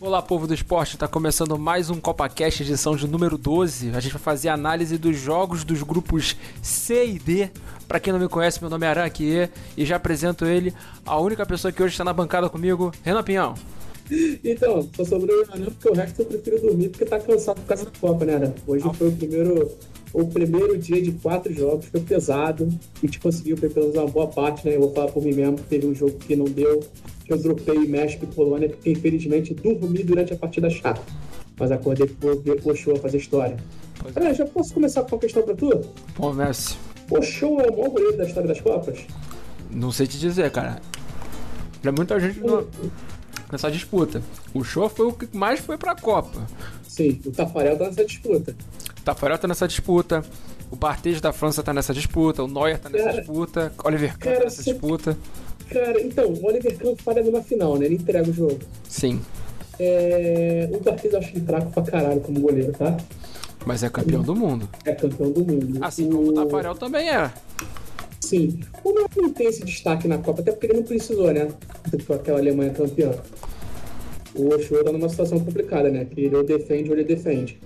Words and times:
Olá, 0.00 0.22
povo 0.22 0.46
do 0.46 0.54
esporte, 0.54 0.94
está 0.94 1.08
começando 1.08 1.58
mais 1.58 1.90
um 1.90 2.00
CopaCast, 2.00 2.62
edição 2.62 2.96
de 2.96 3.08
número 3.08 3.36
12. 3.36 3.90
A 3.90 4.00
gente 4.00 4.12
vai 4.12 4.22
fazer 4.22 4.48
análise 4.48 4.96
dos 4.96 5.16
jogos 5.16 5.64
dos 5.64 5.82
grupos 5.82 6.36
C 6.62 7.04
e 7.06 7.18
D. 7.18 7.50
Para 7.88 7.98
quem 7.98 8.12
não 8.12 8.20
me 8.20 8.28
conhece, 8.28 8.60
meu 8.60 8.70
nome 8.70 8.86
é 8.86 8.88
Araquie 8.88 9.50
e 9.76 9.84
já 9.84 9.96
apresento 9.96 10.44
ele, 10.44 10.72
a 11.04 11.18
única 11.18 11.44
pessoa 11.44 11.72
que 11.72 11.82
hoje 11.82 11.94
está 11.94 12.04
na 12.04 12.12
bancada 12.12 12.48
comigo, 12.48 12.92
Renan 13.02 13.22
Pinhão. 13.22 13.54
Então, 14.44 14.88
só 14.96 15.04
sobrou 15.04 15.42
o 15.42 15.44
Renan 15.44 15.66
porque 15.66 15.88
o 15.88 15.94
resto 15.94 16.22
eu 16.22 16.26
prefiro 16.26 16.60
dormir 16.60 16.88
porque 16.90 17.04
tá 17.04 17.18
cansado 17.18 17.60
por 17.60 17.66
causa 17.66 17.84
da 17.84 17.90
Copa, 18.00 18.24
né, 18.24 18.38
Renan? 18.38 18.54
Hoje 18.66 18.84
ah. 18.88 18.94
foi 18.94 19.08
o 19.08 19.12
primeiro, 19.12 19.70
o 20.12 20.26
primeiro 20.26 20.76
dia 20.78 21.00
de 21.00 21.12
quatro 21.12 21.52
jogos, 21.52 21.86
foi 21.86 22.00
pesado. 22.00 22.68
A 22.96 23.06
gente 23.06 23.20
conseguiu 23.20 23.56
pelo 23.56 23.74
menos 23.74 23.94
uma 23.94 24.06
boa 24.06 24.26
parte, 24.26 24.66
né? 24.66 24.76
Eu 24.76 24.80
vou 24.80 24.94
falar 24.94 25.08
por 25.12 25.22
mim 25.22 25.34
mesmo, 25.34 25.58
teve 25.68 25.86
um 25.86 25.94
jogo 25.94 26.14
que 26.18 26.34
não 26.34 26.46
deu, 26.46 26.80
que 27.24 27.32
eu 27.32 27.38
dropei 27.38 27.78
México 27.86 28.24
e 28.24 28.34
Polônia, 28.34 28.68
porque 28.68 28.90
infelizmente 28.90 29.54
dormi 29.54 30.02
durante 30.02 30.32
a 30.32 30.36
partida 30.36 30.70
chata. 30.70 31.02
Mas 31.58 31.70
acordei 31.70 32.06
pro 32.06 32.76
show 32.76 32.94
a 32.94 32.98
fazer 32.98 33.18
história. 33.18 33.56
É. 34.14 34.34
já 34.34 34.46
posso 34.46 34.72
começar 34.72 35.02
com 35.02 35.16
uma 35.16 35.20
questão 35.20 35.42
pra 35.42 35.54
tu? 35.54 35.84
Comece. 36.16 36.76
O 37.10 37.20
show 37.22 37.60
é 37.60 37.68
o 37.68 37.76
maior 37.76 37.90
goleiro 37.90 38.16
da 38.16 38.24
história 38.24 38.48
das 38.48 38.60
Copas? 38.60 39.00
Não 39.70 39.90
sei 39.90 40.06
te 40.06 40.18
dizer, 40.18 40.50
cara. 40.50 40.80
Pra 41.82 41.92
muita 41.92 42.18
gente 42.20 42.40
não... 42.40 42.66
nessa 43.50 43.70
disputa. 43.70 44.22
O 44.54 44.62
show 44.62 44.88
foi 44.88 45.06
o 45.06 45.12
que 45.12 45.36
mais 45.36 45.60
foi 45.60 45.76
pra 45.76 45.94
Copa. 45.94 46.46
Sim, 46.86 47.20
o 47.24 47.30
Tafarel 47.30 47.76
tá 47.78 47.86
nessa 47.86 48.04
disputa. 48.04 48.54
Tafarel 49.08 49.38
tá 49.38 49.48
nessa 49.48 49.66
disputa. 49.66 50.22
O 50.70 50.76
Barthez 50.76 51.18
da 51.18 51.32
França 51.32 51.62
tá 51.62 51.72
nessa 51.72 51.94
disputa. 51.94 52.44
O 52.44 52.46
Neuer 52.46 52.78
tá 52.78 52.90
nessa 52.90 53.04
cara, 53.04 53.16
disputa. 53.16 53.72
Oliver 53.82 54.18
Kahn 54.18 54.34
tá 54.34 54.44
nessa 54.44 54.62
disputa. 54.62 55.16
Cara, 55.70 56.00
então, 56.02 56.30
o 56.30 56.46
Oliver 56.46 56.76
Kahn 56.76 56.94
falha 56.96 57.22
numa 57.22 57.42
final, 57.42 57.78
né? 57.78 57.86
Ele 57.86 57.94
entrega 57.94 58.28
o 58.28 58.32
jogo. 58.34 58.58
Sim. 58.86 59.18
É... 59.80 60.68
O 60.70 60.80
Barthez 60.80 61.10
eu 61.10 61.18
acho 61.20 61.30
ele 61.30 61.46
fraco 61.46 61.70
pra 61.70 61.82
caralho 61.84 62.20
como 62.20 62.38
goleiro, 62.38 62.70
tá? 62.72 62.98
Mas 63.64 63.82
é 63.82 63.88
campeão 63.88 64.20
do 64.22 64.36
mundo. 64.36 64.68
É 64.84 64.92
campeão 64.92 65.30
do 65.32 65.42
mundo. 65.42 65.78
Assim 65.80 66.06
o... 66.06 66.10
como 66.10 66.28
o 66.28 66.34
Tafarel 66.34 66.74
também 66.74 67.08
é. 67.08 67.32
Sim. 68.20 68.60
O 68.84 68.92
Neuer 68.92 69.08
não 69.16 69.32
tem 69.32 69.46
esse 69.46 69.64
destaque 69.64 70.06
na 70.06 70.18
Copa, 70.18 70.42
até 70.42 70.52
porque 70.52 70.66
ele 70.66 70.74
não 70.74 70.82
precisou, 70.82 71.32
né? 71.32 71.48
Com 72.06 72.12
aquela 72.12 72.40
Alemanha 72.40 72.74
campeã. 72.74 73.12
O 74.34 74.54
Oshua 74.54 74.84
tá 74.84 74.92
numa 74.92 75.08
situação 75.08 75.40
complicada, 75.40 75.88
né? 75.88 76.04
Que 76.04 76.26
ele 76.26 76.36
ou 76.36 76.44
defende 76.44 76.90
ou 76.90 76.94
ele 76.94 77.04
defende. 77.04 77.58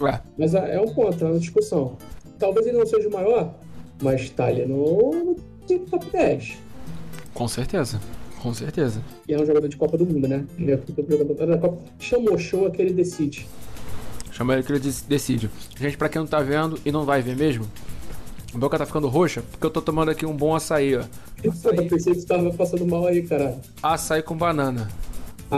É. 0.00 0.20
Mas 0.36 0.54
é 0.54 0.80
um 0.80 0.92
ponto, 0.92 1.24
é 1.24 1.28
uma 1.28 1.38
discussão. 1.38 1.96
Talvez 2.38 2.66
ele 2.66 2.78
não 2.78 2.86
seja 2.86 3.08
o 3.08 3.12
maior, 3.12 3.54
mas 4.02 4.30
tá 4.30 4.46
ali 4.46 4.66
no, 4.66 5.36
no 5.68 5.78
top 5.90 6.10
10. 6.10 6.58
Com 7.34 7.48
certeza. 7.48 8.00
Com 8.42 8.52
certeza. 8.52 9.00
E 9.28 9.32
é 9.32 9.40
um 9.40 9.46
jogador 9.46 9.68
de 9.68 9.76
Copa 9.76 9.96
do 9.96 10.04
Mundo, 10.04 10.26
né? 10.26 10.44
Ele 10.58 10.72
é 10.72 10.80
jogador 11.08 11.46
da 11.46 11.58
Copa. 11.58 11.78
Chama 12.00 12.32
o 12.32 12.38
show 12.38 12.68
que 12.72 12.82
ele 12.82 12.92
decide. 12.92 13.46
Chama 14.32 14.54
ele 14.54 14.64
que 14.64 14.72
ele 14.72 14.80
decide. 14.80 15.48
Gente, 15.78 15.96
pra 15.96 16.08
quem 16.08 16.20
não 16.20 16.26
tá 16.26 16.40
vendo 16.40 16.76
e 16.84 16.90
não 16.90 17.04
vai 17.04 17.22
ver 17.22 17.36
mesmo, 17.36 17.64
a 18.52 18.58
boca 18.58 18.76
tá 18.76 18.84
ficando 18.84 19.08
roxa 19.08 19.42
porque 19.50 19.64
eu 19.64 19.70
tô 19.70 19.80
tomando 19.80 20.10
aqui 20.10 20.26
um 20.26 20.36
bom 20.36 20.56
açaí, 20.56 20.96
ó. 20.96 21.04
Açaí. 21.48 21.76
Eu 21.76 21.86
pensei 21.86 22.14
que 22.14 22.20
você 22.20 22.26
tava 22.26 22.50
passando 22.52 22.84
mal 22.84 23.06
aí, 23.06 23.22
caralho. 23.22 23.60
Açaí 23.82 24.22
com 24.22 24.36
banana. 24.36 24.88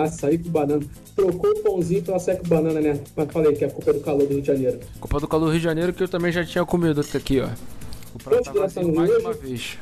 Açaí 0.02 0.38
com 0.38 0.50
banana. 0.50 0.84
Trocou 1.14 1.50
o 1.50 1.62
pãozinho 1.62 2.02
pelo 2.02 2.16
açaí 2.16 2.36
com 2.36 2.48
banana, 2.48 2.80
né? 2.80 3.00
Mas 3.14 3.30
falei 3.30 3.54
que 3.54 3.64
é 3.64 3.68
a 3.68 3.70
culpa 3.70 3.90
é 3.90 3.94
do 3.94 4.00
calor 4.00 4.26
do 4.26 4.32
Rio 4.32 4.40
de 4.40 4.46
Janeiro. 4.48 4.80
Culpa 4.98 5.20
do 5.20 5.28
calor 5.28 5.44
do 5.46 5.50
Rio 5.52 5.60
de 5.60 5.64
Janeiro 5.64 5.92
que 5.92 6.02
eu 6.02 6.08
também 6.08 6.32
já 6.32 6.44
tinha 6.44 6.64
comido 6.64 7.00
aqui, 7.00 7.40
ó. 7.40 7.48
O 8.12 8.18
prato 8.18 8.52
tá 8.52 8.82
mais 8.82 9.10
hoje? 9.10 9.20
uma 9.20 9.32
vez. 9.32 9.78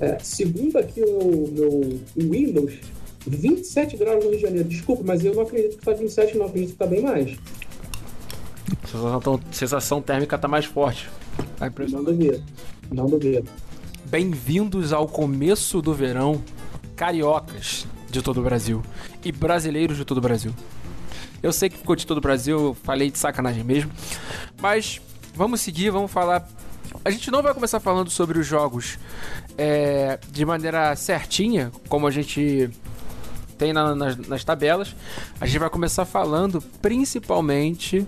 É, 0.00 0.18
segundo 0.20 0.76
aqui 0.76 1.02
o 1.02 1.48
meu 1.52 2.30
Windows, 2.30 2.74
27 3.26 3.96
graus 3.96 4.24
no 4.24 4.30
Rio 4.30 4.38
de 4.38 4.42
Janeiro. 4.42 4.68
Desculpa, 4.68 5.02
mas 5.04 5.24
eu 5.24 5.34
não 5.34 5.42
acredito 5.42 5.76
que 5.76 5.84
tá 5.84 5.92
27, 5.92 6.38
não 6.38 6.46
acredito 6.46 6.70
que 6.72 6.78
tá 6.78 6.86
bem 6.86 7.02
mais. 7.02 7.36
Sensação, 8.86 9.40
sensação 9.50 10.02
térmica 10.02 10.38
tá 10.38 10.46
mais 10.46 10.66
forte. 10.66 11.10
Tá 11.56 11.68
não 11.90 12.04
duvido. 12.04 12.42
Não 12.92 13.06
duvido. 13.06 13.50
Bem-vindos 14.04 14.92
ao 14.92 15.08
começo 15.08 15.82
do 15.82 15.92
verão, 15.92 16.40
cariocas 16.94 17.86
de 18.14 18.22
todo 18.22 18.38
o 18.38 18.42
Brasil 18.42 18.82
e 19.24 19.32
brasileiros 19.32 19.96
de 19.96 20.04
todo 20.04 20.18
o 20.18 20.20
Brasil. 20.20 20.54
Eu 21.42 21.52
sei 21.52 21.68
que 21.68 21.76
ficou 21.76 21.96
de 21.96 22.06
todo 22.06 22.18
o 22.18 22.20
Brasil, 22.20 22.76
falei 22.82 23.10
de 23.10 23.18
sacanagem 23.18 23.64
mesmo, 23.64 23.90
mas 24.62 25.00
vamos 25.34 25.60
seguir, 25.60 25.90
vamos 25.90 26.10
falar 26.10 26.48
a 27.04 27.10
gente 27.10 27.30
não 27.30 27.42
vai 27.42 27.52
começar 27.52 27.80
falando 27.80 28.08
sobre 28.08 28.38
os 28.38 28.46
jogos 28.46 28.98
é, 29.58 30.18
de 30.30 30.44
maneira 30.44 30.94
certinha, 30.94 31.72
como 31.88 32.06
a 32.06 32.10
gente 32.10 32.70
tem 33.58 33.72
na, 33.72 33.94
nas, 33.94 34.16
nas, 34.16 34.44
tabelas. 34.44 34.94
A 35.40 35.46
gente 35.46 35.58
vai 35.58 35.68
começar 35.68 36.04
falando 36.04 36.62
principalmente 36.80 38.06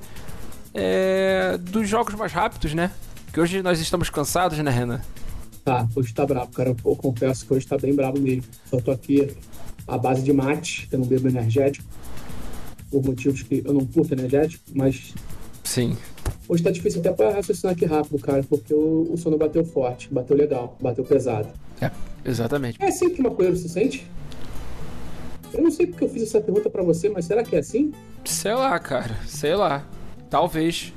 é, 0.73 1.59
dos 1.59 1.89
jogos 1.89 2.15
mais 2.15 2.33
rápidos, 2.33 2.75
né? 2.75 2.93
Que 3.33 3.41
hoje 3.41 3.63
nós 3.63 3.81
estamos 3.81 4.09
cansados, 4.09 4.59
né, 4.59 4.71
Renan? 4.71 5.01
Tá, 5.65 5.87
hoje 5.97 6.15
tá 6.15 6.25
brabo, 6.25 6.53
cara. 6.53 6.71
Eu 6.71 6.97
confesso 6.97 7.45
que 7.45 7.53
hoje 7.53 7.67
tá 7.67 7.77
bem 7.77 7.95
brabo 7.95 8.21
mesmo. 8.21 8.45
Só 8.71 8.81
tô 8.81 8.93
aqui 8.93 9.37
à 9.87 9.97
base 9.97 10.23
de 10.23 10.33
mate, 10.33 10.89
eu 10.91 10.99
não 10.99 11.07
bebo 11.07 11.29
energético. 11.29 11.87
Por 12.91 13.05
motivos 13.05 13.43
que 13.43 13.63
eu 13.65 13.73
não 13.73 13.85
curto 13.85 14.15
energético, 14.15 14.65
mas. 14.75 15.15
Sim. 15.65 15.97
Hoje 16.49 16.63
tá 16.63 16.71
difícil 16.71 17.01
até 17.01 17.13
pra 17.13 17.31
raciocinar 17.31 17.75
aqui 17.75 17.85
rápido, 17.85 18.19
cara, 18.21 18.43
porque 18.49 18.73
o, 18.73 19.11
o 19.13 19.17
sono 19.17 19.37
bateu 19.37 19.65
forte, 19.65 20.13
bateu 20.13 20.37
legal, 20.37 20.77
bateu 20.81 21.05
pesado. 21.05 21.49
É, 21.81 21.91
exatamente. 22.25 22.81
É 22.81 22.87
assim 22.87 23.11
que 23.11 23.21
uma 23.21 23.33
coisa 23.33 23.57
se 23.57 23.69
sente? 23.69 24.07
Eu 25.53 25.63
não 25.63 25.71
sei 25.71 25.87
porque 25.87 26.05
eu 26.05 26.09
fiz 26.09 26.23
essa 26.23 26.41
pergunta 26.41 26.71
para 26.71 26.83
você, 26.83 27.09
mas 27.09 27.25
será 27.25 27.43
que 27.43 27.57
é 27.57 27.59
assim? 27.59 27.93
Sei 28.25 28.55
lá, 28.55 28.79
cara, 28.79 29.17
sei 29.27 29.57
lá. 29.57 29.87
Talvez. 30.31 30.93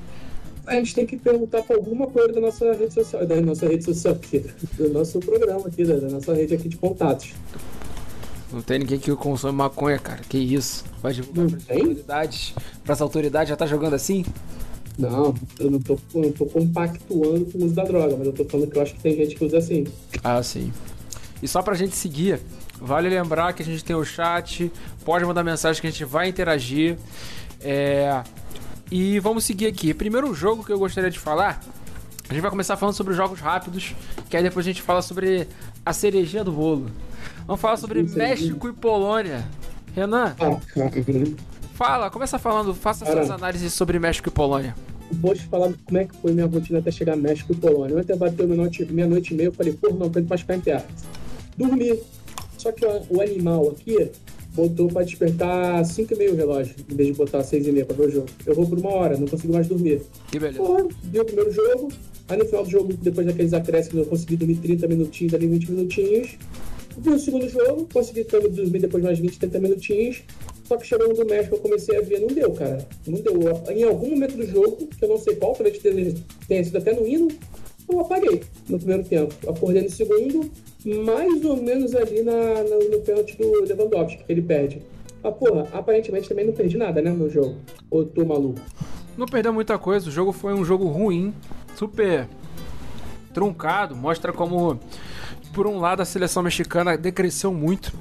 A 0.67 0.75
gente 0.75 0.93
tem 0.93 1.05
que 1.05 1.17
perguntar 1.17 1.63
pra 1.63 1.75
alguma 1.75 2.07
coisa 2.07 2.33
da 2.33 2.41
nossa 2.41 2.71
rede 2.73 2.93
social, 2.93 3.25
da 3.25 3.41
nossa 3.41 3.67
rede 3.67 3.83
social 3.83 4.13
aqui, 4.13 4.45
do 4.77 4.89
nosso 4.89 5.19
programa 5.19 5.67
aqui, 5.67 5.83
da 5.83 6.09
nossa 6.09 6.33
rede 6.33 6.53
aqui 6.53 6.69
de 6.69 6.77
contatos. 6.77 7.33
Não 8.51 8.61
tem 8.61 8.79
ninguém 8.79 8.99
que 8.99 9.15
consome 9.15 9.53
maconha, 9.53 9.99
cara. 9.99 10.21
Que 10.27 10.37
isso? 10.37 10.83
Vai 11.01 11.13
divulgar 11.13 11.47
para 11.47 11.75
as 11.75 11.81
autoridades. 11.81 12.53
Para 12.83 12.93
as 12.93 13.01
autoridades 13.01 13.49
já 13.49 13.55
tá 13.55 13.65
jogando 13.65 13.93
assim? 13.93 14.25
Não, 14.97 15.33
eu 15.59 15.71
não 15.71 15.79
tô, 15.79 15.97
eu 16.13 16.21
não 16.23 16.31
tô 16.31 16.45
compactuando 16.45 17.45
com 17.45 17.57
o 17.57 17.65
uso 17.65 17.73
da 17.73 17.83
droga, 17.85 18.17
mas 18.17 18.27
eu 18.27 18.33
tô 18.33 18.43
falando 18.43 18.69
que 18.69 18.77
eu 18.77 18.81
acho 18.81 18.93
que 18.95 18.99
tem 18.99 19.15
gente 19.15 19.35
que 19.35 19.45
usa 19.45 19.57
assim. 19.57 19.85
Ah, 20.21 20.43
sim. 20.43 20.73
E 21.41 21.47
só 21.47 21.61
pra 21.61 21.73
gente 21.73 21.95
seguir, 21.95 22.41
vale 22.81 23.07
lembrar 23.07 23.53
que 23.53 23.61
a 23.61 23.65
gente 23.65 23.81
tem 23.83 23.95
o 23.95 24.03
chat, 24.03 24.69
pode 25.05 25.23
mandar 25.23 25.41
mensagem 25.41 25.79
que 25.79 25.87
a 25.87 25.89
gente 25.89 26.03
vai 26.03 26.27
interagir. 26.27 26.97
É... 27.61 28.21
E 28.91 29.19
vamos 29.19 29.45
seguir 29.45 29.67
aqui. 29.67 29.93
Primeiro 29.93 30.33
jogo 30.33 30.65
que 30.65 30.73
eu 30.73 30.79
gostaria 30.79 31.09
de 31.09 31.19
falar, 31.19 31.61
a 32.27 32.33
gente 32.33 32.41
vai 32.41 32.51
começar 32.51 32.75
falando 32.75 32.95
sobre 32.95 33.11
os 33.11 33.17
jogos 33.17 33.39
rápidos, 33.39 33.95
que 34.29 34.35
aí 34.35 34.43
depois 34.43 34.65
a 34.65 34.69
gente 34.69 34.81
fala 34.81 35.01
sobre 35.01 35.47
a 35.85 35.93
cerejinha 35.93 36.43
do 36.43 36.51
bolo. 36.51 36.91
Vamos 37.49 37.61
falar 37.61 37.77
sobre 37.77 38.03
México 38.03 38.69
e 38.69 38.73
Polônia. 38.73 39.43
Renan, 39.95 40.35
Fala, 41.73 42.11
começa 42.11 42.37
falando, 42.37 42.75
faça 42.75 43.03
Cara, 43.03 43.25
suas 43.25 43.31
análises 43.31 43.73
sobre 43.73 43.97
México 43.97 44.29
e 44.29 44.31
Polônia. 44.31 44.75
Vou 45.13 45.33
te 45.33 45.47
falar 45.47 45.73
como 45.83 45.97
é 45.97 46.05
que 46.05 46.15
foi 46.17 46.31
minha 46.31 46.45
rotina 46.45 46.77
até 46.77 46.91
chegar 46.91 47.13
a 47.13 47.15
México 47.15 47.51
e 47.51 47.55
Polônia. 47.55 47.97
Ontem 47.97 48.15
bateu 48.15 48.47
meia-noite 48.47 48.85
meia 48.93 49.07
e 49.07 49.33
meia, 49.33 49.47
eu 49.47 49.51
falei, 49.51 49.73
porra, 49.73 49.95
não 49.95 50.05
aguento 50.05 50.29
mais 50.29 50.41
ficar 50.41 50.57
em 50.57 50.61
terra. 50.61 50.85
Dormi. 51.57 51.99
Só 52.55 52.71
que 52.71 52.85
o 52.85 53.19
animal 53.19 53.69
aqui 53.69 54.11
botou 54.53 54.87
pra 54.87 55.01
despertar 55.01 55.83
5 55.83 56.13
e 56.13 56.17
meio 56.17 56.33
o 56.33 56.35
relógio, 56.35 56.75
em 56.87 56.95
vez 56.95 57.09
de 57.09 57.15
botar 57.15 57.41
6 57.41 57.65
e 57.65 57.71
meia 57.71 57.83
pra 57.83 57.95
ver 57.95 58.09
o 58.09 58.11
jogo. 58.11 58.27
Eu 58.45 58.53
vou 58.53 58.67
por 58.67 58.77
uma 58.77 58.91
hora, 58.91 59.17
não 59.17 59.27
consigo 59.27 59.53
mais 59.53 59.67
dormir. 59.67 60.03
Que 60.29 60.37
beleza. 60.37 60.59
Porra, 60.59 60.85
vi 61.01 61.19
o 61.19 61.25
primeiro 61.25 61.51
jogo, 61.51 61.91
aí 62.27 62.37
no 62.37 62.45
final 62.45 62.63
do 62.63 62.69
jogo, 62.69 62.93
depois 62.93 63.25
daqueles 63.25 63.53
acréscimos, 63.53 64.03
eu 64.03 64.05
consegui 64.05 64.37
dormir 64.37 64.57
30 64.57 64.87
minutinhos, 64.87 65.33
ali 65.33 65.47
20 65.47 65.71
minutinhos. 65.71 66.37
Vi 66.99 67.09
o 67.09 67.19
segundo 67.19 67.47
jogo, 67.47 67.87
consegui 67.93 68.23
dormir 68.23 68.79
depois 68.79 69.03
mais 69.03 69.19
20, 69.19 69.39
30 69.39 69.59
minutinhos. 69.59 70.23
Só 70.65 70.77
que 70.77 70.85
chegando 70.85 71.13
do 71.13 71.25
México 71.25 71.55
eu 71.55 71.59
comecei 71.59 71.97
a 71.97 72.01
ver, 72.01 72.19
não 72.19 72.27
deu, 72.27 72.51
cara. 72.51 72.85
Não 73.07 73.19
deu. 73.19 73.39
Em 73.69 73.83
algum 73.83 74.11
momento 74.11 74.35
do 74.35 74.45
jogo, 74.45 74.87
que 74.87 75.03
eu 75.03 75.09
não 75.09 75.17
sei 75.17 75.35
qual, 75.35 75.53
talvez 75.53 75.79
tenha 76.47 76.63
sido 76.63 76.77
até 76.77 76.93
no 76.93 77.07
hino, 77.07 77.29
eu 77.89 77.99
apaguei 78.01 78.43
no 78.67 78.77
primeiro 78.77 79.03
tempo. 79.03 79.33
Acordei 79.49 79.81
no 79.81 79.89
segundo, 79.89 80.51
mais 81.03 81.43
ou 81.43 81.57
menos 81.57 81.95
ali 81.95 82.21
na, 82.21 82.33
na 82.33 82.75
no 82.91 82.99
pênalti 83.01 83.35
do 83.37 83.63
Lewandowski, 83.63 84.23
que 84.23 84.31
ele 84.31 84.41
perde. 84.41 84.81
Ah, 85.23 85.31
porra, 85.31 85.67
aparentemente 85.73 86.29
também 86.29 86.45
não 86.45 86.53
perdi 86.53 86.77
nada, 86.77 87.01
né, 87.01 87.11
no 87.11 87.29
jogo. 87.29 87.55
Ou 87.89 88.05
tô 88.05 88.25
maluco? 88.25 88.59
Não 89.17 89.25
perdeu 89.25 89.51
muita 89.51 89.77
coisa, 89.77 90.07
o 90.07 90.11
jogo 90.11 90.31
foi 90.31 90.53
um 90.53 90.63
jogo 90.63 90.85
ruim, 90.87 91.33
super 91.75 92.27
truncado, 93.33 93.95
mostra 93.95 94.31
como, 94.31 94.79
por 95.53 95.67
um 95.67 95.79
lado, 95.79 96.01
a 96.01 96.05
seleção 96.05 96.43
mexicana 96.43 96.97
decresceu 96.97 97.53
muito 97.53 97.91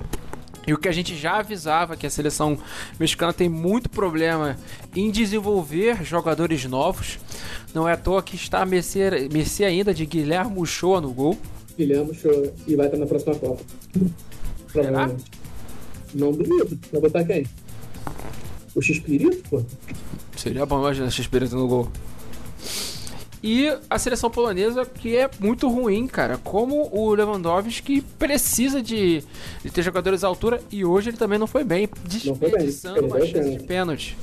e 0.68 0.74
o 0.74 0.76
que 0.76 0.86
a 0.86 0.92
gente 0.92 1.16
já 1.16 1.38
avisava 1.38 1.96
que 1.96 2.06
a 2.06 2.10
seleção 2.10 2.58
mexicana 3.00 3.32
tem 3.32 3.48
muito 3.48 3.88
problema 3.88 4.54
em 4.94 5.10
desenvolver 5.10 6.04
jogadores 6.04 6.62
novos. 6.66 7.18
Não 7.72 7.88
é 7.88 7.92
à 7.92 7.96
toa 7.96 8.22
que 8.22 8.36
está 8.36 8.60
a 8.60 8.66
mercê, 8.66 9.30
mercê 9.32 9.64
ainda 9.64 9.94
de 9.94 10.04
Guilherme 10.04 10.58
Uchoa 10.58 11.00
no 11.00 11.10
gol. 11.10 11.38
Guilherme 11.74 12.12
e 12.66 12.76
vai 12.76 12.84
estar 12.84 12.98
na 12.98 13.06
próxima 13.06 13.34
Copa. 13.36 13.62
Provavelmente. 14.70 15.24
Não 16.14 16.32
duvido. 16.32 16.78
Vai 16.92 17.00
botar 17.00 17.24
quem? 17.24 17.46
O 18.74 18.82
X-Pirito, 18.82 19.48
pô? 19.48 19.62
Seria 20.36 20.66
bom 20.66 20.80
imaginar 20.80 21.10
X-Pirito 21.10 21.56
no 21.56 21.66
gol. 21.66 21.88
E 23.42 23.72
a 23.88 23.98
seleção 23.98 24.30
polonesa, 24.30 24.84
que 24.84 25.16
é 25.16 25.30
muito 25.38 25.68
ruim, 25.68 26.06
cara. 26.06 26.38
Como 26.38 26.88
o 26.92 27.14
Lewandowski 27.14 28.00
precisa 28.18 28.82
de, 28.82 29.22
de 29.62 29.70
ter 29.70 29.82
jogadores 29.82 30.24
à 30.24 30.26
altura 30.26 30.60
e 30.70 30.84
hoje 30.84 31.10
ele 31.10 31.16
também 31.16 31.38
não 31.38 31.46
foi 31.46 31.62
bem, 31.62 31.88
desperdiçando 32.04 33.06
uma 33.06 33.24
chance 33.24 33.50
de 33.50 33.62
pênalti. 33.62 34.16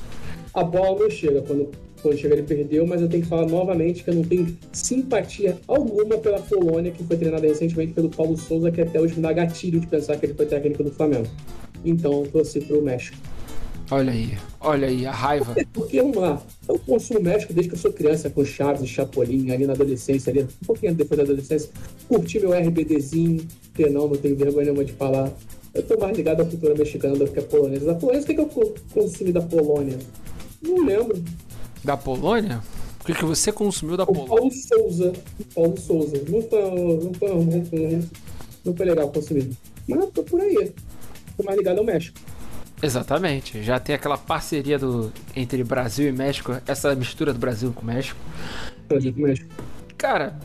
A 0.53 0.63
bola 0.63 0.99
não 0.99 1.09
chega. 1.09 1.41
Quando, 1.41 1.71
quando 2.01 2.17
chega 2.17 2.35
ele 2.35 2.43
perdeu, 2.43 2.85
mas 2.85 3.01
eu 3.01 3.07
tenho 3.07 3.23
que 3.23 3.29
falar 3.29 3.47
novamente 3.47 4.03
que 4.03 4.09
eu 4.09 4.15
não 4.15 4.23
tenho 4.23 4.57
simpatia 4.71 5.57
alguma 5.67 6.17
pela 6.17 6.39
Polônia, 6.39 6.91
que 6.91 7.03
foi 7.03 7.17
treinada 7.17 7.47
recentemente 7.47 7.93
pelo 7.93 8.09
Paulo 8.09 8.37
Souza, 8.37 8.69
que 8.69 8.81
até 8.81 8.99
hoje 8.99 9.15
me 9.15 9.21
dá 9.21 9.31
gatilho 9.31 9.79
de 9.79 9.87
pensar 9.87 10.17
que 10.17 10.25
ele 10.25 10.33
foi 10.33 10.45
técnico 10.45 10.83
do 10.83 10.91
Flamengo. 10.91 11.27
Então, 11.83 12.23
torci 12.31 12.61
pro 12.61 12.81
México. 12.81 13.17
Olha 13.91 14.11
aí, 14.11 14.35
olha 14.65 14.87
aí, 14.87 15.05
a 15.05 15.11
raiva. 15.11 15.55
Porque, 15.73 16.01
vamos 16.01 16.17
lá, 16.17 16.41
eu 16.67 16.79
consumo 16.79 17.21
México 17.21 17.53
desde 17.53 17.69
que 17.69 17.75
eu 17.75 17.79
sou 17.79 17.93
criança, 17.93 18.29
com 18.29 18.43
Chaves 18.43 18.81
e 18.81 18.87
Chapolin, 18.87 19.51
ali 19.51 19.65
na 19.65 19.73
adolescência, 19.73 20.31
ali, 20.31 20.43
um 20.43 20.65
pouquinho 20.65 20.93
depois 20.95 21.17
da 21.17 21.23
adolescência. 21.23 21.69
Curti 22.07 22.39
meu 22.39 22.51
RBDzinho, 22.51 23.47
que 23.73 23.89
não, 23.89 24.07
não 24.07 24.17
tenho 24.17 24.35
vergonha 24.35 24.65
nenhuma 24.65 24.83
de 24.83 24.93
falar. 24.93 25.31
Eu 25.73 25.83
tô 25.83 25.97
mais 25.99 26.15
ligado 26.15 26.41
à 26.41 26.45
cultura 26.45 26.73
mexicana 26.73 27.15
do 27.15 27.27
que 27.27 27.39
a 27.39 27.43
polonesa. 27.43 27.85
Da 27.85 27.95
polonesa, 27.95 28.23
o 28.23 28.27
que, 28.27 28.33
que 28.33 28.41
eu 28.41 28.75
consumi 28.93 29.31
da 29.31 29.41
Polônia? 29.41 29.99
Não 30.61 30.85
lembro. 30.85 31.21
Da 31.83 31.97
Polônia? 31.97 32.61
O 33.01 33.05
que, 33.05 33.13
que 33.13 33.25
você 33.25 33.51
consumiu 33.51 33.97
da 33.97 34.03
o 34.03 34.07
Polônia? 34.07 34.27
Paulo 34.29 34.51
Souza. 34.51 35.13
Paulo 35.53 35.79
Souza. 35.79 36.17
Não 36.29 36.41
foi, 36.41 36.61
não 36.61 37.13
foi, 37.13 37.29
não 37.29 37.65
foi, 37.65 37.99
não 38.63 38.75
foi 38.75 38.85
legal 38.85 39.09
consumir. 39.09 39.51
Mas 39.87 40.09
tô 40.11 40.23
por 40.23 40.41
aí. 40.41 40.71
Tô 41.37 41.43
mais 41.43 41.57
ligado 41.57 41.79
ao 41.79 41.83
México. 41.83 42.17
Exatamente. 42.81 43.63
Já 43.63 43.79
tem 43.79 43.95
aquela 43.95 44.17
parceria 44.17 44.77
do, 44.77 45.11
entre 45.35 45.63
Brasil 45.63 46.07
e 46.07 46.11
México, 46.11 46.55
essa 46.67 46.93
mistura 46.95 47.33
do 47.33 47.39
Brasil 47.39 47.71
com 47.73 47.81
o 47.81 47.85
México. 47.85 48.19
Brasil 48.87 49.13
com 49.13 49.21
México. 49.21 49.49
Cara, 49.97 50.37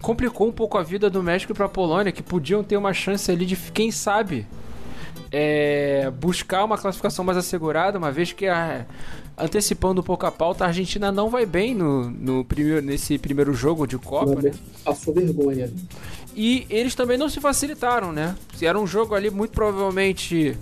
complicou 0.00 0.48
um 0.48 0.52
pouco 0.52 0.78
a 0.78 0.82
vida 0.82 1.08
do 1.10 1.22
México 1.22 1.54
para 1.54 1.66
a 1.66 1.68
Polônia, 1.68 2.12
que 2.12 2.22
podiam 2.22 2.62
ter 2.62 2.76
uma 2.76 2.92
chance 2.92 3.30
ali 3.30 3.46
de, 3.46 3.56
quem 3.56 3.90
sabe, 3.90 4.46
é, 5.32 6.10
buscar 6.10 6.64
uma 6.64 6.78
classificação 6.78 7.24
mais 7.24 7.38
assegurada, 7.38 7.98
uma 7.98 8.12
vez 8.12 8.32
que 8.32 8.46
a, 8.46 8.86
antecipando 9.36 10.00
um 10.00 10.04
pouco 10.04 10.26
a 10.26 10.32
pauta, 10.32 10.64
a 10.64 10.68
Argentina 10.68 11.12
não 11.12 11.28
vai 11.28 11.46
bem 11.46 11.74
no, 11.74 12.10
no 12.10 12.44
primeiro, 12.44 12.82
nesse 12.82 13.18
primeiro 13.18 13.52
jogo 13.52 13.86
de 13.86 13.98
Copa, 13.98 14.40
né? 14.40 14.52
Passou 14.84 15.14
vergonha. 15.14 15.72
E 16.34 16.66
eles 16.70 16.94
também 16.94 17.18
não 17.18 17.28
se 17.28 17.40
facilitaram, 17.40 18.12
né? 18.12 18.36
Era 18.60 18.78
um 18.78 18.86
jogo 18.86 19.14
ali 19.14 19.30
muito 19.30 19.52
provavelmente 19.52 20.56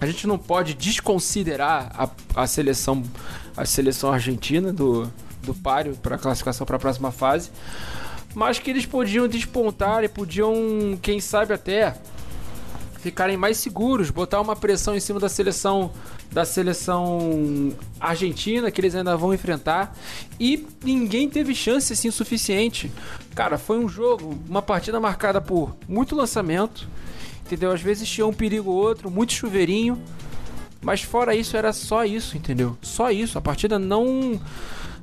a 0.00 0.06
gente 0.06 0.26
não 0.26 0.38
pode 0.38 0.74
desconsiderar 0.74 1.90
a, 1.96 2.42
a 2.42 2.46
seleção 2.46 3.02
a 3.56 3.64
seleção 3.64 4.12
argentina 4.12 4.72
do, 4.72 5.10
do 5.42 5.54
páreo 5.54 5.96
para 5.96 6.16
a 6.16 6.18
classificação 6.18 6.66
para 6.66 6.76
a 6.76 6.78
próxima 6.78 7.12
fase, 7.12 7.50
mas 8.34 8.58
que 8.58 8.70
eles 8.70 8.84
podiam 8.84 9.28
despontar 9.28 10.02
e 10.02 10.08
podiam, 10.08 10.98
quem 11.00 11.20
sabe 11.20 11.54
até 11.54 11.94
ficarem 12.98 13.36
mais 13.36 13.58
seguros, 13.58 14.10
botar 14.10 14.40
uma 14.40 14.56
pressão 14.56 14.96
em 14.96 15.00
cima 15.00 15.20
da 15.20 15.28
seleção 15.28 15.92
da 16.32 16.44
seleção 16.44 17.72
argentina 18.00 18.68
que 18.68 18.80
eles 18.80 18.94
ainda 18.96 19.16
vão 19.16 19.32
enfrentar 19.32 19.96
e 20.40 20.66
ninguém 20.82 21.28
teve 21.28 21.54
chance 21.54 21.92
assim 21.92 22.10
suficiente. 22.10 22.90
Cara, 23.36 23.56
foi 23.56 23.78
um 23.78 23.88
jogo, 23.88 24.36
uma 24.48 24.60
partida 24.60 24.98
marcada 24.98 25.40
por 25.40 25.76
muito 25.86 26.16
lançamento, 26.16 26.88
entendeu? 27.44 27.70
Às 27.70 27.80
vezes 27.80 28.08
tinha 28.08 28.26
um 28.26 28.32
perigo 28.32 28.70
ou 28.70 28.76
outro, 28.76 29.10
muito 29.10 29.32
chuveirinho, 29.32 30.00
mas 30.80 31.02
fora 31.02 31.34
isso 31.34 31.56
era 31.56 31.72
só 31.72 32.04
isso, 32.04 32.36
entendeu? 32.36 32.76
Só 32.82 33.10
isso. 33.10 33.38
A 33.38 33.40
partida 33.40 33.78
não 33.78 34.40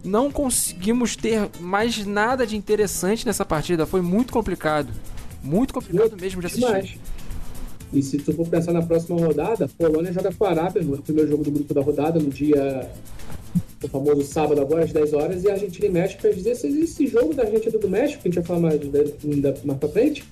não 0.04 0.32
conseguimos 0.32 1.16
ter 1.16 1.50
mais 1.60 2.06
nada 2.06 2.46
de 2.46 2.58
interessante 2.58 3.26
nessa 3.26 3.46
partida. 3.46 3.86
Foi 3.86 4.02
muito 4.02 4.34
complicado. 4.34 4.92
Muito 5.44 5.74
complicado 5.74 6.16
mesmo 6.20 6.42
de 6.42 6.48
assistir. 6.48 7.00
E 7.94 8.02
se 8.02 8.18
tu 8.18 8.34
for 8.34 8.48
pensar 8.48 8.72
na 8.72 8.82
próxima 8.82 9.20
rodada, 9.20 9.68
Polônia 9.78 10.14
joga 10.14 10.32
com 10.34 10.46
a 10.46 10.50
Arábia 10.50 10.82
no 10.82 10.98
primeiro 11.02 11.30
jogo 11.30 11.44
do 11.44 11.52
grupo 11.52 11.74
da 11.74 11.82
rodada, 11.82 12.20
no 12.20 12.30
dia. 12.30 12.90
o 13.84 13.88
famoso 13.88 14.24
sábado 14.24 14.62
agora, 14.62 14.86
às 14.86 14.94
10 14.94 15.14
horas, 15.14 15.44
e 15.44 15.50
a 15.50 15.54
Argentina 15.54 15.88
e 15.88 15.90
México 15.90 16.28
às 16.28 16.36
16. 16.36 16.76
Esse 16.76 17.08
jogo 17.08 17.34
da 17.34 17.44
Argentina 17.44 17.76
e 17.76 17.80
do 17.80 17.90
México, 17.90 18.22
que 18.22 18.30
a 18.30 18.32
gente 18.32 18.40
vai 18.40 18.46
falar 18.46 18.60
mais, 18.60 18.80
mais 19.64 19.80
pra 19.80 19.90
frente, 19.90 20.24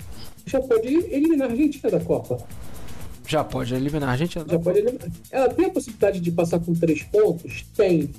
já 0.50 0.60
pode 0.60 0.88
eliminar 0.88 1.48
a 1.48 1.52
Argentina 1.52 1.92
da 1.92 2.00
Copa. 2.00 2.38
Já 3.28 3.44
pode 3.44 3.76
eliminar 3.76 4.10
a 4.10 4.12
Argentina 4.14 4.44
Já 4.50 4.58
pode 4.58 4.80
eliminar. 4.80 5.08
Ela 5.30 5.50
tem 5.50 5.66
a 5.66 5.70
possibilidade 5.70 6.20
de 6.20 6.32
passar 6.32 6.60
com 6.60 6.74
três 6.74 7.04
pontos? 7.04 7.64
Tem. 7.76 8.10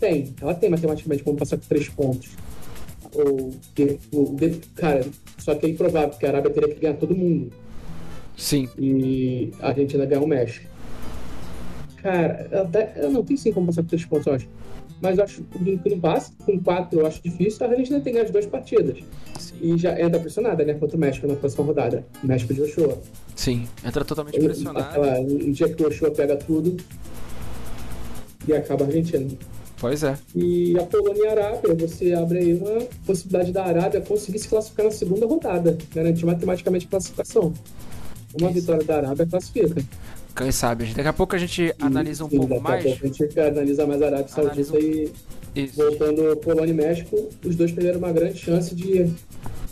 Tem. 0.00 0.34
Ela 0.40 0.54
tem 0.54 0.70
matematicamente 0.70 1.22
como 1.22 1.36
passar 1.36 1.58
com 1.58 1.66
três 1.66 1.88
pontos. 1.88 2.30
Ou, 3.12 3.54
ou, 4.12 4.36
cara, 4.74 5.06
só 5.38 5.54
que 5.54 5.66
é 5.66 5.68
improvável, 5.68 6.08
porque 6.10 6.26
a 6.26 6.30
Arábia 6.30 6.50
teria 6.50 6.74
que 6.74 6.80
ganhar 6.80 6.94
todo 6.94 7.14
mundo. 7.14 7.52
Sim. 8.36 8.68
E 8.78 9.52
a 9.60 9.68
Argentina 9.68 10.06
ganhar 10.06 10.22
o 10.22 10.26
México. 10.26 10.66
Cara, 11.98 12.48
ela, 12.50 12.70
ela 12.94 13.10
não 13.10 13.22
tem 13.22 13.36
sim 13.36 13.52
como 13.52 13.66
passar 13.66 13.82
com 13.82 13.88
três 13.88 14.04
pontos, 14.06 14.26
eu 14.26 14.34
acho. 14.34 14.48
Mas 15.00 15.18
eu 15.18 15.24
acho 15.24 15.42
que 15.42 15.90
não 15.90 16.00
passa. 16.00 16.32
Com 16.44 16.58
quatro 16.60 17.00
eu 17.00 17.06
acho 17.06 17.22
difícil. 17.22 17.66
A 17.66 17.70
Argentina 17.70 18.00
tem 18.00 18.18
as 18.18 18.30
duas 18.30 18.46
partidas. 18.46 18.98
Sim. 19.38 19.54
E 19.60 19.76
já 19.76 20.00
entra 20.00 20.18
pressionada, 20.18 20.64
né? 20.64 20.74
Contra 20.74 20.96
o 20.96 21.00
México 21.00 21.26
na 21.26 21.36
próxima 21.36 21.64
rodada. 21.64 22.06
O 22.22 22.26
México 22.26 22.54
de 22.54 22.62
Ochoa. 22.62 22.98
Sim, 23.34 23.66
entra 23.84 24.04
totalmente 24.04 24.38
pressionada. 24.38 25.20
Um 25.20 25.50
dia 25.52 25.68
que 25.68 25.82
o 25.82 25.88
Ochoa 25.88 26.10
pega 26.10 26.36
tudo 26.36 26.76
e 28.48 28.52
acaba 28.52 28.84
a 28.84 28.86
Argentina. 28.86 29.26
Pois 29.78 30.02
é. 30.02 30.16
E 30.34 30.78
a 30.78 30.82
Polônia 30.84 31.22
e 31.22 31.26
a 31.26 31.30
Arábia, 31.32 31.74
você 31.74 32.14
abre 32.14 32.38
aí 32.38 32.54
uma 32.54 32.80
possibilidade 33.04 33.52
da 33.52 33.64
Arábia 33.64 34.00
conseguir 34.00 34.38
se 34.38 34.48
classificar 34.48 34.86
na 34.86 34.92
segunda 34.92 35.26
rodada, 35.26 35.76
garantir 35.94 36.24
matematicamente 36.24 36.86
a 36.86 36.88
classificação. 36.88 37.52
Uma 38.40 38.50
Isso. 38.50 38.60
vitória 38.60 38.84
da 38.84 38.96
Arábia 38.96 39.26
classifica. 39.26 39.82
Quem 40.36 40.52
sabe? 40.52 40.84
Daqui 40.92 41.08
a 41.08 41.12
pouco 41.12 41.34
a 41.34 41.38
gente 41.38 41.74
analisa 41.80 42.24
um 42.24 42.28
sim, 42.28 42.36
pouco 42.36 42.60
mais. 42.60 42.84
A, 42.84 42.88
a 42.88 42.92
gente 42.92 43.40
analisa 43.40 43.86
mais 43.86 44.02
a 44.02 44.06
Arábia 44.06 44.28
Saudita 44.28 44.78
e 44.78 45.10
Isso. 45.54 45.76
voltando 45.76 46.36
Polônia 46.36 46.70
e 46.70 46.74
México, 46.74 47.28
os 47.42 47.56
dois 47.56 47.72
perderam 47.72 47.98
uma 47.98 48.12
grande 48.12 48.38
chance 48.38 48.74
de, 48.74 49.10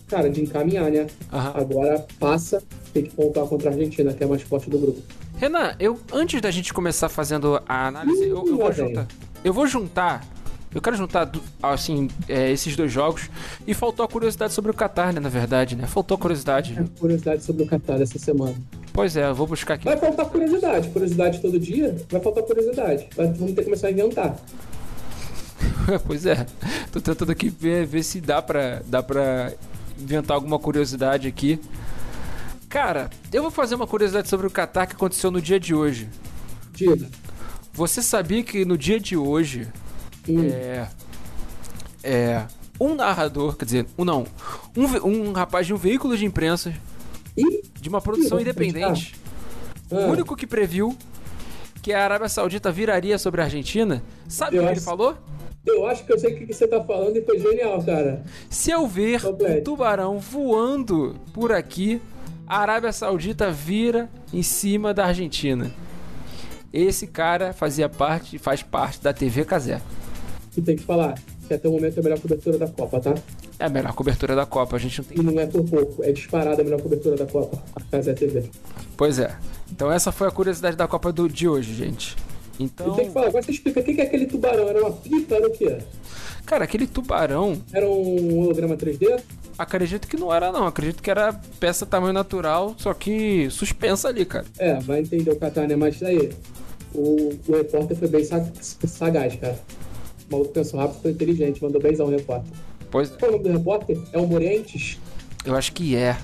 cara, 0.08 0.30
de 0.30 0.40
encaminhar, 0.40 0.90
né? 0.90 1.06
Agora 1.30 2.06
passa, 2.18 2.62
tem 2.94 3.02
que 3.02 3.10
pontuar 3.10 3.46
contra 3.46 3.68
a 3.68 3.72
Argentina, 3.74 4.14
que 4.14 4.24
é 4.24 4.26
mais 4.26 4.40
forte 4.40 4.70
do 4.70 4.78
grupo. 4.78 5.02
Renan, 5.36 5.76
eu 5.78 6.00
antes 6.12 6.40
da 6.40 6.50
gente 6.50 6.72
começar 6.72 7.10
fazendo 7.10 7.60
a 7.68 7.88
análise, 7.88 8.22
eu, 8.22 8.46
eu 8.46 8.56
vou 8.56 8.72
juntar. 8.72 9.06
Eu 9.44 9.52
vou 9.52 9.66
juntar 9.66 10.26
eu 10.74 10.82
quero 10.82 10.96
juntar, 10.96 11.30
assim, 11.62 12.08
é, 12.28 12.50
esses 12.50 12.74
dois 12.74 12.90
jogos. 12.90 13.30
E 13.64 13.72
faltou 13.72 14.04
a 14.04 14.08
curiosidade 14.08 14.52
sobre 14.52 14.72
o 14.72 14.74
Qatar, 14.74 15.14
né? 15.14 15.20
Na 15.20 15.28
verdade, 15.28 15.76
né? 15.76 15.86
Faltou 15.86 16.16
a 16.16 16.18
curiosidade. 16.18 16.76
É, 16.76 16.98
curiosidade 16.98 17.44
sobre 17.44 17.62
o 17.62 17.66
Qatar 17.66 18.02
essa 18.02 18.18
semana. 18.18 18.56
Pois 18.94 19.16
é, 19.16 19.28
eu 19.28 19.34
vou 19.34 19.46
buscar 19.46 19.74
aqui. 19.74 19.84
Vai 19.84 19.96
faltar 19.98 20.24
curiosidade. 20.26 20.88
Curiosidade 20.88 21.40
todo 21.40 21.58
dia, 21.58 21.94
vai 22.08 22.20
faltar 22.20 22.44
curiosidade. 22.44 23.08
Vai, 23.14 23.26
vamos 23.26 23.52
ter 23.52 23.56
que 23.56 23.64
começar 23.64 23.88
a 23.88 23.90
inventar. 23.90 24.36
pois 26.06 26.24
é. 26.24 26.46
Tô 26.92 27.00
tentando 27.00 27.32
aqui 27.32 27.48
ver, 27.48 27.84
ver 27.84 28.02
se 28.02 28.20
dá 28.20 28.40
pra, 28.40 28.80
dá 28.86 29.02
pra 29.02 29.52
inventar 30.00 30.36
alguma 30.36 30.58
curiosidade 30.58 31.28
aqui. 31.28 31.60
Cara, 32.68 33.10
eu 33.32 33.42
vou 33.42 33.50
fazer 33.50 33.74
uma 33.74 33.86
curiosidade 33.86 34.28
sobre 34.28 34.46
o 34.46 34.50
Qatar 34.50 34.86
que 34.86 34.94
aconteceu 34.94 35.30
no 35.30 35.42
dia 35.42 35.60
de 35.60 35.74
hoje. 35.74 36.08
Diga. 36.72 37.08
Você 37.72 38.00
sabia 38.00 38.42
que 38.42 38.64
no 38.64 38.78
dia 38.78 38.98
de 38.98 39.16
hoje 39.16 39.68
Hum. 40.28 40.48
É, 40.48 40.88
é, 42.02 42.46
um 42.80 42.94
narrador, 42.94 43.56
quer 43.56 43.64
dizer, 43.64 43.86
um 43.96 44.04
não, 44.04 44.26
um, 44.76 45.08
um 45.08 45.32
rapaz 45.32 45.66
de 45.66 45.74
um 45.74 45.76
veículo 45.76 46.16
de 46.16 46.24
imprensa 46.24 46.72
de 47.36 47.88
uma 47.88 48.00
produção 48.00 48.40
independente, 48.40 49.14
o 49.90 49.96
ah. 49.96 50.06
único 50.06 50.36
que 50.36 50.46
previu 50.46 50.96
que 51.82 51.92
a 51.92 52.02
Arábia 52.02 52.28
Saudita 52.28 52.72
viraria 52.72 53.18
sobre 53.18 53.40
a 53.40 53.44
Argentina, 53.44 54.02
sabe 54.28 54.58
o 54.58 54.60
que 54.60 54.66
acho, 54.66 54.74
ele 54.74 54.80
falou? 54.80 55.16
Eu 55.66 55.86
acho 55.86 56.04
que 56.04 56.12
eu 56.12 56.18
sei 56.18 56.34
o 56.34 56.38
que 56.38 56.52
você 56.52 56.66
tá 56.66 56.82
falando 56.82 57.16
e 57.16 57.22
foi 57.22 57.38
genial, 57.38 57.82
cara. 57.82 58.22
Se 58.48 58.70
eu 58.70 58.86
ver 58.86 59.20
um 59.26 59.62
tubarão 59.62 60.18
voando 60.18 61.16
por 61.32 61.52
aqui, 61.52 62.00
a 62.46 62.58
Arábia 62.58 62.92
Saudita 62.92 63.50
vira 63.50 64.08
em 64.32 64.42
cima 64.42 64.94
da 64.94 65.06
Argentina. 65.06 65.70
Esse 66.72 67.06
cara 67.06 67.52
fazia 67.52 67.88
parte, 67.88 68.38
faz 68.38 68.62
parte 68.62 69.02
da 69.02 69.12
TV 69.12 69.44
Casé 69.44 69.80
que 70.54 70.62
tem 70.62 70.76
que 70.76 70.84
falar 70.84 71.14
que 71.48 71.52
até 71.52 71.68
o 71.68 71.72
momento 71.72 71.98
é 71.98 72.00
a 72.00 72.02
melhor 72.02 72.20
cobertura 72.20 72.56
da 72.56 72.68
Copa, 72.68 73.00
tá? 73.00 73.14
É 73.58 73.66
a 73.66 73.68
melhor 73.68 73.92
cobertura 73.92 74.34
da 74.34 74.44
Copa, 74.44 74.76
a 74.76 74.78
gente 74.78 74.98
não 74.98 75.04
tem. 75.04 75.18
E 75.18 75.22
não 75.22 75.40
é 75.40 75.46
por 75.46 75.64
pouco, 75.64 76.02
é 76.02 76.12
disparada 76.12 76.60
a 76.60 76.64
melhor 76.64 76.80
cobertura 76.80 77.16
da 77.16 77.26
Copa, 77.26 77.62
a 77.74 77.80
Casa 77.80 78.12
TV. 78.14 78.44
Pois 78.96 79.18
é. 79.18 79.36
Então 79.70 79.90
essa 79.90 80.10
foi 80.10 80.28
a 80.28 80.30
curiosidade 80.30 80.76
da 80.76 80.88
Copa 80.88 81.12
do, 81.12 81.28
de 81.28 81.48
hoje, 81.48 81.74
gente. 81.74 82.16
Então. 82.58 82.92
E 82.92 82.96
tem 82.96 83.06
que 83.06 83.12
falar, 83.12 83.28
agora 83.28 83.42
você 83.42 83.52
explica 83.52 83.80
o 83.80 83.82
que 83.84 84.00
é 84.00 84.04
aquele 84.04 84.26
tubarão? 84.26 84.68
Era 84.68 84.80
uma 84.80 84.92
pipa? 84.92 85.34
Era 85.34 85.46
o 85.46 85.50
quê? 85.50 85.78
Cara, 86.46 86.64
aquele 86.64 86.86
tubarão. 86.86 87.60
Era 87.72 87.88
um 87.88 88.40
holograma 88.40 88.76
3D? 88.76 89.20
Acredito 89.56 90.06
que 90.08 90.16
não 90.16 90.32
era, 90.32 90.52
não. 90.52 90.66
Acredito 90.66 91.02
que 91.02 91.10
era 91.10 91.32
peça 91.58 91.86
tamanho 91.86 92.12
natural, 92.12 92.74
só 92.76 92.92
que 92.92 93.48
suspensa 93.50 94.08
ali, 94.08 94.24
cara. 94.24 94.44
É, 94.58 94.74
vai 94.80 95.00
entender 95.00 95.30
o 95.30 95.36
Qatar, 95.36 95.66
né? 95.66 95.76
Mas 95.76 95.98
daí, 96.00 96.30
o, 96.92 97.30
o 97.48 97.56
repórter 97.56 97.96
foi 97.96 98.08
bem 98.08 98.24
sagaz, 98.24 99.36
cara. 99.36 99.58
O 100.28 100.32
maluco 100.32 100.52
pensou 100.52 100.80
rápido, 100.80 101.02
foi 101.02 101.10
inteligente, 101.12 101.62
mandou 101.62 101.80
benzão 101.80 102.06
o 102.06 102.10
repórter. 102.10 102.52
Pois. 102.94 103.10
Qual 103.10 103.28
é 103.28 103.34
o 103.34 103.38
nome 103.38 103.48
do 103.48 103.58
repórter? 103.58 103.98
É 104.12 104.18
o 104.18 104.24
Morientes? 104.24 105.00
Eu 105.44 105.56
acho 105.56 105.72
que 105.72 105.96
é. 105.96 106.16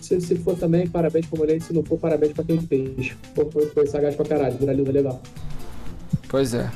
Se, 0.00 0.20
se 0.20 0.36
for 0.36 0.56
também, 0.56 0.86
parabéns 0.86 1.26
pro 1.26 1.36
Morientes. 1.36 1.66
Se 1.66 1.72
não 1.72 1.82
for, 1.82 1.98
parabéns 1.98 2.32
pra 2.32 2.44
quem 2.44 2.60
fez. 2.60 3.16
Foi, 3.34 3.50
foi, 3.50 3.66
foi 3.66 3.86
sagaz 3.88 4.14
pra 4.14 4.24
caralho, 4.24 4.56
viraliza 4.56 4.92
legal. 4.92 5.20
Pois 6.28 6.54
é. 6.54 6.70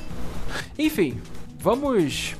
Enfim, 0.76 1.21
vamos. 1.57 2.35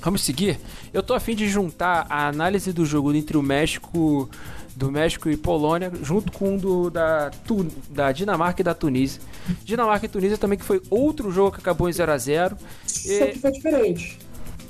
Vamos 0.00 0.22
seguir. 0.22 0.60
Eu 0.94 1.02
tô 1.02 1.12
afim 1.12 1.34
de 1.34 1.48
juntar 1.48 2.06
a 2.08 2.28
análise 2.28 2.72
do 2.72 2.86
jogo 2.86 3.12
entre 3.12 3.36
o 3.36 3.42
México, 3.42 4.30
do 4.76 4.92
México 4.92 5.28
e 5.28 5.36
Polônia, 5.36 5.90
junto 6.04 6.30
com 6.30 6.54
o 6.54 6.58
do, 6.60 6.88
da, 6.88 7.30
tu, 7.44 7.66
da 7.90 8.12
Dinamarca 8.12 8.60
e 8.60 8.64
da 8.64 8.74
Tunísia. 8.74 9.20
Dinamarca 9.64 10.06
e 10.06 10.08
Tunísia 10.08 10.38
também, 10.38 10.56
que 10.56 10.64
foi 10.64 10.80
outro 10.88 11.32
jogo 11.32 11.50
que 11.50 11.58
acabou 11.58 11.88
em 11.88 11.92
0x0. 11.92 12.56
Só 12.86 13.12
e... 13.12 13.32
que 13.32 13.38
foi 13.40 13.50
diferente. 13.50 14.18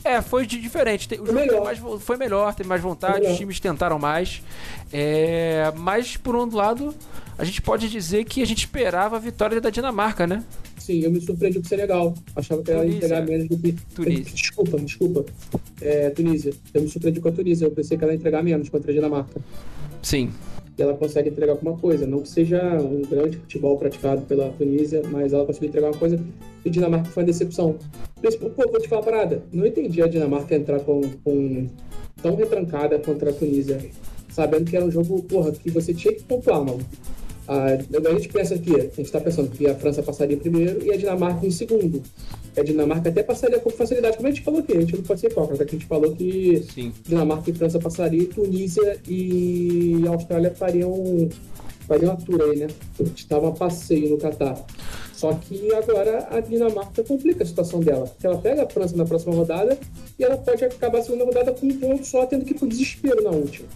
É, 0.07 0.23
foi 0.23 0.47
de 0.47 0.61
diferente. 0.61 1.13
O 1.15 1.27
jogo 1.27 1.33
melhor. 1.33 1.65
Mais, 1.65 1.81
foi 2.01 2.17
melhor, 2.17 2.55
teve 2.55 2.69
mais 2.69 2.81
vontade, 2.81 3.27
os 3.27 3.37
times 3.37 3.59
tentaram 3.59 3.99
mais. 3.99 4.41
É, 4.93 5.73
mas, 5.77 6.17
por 6.17 6.37
um 6.37 6.49
lado, 6.55 6.95
a 7.37 7.45
gente 7.45 7.61
pode 7.61 7.89
dizer 7.89 8.25
que 8.25 8.41
a 8.41 8.47
gente 8.47 8.61
esperava 8.61 9.17
a 9.17 9.19
vitória 9.19 9.61
da 9.61 9.69
Dinamarca, 9.69 10.25
né? 10.25 10.45
Sim, 10.79 11.01
eu 11.01 11.11
me 11.11 11.21
surpreendi 11.21 11.59
com 11.59 11.67
o 11.67 11.69
Senegal. 11.69 12.15
Achava 12.37 12.63
que 12.63 12.71
ela 12.71 12.87
ia 12.87 12.97
entregar 12.97 13.27
menos 13.27 13.49
do 13.49 13.59
que. 13.59 13.73
Tunísia. 13.95 14.33
Desculpa, 14.33 14.79
desculpa. 14.79 15.25
É, 15.81 16.11
Tunísia. 16.11 16.53
Eu 16.73 16.83
me 16.83 16.89
surpreendi 16.89 17.21
com 17.21 17.29
a 17.29 17.33
Tunísia. 17.33 17.67
Eu 17.67 17.73
pensei 17.73 17.99
que 17.99 18.05
ela 18.05 18.13
ia 18.13 18.17
entregar 18.17 18.45
menos 18.45 18.69
contra 18.69 18.93
a 18.93 18.95
Dinamarca. 18.95 19.41
Sim. 20.03 20.31
E 20.79 20.83
ela 20.83 20.95
consegue 20.95 21.31
entregar 21.31 21.53
alguma 21.55 21.77
coisa. 21.77 22.07
Não 22.07 22.21
que 22.21 22.29
seja 22.29 22.63
um 22.81 23.03
grande 23.03 23.39
futebol 23.39 23.77
praticado 23.77 24.23
pela 24.23 24.51
Tunísia, 24.51 25.03
mas 25.11 25.33
ela 25.33 25.45
conseguiu 25.45 25.71
entregar 25.71 25.89
uma 25.89 25.99
coisa. 25.99 26.25
E 26.65 26.71
Dinamarca 26.71 27.11
foi 27.11 27.25
uma 27.25 27.27
decepção. 27.27 27.77
Pô, 28.35 28.51
vou 28.71 28.81
te 28.81 28.89
falar 28.89 29.03
uma 29.03 29.11
parada. 29.11 29.43
Não 29.53 29.67
entendi 29.67 30.03
a 30.03 30.09
Dinamarca 30.09 30.55
entrar 30.55 30.81
com, 30.81 31.01
com 31.23 31.67
tão 32.21 32.35
retrancada 32.35 32.99
contra 32.99 33.31
a 33.31 33.33
Tunísia, 33.33 33.79
sabendo 34.31 34.71
que 34.71 34.77
era 34.77 34.85
um 34.85 34.91
jogo, 34.91 35.23
porra, 35.23 35.53
que 35.53 35.71
você 35.71 35.95
tinha 35.95 36.13
que 36.15 36.23
pontuar, 36.25 36.65
mano. 36.65 36.85
A, 37.49 37.67
a 37.75 38.13
gente 38.15 38.29
pensa 38.29 38.57
aqui, 38.57 38.75
a 38.75 38.81
gente 38.81 39.03
está 39.03 39.21
pensando 39.21 39.51
que 39.51 39.69
a 39.69 39.75
França 39.75 40.03
passaria 40.03 40.37
primeiro 40.37 40.85
e 40.85 40.93
a 40.93 40.97
Dinamarca 40.97 41.47
em 41.47 41.51
segundo. 41.51 42.03
A 42.57 42.63
Dinamarca 42.63 43.09
até 43.09 43.23
passaria 43.23 43.61
com 43.61 43.71
facilidade, 43.71 44.17
como 44.17 44.29
a 44.29 44.33
gente 44.33 44.43
falou 44.43 44.61
aqui, 44.61 44.77
a 44.77 44.81
gente 44.81 44.97
não 44.97 45.03
pode 45.05 45.21
ser 45.21 45.29
hipócrita, 45.29 45.63
a 45.63 45.67
gente 45.67 45.87
falou 45.87 46.13
que 46.13 46.65
Sim. 46.75 46.93
Dinamarca 47.05 47.49
e 47.49 47.55
França 47.55 47.79
passaria, 47.79 48.23
e 48.23 48.27
Tunísia 48.27 48.99
e 49.07 50.03
Austrália 50.09 50.51
fariam, 50.53 51.29
fariam 51.87 52.13
a 52.13 52.17
tour 52.17 52.43
aí, 52.43 52.57
né? 52.57 52.67
A 52.99 53.05
gente 53.05 53.19
estava 53.19 53.53
passeio 53.53 54.11
no 54.11 54.19
Catar. 54.19 54.65
Só 55.17 55.33
que 55.33 55.73
agora 55.73 56.29
a 56.31 56.41
Dinamarca 56.41 57.03
complica 57.03 57.43
a 57.43 57.47
situação 57.47 57.81
dela. 57.81 58.15
Ela 58.23 58.37
pega 58.37 58.65
a 58.65 58.69
França 58.69 58.95
na 58.95 59.05
próxima 59.07 59.35
rodada 59.35 59.79
e 60.19 60.23
ela 60.23 60.37
pode 60.37 60.63
acabar 60.63 60.99
a 60.99 61.03
segunda 61.03 61.25
rodada 61.25 61.53
com 61.53 61.67
um 61.67 61.79
ponto 61.79 62.07
só, 62.07 62.27
tendo 62.27 62.45
que 62.45 62.53
ir 62.53 62.59
pro 62.59 62.69
desespero 62.69 63.23
na 63.23 63.31
última. 63.31 63.67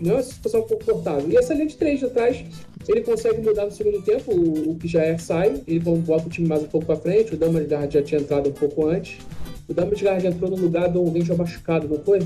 Não 0.00 0.12
é 0.12 0.14
uma 0.14 0.22
situação 0.22 0.62
confortável. 0.62 1.30
E 1.30 1.36
essa 1.36 1.52
linha 1.52 1.66
de 1.66 1.76
três 1.76 2.02
atrás 2.02 2.44
ele 2.88 3.02
consegue 3.02 3.42
mudar 3.42 3.66
no 3.66 3.72
segundo 3.72 4.02
tempo, 4.02 4.32
o, 4.32 4.70
o 4.72 4.76
que 4.76 4.88
já 4.88 5.02
é 5.02 5.16
sai, 5.18 5.62
ele 5.66 5.80
bota 5.80 6.26
o 6.26 6.30
time 6.30 6.48
mais 6.48 6.62
um 6.62 6.66
pouco 6.66 6.86
para 6.86 6.96
frente, 6.96 7.34
o 7.34 7.36
Damasgaard 7.36 7.92
já 7.92 8.02
tinha 8.02 8.20
entrado 8.20 8.48
um 8.48 8.52
pouco 8.52 8.86
antes. 8.86 9.18
O 9.66 9.72
Damasgaard 9.72 10.26
entrou 10.26 10.50
no 10.50 10.56
lugar 10.56 10.88
do 10.88 11.08
Angel 11.08 11.36
machucado, 11.36 11.88
não 11.88 11.98
foi? 11.98 12.18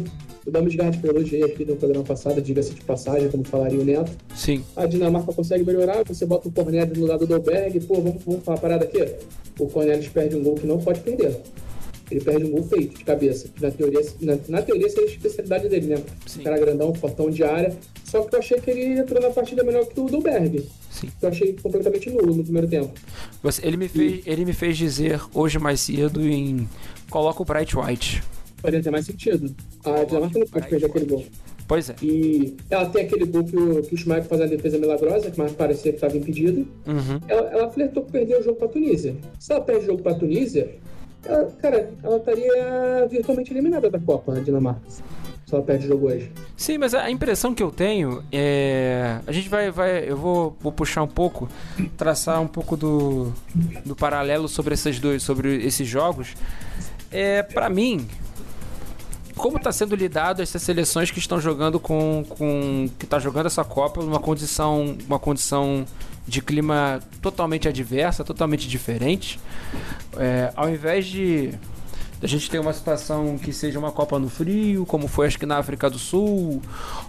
O 0.44 0.50
Damasgaard 0.50 0.98
que 0.98 1.06
eu 1.06 1.10
elogiei 1.10 1.44
aqui 1.44 1.64
no 1.64 1.76
programa 1.76 2.04
passado, 2.04 2.42
diga-se 2.42 2.74
de 2.74 2.82
passagem, 2.82 3.30
como 3.30 3.44
falaria 3.44 3.78
o 3.78 3.84
Neto. 3.84 4.10
Sim. 4.34 4.64
A 4.74 4.86
Dinamarca 4.86 5.32
consegue 5.32 5.64
melhorar, 5.64 6.02
você 6.04 6.26
bota 6.26 6.48
o 6.48 6.52
Cornelius 6.52 6.98
no 6.98 7.06
lado 7.06 7.20
do 7.20 7.26
Dolberg, 7.26 7.78
pô, 7.80 7.94
vamos, 7.94 8.24
vamos 8.24 8.42
falar 8.42 8.58
a 8.58 8.60
parada 8.60 8.84
aqui. 8.84 9.04
O 9.58 9.66
Cornelius 9.68 10.08
perde 10.08 10.34
um 10.34 10.42
gol 10.42 10.56
que 10.56 10.66
não 10.66 10.78
pode 10.78 11.00
perder. 11.00 11.40
Ele 12.10 12.20
perde 12.20 12.44
um 12.44 12.50
gol 12.50 12.62
feito 12.64 12.98
de 12.98 13.04
cabeça. 13.04 13.48
Na 13.60 13.70
teoria, 13.70 14.00
na, 14.20 14.38
na 14.48 14.62
teoria 14.62 14.88
seria 14.88 15.04
a 15.04 15.12
especialidade 15.12 15.68
dele, 15.68 15.86
né? 15.88 16.02
Sim. 16.26 16.42
cara 16.42 16.58
grandão, 16.58 16.92
portão 16.92 17.30
de 17.30 17.44
área. 17.44 17.76
Só 18.08 18.22
que 18.22 18.34
eu 18.34 18.38
achei 18.38 18.60
que 18.60 18.70
ele 18.70 19.00
entrou 19.00 19.20
na 19.20 19.30
partida 19.30 19.62
melhor 19.62 19.84
que 19.86 20.00
o 20.00 20.06
Dolberg. 20.06 20.66
Sim. 20.90 21.10
Eu 21.20 21.28
achei 21.28 21.52
completamente 21.52 22.08
nulo 22.10 22.34
no 22.34 22.42
primeiro 22.42 22.66
tempo. 22.66 22.90
Você, 23.42 23.66
ele, 23.66 23.76
me 23.76 23.86
fez, 23.86 24.26
e... 24.26 24.30
ele 24.30 24.44
me 24.46 24.52
fez 24.54 24.76
dizer 24.78 25.20
hoje 25.34 25.58
mais 25.58 25.80
cedo 25.80 26.26
em. 26.26 26.68
Coloca 27.10 27.42
o 27.42 27.44
Bright 27.44 27.76
White. 27.76 28.22
Poderia 28.62 28.82
ter 28.82 28.90
mais 28.90 29.06
sentido. 29.06 29.54
A 29.84 30.04
Dinamarca 30.04 30.38
não 30.38 30.46
pode 30.46 30.68
perder 30.68 30.86
aquele 30.86 31.04
gol. 31.04 31.24
Pois 31.68 31.90
é. 31.90 31.96
E 32.02 32.56
ela 32.70 32.86
tem 32.86 33.04
aquele 33.04 33.26
gol 33.26 33.44
que 33.44 33.56
o, 33.56 33.82
que 33.82 33.94
o 33.94 33.98
Schumacher 33.98 34.24
faz 34.24 34.40
a 34.40 34.46
defesa 34.46 34.78
milagrosa, 34.78 35.30
que 35.30 35.38
mais 35.38 35.52
parecia 35.52 35.92
que 35.92 35.98
estava 35.98 36.16
impedido. 36.16 36.66
Uhum. 36.86 37.20
Ela, 37.28 37.50
ela 37.50 37.70
flertou 37.70 38.02
com 38.04 38.10
perder 38.10 38.40
o 38.40 38.42
jogo 38.42 38.56
para 38.56 38.68
a 38.68 38.70
Tunísia. 38.70 39.14
Se 39.38 39.52
ela 39.52 39.60
perde 39.60 39.84
o 39.84 39.86
jogo 39.86 40.02
para 40.02 40.12
a 40.12 40.14
Tunísia, 40.14 40.76
ela, 41.24 41.44
cara, 41.60 41.90
ela 42.02 42.16
estaria 42.16 43.06
virtualmente 43.10 43.52
eliminada 43.52 43.90
da 43.90 43.98
Copa, 43.98 44.34
a 44.34 44.40
Dinamarca. 44.40 44.80
Ela 45.50 45.62
perde 45.62 45.86
o 45.86 45.88
jogo 45.88 46.06
hoje. 46.08 46.30
Sim, 46.56 46.78
mas 46.78 46.94
a 46.94 47.10
impressão 47.10 47.54
que 47.54 47.62
eu 47.62 47.70
tenho 47.70 48.22
é. 48.30 49.20
A 49.26 49.32
gente 49.32 49.48
vai. 49.48 49.70
vai 49.70 50.08
eu 50.08 50.16
vou, 50.16 50.56
vou 50.60 50.72
puxar 50.72 51.02
um 51.02 51.08
pouco, 51.08 51.48
traçar 51.96 52.40
um 52.40 52.46
pouco 52.46 52.76
do, 52.76 53.32
do 53.84 53.96
paralelo 53.96 54.48
sobre 54.48 54.74
esses 54.74 54.98
dois, 54.98 55.22
sobre 55.22 55.64
esses 55.64 55.86
jogos. 55.86 56.34
É, 57.10 57.42
para 57.42 57.70
mim, 57.70 58.06
como 59.38 59.56
está 59.56 59.72
sendo 59.72 59.94
lidado 59.94 60.42
essas 60.42 60.60
seleções 60.60 61.10
que 61.10 61.18
estão 61.18 61.40
jogando 61.40 61.80
com, 61.80 62.24
com 62.28 62.88
que 62.98 63.06
está 63.06 63.18
jogando 63.18 63.46
essa 63.46 63.64
Copa 63.64 64.02
numa 64.02 64.20
condição 64.20 64.96
uma 65.06 65.18
condição 65.18 65.86
de 66.26 66.42
clima 66.42 67.00
totalmente 67.22 67.66
adversa, 67.66 68.22
totalmente 68.22 68.68
diferente. 68.68 69.40
É, 70.18 70.52
ao 70.54 70.68
invés 70.68 71.06
de 71.06 71.54
a 72.22 72.26
gente 72.26 72.50
ter 72.50 72.58
uma 72.58 72.72
situação 72.72 73.38
que 73.38 73.52
seja 73.52 73.78
uma 73.78 73.92
Copa 73.92 74.18
no 74.18 74.28
frio, 74.28 74.84
como 74.86 75.06
foi 75.06 75.26
acho 75.26 75.38
que 75.38 75.46
na 75.46 75.58
África 75.58 75.88
do 75.88 75.98
Sul, 75.98 76.60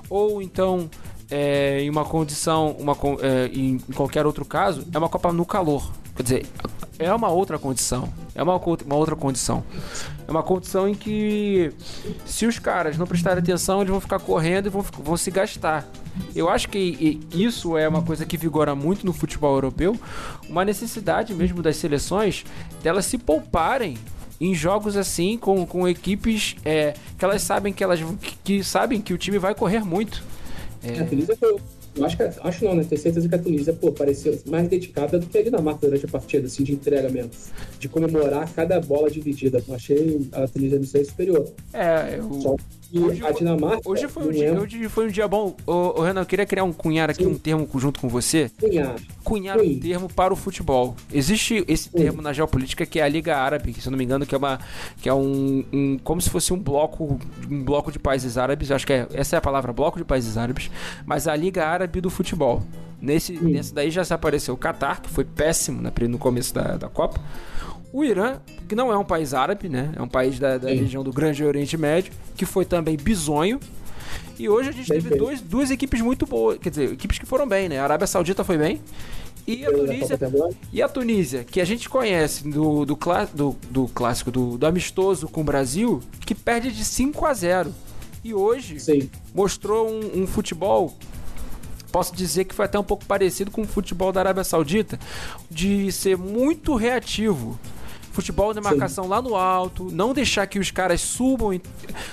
ou 0.10 0.42
então 0.42 0.90
é, 1.30 1.82
em 1.82 1.90
uma 1.90 2.06
condição, 2.06 2.76
uma, 2.80 2.96
é, 3.22 3.48
em 3.54 3.78
qualquer 3.96 4.26
outro 4.26 4.46
caso, 4.46 4.86
é 4.94 4.98
uma 4.98 5.10
Copa 5.10 5.32
no 5.32 5.46
calor. 5.46 5.92
Quer 6.16 6.24
dizer, 6.24 6.46
é 6.98 7.14
uma 7.14 7.30
outra 7.30 7.58
condição. 7.58 8.10
É 8.36 8.44
uma, 8.44 8.58
uma 8.58 8.96
outra 8.96 9.16
condição. 9.16 9.64
É 10.28 10.32
uma 10.32 10.44
condição 10.44 10.88
em 10.88 10.94
que, 10.94 11.72
se 12.26 12.46
os 12.46 12.60
caras 12.60 12.98
não 12.98 13.08
prestarem 13.08 13.40
atenção, 13.40 13.80
eles 13.80 13.90
vão 13.90 14.02
ficar 14.02 14.20
correndo 14.20 14.68
e 14.68 14.70
vão, 14.70 14.82
vão 14.82 15.16
se 15.16 15.32
gastar. 15.32 15.88
Eu 16.36 16.50
acho 16.50 16.68
que 16.68 17.20
isso 17.32 17.78
é 17.78 17.88
uma 17.88 18.02
coisa 18.02 18.26
que 18.26 18.36
vigora 18.36 18.76
muito 18.76 19.06
no 19.06 19.14
futebol 19.14 19.54
europeu, 19.54 19.98
uma 20.50 20.66
necessidade 20.66 21.34
mesmo 21.34 21.62
das 21.62 21.78
seleções 21.78 22.44
delas 22.84 23.06
se 23.06 23.18
pouparem 23.18 23.98
em 24.40 24.54
jogos 24.56 24.96
assim 24.96 25.38
com, 25.38 25.66
com 25.66 25.88
equipes 25.88 26.56
é, 26.64 26.94
que 27.18 27.26
elas 27.26 27.42
sabem 27.42 27.74
que 27.74 27.84
elas 27.84 28.00
que, 28.22 28.38
que, 28.44 28.64
sabem 28.64 29.02
que 29.02 29.14
o 29.14 29.18
time 29.18 29.38
vai 29.38 29.54
correr 29.54 29.84
muito. 29.84 30.24
É... 30.84 31.00
A 31.00 31.06
Tunísia 31.06 31.36
foi, 31.36 31.58
eu 31.96 32.06
acho 32.06 32.16
que 32.16 32.24
acho 32.24 32.66
não, 32.66 32.76
né? 32.76 32.86
Tenho 32.88 33.02
certeza 33.02 33.28
que 33.28 33.36
a 33.36 33.40
Tunísia, 33.40 33.74
pô, 33.74 33.92
pareceu 33.92 34.40
mais 34.46 34.68
dedicada 34.70 35.20
do 35.20 35.26
que 35.26 35.38
a 35.38 35.44
Dinamarca 35.44 35.82
durante 35.82 36.06
a 36.06 36.10
partida, 36.10 36.48
assim, 36.48 36.64
de 36.64 36.74
entrega 36.74 37.10
mesmo. 37.10 37.32
De 37.78 37.90
comemorar 37.90 38.50
cada 38.54 38.80
bola 38.80 39.10
dividida. 39.10 39.62
Eu 39.68 39.76
achei 39.76 40.30
a 40.32 40.48
Tunísia 40.48 40.80
no 40.80 40.86
superior. 40.86 41.46
É, 41.74 42.18
eu. 42.18 42.42
Só 42.42 42.56
hoje 42.94 43.26
a 43.26 43.32
Dinamarca. 43.32 43.82
Hoje 43.86 44.08
foi, 44.08 44.28
um 44.28 44.32
dia, 44.32 44.60
hoje 44.60 44.90
foi 44.90 45.08
um 45.08 45.12
dia 45.12 45.28
bom. 45.28 45.56
Ô, 45.66 46.00
ô, 46.00 46.02
Renan, 46.02 46.22
eu 46.22 46.26
queria 46.26 46.46
criar 46.46 46.64
um 46.64 46.74
cunhar 46.74 47.10
aqui, 47.10 47.24
Sim. 47.24 47.32
um 47.32 47.38
termo 47.38 47.68
junto 47.76 48.00
com 48.00 48.08
você. 48.08 48.50
Cunhar. 48.60 48.96
Cunhar 49.24 49.60
Sim. 49.60 49.76
um 49.76 49.80
termo 49.80 50.10
para 50.10 50.34
o 50.34 50.36
futebol. 50.36 50.96
Existe 51.12 51.64
esse 51.68 51.90
Sim. 51.90 51.98
termo 51.98 52.22
na 52.22 52.34
geopolítica 52.34 52.86
que 52.86 53.00
é 53.00 53.04
a 53.04 53.08
Liga 53.08 53.38
Árabe, 53.38 53.74
que 53.74 53.82
se 53.82 53.88
eu 53.88 53.92
não 53.92 53.98
me 53.98 54.04
engano, 54.04 54.26
que 54.26 54.34
é 54.34 54.38
uma. 54.38 54.60
que 55.02 55.10
é 55.10 55.14
um. 55.14 55.64
um 55.72 56.00
como 56.04 56.22
se 56.22 56.30
fosse 56.30 56.54
um 56.54 56.58
bloco. 56.58 57.20
um 57.50 57.64
bloco 57.64 57.92
de 57.92 58.00
países 58.00 58.38
árabes. 58.38 58.72
Acho 58.72 58.88
que 58.88 58.94
é, 58.94 59.08
essa 59.14 59.36
é 59.36 59.40
a 59.40 59.42
palavra, 59.42 59.72
bloco 59.74 59.98
de 59.98 60.06
países 60.06 60.38
árabes. 60.38 60.72
Mas 61.06 61.28
a 61.28 61.36
Liga 61.36 61.66
Árabe 61.66 62.02
do 62.02 62.10
futebol. 62.10 62.64
Nesse, 63.02 63.32
nesse 63.32 63.74
daí 63.74 63.90
já 63.90 64.04
se 64.04 64.14
apareceu 64.14 64.54
o 64.54 64.58
Qatar, 64.58 65.02
que 65.02 65.10
foi 65.10 65.24
péssimo 65.24 65.82
no 65.82 66.18
começo 66.18 66.54
da, 66.54 66.76
da 66.76 66.90
Copa. 66.90 67.20
O 67.92 68.04
Irã, 68.04 68.40
que 68.68 68.76
não 68.76 68.92
é 68.92 68.98
um 68.98 69.04
país 69.04 69.34
árabe, 69.34 69.68
né? 69.68 69.92
É 69.96 70.02
um 70.02 70.08
país 70.08 70.38
da, 70.38 70.58
da 70.58 70.70
região 70.70 71.04
do 71.04 71.12
Grande 71.12 71.44
Oriente 71.44 71.76
Médio, 71.76 72.14
que 72.36 72.46
foi 72.46 72.66
também 72.66 72.96
bizonho. 72.96 73.60
E 74.38 74.48
hoje 74.48 74.70
a 74.70 74.72
gente 74.72 74.88
teve 74.88 75.16
dois, 75.16 75.42
duas 75.42 75.72
equipes 75.72 76.00
muito 76.02 76.26
boas, 76.26 76.58
quer 76.60 76.70
dizer, 76.70 76.94
equipes 76.94 77.18
que 77.18 77.26
foram 77.26 77.48
bem, 77.48 77.68
né? 77.68 77.80
A 77.80 77.84
Arábia 77.84 78.08
Saudita 78.08 78.44
foi 78.44 78.58
bem. 78.58 78.82
E 79.46 79.66
a 79.66 79.72
Tunísia, 79.72 80.20
e 80.72 80.82
a 80.82 80.88
Tunísia 80.88 81.44
que 81.44 81.60
a 81.60 81.66
gente 81.66 81.90
conhece 81.90 82.48
do, 82.48 82.86
do, 82.86 82.98
do, 83.34 83.58
do 83.72 83.88
clássico, 83.88 84.30
do, 84.30 84.58
do, 84.58 84.66
amistoso 84.68 85.28
com 85.28 85.42
o 85.42 85.44
Brasil, 85.44 86.02
que 86.24 86.36
perde 86.36 86.72
de 86.72 86.86
5 86.86 87.26
a 87.26 87.34
0. 87.34 87.74
E 88.24 88.34
hoje 88.34 88.80
Sim. 88.80 89.10
mostrou 89.34 89.90
um, 89.90 90.22
um 90.22 90.28
futebol 90.28 90.96
posso 91.92 92.16
dizer 92.16 92.46
que 92.46 92.54
foi 92.54 92.66
até 92.66 92.78
um 92.78 92.84
pouco 92.84 93.06
parecido 93.06 93.50
com 93.50 93.62
o 93.62 93.68
futebol 93.68 94.12
da 94.12 94.20
Arábia 94.20 94.44
Saudita, 94.44 95.00
de 95.50 95.92
ser 95.92 96.18
muito 96.18 96.76
reativo, 96.76 97.60
Futebol 98.20 98.54
de 98.54 98.60
marcação 98.60 99.06
Sim. 99.06 99.10
lá 99.12 99.22
no 99.22 99.34
alto, 99.34 99.88
não 99.94 100.14
deixar 100.14 100.46
que 100.46 100.60
os 100.60 100.72
caras 100.72 101.00
subam, 101.00 101.58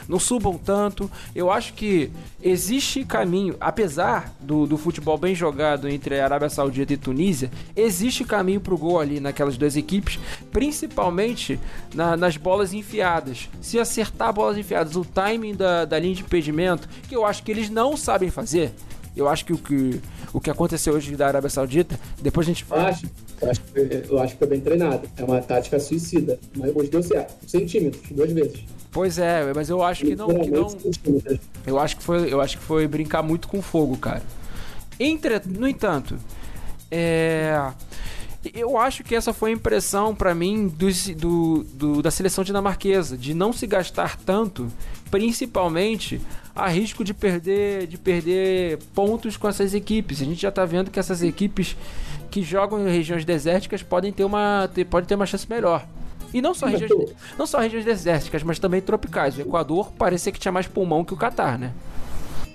não 0.08 0.20
subam 0.20 0.56
tanto. 0.56 1.10
Eu 1.34 1.50
acho 1.50 1.74
que 1.74 2.12
existe 2.40 3.04
caminho, 3.04 3.56
apesar 3.60 4.32
do, 4.38 4.68
do 4.68 4.78
futebol 4.78 5.18
bem 5.18 5.34
jogado 5.34 5.88
entre 5.88 6.20
a 6.20 6.24
Arábia 6.24 6.48
Saudita 6.48 6.92
e 6.92 6.96
Tunísia, 6.96 7.50
existe 7.74 8.24
caminho 8.24 8.60
pro 8.60 8.78
gol 8.78 9.00
ali 9.00 9.18
naquelas 9.18 9.56
duas 9.56 9.76
equipes, 9.76 10.20
principalmente 10.52 11.58
na, 11.92 12.16
nas 12.16 12.36
bolas 12.36 12.72
enfiadas. 12.72 13.48
Se 13.60 13.76
acertar 13.76 14.32
bolas 14.32 14.56
enfiadas, 14.56 14.94
o 14.94 15.04
timing 15.04 15.56
da, 15.56 15.84
da 15.84 15.98
linha 15.98 16.14
de 16.14 16.22
impedimento, 16.22 16.88
que 17.08 17.16
eu 17.16 17.26
acho 17.26 17.42
que 17.42 17.50
eles 17.50 17.68
não 17.68 17.96
sabem 17.96 18.30
fazer. 18.30 18.72
Eu 19.16 19.28
acho 19.28 19.44
que 19.44 19.52
o 19.52 19.58
que, 19.58 20.00
o 20.32 20.40
que 20.40 20.50
aconteceu 20.50 20.94
hoje 20.94 21.16
da 21.16 21.26
Arábia 21.26 21.50
Saudita, 21.50 21.98
depois 22.22 22.46
a 22.46 22.50
gente 22.50 22.62
fala. 22.62 22.90
Acho, 22.90 23.06
eu 23.40 23.50
acho, 23.50 23.62
eu 24.10 24.18
acho 24.18 24.32
que 24.34 24.38
foi 24.38 24.48
bem 24.48 24.60
treinado. 24.60 25.08
É 25.16 25.24
uma 25.24 25.40
tática 25.40 25.78
suicida. 25.78 26.38
Mas 26.56 26.74
hoje 26.74 26.90
deu 26.90 27.02
certo. 27.02 27.48
Centímetros, 27.48 28.02
duas 28.10 28.32
vezes. 28.32 28.64
Pois 28.90 29.18
é, 29.18 29.52
mas 29.54 29.68
eu 29.68 29.82
acho 29.82 30.04
que 30.04 30.16
não. 30.16 30.28
Que 30.28 30.50
não 30.50 30.68
eu, 31.66 31.78
acho 31.78 31.96
que 31.96 32.02
foi, 32.02 32.32
eu 32.32 32.40
acho 32.40 32.56
que 32.56 32.64
foi 32.64 32.86
brincar 32.86 33.22
muito 33.22 33.46
com 33.46 33.60
fogo, 33.60 33.96
cara. 33.98 34.22
Entre, 34.98 35.38
no 35.44 35.68
entanto, 35.68 36.16
é, 36.90 37.72
eu 38.54 38.78
acho 38.78 39.04
que 39.04 39.14
essa 39.14 39.32
foi 39.32 39.50
a 39.50 39.52
impressão 39.52 40.14
para 40.14 40.34
mim 40.34 40.68
do, 40.68 40.88
do, 41.14 41.64
do, 41.64 42.02
da 42.02 42.10
seleção 42.10 42.42
dinamarquesa, 42.42 43.16
de 43.16 43.34
não 43.34 43.52
se 43.52 43.66
gastar 43.66 44.16
tanto, 44.16 44.66
principalmente 45.10 46.20
a 46.54 46.68
risco 46.68 47.04
de 47.04 47.12
perder, 47.12 47.86
de 47.86 47.98
perder 47.98 48.78
pontos 48.94 49.36
com 49.36 49.46
essas 49.46 49.74
equipes. 49.74 50.22
A 50.22 50.24
gente 50.24 50.40
já 50.40 50.48
está 50.48 50.64
vendo 50.64 50.90
que 50.90 50.98
essas 50.98 51.22
equipes 51.22 51.76
que 52.36 52.42
jogam 52.42 52.86
em 52.86 52.92
regiões 52.92 53.24
desérticas 53.24 53.82
podem 53.82 54.12
ter 54.12 54.22
uma, 54.22 54.68
ter, 54.74 54.84
podem 54.84 55.08
ter 55.08 55.14
uma 55.14 55.24
chance 55.24 55.48
melhor. 55.48 55.88
E 56.34 56.42
não 56.42 56.52
só, 56.52 56.66
regiões, 56.66 57.14
não 57.38 57.46
só 57.46 57.58
regiões 57.60 57.82
desérticas, 57.82 58.42
mas 58.42 58.58
também 58.58 58.82
tropicais. 58.82 59.38
O 59.38 59.40
Equador 59.40 59.90
parecia 59.92 60.30
que 60.30 60.38
tinha 60.38 60.52
mais 60.52 60.66
pulmão 60.66 61.02
que 61.02 61.14
o 61.14 61.16
Catar, 61.16 61.58
né? 61.58 61.72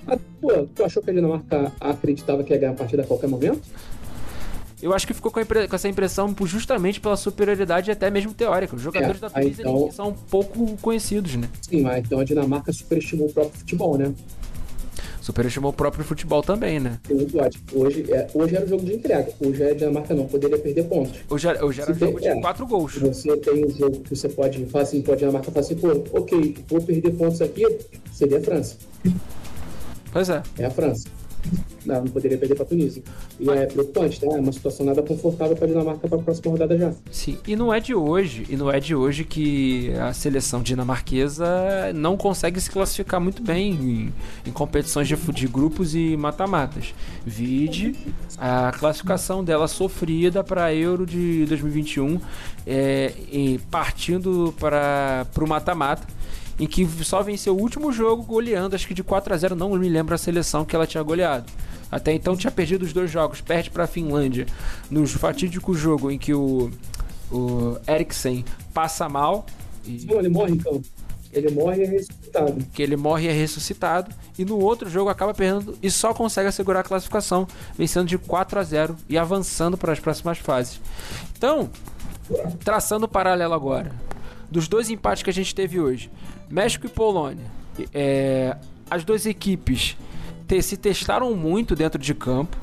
Ah, 0.06 0.20
pô, 0.40 0.68
tu 0.76 0.84
achou 0.84 1.02
que 1.02 1.10
a 1.10 1.14
Dinamarca 1.14 1.72
acreditava 1.80 2.44
que 2.44 2.54
ia 2.54 2.60
ganhar 2.60 2.74
a 2.74 2.76
partida 2.76 3.02
a 3.02 3.08
qualquer 3.08 3.26
momento? 3.26 3.60
Eu 4.84 4.94
acho 4.94 5.08
que 5.08 5.16
ficou 5.16 5.32
com, 5.32 5.44
com, 5.44 5.76
essa 5.76 5.90
impressão 5.90 6.36
justamente 6.46 7.02
pela 7.02 7.18
superioridade 7.18 7.90
até 7.90 8.12
mesmo 8.12 8.36
teórica. 8.36 8.76
Os 8.76 8.84
jogadores 8.84 9.18
é, 9.18 9.22
da 9.22 9.30
Tunísia 9.32 9.64
então... 9.64 9.92
são 9.92 10.14
pouco 10.14 10.78
conhecidos, 10.78 11.36
né? 11.38 11.50
Sim, 11.60 11.82
mas 11.82 12.06
então 12.06 12.20
a 12.20 12.24
Dinamarca 12.24 12.72
superestimou 12.72 13.30
o 13.30 13.34
próprio 13.34 13.58
futebol, 13.58 13.98
né? 13.98 14.14
Superestimou 15.22 15.70
o 15.70 15.74
próprio 15.74 16.04
futebol 16.04 16.42
também, 16.42 16.80
né? 16.80 17.00
Hoje, 17.74 18.12
é, 18.12 18.28
hoje 18.34 18.56
era 18.56 18.66
o 18.66 18.68
jogo 18.68 18.84
de 18.84 18.96
entrega. 18.96 19.32
Hoje 19.40 19.64
a 19.64 19.74
Dinamarca 19.74 20.16
não 20.16 20.26
poderia 20.26 20.58
perder 20.58 20.84
pontos. 20.86 21.20
Hoje, 21.30 21.48
hoje 21.48 21.82
era 21.82 21.92
o 21.92 21.94
jogo 21.94 22.20
tem, 22.20 22.34
de 22.34 22.40
é, 22.40 22.42
quatro 22.42 22.66
gols. 22.66 22.98
Você 22.98 23.38
tem 23.38 23.66
um 23.66 23.70
jogo 23.70 24.00
que 24.00 24.16
você 24.16 24.28
pode 24.28 24.66
falar 24.66 24.84
assim, 24.84 25.02
pode 25.02 25.24
a 25.24 25.28
Dinamarca 25.28 25.52
falar 25.52 25.64
assim, 25.64 25.76
pô, 25.76 25.90
ok, 26.12 26.58
vou 26.68 26.82
perder 26.82 27.12
pontos 27.12 27.40
aqui, 27.40 27.64
seria 28.12 28.40
a 28.40 28.42
França. 28.42 28.78
Pois 30.12 30.30
é. 30.30 30.42
É 30.58 30.66
a 30.66 30.72
França. 30.72 31.21
Não, 31.86 31.96
não 32.04 32.12
poderia 32.12 32.38
perder 32.38 32.56
para 32.56 32.64
a 32.64 32.68
Tunísia. 32.68 33.04
E 33.40 33.50
é 33.50 33.66
preocupante, 33.66 34.24
né? 34.26 34.36
É 34.36 34.40
uma 34.40 34.52
situação 34.52 34.86
nada 34.86 35.02
confortável 35.02 35.56
para 35.56 35.66
a 35.66 35.68
Dinamarca 35.68 36.08
para 36.08 36.18
a 36.18 36.22
próxima 36.22 36.52
rodada 36.52 36.78
já. 36.78 36.94
Sim, 37.12 37.38
e 37.48 37.56
não 37.56 37.74
é 37.74 37.80
de 37.80 37.96
hoje, 37.96 38.46
e 38.50 38.56
não 38.56 38.72
é 38.72 38.80
de 38.80 38.96
hoje 38.96 39.24
que 39.24 39.92
a 39.94 40.14
seleção 40.14 40.62
dinamarquesa 40.62 41.92
não 41.96 42.16
consegue 42.16 42.62
se 42.62 42.70
classificar 42.70 43.20
muito 43.20 43.42
bem 43.42 43.72
em, 43.72 44.14
em 44.46 44.52
competições 44.52 45.08
de, 45.08 45.16
de 45.16 45.48
grupos 45.48 45.96
e 45.96 46.16
mata-matas. 46.16 46.94
Vide 47.26 47.96
a 48.38 48.72
classificação 48.78 49.44
dela 49.44 49.68
sofrida 49.68 50.44
para 50.44 50.66
a 50.66 50.74
Euro 50.74 51.06
de 51.06 51.46
2021, 51.46 52.20
é, 52.66 53.12
partindo 53.70 54.54
para 54.60 55.26
o 55.40 55.48
mata-mata 55.48 56.21
em 56.62 56.68
que 56.68 56.88
só 57.04 57.24
venceu 57.24 57.58
o 57.58 57.60
último 57.60 57.92
jogo 57.92 58.22
goleando, 58.22 58.76
acho 58.76 58.88
que 58.88 58.94
de 58.94 59.02
4 59.02 59.34
a 59.34 59.38
0 59.38 59.56
não 59.56 59.72
me 59.72 59.90
lembro 59.90 60.14
a 60.14 60.18
seleção 60.18 60.64
que 60.64 60.76
ela 60.76 60.86
tinha 60.86 61.02
goleado. 61.02 61.52
Até 61.92 62.14
então 62.14 62.38
tinha 62.38 62.52
perdido 62.52 62.84
os 62.84 62.94
dois 62.94 63.10
jogos, 63.10 63.42
perde 63.42 63.72
para 63.72 63.86
a 63.86 63.88
Finlândia 63.88 64.46
no 64.88 65.08
fatídico 65.08 65.74
jogo 65.74 66.12
em 66.12 66.20
que 66.20 66.36
o, 66.36 66.70
o 67.32 67.78
Eriksen 67.88 68.46
passa 68.72 69.10
mal. 69.10 69.44
E... 69.84 70.02
Sim, 70.02 70.12
ele 70.12 70.30
morre 70.30 70.52
então. 70.52 70.80
Ele 71.34 71.50
morre 71.50 71.82
e 71.82 71.84
é 71.84 71.88
ressuscitado. 71.88 72.66
Que 72.72 72.84
ele 72.84 72.96
morre 72.96 73.26
e 73.26 73.30
é 73.30 73.32
ressuscitado. 73.32 74.16
E 74.38 74.46
no 74.46 74.60
outro 74.60 74.88
jogo 74.88 75.10
acaba 75.10 75.34
perdendo 75.34 75.76
e 75.82 75.90
só 75.90 76.14
consegue 76.14 76.48
assegurar 76.48 76.82
a 76.82 76.88
classificação, 76.88 77.48
vencendo 77.76 78.08
de 78.08 78.20
4 78.20 78.60
a 78.60 78.64
0 78.64 78.96
e 79.10 79.18
avançando 79.18 79.78
para 79.78 79.94
as 79.94 80.00
próximas 80.00 80.38
fases. 80.38 80.80
Então, 81.36 81.72
traçando 82.64 83.08
o 83.08 83.10
paralelo 83.10 83.56
agora, 83.56 83.92
dos 84.52 84.68
dois 84.68 84.92
empates 84.92 85.24
que 85.24 85.30
a 85.32 85.34
gente 85.34 85.56
teve 85.56 85.80
hoje. 85.80 86.12
México 86.52 86.86
e 86.86 86.90
Polônia. 86.90 87.46
É, 87.94 88.56
as 88.90 89.04
duas 89.04 89.26
equipes 89.26 89.98
te, 90.48 90.62
se 90.62 90.76
testaram 90.78 91.34
muito 91.34 91.76
dentro 91.76 92.00
de 92.00 92.14
campo, 92.14 92.58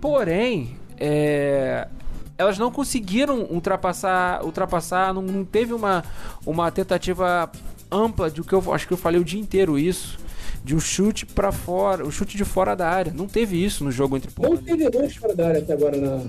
porém 0.00 0.76
é, 0.98 1.88
elas 2.36 2.58
não 2.58 2.70
conseguiram 2.70 3.46
ultrapassar, 3.50 4.44
ultrapassar 4.44 5.14
não, 5.14 5.22
não, 5.22 5.44
teve 5.44 5.72
uma, 5.72 6.04
uma 6.44 6.70
tentativa 6.70 7.50
ampla 7.90 8.30
de 8.30 8.40
o 8.40 8.44
que 8.44 8.52
eu 8.52 8.72
acho 8.72 8.86
que 8.86 8.92
eu 8.92 8.98
falei 8.98 9.20
o 9.20 9.24
dia 9.24 9.40
inteiro 9.40 9.78
isso 9.78 10.18
de 10.64 10.76
um 10.76 10.80
chute 10.80 11.26
para 11.26 11.50
fora, 11.50 12.04
o 12.04 12.08
um 12.08 12.10
chute 12.10 12.36
de 12.36 12.44
fora 12.44 12.76
da 12.76 12.88
área. 12.88 13.12
Não 13.12 13.26
teve 13.26 13.62
isso 13.62 13.82
no 13.82 13.90
jogo 13.90 14.16
entre 14.16 14.30
Polônia. 14.30 14.58
Não 14.58 14.64
teve 14.64 14.90
dois 14.90 15.16
fora 15.16 15.34
da 15.34 15.48
área 15.48 15.60
até 15.60 15.72
agora 15.72 15.96
na, 15.96 16.22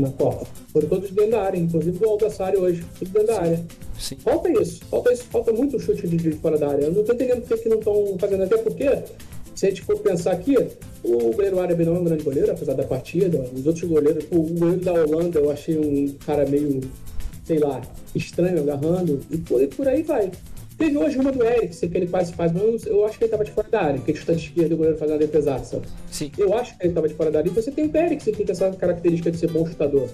na 0.00 0.10
Copa. 0.10 0.46
Foram 0.72 0.88
todos 0.88 1.10
dentro 1.10 1.30
da 1.30 1.42
área, 1.42 1.58
inclusive 1.58 1.98
do 1.98 2.08
Aldassari 2.08 2.56
hoje, 2.56 2.84
tudo 2.98 3.10
dentro 3.10 3.28
da 3.28 3.40
área. 3.40 3.64
Sim. 3.98 4.16
Falta 4.16 4.50
isso, 4.50 4.84
falta 4.86 5.12
isso, 5.12 5.24
falta 5.24 5.52
muito 5.52 5.78
chute 5.78 6.06
de, 6.06 6.16
de 6.16 6.32
fora 6.32 6.58
da 6.58 6.68
área. 6.68 6.84
Eu 6.84 6.92
não 6.92 7.04
tô 7.04 7.12
entendendo 7.12 7.42
por 7.42 7.58
que 7.58 7.68
não 7.68 7.78
estão 7.78 8.16
fazendo, 8.18 8.44
até 8.44 8.56
porque, 8.58 8.88
se 9.54 9.66
a 9.66 9.68
gente 9.68 9.82
for 9.82 9.98
pensar 9.98 10.32
aqui, 10.32 10.56
o 11.02 11.32
goleiro 11.32 11.58
árabe 11.58 11.84
não 11.84 11.96
é 11.96 11.98
um 11.98 12.04
grande 12.04 12.24
goleiro, 12.24 12.52
apesar 12.52 12.74
da 12.74 12.84
partida. 12.84 13.44
Os 13.54 13.66
outros 13.66 13.88
goleiros, 13.88 14.24
o 14.30 14.42
goleiro 14.42 14.80
da 14.80 14.92
Holanda 14.92 15.38
eu 15.38 15.50
achei 15.50 15.78
um 15.78 16.14
cara 16.24 16.46
meio, 16.46 16.80
sei 17.44 17.58
lá, 17.58 17.80
estranho 18.14 18.60
agarrando, 18.60 19.20
e 19.30 19.38
por, 19.38 19.62
e 19.62 19.66
por 19.66 19.88
aí 19.88 20.02
vai. 20.02 20.30
Teve 20.78 20.96
hoje 20.96 21.18
uma 21.18 21.32
do 21.32 21.44
Eric, 21.44 21.76
que 21.76 21.96
ele 21.96 22.06
quase 22.06 22.32
faz, 22.32 22.52
mas 22.52 22.86
eu 22.86 23.04
acho 23.04 23.18
que 23.18 23.24
ele 23.24 23.28
estava 23.28 23.44
de 23.44 23.50
fora 23.50 23.68
da 23.68 23.82
área, 23.82 24.00
que 24.00 24.12
ele 24.12 24.18
chuta 24.18 24.36
de 24.36 24.44
esquerda 24.44 24.70
e 24.70 24.74
o 24.74 24.76
goleiro 24.76 24.96
faz 24.96 25.10
uma 25.10 25.18
defesaça. 25.18 25.82
Sim. 26.08 26.30
Eu 26.38 26.56
acho 26.56 26.78
que 26.78 26.84
ele 26.84 26.90
estava 26.90 27.08
de 27.08 27.14
fora 27.14 27.32
da 27.32 27.40
área. 27.40 27.50
E 27.50 27.52
você 27.52 27.72
tem 27.72 27.86
o 27.86 27.96
Eric, 27.96 28.24
que 28.24 28.44
tem 28.44 28.46
essa 28.48 28.70
característica 28.70 29.28
de 29.28 29.38
ser 29.38 29.50
bom 29.50 29.66
chutador. 29.66 30.08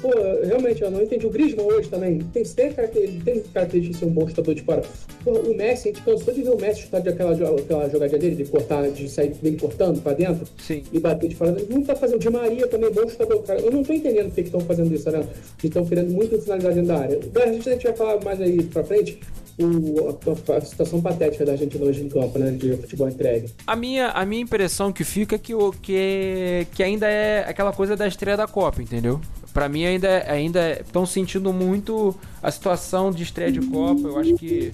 Pô, 0.00 0.10
realmente, 0.44 0.82
eu 0.82 0.90
não 0.90 1.02
entendi. 1.02 1.26
O 1.26 1.30
Griezmann 1.30 1.66
hoje 1.66 1.88
também 1.88 2.18
tem, 2.32 2.44
tem, 2.44 2.66
ele 2.94 3.22
tem 3.24 3.40
característica 3.40 3.94
de 3.94 3.98
ser 3.98 4.04
um 4.04 4.10
bom 4.10 4.28
chutador 4.28 4.54
de 4.54 4.62
fora. 4.62 4.82
Pô, 5.24 5.32
o 5.32 5.56
Messi, 5.56 5.88
a 5.88 5.92
gente 5.92 6.04
cansou 6.04 6.32
de 6.32 6.42
ver 6.42 6.50
o 6.50 6.60
Messi 6.60 6.82
chutar 6.82 7.00
de 7.00 7.08
aquela, 7.08 7.32
aquela 7.32 7.88
jogadinha 7.88 8.18
dele, 8.20 8.36
de 8.36 8.44
cortar, 8.44 8.88
de 8.90 9.08
sair 9.08 9.34
bem 9.42 9.56
cortando 9.56 10.00
pra 10.00 10.12
dentro 10.12 10.46
Sim. 10.58 10.84
e 10.92 11.00
bater 11.00 11.28
de 11.28 11.34
fora. 11.34 11.56
Não 11.68 11.82
tá 11.82 11.96
fazendo. 11.96 12.20
De 12.20 12.30
Maria 12.30 12.68
também, 12.68 12.92
bom 12.92 13.08
chutador. 13.08 13.42
Cara. 13.42 13.60
Eu 13.60 13.72
não 13.72 13.82
tô 13.82 13.92
entendendo 13.92 14.28
por 14.28 14.34
que 14.34 14.40
estão 14.42 14.60
fazendo 14.60 14.94
isso, 14.94 15.10
né? 15.10 15.26
Estão 15.62 15.84
querendo 15.84 16.12
muito 16.12 16.40
finalizar 16.40 16.72
dentro 16.72 16.88
da 16.88 16.98
área. 16.98 17.18
A 17.42 17.52
gente 17.52 17.84
vai 17.84 17.96
falar 17.96 18.22
mais 18.22 18.40
aí 18.40 18.62
pra 18.62 18.84
frente 18.84 19.18
o, 19.58 20.08
a, 20.10 20.56
a, 20.56 20.60
situação 20.60 21.00
patética 21.00 21.44
da 21.44 21.52
Argentina 21.52 21.84
hoje 21.84 22.02
em 22.02 22.08
campo, 22.08 22.38
né? 22.38 22.50
De 22.50 22.76
futebol 22.76 23.08
entregue. 23.08 23.52
A 23.66 23.76
minha, 23.76 24.08
a 24.08 24.24
minha 24.26 24.42
impressão 24.42 24.92
que 24.92 25.04
fica 25.04 25.36
é 25.36 25.38
que, 25.38 25.52
que, 25.80 26.66
que 26.72 26.82
ainda 26.82 27.08
é 27.08 27.48
aquela 27.48 27.72
coisa 27.72 27.96
da 27.96 28.06
estreia 28.06 28.36
da 28.36 28.46
Copa, 28.46 28.82
entendeu? 28.82 29.20
Para 29.52 29.68
mim 29.68 29.84
ainda 29.84 30.24
ainda 30.28 30.80
estão 30.80 31.06
sentindo 31.06 31.52
muito 31.52 32.14
a 32.42 32.50
situação 32.50 33.12
de 33.12 33.22
estreia 33.22 33.52
de 33.52 33.60
Copa. 33.60 34.08
Eu 34.08 34.18
acho 34.18 34.34
que 34.34 34.72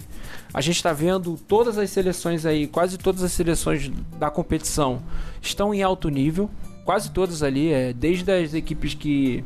a 0.55 0.61
gente 0.61 0.77
está 0.77 0.93
vendo 0.93 1.39
todas 1.47 1.77
as 1.77 1.91
seleções 1.91 2.47
aí, 2.47 2.67
quase 2.67 2.97
todas 2.97 3.23
as 3.23 3.33
seleções 3.33 3.91
da 4.19 4.31
competição 4.31 5.03
estão 5.43 5.75
em 5.75 5.83
alto 5.83 6.09
nível, 6.09 6.51
quase 6.85 7.11
todas 7.11 7.43
ali, 7.43 7.73
é, 7.73 7.93
desde 7.93 8.33
as 8.33 8.55
equipes 8.55 8.95
que 8.95 9.45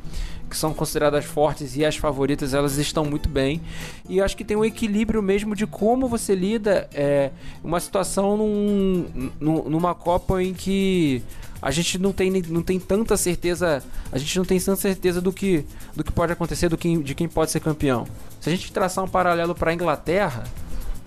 que 0.54 0.58
são 0.58 0.72
consideradas 0.72 1.24
fortes 1.24 1.76
e 1.76 1.84
as 1.84 1.96
favoritas, 1.96 2.54
elas 2.54 2.78
estão 2.78 3.04
muito 3.04 3.28
bem. 3.28 3.60
E 4.08 4.20
acho 4.20 4.36
que 4.36 4.44
tem 4.44 4.56
um 4.56 4.64
equilíbrio 4.64 5.20
mesmo 5.20 5.56
de 5.56 5.66
como 5.66 6.06
você 6.06 6.32
lida 6.32 6.88
é, 6.94 7.32
uma 7.62 7.80
situação 7.80 8.36
num, 8.36 9.28
numa 9.40 9.96
Copa 9.96 10.40
em 10.40 10.54
que 10.54 11.24
a 11.60 11.72
gente 11.72 11.98
não 11.98 12.12
tem, 12.12 12.30
não 12.30 12.62
tem 12.62 12.78
tanta 12.78 13.16
certeza, 13.16 13.82
a 14.12 14.16
gente 14.16 14.38
não 14.38 14.44
tem 14.44 14.60
tanta 14.60 14.80
certeza 14.80 15.20
do 15.20 15.32
que, 15.32 15.66
do 15.96 16.04
que 16.04 16.12
pode 16.12 16.32
acontecer, 16.32 16.68
do 16.68 16.78
que, 16.78 16.98
de 16.98 17.16
quem 17.16 17.26
pode 17.26 17.50
ser 17.50 17.58
campeão. 17.58 18.06
Se 18.40 18.48
a 18.48 18.52
gente 18.52 18.72
traçar 18.72 19.02
um 19.02 19.08
paralelo 19.08 19.56
para 19.56 19.72
a 19.72 19.74
Inglaterra, 19.74 20.44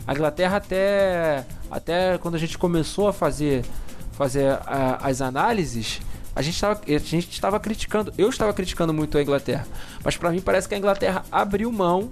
a 0.05 0.13
Inglaterra 0.13 0.57
até, 0.57 1.45
até 1.71 2.17
quando 2.17 2.35
a 2.35 2.39
gente 2.39 2.57
começou 2.57 3.07
a 3.07 3.13
fazer, 3.13 3.63
fazer 4.11 4.59
a, 4.65 4.99
as 5.03 5.21
análises, 5.21 6.01
a 6.37 6.41
gente 6.41 7.31
estava 7.31 7.59
criticando, 7.59 8.13
eu 8.15 8.29
estava 8.29 8.53
criticando 8.53 8.93
muito 8.93 9.17
a 9.17 9.21
Inglaterra, 9.23 9.67
mas 10.03 10.15
para 10.17 10.29
mim 10.29 10.39
parece 10.39 10.69
que 10.69 10.75
a 10.75 10.77
Inglaterra 10.77 11.25
abriu 11.31 11.71
mão 11.71 12.11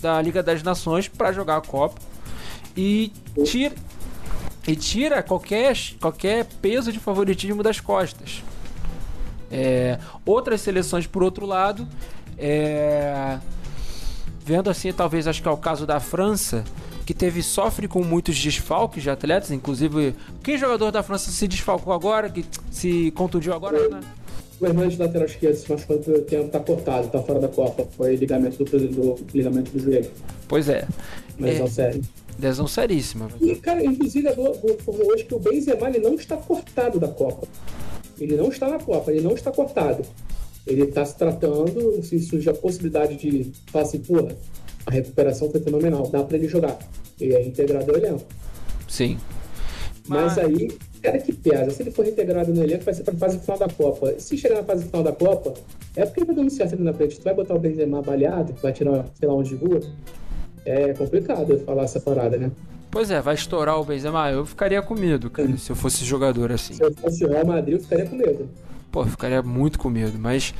da 0.00 0.20
Liga 0.20 0.42
das 0.42 0.64
Nações 0.64 1.06
para 1.06 1.32
jogar 1.32 1.58
a 1.58 1.60
Copa 1.60 2.00
e 2.76 3.12
tira 3.44 3.76
e 4.66 4.74
tira 4.74 5.22
qualquer 5.22 5.76
qualquer 6.00 6.44
peso 6.60 6.90
de 6.92 6.98
favoritismo 6.98 7.62
das 7.62 7.78
costas. 7.78 8.42
É, 9.48 9.96
outras 10.26 10.60
seleções, 10.60 11.06
por 11.06 11.22
outro 11.22 11.46
lado, 11.46 11.86
é, 12.36 13.38
vendo 14.44 14.70
assim, 14.70 14.92
talvez 14.92 15.28
acho 15.28 15.40
que 15.40 15.46
é 15.46 15.50
o 15.52 15.56
caso 15.56 15.86
da 15.86 16.00
França, 16.00 16.64
que 17.04 17.14
teve 17.14 17.42
sofre 17.42 17.88
com 17.88 18.02
muitos 18.02 18.38
desfalques 18.38 19.02
de 19.02 19.10
atletas, 19.10 19.50
inclusive 19.50 20.14
quem 20.42 20.56
jogador 20.56 20.90
da 20.90 21.02
França 21.02 21.30
se 21.30 21.48
desfalcou 21.48 21.92
agora, 21.92 22.28
que 22.28 22.44
se 22.70 23.10
contundiu 23.12 23.52
agora, 23.52 23.88
né? 23.88 24.00
O 24.60 24.66
Hernandes, 24.66 24.96
lateral 24.96 25.26
esquerdo, 25.26 25.56
se 25.56 25.72
machucou 25.72 25.96
no 25.96 26.02
primeiro 26.02 26.26
tempo, 26.26 26.48
tá 26.48 26.60
cortado, 26.60 27.08
tá 27.08 27.20
fora 27.20 27.40
da 27.40 27.48
Copa. 27.48 27.84
Foi 27.96 28.14
ligamento 28.14 28.62
do, 28.62 28.78
do 28.78 29.26
ligamento 29.34 29.72
do 29.72 29.78
joelho. 29.80 30.08
Pois 30.46 30.68
é. 30.68 30.86
Lesão 31.38 31.66
é, 31.66 31.68
séria. 31.68 32.00
Lesão 32.38 32.66
seríssima. 32.68 33.28
E, 33.40 33.56
cara, 33.56 33.84
inclusive, 33.84 34.28
informou 34.30 35.12
hoje 35.12 35.24
que 35.24 35.34
o 35.34 35.40
Benzema 35.40 35.88
ele 35.88 35.98
não 35.98 36.14
está 36.14 36.36
cortado 36.36 37.00
da 37.00 37.08
Copa. 37.08 37.48
Ele 38.20 38.36
não 38.36 38.50
está 38.50 38.68
na 38.68 38.78
Copa, 38.78 39.10
ele 39.10 39.22
não 39.22 39.34
está 39.34 39.50
cortado. 39.50 40.04
Ele 40.64 40.82
está 40.82 41.04
se 41.04 41.16
tratando, 41.16 42.00
se 42.04 42.20
surge 42.20 42.48
a 42.48 42.54
possibilidade 42.54 43.16
de 43.16 43.50
falar 43.66 43.84
assim, 43.84 43.98
porra, 43.98 44.36
a 44.86 44.90
recuperação 44.90 45.50
foi 45.50 45.60
fenomenal, 45.60 46.08
dá 46.08 46.22
para 46.22 46.36
ele 46.36 46.48
jogar. 46.48 46.78
Ele 47.20 47.34
é 47.34 47.46
integrado 47.46 47.90
ao 47.90 47.96
elenco. 47.96 48.24
Sim. 48.88 49.18
Mas, 50.08 50.36
Mas 50.36 50.38
aí, 50.38 50.76
cara 51.00 51.18
que 51.18 51.32
pesa. 51.32 51.70
Se 51.70 51.82
ele 51.82 51.90
for 51.90 52.04
reintegrado 52.04 52.52
no 52.52 52.62
elenco, 52.62 52.84
vai 52.84 52.94
ser 52.94 53.02
para 53.02 53.14
a 53.14 53.16
fase 53.16 53.38
final 53.38 53.58
da 53.58 53.68
Copa. 53.68 54.14
Se 54.18 54.36
chegar 54.36 54.56
na 54.56 54.64
fase 54.64 54.84
final 54.84 55.02
da 55.02 55.12
Copa, 55.12 55.54
é 55.96 56.04
porque 56.04 56.20
ele 56.20 56.26
vai 56.26 56.36
dando 56.36 56.50
certo 56.50 56.74
ali 56.74 56.82
na 56.82 56.92
frente. 56.92 57.18
Tu 57.18 57.24
vai 57.24 57.34
botar 57.34 57.54
o 57.54 57.58
Benzema 57.58 58.02
baleado, 58.02 58.54
vai 58.60 58.72
tirar, 58.72 59.06
sei 59.18 59.28
lá, 59.28 59.34
onde 59.34 59.50
de 59.50 59.56
rua. 59.56 59.80
É 60.64 60.92
complicado 60.94 61.58
falar 61.60 61.84
essa 61.84 62.00
parada, 62.00 62.36
né? 62.36 62.50
Pois 62.90 63.10
é, 63.10 63.20
vai 63.20 63.34
estourar 63.34 63.80
o 63.80 63.84
Benzema. 63.84 64.30
Eu 64.30 64.44
ficaria 64.44 64.82
com 64.82 64.94
medo, 64.94 65.30
cara, 65.30 65.56
se 65.56 65.70
eu 65.70 65.76
fosse 65.76 66.04
jogador 66.04 66.52
assim. 66.52 66.74
Se 66.74 66.84
eu 66.84 66.92
fosse 66.92 67.24
o 67.24 67.28
Real 67.28 67.46
Madrid, 67.46 67.74
eu 67.74 67.80
ficaria 67.80 68.06
com 68.06 68.16
medo. 68.16 68.48
Pô, 68.90 69.02
eu 69.02 69.06
ficaria 69.06 69.42
muito 69.42 69.78
com 69.78 69.88
medo, 69.88 70.18
mas 70.18 70.54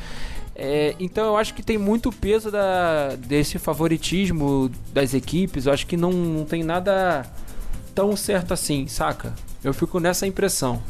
é, 0.55 0.95
então 1.01 1.27
eu 1.27 1.37
acho 1.37 1.55
que 1.55 1.63
tem 1.63 1.79
muito 1.79 2.13
peso 2.13 2.51
da, 2.51 3.17
desse 3.17 3.59
favoritismo 3.59 4.71
das 4.93 5.15
equipes. 5.15 5.67
Eu 5.67 5.73
acho 5.73 5.87
que 5.87 5.97
não, 5.97 6.13
não 6.13 6.45
tem 6.45 6.63
nada 6.63 7.27
tão 7.95 8.17
certo 8.17 8.53
assim, 8.53 8.87
saca? 8.87 9.35
Eu 9.65 9.73
fico 9.73 9.99
nessa 9.99 10.27
impressão. 10.27 10.83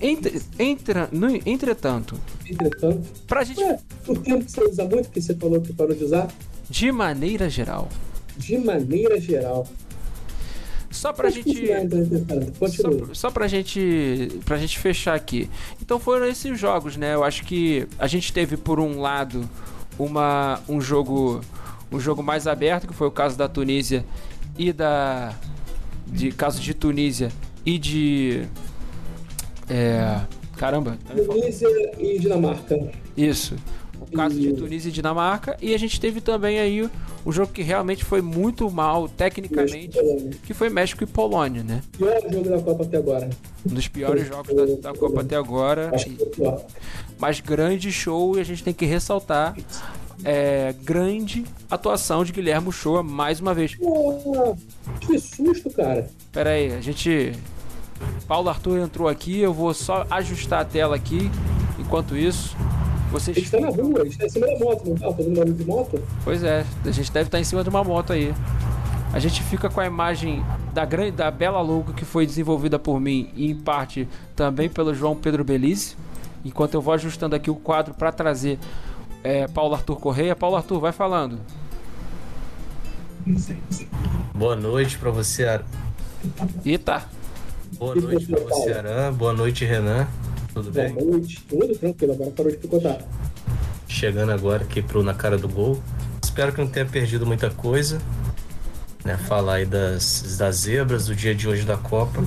Entre, 0.00 0.40
entra, 0.58 1.08
no, 1.10 1.28
entretanto. 1.44 2.20
Entretanto. 2.48 3.02
Pra 3.26 3.42
gente. 3.42 3.60
Ué, 3.60 3.78
o 4.06 4.14
tempo 4.14 4.44
que 4.44 4.52
você 4.52 4.62
usa 4.62 4.84
muito, 4.84 5.10
que 5.10 5.20
você 5.20 5.34
falou 5.34 5.60
que 5.60 5.72
parou 5.72 5.94
de 5.94 6.04
usar? 6.04 6.28
De 6.68 6.92
maneira 6.92 7.48
geral. 7.48 7.88
De 8.36 8.58
maneira 8.58 9.20
geral. 9.20 9.66
Só 10.90 11.12
pra 11.12 11.30
gente. 11.30 11.66
Só, 12.76 13.14
só 13.14 13.30
pra 13.30 13.46
gente. 13.46 14.40
pra 14.44 14.56
gente 14.56 14.78
fechar 14.78 15.14
aqui. 15.14 15.48
Então 15.80 15.98
foram 15.98 16.26
esses 16.26 16.58
jogos, 16.58 16.96
né? 16.96 17.14
Eu 17.14 17.24
acho 17.24 17.44
que 17.44 17.86
a 17.98 18.06
gente 18.06 18.32
teve, 18.32 18.56
por 18.56 18.80
um 18.80 19.00
lado, 19.00 19.48
uma, 19.98 20.60
um 20.68 20.80
jogo. 20.80 21.40
Um 21.90 21.98
jogo 21.98 22.22
mais 22.22 22.46
aberto, 22.46 22.86
que 22.86 22.92
foi 22.92 23.06
o 23.06 23.10
caso 23.10 23.36
da 23.36 23.48
Tunísia 23.48 24.04
e 24.58 24.72
da. 24.72 25.34
De 26.06 26.30
caso 26.32 26.60
de 26.60 26.74
Tunísia 26.74 27.30
e 27.64 27.78
de. 27.78 28.44
É, 29.68 30.20
caramba. 30.56 30.98
Tunísia 31.26 31.68
e 31.98 32.18
Dinamarca. 32.18 32.76
Isso 33.16 33.56
o 34.08 34.16
caso 34.16 34.38
de 34.38 34.52
Tunísia 34.52 34.88
e 34.88 34.92
Dinamarca. 34.92 35.56
E 35.60 35.74
a 35.74 35.78
gente 35.78 36.00
teve 36.00 36.20
também 36.20 36.58
aí 36.58 36.88
o 37.24 37.32
jogo 37.32 37.52
que 37.52 37.62
realmente 37.62 38.04
foi 38.04 38.22
muito 38.22 38.70
mal 38.70 39.08
tecnicamente, 39.08 39.98
que 40.44 40.54
foi 40.54 40.70
México 40.70 41.04
e 41.04 41.06
Polônia, 41.06 41.62
né? 41.62 41.82
Pior 41.96 42.20
jogo 42.32 42.48
da 42.48 42.60
Copa 42.60 42.84
até 42.84 42.96
agora. 42.96 43.30
Um 43.68 43.74
dos 43.74 43.88
piores 43.88 44.26
jogos 44.26 44.54
da, 44.54 44.90
da 44.92 44.98
Copa 44.98 45.20
até 45.20 45.36
agora. 45.36 45.92
Mas 47.18 47.40
grande 47.40 47.92
show 47.92 48.36
e 48.36 48.40
a 48.40 48.44
gente 48.44 48.64
tem 48.64 48.72
que 48.72 48.86
ressaltar. 48.86 49.56
É, 50.24 50.74
grande 50.82 51.44
atuação 51.70 52.24
de 52.24 52.32
Guilherme 52.32 52.72
Shoa 52.72 53.04
mais 53.04 53.38
uma 53.40 53.54
vez. 53.54 53.76
que 55.00 55.18
susto, 55.18 55.70
cara. 55.70 56.10
Pera 56.32 56.50
aí, 56.50 56.72
a 56.74 56.80
gente. 56.80 57.32
Paulo 58.26 58.48
Arthur 58.48 58.78
entrou 58.78 59.08
aqui, 59.08 59.38
eu 59.38 59.52
vou 59.52 59.72
só 59.74 60.06
ajustar 60.10 60.60
a 60.60 60.64
tela 60.64 60.96
aqui. 60.96 61.30
Enquanto 61.78 62.16
isso, 62.16 62.56
vocês 63.08 63.36
a 63.36 63.40
gente 63.40 63.50
tá 63.50 63.60
na 63.60 63.68
rua, 63.68 64.02
a 64.02 64.04
gente 64.04 64.18
tá 64.18 64.26
em 64.26 64.28
cima 64.28 64.46
da 64.46 64.58
moto, 64.58 64.88
não 64.88 64.96
tá? 64.96 65.12
Fazendo 65.12 65.36
barulho 65.36 65.54
de 65.54 65.64
moto? 65.64 66.02
Pois 66.24 66.42
é, 66.42 66.64
a 66.84 66.90
gente 66.90 67.12
deve 67.12 67.26
estar 67.26 67.38
tá 67.38 67.40
em 67.40 67.44
cima 67.44 67.62
de 67.62 67.68
uma 67.68 67.82
moto 67.82 68.12
aí. 68.12 68.34
A 69.12 69.18
gente 69.18 69.42
fica 69.42 69.70
com 69.70 69.80
a 69.80 69.86
imagem 69.86 70.44
da 70.74 70.84
grande, 70.84 71.12
da 71.12 71.30
bela 71.30 71.60
logo 71.60 71.94
que 71.94 72.04
foi 72.04 72.26
desenvolvida 72.26 72.78
por 72.78 73.00
mim 73.00 73.30
e 73.34 73.50
em 73.50 73.54
parte 73.54 74.06
também 74.36 74.68
pelo 74.68 74.94
João 74.94 75.16
Pedro 75.16 75.42
Belize. 75.42 75.96
Enquanto 76.44 76.74
eu 76.74 76.80
vou 76.80 76.92
ajustando 76.94 77.34
aqui 77.34 77.50
o 77.50 77.54
quadro 77.54 77.94
para 77.94 78.12
trazer 78.12 78.58
é, 79.24 79.48
Paulo 79.48 79.74
Arthur 79.74 79.96
Correia. 79.96 80.36
Paulo 80.36 80.56
Arthur, 80.56 80.78
vai 80.78 80.92
falando. 80.92 81.40
Boa 84.34 84.56
noite 84.56 84.98
para 84.98 85.10
você, 85.10 85.44
Ar... 85.44 85.64
Eita. 86.64 87.02
Boa 87.78 87.94
noite 87.94 88.26
para 88.26 88.40
você, 88.40 88.72
Aran. 88.72 89.12
Boa 89.12 89.32
noite, 89.32 89.64
Renan. 89.64 90.06
Tudo 90.58 90.72
bem? 90.72 90.92
Boa 90.92 91.06
noite, 91.06 91.40
tudo 91.48 91.72
tranquilo, 91.76 92.14
agora 92.14 92.30
parou 92.32 92.50
de 92.50 92.58
picotar. 92.58 92.98
Chegando 93.86 94.32
agora 94.32 94.64
aqui 94.64 94.82
pro 94.82 95.04
Na 95.04 95.14
Cara 95.14 95.38
do 95.38 95.48
Gol. 95.48 95.80
Espero 96.20 96.52
que 96.52 96.60
não 96.60 96.66
tenha 96.66 96.84
perdido 96.84 97.24
muita 97.24 97.48
coisa. 97.48 98.00
Né? 99.04 99.16
Falar 99.16 99.54
aí 99.54 99.66
das, 99.66 100.36
das 100.36 100.56
zebras 100.56 101.06
do 101.06 101.14
dia 101.14 101.32
de 101.32 101.48
hoje 101.48 101.64
da 101.64 101.76
Copa. 101.76 102.24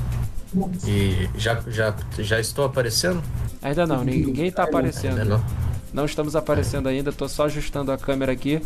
E 0.87 1.27
já, 1.37 1.61
já, 1.67 1.93
já 2.19 2.39
estou 2.39 2.63
aparecendo? 2.63 3.21
Ainda 3.61 3.85
não, 3.85 4.01
ninguém 4.01 4.47
está 4.47 4.63
aparecendo. 4.63 5.19
Ainda 5.19 5.25
não. 5.25 5.45
Não 5.93 6.05
estamos 6.05 6.33
aparecendo 6.33 6.87
ainda, 6.87 7.09
estou 7.09 7.27
só 7.27 7.47
ajustando 7.47 7.91
a 7.91 7.97
câmera 7.97 8.31
aqui. 8.31 8.61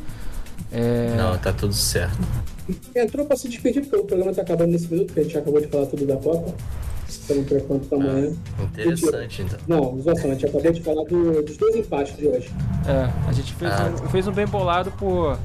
É... 0.72 1.16
Não, 1.18 1.36
tá 1.40 1.52
tudo 1.52 1.74
certo. 1.74 2.20
Entrou 2.96 3.26
para 3.26 3.36
se 3.36 3.50
despedir, 3.50 3.82
porque 3.82 3.96
o 3.96 4.06
programa 4.06 4.30
está 4.30 4.44
acabando 4.44 4.72
nesse 4.74 4.88
minuto, 4.88 5.08
porque 5.08 5.22
a 5.22 5.24
gente 5.24 5.38
acabou 5.40 5.60
de 5.60 5.68
falar 5.68 5.88
tudo 5.88 6.06
da 6.06 6.18
Copa 6.18 6.54
pelo 7.28 7.42
microfone 7.42 7.80
do 7.80 7.86
tamanho. 7.88 8.40
Ah, 8.60 8.64
interessante, 8.64 9.42
então. 9.42 9.60
Não, 9.68 10.02
zoação, 10.02 10.32
a 10.32 10.34
gente 10.34 10.46
acabou 10.46 10.72
de 10.72 10.82
falar 10.82 11.04
do, 11.06 11.44
dos 11.44 11.58
dois 11.58 11.76
empates 11.76 12.18
de 12.18 12.28
hoje. 12.28 12.52
É, 12.88 13.30
a 13.30 13.32
gente 13.32 13.54
fez, 13.54 13.72
ah. 13.72 13.92
um, 14.04 14.10
fez 14.10 14.28
um 14.28 14.32
bem 14.32 14.46
bolado 14.46 14.92
por, 14.92 15.38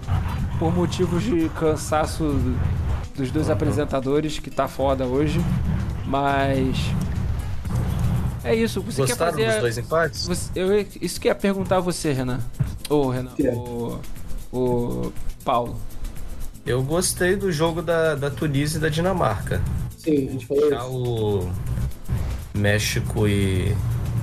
por 0.58 0.74
motivos 0.74 1.22
de 1.22 1.48
cansaço 1.50 2.24
dos 3.16 3.30
dois 3.30 3.46
uhum. 3.46 3.52
apresentadores, 3.52 4.38
que 4.38 4.50
tá 4.50 4.66
foda 4.66 5.06
hoje. 5.06 5.40
Mas. 6.06 6.76
É 8.42 8.54
isso. 8.54 8.80
Você 8.82 9.02
Gostaram 9.02 9.36
quer 9.36 9.44
fazer. 9.44 9.52
dos 9.52 9.60
dois 9.60 9.78
empates? 9.78 10.26
Você, 10.26 10.50
eu, 10.54 10.86
isso 11.00 11.20
que 11.20 11.28
ia 11.28 11.34
perguntar 11.34 11.76
a 11.76 11.80
você, 11.80 12.12
Renan. 12.12 12.40
Ô, 12.88 13.08
Renan. 13.10 13.32
É. 13.38 13.52
O, 13.52 14.00
o 14.52 15.12
Paulo. 15.44 15.76
Eu 16.64 16.82
gostei 16.82 17.36
do 17.36 17.50
jogo 17.50 17.80
da, 17.82 18.14
da 18.14 18.30
Tunísia 18.30 18.78
e 18.78 18.80
da 18.80 18.88
Dinamarca. 18.88 19.60
Sim, 20.00 20.28
a 20.28 20.32
gente 20.32 20.46
falou 20.46 20.70
Já 20.70 20.76
isso. 20.78 20.96
o 20.96 22.58
México 22.58 23.28
e, 23.28 23.74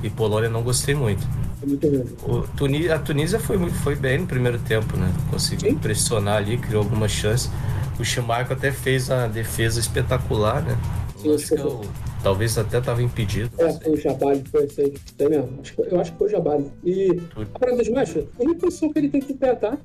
e 0.02 0.10
Polônia 0.10 0.50
não 0.50 0.64
gostei 0.64 0.96
muito. 0.96 1.26
muito 1.64 1.88
o 2.24 2.42
Tuní 2.58 2.90
a 2.90 2.98
Tunísia 2.98 3.40
foi, 3.40 3.58
foi 3.70 3.96
bem 3.96 4.20
no 4.20 4.28
primeiro 4.28 4.58
tempo, 4.60 4.98
né? 4.98 5.12
Conseguiu 5.30 5.72
Sim. 5.72 5.78
pressionar 5.78 6.38
ali, 6.38 6.58
criou 6.58 6.82
algumas 6.82 7.12
chances. 7.12 7.52
O 8.00 8.04
Chimarco 8.04 8.54
até 8.54 8.72
fez 8.72 9.12
a 9.12 9.28
defesa 9.28 9.80
espetacular, 9.80 10.64
né? 10.64 10.76
Sim, 11.18 11.36
acho 11.36 11.48
que 11.48 11.60
eu, 11.60 11.82
talvez 12.24 12.58
até 12.58 12.80
estava 12.80 13.02
impedido. 13.04 13.52
É, 13.60 13.72
foi 13.74 13.94
o 13.94 13.98
Jabali, 13.98 14.44
foi 14.52 14.66
esse 14.66 14.82
aí. 14.82 14.94
É 15.20 15.30
mesmo. 15.30 15.60
Eu 15.78 16.00
acho 16.00 16.12
que 16.12 16.18
foi 16.18 16.28
o 16.28 16.30
Jabali. 16.30 16.72
E 16.84 17.22
a 17.54 17.60
parada 17.60 17.78
dos 17.78 17.90
machos, 17.90 18.26
a 18.40 18.44
única 18.44 18.62
posição 18.62 18.92
que 18.92 19.00
ele 19.00 19.10
tem 19.10 19.22
que 19.22 19.34
pé, 19.34 19.54
tá? 19.56 19.78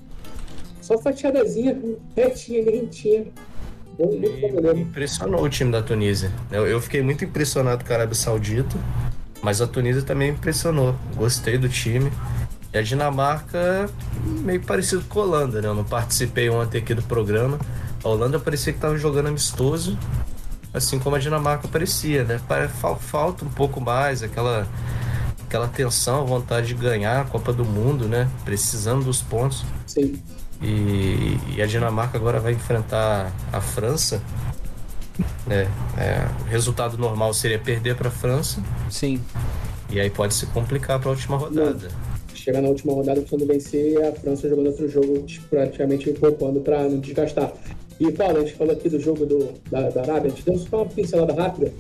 Só 0.81 0.99
fatiadazinha, 0.99 1.79
retinha, 2.17 2.65
rentinha. 2.65 3.27
Me 3.99 4.81
impressionou 4.81 5.43
o 5.43 5.49
time 5.49 5.71
da 5.71 5.83
Tunísia. 5.83 6.31
Eu, 6.51 6.67
eu 6.67 6.81
fiquei 6.81 7.03
muito 7.03 7.25
impressionado 7.25 7.85
com 7.85 7.93
a 7.93 7.97
Arábia 7.97 8.15
Saudita, 8.15 8.77
mas 9.43 9.61
a 9.61 9.67
Tunísia 9.67 10.03
também 10.03 10.31
impressionou. 10.31 10.95
Gostei 11.15 11.59
do 11.59 11.69
time. 11.69 12.11
E 12.73 12.79
a 12.79 12.83
Dinamarca, 12.83 13.89
meio 14.25 14.63
parecido 14.63 15.03
com 15.09 15.21
a 15.21 15.23
Holanda, 15.25 15.61
né? 15.61 15.69
Eu 15.69 15.75
não 15.75 15.85
participei 15.85 16.49
ontem 16.49 16.79
aqui 16.79 16.95
do 16.95 17.03
programa. 17.03 17.59
A 18.03 18.09
Holanda 18.09 18.39
parecia 18.39 18.73
que 18.73 18.79
estava 18.79 18.97
jogando 18.97 19.29
amistoso, 19.29 19.99
assim 20.73 20.99
como 20.99 21.15
a 21.15 21.19
Dinamarca 21.19 21.69
parecia, 21.69 22.25
né? 22.25 22.41
Falta 23.01 23.45
um 23.45 23.51
pouco 23.51 23.79
mais 23.79 24.23
aquela, 24.23 24.67
aquela 25.47 25.69
tensão, 25.69 26.27
vontade 26.27 26.69
de 26.69 26.75
ganhar 26.75 27.21
a 27.21 27.25
Copa 27.25 27.53
do 27.53 27.65
Mundo, 27.65 28.09
né? 28.09 28.29
Precisando 28.45 29.05
dos 29.05 29.21
pontos. 29.21 29.65
Sim. 29.87 30.23
E, 30.63 31.39
e 31.57 31.63
a 31.63 31.67
Dinamarca 31.67 32.17
agora 32.17 32.39
vai 32.39 32.53
enfrentar 32.53 33.33
a 33.53 33.61
França. 33.61 34.23
É, 35.51 35.67
é, 36.01 36.29
o 36.41 36.45
resultado 36.45 36.97
normal 36.97 37.35
seria 37.35 37.59
perder 37.59 37.97
para 37.97 38.09
a 38.09 38.13
França. 38.13 38.63
Sim. 38.91 39.21
E 39.91 40.01
aí 40.01 40.09
pode 40.09 40.35
se 40.35 40.47
complicar 40.47 41.01
para 41.01 41.09
a 41.09 41.13
última 41.13 41.37
rodada. 41.37 41.89
Chegar 42.35 42.63
na 42.63 42.69
última 42.69 42.93
rodada 42.95 43.21
precisando 43.21 43.47
vencer 43.47 44.03
a 44.05 44.13
França 44.13 44.49
jogando 44.49 44.69
outro 44.69 44.89
jogo 44.89 45.27
praticamente 45.51 46.11
poupando 46.13 46.61
para 46.61 46.89
não 46.89 46.99
desgastar. 46.99 47.53
E 48.01 48.11
Paulo, 48.11 48.39
a 48.39 48.41
gente 48.41 48.55
falou 48.55 48.73
aqui 48.73 48.89
do 48.89 48.99
jogo 48.99 49.27
do, 49.27 49.53
da, 49.71 49.91
da 49.91 50.01
Arábia, 50.03 50.33
a 50.33 50.35
gente 50.35 50.45
deu 50.45 50.59
só 50.59 50.79
uma 50.79 50.87
pincelada 50.87 51.35
rápida. 51.35 51.73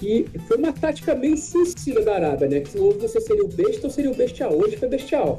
E 0.00 0.26
foi 0.48 0.56
uma 0.56 0.72
tática 0.72 1.14
bem 1.14 1.36
suicida 1.36 2.02
da 2.02 2.14
Arábia, 2.16 2.48
né? 2.48 2.60
Que 2.60 2.76
ou 2.78 2.98
você 2.98 3.20
seria 3.20 3.44
o 3.44 3.48
besta 3.48 3.86
ou 3.86 3.92
seria 3.92 4.10
o 4.10 4.14
bestial. 4.14 4.52
Hoje 4.54 4.76
foi 4.76 4.88
bestial. 4.88 5.38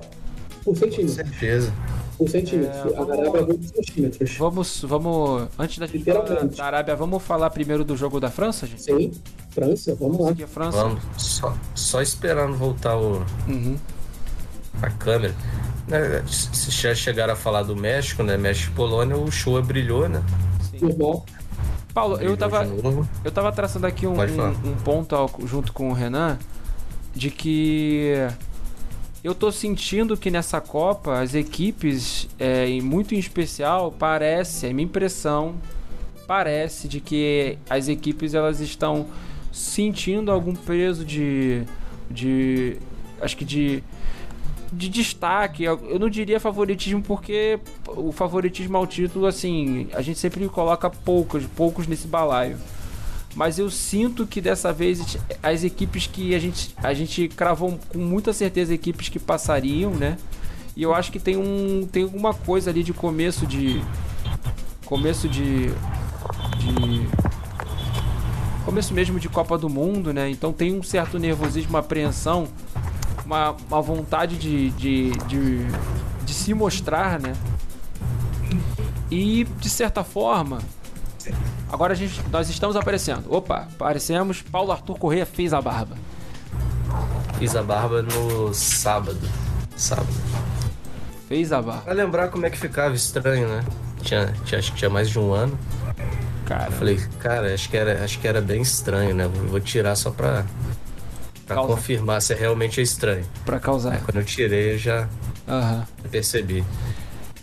Por 0.64 0.78
centímetro. 0.78 1.24
Com 1.24 1.30
certeza. 1.30 1.74
Por 2.18 2.30
centímetros. 2.30 2.78
É, 2.78 2.96
vamos, 2.96 3.10
a 3.10 3.22
Arábia 3.22 3.40
é 3.40 3.46
20 3.46 3.68
centímetros. 3.68 4.38
Vamos, 4.38 4.82
vamos. 4.84 5.48
Antes 5.58 5.78
da 5.80 5.88
gente 5.88 6.04
falar 6.04 6.46
da 6.46 6.66
Arábia, 6.66 6.96
vamos 6.96 7.24
falar 7.24 7.50
primeiro 7.50 7.84
do 7.84 7.98
jogo 7.98 8.20
da 8.20 8.30
França, 8.30 8.68
gente? 8.68 8.84
Sim, 8.84 9.12
França, 9.50 9.96
vamos 9.96 10.20
lá. 10.20 10.30
Aqui 10.30 10.46
França. 10.46 10.78
Vamos, 10.78 11.02
só, 11.18 11.56
só 11.74 12.02
esperando 12.02 12.56
voltar 12.56 12.98
o. 12.98 13.24
Uhum. 13.48 13.78
A 14.82 14.90
câmera. 14.90 15.36
Né, 15.88 16.24
se 16.28 16.72
já 16.72 16.96
chegaram 16.96 17.34
a 17.34 17.36
falar 17.36 17.64
do 17.64 17.76
México, 17.76 18.24
né? 18.24 18.38
México 18.38 18.72
e 18.72 18.76
Polônia, 18.76 19.18
o 19.18 19.32
show 19.32 19.62
brilhou, 19.62 20.08
né? 20.08 20.24
Sim. 20.72 20.98
Paulo, 21.94 22.18
eu 22.18 22.36
tava, 22.36 22.68
eu 23.24 23.32
tava 23.32 23.52
traçando 23.52 23.86
aqui 23.86 24.08
um, 24.08 24.14
um, 24.14 24.72
um 24.72 24.76
ponto 24.84 25.16
ao, 25.16 25.30
junto 25.46 25.72
com 25.72 25.90
o 25.90 25.94
Renan 25.94 26.40
de 27.14 27.30
que 27.30 28.16
eu 29.24 29.34
tô 29.34 29.52
sentindo 29.52 30.18
que 30.18 30.30
nessa 30.30 30.60
Copa 30.60 31.20
as 31.20 31.34
equipes, 31.34 32.28
é, 32.38 32.68
muito 32.82 33.16
em 33.16 33.20
especial, 33.20 33.92
parece, 33.92 34.68
é 34.68 34.74
minha 34.74 34.86
impressão, 34.86 35.56
parece 36.28 36.88
de 36.88 37.00
que 37.00 37.58
as 37.70 37.88
equipes 37.88 38.34
elas 38.34 38.60
estão 38.60 39.08
sentindo 39.52 40.32
algum 40.32 40.54
peso 40.54 41.06
de, 41.06 41.64
de 42.12 42.78
acho 43.22 43.38
que 43.38 43.46
de 43.46 43.84
de 44.76 44.90
destaque. 44.90 45.64
Eu 45.64 46.00
não 46.00 46.10
diria 46.10 46.40
favoritismo 46.40 47.02
porque 47.04 47.60
o 47.88 48.12
favoritismo 48.12 48.76
ao 48.76 48.88
título, 48.88 49.28
assim, 49.28 49.88
a 49.94 50.02
gente 50.02 50.18
sempre 50.18 50.48
coloca 50.50 50.90
poucos, 50.90 51.46
poucos 51.46 51.86
nesse 51.86 52.08
balaio 52.08 52.58
mas 53.36 53.58
eu 53.58 53.70
sinto 53.70 54.28
que 54.28 54.40
dessa 54.40 54.72
vez 54.72 55.18
as 55.42 55.64
equipes 55.64 56.08
que 56.08 56.36
a 56.36 56.40
gente, 56.40 56.76
a 56.78 56.94
gente 56.94 57.28
cravou 57.28 57.80
com 57.90 57.98
muita 57.98 58.32
certeza 58.32 58.74
equipes 58.74 59.10
que 59.10 59.20
passariam, 59.20 59.92
né? 59.92 60.18
E 60.76 60.84
eu 60.84 60.94
acho 60.94 61.12
que 61.12 61.20
tem 61.20 61.38
um 61.38 61.88
tem 61.92 62.04
alguma 62.04 62.34
coisa 62.34 62.70
ali 62.70 62.84
de 62.84 62.94
começo 62.94 63.46
de 63.46 63.84
começo 64.86 65.28
de 65.28 65.70
de 66.58 67.08
começo 68.66 68.94
mesmo 68.94 69.20
de 69.20 69.30
Copa 69.30 69.58
do 69.58 69.70
Mundo, 69.70 70.14
né? 70.14 70.30
Então 70.30 70.54
tem 70.54 70.74
um 70.74 70.84
certo 70.84 71.20
nervosismo, 71.20 71.72
uma 71.72 71.80
apreensão, 71.80 72.48
uma, 73.26 73.56
uma 73.68 73.82
vontade 73.82 74.38
de, 74.38 74.70
de, 74.72 75.12
de, 75.28 75.60
de 76.24 76.34
se 76.34 76.54
mostrar, 76.54 77.20
né? 77.20 77.34
E 79.12 79.44
de 79.60 79.70
certa 79.70 80.04
forma, 80.04 80.60
Agora 81.74 81.94
a 81.94 81.96
gente, 81.96 82.22
nós 82.32 82.48
estamos 82.52 82.76
aparecendo. 82.76 83.34
Opa, 83.34 83.68
aparecemos. 83.74 84.44
Paulo 84.44 84.72
Arthur 84.72 84.96
Correia 85.00 85.26
fez 85.26 85.54
a 85.54 85.60
barba. 85.60 85.96
Fiz 87.40 87.56
a 87.56 87.64
barba 87.64 88.04
no 88.04 88.54
sábado. 88.54 89.28
Sábado. 89.76 90.14
Fez 91.28 91.52
a 91.52 91.60
barba. 91.64 91.82
Pra 91.82 91.94
lembrar 91.94 92.28
como 92.28 92.46
é 92.46 92.52
que 92.52 92.60
ficava 92.60 92.94
estranho, 92.94 93.48
né? 93.48 93.66
Tinha, 94.04 94.32
tinha, 94.46 94.60
acho 94.60 94.72
que 94.72 94.78
tinha 94.78 94.90
mais 94.90 95.10
de 95.10 95.18
um 95.18 95.34
ano. 95.34 95.58
Cara. 96.46 96.66
Eu 96.66 96.72
falei, 96.74 97.00
cara, 97.20 97.52
acho 97.52 97.68
que 97.68 97.76
era, 97.76 98.04
acho 98.04 98.20
que 98.20 98.28
era 98.28 98.40
bem 98.40 98.62
estranho, 98.62 99.16
né? 99.16 99.28
Vou 99.28 99.60
tirar 99.60 99.96
só 99.96 100.12
pra, 100.12 100.46
pra 101.48 101.56
confirmar 101.56 102.22
se 102.22 102.36
realmente 102.36 102.82
é 102.82 102.84
estranho. 102.84 103.26
Pra 103.44 103.60
causar. 103.60 103.94
Aí, 103.94 104.00
quando 104.06 104.18
eu 104.18 104.24
tirei, 104.24 104.76
eu 104.76 104.78
já 104.78 105.10
uhum. 105.48 105.84
percebi. 106.12 106.64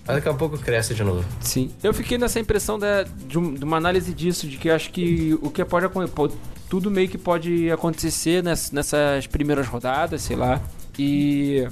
Mas 0.07 0.17
daqui 0.17 0.29
a 0.29 0.35
pouco 0.35 0.59
cresce 0.59 0.95
de 0.95 1.05
novo. 1.05 1.25
Sim. 1.41 1.71
Eu 1.83 1.93
fiquei 1.95 2.19
nessa 2.19 2.41
impressão 2.41 2.79
de, 2.79 3.39
um, 3.39 3.55
de 3.55 3.65
uma 3.65 3.77
análise 3.77 4.13
disso, 4.13 4.49
de 4.49 4.57
que 4.57 4.71
acho 4.71 4.91
que 4.91 5.39
o 5.43 5.51
que 5.51 5.65
pode 5.65 5.87
acontecer. 5.87 6.37
Tudo 6.69 6.91
meio 6.91 7.09
que 7.09 7.19
pode 7.19 7.71
acontecer 7.71 8.45
nessas, 8.45 9.27
primeiras 9.27 9.67
rodadas, 9.67 10.23
sei 10.23 10.37
lá. 10.37 10.61
E 10.99 11.67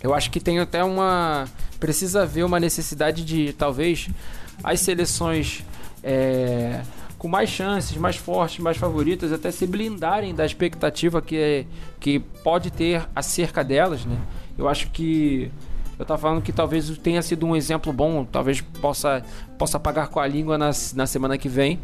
eu 0.00 0.14
acho 0.14 0.30
que 0.30 0.38
tem 0.38 0.60
até 0.60 0.82
uma. 0.84 1.46
Precisa 1.80 2.22
haver 2.22 2.44
uma 2.44 2.60
necessidade 2.60 3.24
de 3.24 3.52
talvez 3.52 4.08
as 4.62 4.80
seleções. 4.80 5.64
É, 6.04 6.82
com 7.22 7.28
mais 7.28 7.48
chances, 7.48 7.96
mais 7.96 8.16
fortes, 8.16 8.58
mais 8.58 8.76
favoritas, 8.76 9.32
até 9.32 9.52
se 9.52 9.64
blindarem 9.64 10.34
da 10.34 10.44
expectativa 10.44 11.22
que, 11.22 11.64
que 12.00 12.18
pode 12.18 12.68
ter 12.72 13.08
acerca 13.14 13.62
delas, 13.62 14.04
né? 14.04 14.18
Eu 14.58 14.68
acho 14.68 14.90
que 14.90 15.48
eu 16.02 16.06
tava 16.06 16.20
falando 16.20 16.42
que 16.42 16.52
talvez 16.52 16.96
tenha 16.98 17.22
sido 17.22 17.46
um 17.46 17.54
exemplo 17.54 17.92
bom, 17.92 18.24
talvez 18.24 18.60
possa, 18.60 19.22
possa 19.56 19.78
pagar 19.78 20.08
com 20.08 20.18
a 20.18 20.26
língua 20.26 20.58
na, 20.58 20.70
na 20.94 21.06
semana 21.06 21.38
que 21.38 21.48
vem, 21.48 21.80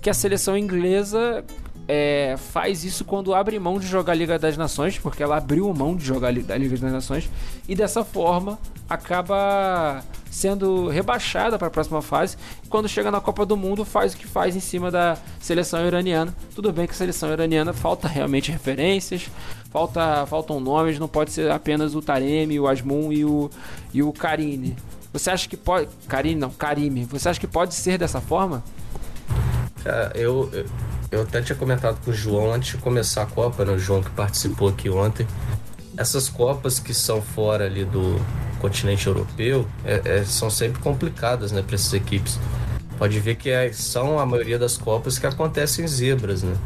que 0.00 0.08
a 0.08 0.14
seleção 0.14 0.56
inglesa 0.56 1.44
é, 1.88 2.36
faz 2.36 2.84
isso 2.84 3.04
quando 3.04 3.34
abre 3.34 3.58
mão 3.58 3.78
de 3.78 3.86
jogar 3.86 4.12
a 4.12 4.16
Liga 4.16 4.38
das 4.38 4.56
Nações, 4.56 4.98
porque 4.98 5.22
ela 5.22 5.36
abriu 5.36 5.72
mão 5.72 5.94
de 5.94 6.04
jogar 6.04 6.28
a 6.28 6.30
Liga 6.30 6.76
das 6.76 6.92
Nações, 6.92 7.30
e 7.68 7.74
dessa 7.74 8.04
forma 8.04 8.58
acaba 8.88 10.02
sendo 10.30 10.88
rebaixada 10.88 11.58
para 11.58 11.68
a 11.68 11.70
próxima 11.70 12.02
fase. 12.02 12.36
Quando 12.68 12.88
chega 12.88 13.10
na 13.10 13.20
Copa 13.20 13.46
do 13.46 13.56
Mundo, 13.56 13.84
faz 13.84 14.14
o 14.14 14.16
que 14.16 14.26
faz 14.26 14.54
em 14.54 14.60
cima 14.60 14.90
da 14.90 15.16
seleção 15.40 15.86
iraniana. 15.86 16.34
Tudo 16.54 16.72
bem 16.72 16.86
que 16.86 16.92
a 16.92 16.96
seleção 16.96 17.32
iraniana 17.32 17.72
falta 17.72 18.06
realmente 18.06 18.50
referências, 18.50 19.30
falta, 19.70 20.26
faltam 20.26 20.60
nomes, 20.60 20.98
não 20.98 21.08
pode 21.08 21.30
ser 21.30 21.50
apenas 21.50 21.94
o 21.94 22.02
Taremi, 22.02 22.58
o 22.60 22.66
Asmun 22.66 23.12
e 23.12 23.24
o, 23.24 23.50
e 23.94 24.02
o 24.02 24.12
Karine. 24.12 24.76
Você 25.12 25.30
acha 25.30 25.48
que 25.48 25.56
pode. 25.56 25.88
Karine 26.06 26.38
não, 26.38 26.50
Karime. 26.50 27.04
Você 27.06 27.28
acha 27.28 27.40
que 27.40 27.46
pode 27.46 27.74
ser 27.74 27.96
dessa 27.96 28.20
forma? 28.20 28.62
Cara, 29.82 30.12
eu, 30.14 30.50
eu 30.52 30.66
até 31.22 31.40
tinha 31.40 31.56
comentado 31.56 31.98
com 32.04 32.10
o 32.10 32.14
João 32.14 32.52
antes 32.52 32.72
de 32.72 32.78
começar 32.78 33.22
a 33.22 33.26
Copa, 33.26 33.64
né? 33.64 33.72
O 33.72 33.78
João 33.78 34.02
que 34.02 34.10
participou 34.10 34.68
aqui 34.68 34.90
ontem. 34.90 35.26
Essas 35.96 36.28
Copas 36.28 36.78
que 36.78 36.92
são 36.92 37.22
fora 37.22 37.64
ali 37.64 37.84
do 37.84 38.20
continente 38.60 39.06
europeu 39.06 39.66
é, 39.84 40.00
é, 40.04 40.24
são 40.24 40.50
sempre 40.50 40.80
complicadas, 40.82 41.52
né, 41.52 41.62
para 41.62 41.74
essas 41.74 41.92
equipes. 41.92 42.38
Pode 42.98 43.18
ver 43.20 43.36
que 43.36 43.50
é, 43.50 43.72
são 43.72 44.18
a 44.18 44.26
maioria 44.26 44.58
das 44.58 44.76
Copas 44.76 45.18
que 45.18 45.26
acontecem 45.26 45.84
em 45.84 45.88
zebras, 45.88 46.42
né? 46.42 46.56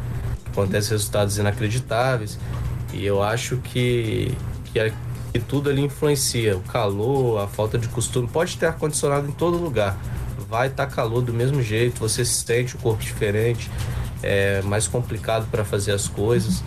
Acontecem 0.47 0.91
resultados 0.91 1.37
inacreditáveis. 1.37 2.39
E 2.93 3.05
eu 3.05 3.21
acho 3.21 3.57
que, 3.57 4.35
que, 4.65 4.93
que 5.33 5.39
tudo 5.39 5.69
ali 5.69 5.81
influencia. 5.81 6.57
O 6.57 6.61
calor, 6.61 7.41
a 7.41 7.47
falta 7.47 7.77
de 7.77 7.87
costume. 7.87 8.27
Pode 8.27 8.57
ter 8.57 8.65
ar-condicionado 8.65 9.27
em 9.27 9.31
todo 9.31 9.57
lugar. 9.57 9.97
Vai 10.49 10.67
estar 10.67 10.87
tá 10.87 10.91
calor 10.93 11.21
do 11.21 11.33
mesmo 11.33 11.61
jeito, 11.61 11.99
você 11.99 12.25
sente 12.25 12.75
o 12.75 12.79
corpo 12.79 13.01
diferente 13.01 13.69
é 14.23 14.61
mais 14.61 14.87
complicado 14.87 15.49
para 15.49 15.63
fazer 15.63 15.91
as 15.91 16.07
coisas. 16.07 16.63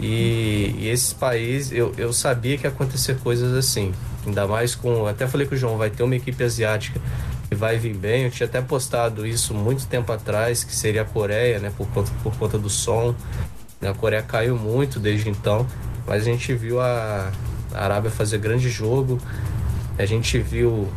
E, 0.00 0.74
e 0.78 0.88
esses 0.88 1.12
países, 1.12 1.72
eu, 1.72 1.92
eu 1.96 2.12
sabia 2.12 2.56
que 2.58 2.64
ia 2.64 2.70
acontecer 2.70 3.18
coisas 3.18 3.54
assim. 3.54 3.92
Ainda 4.26 4.46
mais 4.46 4.74
com. 4.74 5.06
Até 5.06 5.26
falei 5.26 5.46
com 5.46 5.54
o 5.54 5.58
João, 5.58 5.76
vai 5.76 5.90
ter 5.90 6.02
uma 6.02 6.16
equipe 6.16 6.42
asiática 6.42 7.00
que 7.48 7.54
vai 7.54 7.78
vir 7.78 7.94
bem. 7.94 8.24
Eu 8.24 8.30
tinha 8.30 8.46
até 8.46 8.60
postado 8.60 9.26
isso 9.26 9.54
muito 9.54 9.86
tempo 9.86 10.12
atrás, 10.12 10.64
que 10.64 10.74
seria 10.74 11.02
a 11.02 11.04
Coreia, 11.04 11.58
né? 11.58 11.72
Por 11.76 11.86
conta, 11.88 12.10
por 12.22 12.36
conta 12.36 12.58
do 12.58 12.68
som. 12.68 13.14
A 13.80 13.94
Coreia 13.94 14.22
caiu 14.22 14.56
muito 14.56 14.98
desde 14.98 15.28
então. 15.28 15.66
Mas 16.06 16.22
a 16.22 16.24
gente 16.24 16.52
viu 16.54 16.80
a, 16.80 17.30
Arábia 17.72 18.10
fazer 18.10 18.38
grande 18.38 18.68
jogo. 18.68 19.18
A 19.98 20.06
gente 20.06 20.38
viu 20.38 20.88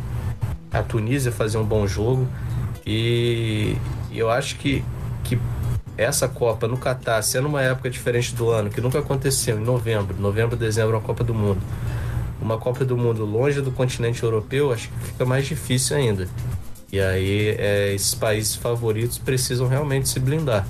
a 0.70 0.82
Tunísia 0.82 1.30
fazer 1.30 1.58
um 1.58 1.64
bom 1.64 1.86
jogo. 1.86 2.26
E, 2.84 3.76
e 4.10 4.18
eu 4.18 4.30
acho 4.30 4.56
que, 4.56 4.84
que 5.22 5.38
essa 5.96 6.28
Copa 6.28 6.66
no 6.66 6.76
Catar, 6.76 7.22
sendo 7.22 7.48
uma 7.48 7.62
época 7.62 7.90
diferente 7.90 8.34
do 8.34 8.50
ano, 8.50 8.70
que 8.70 8.80
nunca 8.80 8.98
aconteceu, 8.98 9.58
em 9.58 9.64
novembro, 9.64 10.16
novembro, 10.18 10.56
dezembro, 10.56 10.96
uma 10.96 11.02
Copa 11.02 11.22
do 11.22 11.34
Mundo. 11.34 11.60
Uma 12.40 12.58
Copa 12.58 12.84
do 12.84 12.96
Mundo 12.96 13.24
longe 13.24 13.60
do 13.60 13.70
continente 13.70 14.22
europeu, 14.22 14.72
acho 14.72 14.88
que 14.88 14.98
fica 15.06 15.24
mais 15.24 15.46
difícil 15.46 15.96
ainda. 15.96 16.28
E 16.90 17.00
aí, 17.00 17.56
é, 17.58 17.94
esses 17.94 18.14
países 18.14 18.54
favoritos 18.54 19.16
precisam 19.18 19.66
realmente 19.68 20.08
se 20.08 20.18
blindar. 20.18 20.66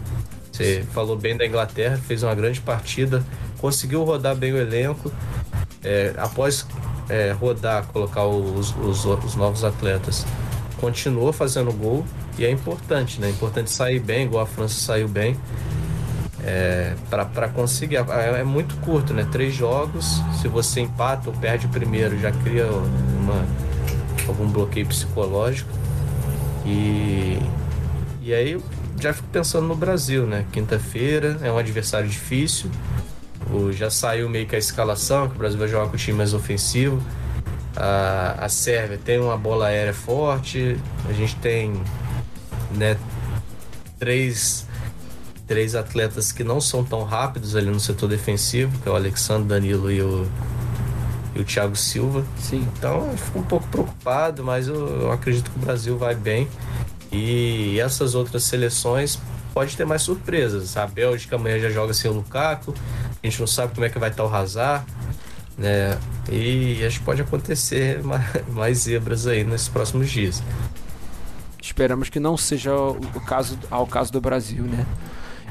Você 0.52 0.84
falou 0.92 1.16
bem 1.16 1.36
da 1.36 1.46
Inglaterra, 1.46 1.96
fez 1.96 2.22
uma 2.22 2.34
grande 2.34 2.60
partida, 2.60 3.24
conseguiu 3.58 4.04
rodar 4.04 4.36
bem 4.36 4.52
o 4.52 4.58
elenco. 4.58 5.10
É, 5.82 6.14
após 6.18 6.66
é, 7.08 7.32
rodar, 7.32 7.86
colocar 7.86 8.24
os, 8.26 8.74
os, 8.76 9.04
os 9.04 9.34
novos 9.34 9.64
atletas, 9.64 10.24
continuou 10.82 11.32
fazendo 11.32 11.72
gol 11.72 12.04
e 12.36 12.44
é 12.44 12.50
importante, 12.50 13.20
né? 13.20 13.28
É 13.28 13.30
importante 13.30 13.70
sair 13.70 14.00
bem, 14.00 14.24
igual 14.24 14.42
a 14.42 14.46
França 14.46 14.80
saiu 14.80 15.06
bem. 15.06 15.38
É, 16.44 16.96
para 17.08 17.48
conseguir. 17.48 17.98
É, 17.98 18.40
é, 18.40 18.42
muito 18.42 18.74
curto, 18.78 19.14
né? 19.14 19.24
Três 19.30 19.54
jogos, 19.54 20.20
se 20.40 20.48
você 20.48 20.80
empata 20.80 21.30
ou 21.30 21.36
perde 21.36 21.66
o 21.66 21.68
primeiro, 21.68 22.18
já 22.18 22.32
cria 22.32 22.66
uma, 22.66 23.46
algum 24.26 24.48
bloqueio 24.48 24.84
psicológico. 24.84 25.70
E, 26.66 27.38
e 28.20 28.34
aí 28.34 28.60
já 29.00 29.12
fico 29.12 29.28
pensando 29.28 29.68
no 29.68 29.76
Brasil, 29.76 30.26
né? 30.26 30.44
Quinta-feira 30.50 31.38
é 31.42 31.52
um 31.52 31.58
adversário 31.58 32.08
difícil. 32.08 32.68
O, 33.52 33.70
já 33.70 33.88
saiu 33.88 34.28
meio 34.28 34.48
que 34.48 34.56
a 34.56 34.58
escalação, 34.58 35.28
que 35.28 35.36
o 35.36 35.38
Brasil 35.38 35.60
vai 35.60 35.68
jogar 35.68 35.86
com 35.86 35.94
o 35.94 35.98
time 35.98 36.18
mais 36.18 36.34
ofensivo. 36.34 37.00
A, 37.76 38.44
a 38.44 38.48
Sérvia 38.48 38.98
tem 39.02 39.18
uma 39.20 39.36
bola 39.36 39.66
aérea 39.66 39.94
forte. 39.94 40.76
A 41.08 41.12
gente 41.12 41.36
tem 41.36 41.72
né, 42.72 42.96
três, 43.98 44.66
três 45.46 45.74
atletas 45.74 46.32
que 46.32 46.44
não 46.44 46.60
são 46.60 46.84
tão 46.84 47.02
rápidos 47.04 47.56
ali 47.56 47.70
no 47.70 47.80
setor 47.80 48.08
defensivo, 48.08 48.78
que 48.80 48.88
é 48.88 48.92
o 48.92 48.94
Alexandre 48.94 49.48
Danilo 49.48 49.90
e 49.90 50.02
o, 50.02 50.26
e 51.34 51.40
o 51.40 51.44
Thiago 51.44 51.76
Silva. 51.76 52.24
Sim. 52.38 52.66
Então 52.76 53.10
eu 53.10 53.16
fico 53.16 53.38
um 53.38 53.44
pouco 53.44 53.66
preocupado, 53.68 54.44
mas 54.44 54.68
eu, 54.68 55.02
eu 55.02 55.12
acredito 55.12 55.50
que 55.50 55.58
o 55.58 55.60
Brasil 55.60 55.96
vai 55.96 56.14
bem. 56.14 56.48
E 57.10 57.78
essas 57.78 58.14
outras 58.14 58.44
seleções 58.44 59.18
pode 59.52 59.76
ter 59.76 59.84
mais 59.84 60.02
surpresas. 60.02 60.76
A 60.76 60.86
Bélgica 60.86 61.36
amanhã 61.36 61.58
já 61.58 61.70
joga 61.70 61.92
sem 61.92 62.10
o 62.10 62.14
Lukaku, 62.14 62.74
a 63.22 63.26
gente 63.26 63.38
não 63.38 63.46
sabe 63.46 63.74
como 63.74 63.84
é 63.84 63.88
que 63.88 63.98
vai 63.98 64.10
estar 64.10 64.24
o 64.24 64.34
Hazard, 64.34 64.84
né? 65.56 65.98
E 66.30 66.84
acho 66.84 67.00
que 67.00 67.04
pode 67.04 67.22
acontecer 67.22 68.02
mais, 68.02 68.24
mais 68.48 68.78
zebras 68.78 69.26
aí 69.26 69.44
nesses 69.44 69.68
próximos 69.68 70.10
dias. 70.10 70.42
Esperamos 71.60 72.08
que 72.08 72.18
não 72.18 72.36
seja 72.36 72.74
o 72.74 73.20
caso 73.26 73.58
ao 73.70 73.86
caso 73.86 74.12
do 74.12 74.20
Brasil, 74.20 74.64
né? 74.64 74.84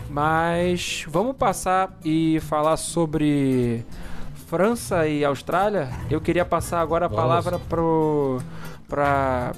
Mas 0.09 1.05
vamos 1.07 1.35
passar 1.37 1.97
e 2.03 2.39
falar 2.41 2.75
sobre 2.75 3.85
França 4.47 5.07
e 5.07 5.23
Austrália. 5.23 5.89
Eu 6.09 6.19
queria 6.19 6.43
passar 6.43 6.81
agora 6.81 7.05
a 7.05 7.07
vamos. 7.07 7.21
palavra 7.21 7.59
para 7.59 9.53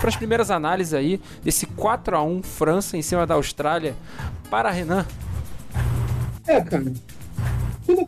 para 0.00 0.08
as 0.08 0.16
primeiras 0.16 0.50
análises 0.50 0.94
aí 0.94 1.20
desse 1.44 1.66
4 1.66 2.16
a 2.16 2.22
1 2.22 2.42
França 2.42 2.96
em 2.96 3.02
cima 3.02 3.26
da 3.26 3.34
Austrália 3.34 3.94
para 4.50 4.70
Renan. 4.70 5.04
É, 6.46 6.60
cara. 6.62 6.92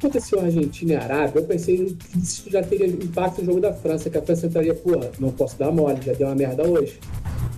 Aconteceu 0.05 0.38
a 0.38 0.43
Argentina 0.43 0.93
e 0.93 0.97
Arábia, 0.97 1.40
eu 1.40 1.45
pensei 1.45 1.79
que 1.79 2.19
isso 2.19 2.51
já 2.51 2.62
teria 2.62 2.87
impacto 2.87 3.40
no 3.40 3.47
jogo 3.47 3.61
da 3.61 3.73
França, 3.73 4.11
que 4.11 4.19
a 4.19 4.21
França 4.21 4.47
estaria, 4.47 4.75
pô, 4.75 4.90
não 5.19 5.31
posso 5.31 5.59
dar 5.59 5.73
mole, 5.73 5.99
já 6.03 6.12
deu 6.12 6.27
uma 6.27 6.35
merda 6.35 6.62
hoje. 6.69 7.01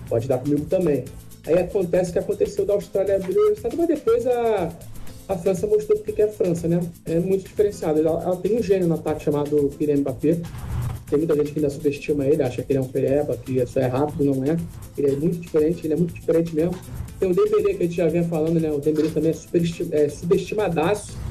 Pode 0.07 0.29
dar 0.29 0.37
comigo 0.37 0.65
também. 0.65 1.03
Aí 1.45 1.59
acontece 1.59 2.11
o 2.11 2.13
que 2.13 2.19
aconteceu 2.19 2.65
da 2.65 2.75
Austrália 2.75 3.17
abrir 3.17 3.37
o 3.37 3.51
estado, 3.51 3.75
mas 3.75 3.87
depois 3.87 4.25
a, 4.25 4.71
a 5.27 5.37
França 5.37 5.67
mostrou 5.67 5.99
o 5.99 6.01
que 6.01 6.21
é 6.21 6.23
a 6.23 6.29
França, 6.29 6.69
né? 6.69 6.79
É 7.03 7.19
muito 7.19 7.49
diferenciado. 7.49 7.99
Ela, 7.99 8.23
ela 8.23 8.37
tem 8.37 8.57
um 8.57 8.63
gênio 8.63 8.87
no 8.87 8.95
ataque 8.95 9.25
chamado 9.25 9.69
Kylian 9.77 9.97
Mbappé. 9.97 10.37
Tem 11.09 11.19
muita 11.19 11.35
gente 11.35 11.51
que 11.51 11.59
ainda 11.59 11.69
subestima 11.69 12.25
ele, 12.25 12.43
acha 12.43 12.63
que 12.63 12.71
ele 12.71 12.79
é 12.79 12.81
um 12.81 12.87
pereba, 12.87 13.35
que 13.35 13.57
isso 13.57 13.77
é 13.77 13.87
rápido, 13.87 14.23
não 14.23 14.41
é. 14.45 14.55
Ele 14.97 15.11
é 15.11 15.15
muito 15.17 15.37
diferente, 15.39 15.85
ele 15.85 15.95
é 15.95 15.97
muito 15.97 16.13
diferente 16.13 16.55
mesmo. 16.55 16.75
Tem 17.19 17.29
o 17.29 17.33
Dembélé, 17.33 17.73
que 17.73 17.83
a 17.83 17.85
gente 17.87 17.97
já 17.97 18.07
vinha 18.07 18.23
falando, 18.23 18.57
né? 18.57 18.71
O 18.71 18.79
Dembélé 18.79 19.09
também 19.09 19.31
é, 19.31 19.33
super, 19.33 19.61
é 19.91 20.07
subestimadaço. 20.07 21.26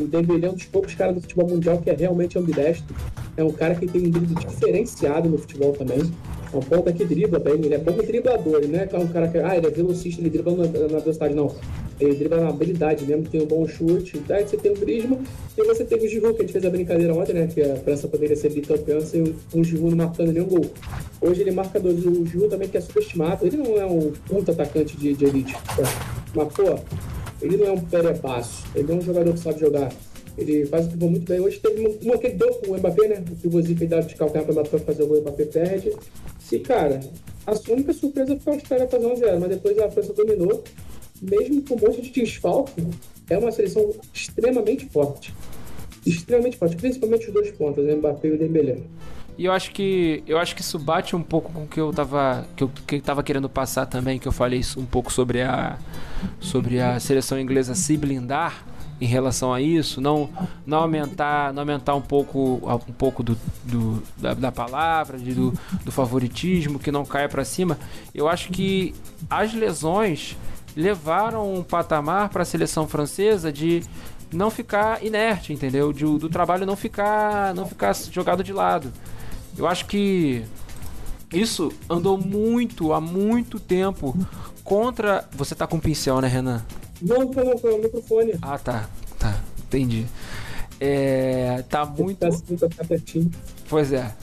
O 0.00 0.06
Dembélé 0.06 0.46
é 0.46 0.50
um 0.50 0.54
dos 0.54 0.64
poucos 0.64 0.94
caras 0.94 1.14
do 1.14 1.20
futebol 1.20 1.48
mundial 1.48 1.78
que 1.78 1.90
é 1.90 1.94
realmente 1.94 2.38
ambidestro. 2.38 2.94
É 3.36 3.44
um 3.44 3.52
cara 3.52 3.74
que 3.74 3.86
tem 3.86 4.06
um 4.06 4.10
drible 4.10 4.44
diferenciado 4.44 5.28
no 5.28 5.38
futebol 5.38 5.72
também. 5.72 6.00
É 6.52 6.56
um 6.56 6.60
ponta 6.60 6.92
que 6.92 7.04
dribla 7.04 7.38
bem, 7.38 7.54
ele 7.54 7.74
é 7.74 7.78
bom 7.78 7.92
driblador, 7.92 8.56
ele 8.56 8.66
não 8.66 8.80
é 8.80 9.02
um 9.02 9.08
cara 9.08 9.26
que, 9.28 9.38
ah, 9.38 9.56
ele 9.56 9.66
é 9.66 9.70
velocista, 9.70 10.20
ele 10.20 10.28
dribla 10.28 10.54
na, 10.54 10.66
velocidade, 10.66 11.34
não. 11.34 11.54
Ele 11.98 12.14
dribla 12.14 12.42
na 12.42 12.48
habilidade 12.50 13.06
mesmo, 13.06 13.26
tem 13.26 13.42
um 13.42 13.46
bom 13.46 13.66
chute. 13.66 14.20
Daí 14.28 14.46
você 14.46 14.58
tem 14.58 14.70
o 14.70 14.74
Griezmann 14.74 15.20
e 15.56 15.64
você 15.64 15.82
tem 15.82 15.98
o 15.98 16.06
Giroud, 16.06 16.34
que 16.36 16.42
a 16.42 16.44
gente 16.44 16.52
fez 16.52 16.64
a 16.66 16.70
brincadeira 16.70 17.14
ontem, 17.14 17.32
né, 17.32 17.46
que 17.46 17.62
a 17.62 17.76
França 17.76 18.06
poderia 18.06 18.36
ser 18.36 18.50
bicampeã 18.52 19.00
sem 19.00 19.34
um, 19.54 19.64
Giroud 19.64 19.94
não 19.94 20.04
marcando 20.04 20.30
nenhum 20.30 20.46
gol. 20.46 20.70
Hoje 21.22 21.40
ele 21.40 21.52
marca 21.52 21.80
dois. 21.80 22.04
O 22.04 22.26
Giroud 22.26 22.50
também 22.50 22.68
que 22.68 22.76
é 22.76 22.80
subestimado, 22.82 23.46
ele 23.46 23.56
não 23.56 23.78
é 23.78 23.86
um 23.86 24.12
ponto 24.28 24.50
atacante 24.50 24.94
de, 24.96 25.14
de 25.14 25.24
elite. 25.24 25.56
Mas, 26.34 26.52
pô, 26.52 26.78
ele 27.42 27.56
não 27.56 27.66
é 27.66 27.72
um 27.72 27.80
perepasso, 27.80 28.64
ele 28.74 28.90
é 28.90 28.94
um 28.94 29.00
jogador 29.00 29.32
que 29.34 29.40
sabe 29.40 29.60
jogar. 29.60 29.92
Ele 30.38 30.64
faz 30.66 30.86
o 30.86 30.90
pivô 30.90 31.08
muito 31.08 31.26
bem. 31.26 31.40
Hoje 31.40 31.60
teve 31.60 31.98
uma, 32.02 32.16
que 32.16 32.26
ele 32.26 32.36
deu 32.36 32.54
com 32.54 32.72
o 32.72 32.78
Mbappé, 32.78 33.08
né? 33.08 33.24
O 33.30 33.36
pivôzinho 33.36 33.76
que 33.76 33.84
ele 33.84 33.90
dava 33.90 34.06
de 34.06 34.14
calcanhar 34.14 34.46
para 34.46 34.52
o 34.52 34.60
Mbappé 34.60 34.78
fazer 34.78 35.02
o 35.02 35.20
Mbappé 35.20 35.44
perde. 35.44 35.92
E, 36.50 36.58
cara, 36.60 37.00
a 37.46 37.52
única 37.70 37.92
surpresa 37.92 38.38
foi 38.38 38.52
a 38.52 38.56
Austrália 38.56 38.88
fazer 38.88 39.06
1x0, 39.06 39.38
mas 39.38 39.48
depois 39.50 39.78
a 39.78 39.90
França 39.90 40.12
dominou. 40.14 40.64
Mesmo 41.20 41.62
com 41.62 41.74
um 41.74 41.78
monte 41.78 42.02
de 42.02 42.10
desfalque, 42.10 42.84
é 43.28 43.38
uma 43.38 43.52
seleção 43.52 43.94
extremamente 44.12 44.86
forte. 44.86 45.34
Extremamente 46.04 46.56
forte, 46.56 46.76
principalmente 46.76 47.28
os 47.28 47.32
dois 47.32 47.50
pontos, 47.52 47.84
o 47.84 47.96
Mbappé 47.96 48.28
e 48.28 48.32
o 48.32 48.38
Dembélé. 48.38 48.78
E 49.38 49.46
eu 49.46 49.52
acho 49.52 49.70
que 49.72 50.22
eu 50.26 50.38
acho 50.38 50.54
que 50.54 50.60
isso 50.60 50.78
bate 50.78 51.16
um 51.16 51.22
pouco 51.22 51.52
com 51.52 51.64
o 51.64 51.66
que 51.66 51.80
eu 51.80 51.92
tava 51.92 52.46
que 52.54 52.64
eu, 52.64 52.70
que 52.86 52.96
eu 52.96 53.00
tava 53.00 53.22
querendo 53.22 53.48
passar 53.48 53.86
também, 53.86 54.18
que 54.18 54.28
eu 54.28 54.32
falei 54.32 54.60
um 54.76 54.84
pouco 54.84 55.12
sobre 55.12 55.42
a 55.42 55.78
sobre 56.38 56.80
a 56.80 57.00
seleção 57.00 57.40
inglesa 57.40 57.74
se 57.74 57.96
blindar 57.96 58.64
em 59.02 59.06
relação 59.06 59.52
a 59.52 59.60
isso, 59.60 60.00
não, 60.00 60.30
não 60.64 60.78
aumentar, 60.78 61.52
não 61.52 61.62
aumentar 61.62 61.92
um 61.96 62.00
pouco, 62.00 62.60
um 62.88 62.92
pouco 62.92 63.20
do, 63.24 63.36
do 63.64 64.00
da, 64.16 64.32
da, 64.32 64.52
palavra, 64.52 65.18
de, 65.18 65.34
do, 65.34 65.52
do 65.84 65.90
favoritismo, 65.90 66.78
que 66.78 66.92
não 66.92 67.04
caia 67.04 67.28
para 67.28 67.44
cima. 67.44 67.76
Eu 68.14 68.28
acho 68.28 68.50
que 68.50 68.94
as 69.28 69.52
lesões 69.52 70.36
levaram 70.76 71.52
um 71.52 71.64
patamar 71.64 72.28
para 72.28 72.42
a 72.42 72.44
seleção 72.44 72.86
francesa 72.86 73.52
de 73.52 73.82
não 74.32 74.50
ficar 74.50 75.04
inerte, 75.04 75.52
entendeu? 75.52 75.92
De, 75.92 76.04
do 76.04 76.28
trabalho 76.28 76.64
não 76.64 76.76
ficar, 76.76 77.52
não 77.54 77.66
ficar 77.66 77.92
jogado 77.94 78.44
de 78.44 78.52
lado. 78.52 78.92
Eu 79.56 79.66
acho 79.66 79.86
que 79.86 80.44
isso 81.32 81.72
andou 81.88 82.18
muito, 82.18 82.92
há 82.92 83.00
muito 83.00 83.58
tempo 83.58 84.16
contra. 84.62 85.28
Você 85.32 85.54
tá 85.54 85.66
com 85.66 85.80
pincel, 85.80 86.20
né, 86.20 86.28
Renan? 86.28 86.62
Não, 87.00 87.32
foi 87.58 87.74
o 87.74 87.82
microfone. 87.82 88.34
Ah, 88.40 88.58
tá. 88.58 88.88
Tá. 89.18 89.40
Entendi. 89.58 90.06
É, 90.80 91.64
tá 91.68 91.86
muito. 91.86 92.18
Tá 92.18 92.28
pois 93.68 93.92
é. 93.92 94.14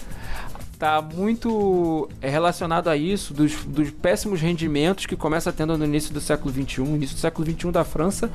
Tá 0.78 1.02
muito 1.02 2.08
é 2.22 2.30
relacionado 2.30 2.88
a 2.88 2.96
isso, 2.96 3.34
dos, 3.34 3.66
dos 3.66 3.92
péssimos 3.92 4.40
rendimentos 4.40 5.06
que 5.06 5.16
começa 5.16 5.52
tendo 5.52 5.78
no 5.78 5.84
início 5.84 6.14
do 6.14 6.22
século 6.22 6.54
XXI. 6.54 6.82
O 6.82 6.96
início 6.96 7.16
do 7.16 7.20
século 7.20 7.50
XXI 7.50 7.72
da 7.72 7.84
França 7.84 8.32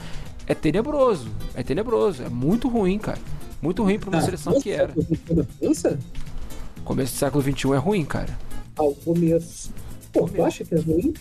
é 0.47 0.55
tenebroso. 0.55 1.31
É 1.55 1.63
tenebroso. 1.63 2.23
É 2.23 2.29
muito 2.29 2.69
ruim, 2.69 2.99
cara. 2.99 3.19
Muito 3.63 3.83
ruim 3.83 3.99
para 3.99 4.11
uma 4.11 4.19
ah, 4.19 4.23
seleção 4.23 4.61
que 4.61 4.71
era. 4.71 4.93
Da 5.31 5.45
França? 5.45 5.99
Começo 6.85 7.15
do 7.15 7.19
século 7.19 7.43
XXI 7.43 7.73
é 7.73 7.77
ruim, 7.77 8.05
cara. 8.05 8.39
Ah, 8.77 8.83
o 8.83 8.95
começo. 8.95 9.73
Pô, 10.13 10.29
tu 10.29 10.45
acha 10.45 10.65
que 10.65 10.75
é 10.75 10.79
ruim? 10.79 11.15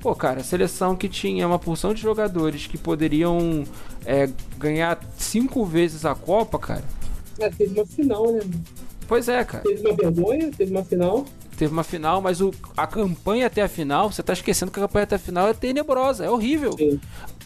Pô, 0.00 0.14
cara, 0.14 0.44
seleção 0.44 0.94
que 0.94 1.08
tinha 1.08 1.46
uma 1.46 1.58
porção 1.58 1.92
de 1.92 2.00
jogadores 2.00 2.66
que 2.66 2.78
poderiam 2.78 3.64
é, 4.04 4.28
ganhar 4.56 5.00
cinco 5.16 5.64
vezes 5.64 6.04
a 6.04 6.14
Copa, 6.14 6.58
cara. 6.58 6.84
É, 7.38 7.48
teve 7.50 7.74
uma 7.74 7.86
final, 7.86 8.32
né? 8.32 8.40
Pois 9.08 9.28
é, 9.28 9.42
cara. 9.44 9.64
Teve 9.64 9.80
uma 9.80 9.96
vergonha, 9.96 10.50
teve 10.56 10.70
uma 10.70 10.84
final. 10.84 11.24
Teve 11.56 11.72
uma 11.72 11.82
final, 11.82 12.20
mas 12.20 12.40
o, 12.40 12.52
a 12.76 12.86
campanha 12.86 13.46
até 13.48 13.62
a 13.62 13.68
final, 13.68 14.12
você 14.12 14.22
tá 14.22 14.32
esquecendo 14.32 14.70
que 14.70 14.78
a 14.78 14.82
campanha 14.82 15.04
até 15.04 15.16
a 15.16 15.18
final 15.18 15.48
é 15.48 15.54
tenebrosa, 15.54 16.24
é 16.24 16.30
horrível. 16.30 16.72
Sim. 16.76 17.00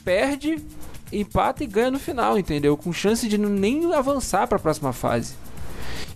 Perde, 0.05 0.62
empata 1.11 1.64
e 1.64 1.66
ganha 1.66 1.90
no 1.90 1.98
final, 1.98 2.38
entendeu? 2.38 2.77
Com 2.77 2.92
chance 2.92 3.27
de 3.27 3.38
nem 3.38 3.94
avançar 3.94 4.46
para 4.46 4.57
a 4.57 4.61
próxima 4.61 4.92
fase. 4.92 5.35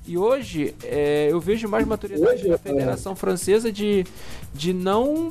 E 0.07 0.17
hoje 0.17 0.75
é, 0.85 1.29
eu 1.31 1.41
vejo 1.41 1.69
mais 1.69 1.87
maturidade 1.87 2.49
da 2.49 2.59
Federação 2.59 3.13
é. 3.13 3.17
Francesa 3.17 3.73
de, 3.73 4.05
de 4.55 4.73
não 4.73 5.31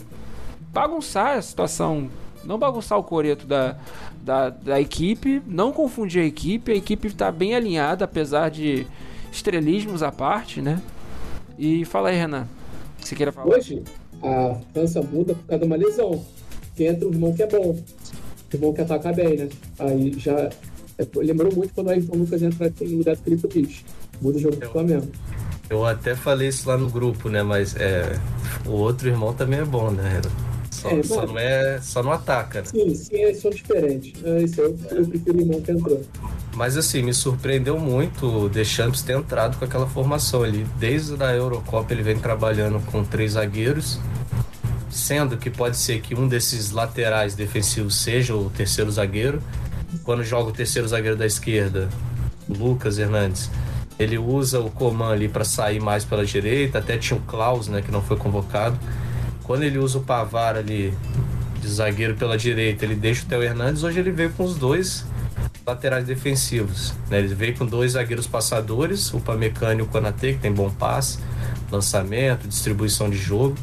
bagunçar 0.73 1.37
a 1.37 1.41
situação, 1.41 2.09
não 2.43 2.59
bagunçar 2.59 2.99
o 2.99 3.03
coreto 3.03 3.47
da, 3.47 3.77
da, 4.21 4.49
da 4.49 4.81
equipe, 4.81 5.41
não 5.47 5.71
confundir 5.71 6.21
a 6.21 6.25
equipe. 6.25 6.71
A 6.71 6.75
equipe 6.75 7.07
está 7.07 7.31
bem 7.31 7.55
alinhada, 7.55 8.05
apesar 8.05 8.49
de 8.49 8.85
estrelismos 9.31 10.03
à 10.03 10.11
parte, 10.11 10.61
né? 10.61 10.81
E 11.57 11.85
fala 11.85 12.09
aí, 12.09 12.17
Renan. 12.17 12.47
Que 12.99 13.07
você 13.07 13.15
queira 13.15 13.31
falar? 13.31 13.55
Hoje, 13.55 13.83
a 14.21 14.57
França 14.73 15.01
muda 15.01 15.35
por 15.35 15.45
causa 15.45 15.61
de 15.61 15.65
uma 15.65 15.77
lesão. 15.77 16.25
Que 16.75 16.85
entra 16.85 17.07
o 17.07 17.11
irmão 17.11 17.33
que 17.33 17.43
é 17.43 17.47
bom. 17.47 17.71
O 17.71 18.55
irmão 18.55 18.73
que 18.73 18.81
ataca 18.81 19.13
bem, 19.13 19.37
né? 19.37 19.49
Aí 19.79 20.13
já. 20.17 20.49
É, 20.97 21.05
lembrou 21.15 21.53
muito 21.53 21.73
quando 21.73 21.87
o 21.87 21.89
Ayrton 21.91 22.17
Lucas 22.17 22.41
entra 22.41 22.73
em 22.81 22.95
lugar 22.95 23.15
do 23.15 23.21
Felipe 23.21 23.47
Luiz. 23.53 23.83
Muda 24.21 24.37
o 24.37 24.41
jogo 24.41 24.55
do 24.55 24.69
Flamengo. 24.69 25.07
Eu 25.69 25.85
até 25.85 26.15
falei 26.15 26.49
isso 26.49 26.67
lá 26.69 26.77
no 26.77 26.89
grupo, 26.89 27.29
né? 27.29 27.41
Mas 27.41 27.75
é, 27.75 28.19
o 28.65 28.71
outro 28.71 29.07
irmão 29.07 29.33
também 29.33 29.59
é 29.59 29.65
bom, 29.65 29.89
né? 29.89 30.21
Só, 30.69 30.89
é, 30.89 31.03
só 31.03 31.25
não 31.25 31.39
é. 31.39 31.79
Só 31.81 32.03
não 32.03 32.11
ataca, 32.11 32.61
né? 32.61 32.67
Sim, 32.67 32.95
sim, 32.95 33.15
eles 33.15 33.41
são 33.41 33.49
diferentes. 33.49 34.23
É, 34.23 34.43
isso 34.43 34.61
eu, 34.61 34.77
eu 34.91 35.07
prefiro 35.07 35.37
o 35.37 35.41
irmão 35.41 35.61
que 35.61 35.71
entrou. 35.71 36.01
Mas 36.55 36.77
assim, 36.77 37.01
me 37.01 37.13
surpreendeu 37.13 37.77
muito 37.77 38.27
o 38.27 38.49
Deschamps 38.49 39.01
ter 39.01 39.17
entrado 39.17 39.57
com 39.57 39.65
aquela 39.65 39.87
formação 39.87 40.43
ali. 40.43 40.65
Desde 40.79 41.21
a 41.21 41.33
Eurocopa 41.33 41.93
ele 41.93 42.03
vem 42.03 42.17
trabalhando 42.17 42.79
com 42.85 43.03
três 43.03 43.33
zagueiros, 43.33 43.99
sendo 44.89 45.35
que 45.35 45.49
pode 45.49 45.75
ser 45.75 45.99
que 45.99 46.15
um 46.15 46.27
desses 46.27 46.71
laterais 46.71 47.35
defensivos 47.35 47.95
seja 47.97 48.35
o 48.35 48.49
terceiro 48.49 48.89
zagueiro. 48.91 49.41
Quando 50.03 50.23
joga 50.23 50.49
o 50.49 50.53
terceiro 50.53 50.87
zagueiro 50.87 51.17
da 51.17 51.25
esquerda, 51.25 51.89
Lucas 52.47 52.99
Hernandes, 52.99 53.49
ele 53.97 54.17
usa 54.17 54.59
o 54.59 54.69
Coman 54.69 55.11
ali 55.11 55.27
para 55.27 55.43
sair 55.43 55.79
mais 55.79 56.03
pela 56.03 56.25
direita, 56.25 56.79
até 56.79 56.97
tinha 56.97 57.17
o 57.17 57.21
Klaus, 57.21 57.67
né, 57.67 57.81
que 57.81 57.91
não 57.91 58.01
foi 58.01 58.17
convocado. 58.17 58.77
Quando 59.43 59.63
ele 59.63 59.77
usa 59.77 59.99
o 59.99 60.01
Pavar 60.01 60.57
ali 60.57 60.93
de 61.61 61.67
zagueiro 61.67 62.15
pela 62.15 62.37
direita, 62.37 62.83
ele 62.83 62.95
deixa 62.95 63.23
o 63.23 63.25
Theo 63.27 63.43
Hernandes. 63.43 63.83
Hoje 63.83 63.99
ele 63.99 64.11
veio 64.11 64.31
com 64.31 64.43
os 64.43 64.55
dois 64.55 65.05
laterais 65.65 66.05
defensivos. 66.05 66.93
Né? 67.09 67.19
Ele 67.19 67.33
veio 67.33 67.57
com 67.57 67.65
dois 67.65 67.93
zagueiros 67.93 68.27
passadores, 68.27 69.13
o 69.13 69.19
Pamecano 69.19 69.79
e 69.79 69.83
o 69.83 69.85
Konate, 69.87 70.33
que 70.33 70.39
tem 70.39 70.51
bom 70.51 70.69
passe, 70.69 71.19
lançamento, 71.71 72.47
distribuição 72.47 73.09
de 73.09 73.17
jogo. 73.17 73.55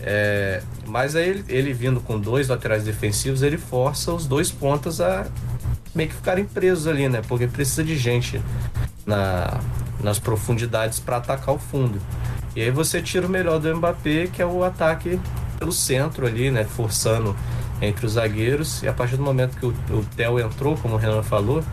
É, 0.00 0.62
mas 0.86 1.14
aí 1.14 1.28
ele, 1.28 1.44
ele, 1.48 1.72
vindo 1.72 2.00
com 2.00 2.18
dois 2.18 2.48
laterais 2.48 2.84
defensivos, 2.84 3.42
ele 3.42 3.56
força 3.56 4.12
os 4.12 4.26
dois 4.26 4.50
pontas 4.50 5.00
a 5.00 5.26
meio 5.94 6.08
que 6.08 6.14
ficarem 6.14 6.44
presos 6.44 6.86
ali, 6.86 7.08
né? 7.08 7.22
Porque 7.28 7.46
precisa 7.46 7.84
de 7.84 7.96
gente 7.96 8.40
na, 9.06 9.60
nas 10.02 10.18
profundidades 10.18 10.98
para 11.00 11.16
atacar 11.16 11.54
o 11.54 11.58
fundo. 11.58 12.00
E 12.54 12.60
aí 12.60 12.70
você 12.70 13.00
tira 13.00 13.26
o 13.26 13.30
melhor 13.30 13.58
do 13.58 13.74
Mbappé, 13.74 14.26
que 14.26 14.42
é 14.42 14.46
o 14.46 14.62
ataque 14.62 15.18
pelo 15.58 15.72
centro 15.72 16.26
ali, 16.26 16.50
né? 16.50 16.64
Forçando 16.64 17.34
entre 17.80 18.04
os 18.04 18.12
zagueiros. 18.12 18.82
E 18.82 18.88
a 18.88 18.92
partir 18.92 19.16
do 19.16 19.22
momento 19.22 19.56
que 19.56 19.66
o, 19.66 19.70
o 19.90 20.04
Theo 20.16 20.38
entrou, 20.38 20.76
como 20.76 20.94
o 20.94 20.98
Renan 20.98 21.22
falou, 21.22 21.64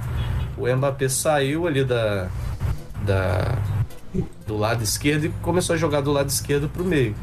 o 0.58 0.68
Mbappé 0.68 1.10
saiu 1.10 1.68
ali 1.68 1.84
da, 1.84 2.30
da, 3.06 3.58
do 4.48 4.58
lado 4.58 4.84
esquerdo 4.84 5.26
e 5.26 5.30
começou 5.42 5.76
a 5.76 5.78
jogar 5.78 6.02
do 6.02 6.12
lado 6.12 6.30
esquerdo 6.30 6.70
para 6.70 6.82
o 6.82 6.86
meio. 6.86 7.16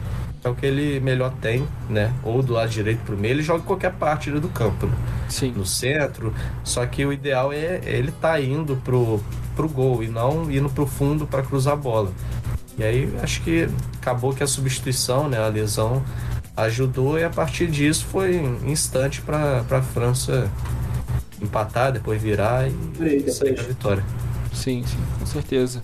É 0.44 0.48
o 0.48 0.54
que 0.54 0.64
ele 0.64 1.00
melhor 1.00 1.32
tem, 1.40 1.66
né? 1.88 2.12
Ou 2.22 2.42
do 2.42 2.52
lado 2.52 2.68
direito 2.68 3.00
para 3.00 3.14
o 3.14 3.18
meio, 3.18 3.32
ele 3.32 3.42
joga 3.42 3.64
em 3.64 3.66
qualquer 3.66 3.92
parte 3.92 4.30
do 4.30 4.48
campo, 4.48 4.86
né? 4.86 4.94
Sim. 5.28 5.52
no 5.56 5.66
centro. 5.66 6.32
Só 6.62 6.86
que 6.86 7.04
o 7.04 7.12
ideal 7.12 7.52
é 7.52 7.80
ele 7.84 8.12
tá 8.12 8.40
indo 8.40 8.76
pro, 8.76 9.20
pro 9.56 9.68
gol 9.68 10.04
e 10.04 10.08
não 10.08 10.50
indo 10.50 10.68
pro 10.68 10.86
fundo 10.86 11.26
para 11.26 11.42
cruzar 11.42 11.72
a 11.72 11.76
bola. 11.76 12.12
E 12.78 12.84
aí 12.84 13.12
acho 13.22 13.42
que 13.42 13.68
acabou 14.00 14.34
que 14.34 14.42
a 14.42 14.46
substituição, 14.46 15.28
né, 15.28 15.38
a 15.38 15.48
lesão 15.48 16.04
ajudou 16.56 17.18
e 17.18 17.24
a 17.24 17.30
partir 17.30 17.66
disso 17.66 18.04
foi 18.04 18.36
instante 18.64 19.22
para 19.22 19.64
a 19.68 19.82
França 19.82 20.50
empatar, 21.40 21.92
depois 21.92 22.20
virar 22.22 22.68
e 22.68 23.30
sair 23.30 23.58
a 23.58 23.62
vitória. 23.62 24.04
Sim, 24.52 24.84
sim, 24.86 24.98
com 25.18 25.26
certeza. 25.26 25.82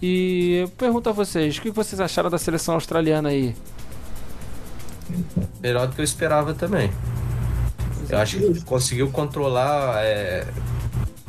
E 0.00 0.56
eu 0.62 0.68
pergunto 0.68 1.08
a 1.08 1.12
vocês, 1.12 1.56
o 1.56 1.62
que 1.62 1.70
vocês 1.70 2.00
acharam 2.00 2.28
da 2.30 2.38
seleção 2.38 2.74
australiana 2.74 3.28
aí? 3.28 3.54
Melhor 5.60 5.86
do 5.86 5.94
que 5.94 6.00
eu 6.00 6.04
esperava 6.04 6.54
também. 6.54 6.90
Eu 8.08 8.18
acho 8.18 8.38
que 8.38 8.60
conseguiu 8.64 9.10
controlar 9.10 10.02
é, 10.04 10.44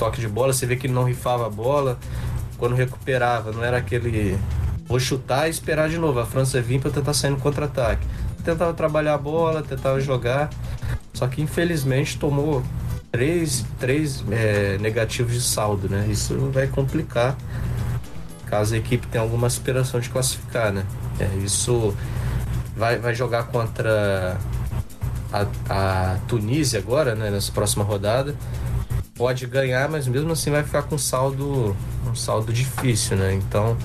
toque 0.03 0.19
de 0.19 0.27
bola. 0.27 0.51
Você 0.51 0.65
vê 0.65 0.75
que 0.75 0.87
ele 0.87 0.93
não 0.93 1.03
rifava 1.03 1.47
a 1.47 1.49
bola. 1.49 1.97
Quando 2.57 2.75
recuperava, 2.75 3.51
não 3.51 3.63
era 3.63 3.77
aquele 3.77 4.37
vou 4.85 4.99
chutar 4.99 5.47
e 5.47 5.51
esperar 5.51 5.89
de 5.89 5.97
novo. 5.97 6.19
A 6.19 6.25
França 6.25 6.61
vinha 6.61 6.79
para 6.79 6.91
tentar 6.91 7.13
sair 7.13 7.31
no 7.31 7.37
contra-ataque. 7.37 8.05
Tentava 8.43 8.73
trabalhar 8.73 9.13
a 9.13 9.17
bola, 9.17 9.63
tentava 9.63 9.99
jogar. 10.01 10.49
Só 11.13 11.27
que 11.27 11.41
infelizmente 11.41 12.17
tomou 12.17 12.61
três, 13.11 13.65
três 13.79 14.23
é, 14.29 14.77
negativos 14.79 15.33
de 15.33 15.41
saldo, 15.41 15.87
né? 15.87 16.05
Isso 16.09 16.35
vai 16.51 16.67
complicar 16.67 17.37
caso 18.53 18.75
a 18.75 18.77
equipe 18.77 19.07
tenha 19.07 19.23
alguma 19.23 19.47
aspiração 19.47 19.99
de 19.99 20.09
classificar, 20.11 20.71
né? 20.71 20.85
É, 21.19 21.25
isso 21.43 21.95
vai, 22.77 22.99
vai 22.99 23.15
jogar 23.15 23.45
contra 23.45 24.37
a, 25.31 25.45
a 25.69 26.17
Tunísia 26.27 26.77
agora, 26.79 27.15
né? 27.15 27.31
Nessa 27.31 27.51
próxima 27.51 27.83
rodada. 27.83 28.35
Pode 29.15 29.45
ganhar, 29.45 29.89
mas 29.89 30.07
mesmo 30.07 30.31
assim 30.31 30.49
vai 30.49 30.63
ficar 30.63 30.83
com 30.83 30.97
saldo, 30.97 31.75
um 32.09 32.15
saldo 32.15 32.51
difícil, 32.51 33.17
né? 33.17 33.33
Então 33.33 33.77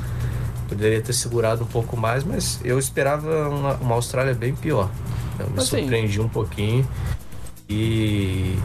poderia 0.68 1.00
ter 1.00 1.12
segurado 1.12 1.64
um 1.64 1.66
pouco 1.66 1.96
mais, 1.96 2.24
mas 2.24 2.60
eu 2.64 2.78
esperava 2.78 3.48
uma, 3.48 3.74
uma 3.74 3.94
Austrália 3.94 4.34
bem 4.34 4.54
pior. 4.54 4.90
Eu 5.38 5.50
me 5.50 5.58
assim, 5.58 5.80
surpreendi 5.80 6.20
um 6.20 6.28
pouquinho 6.28 6.86
e, 7.68 8.58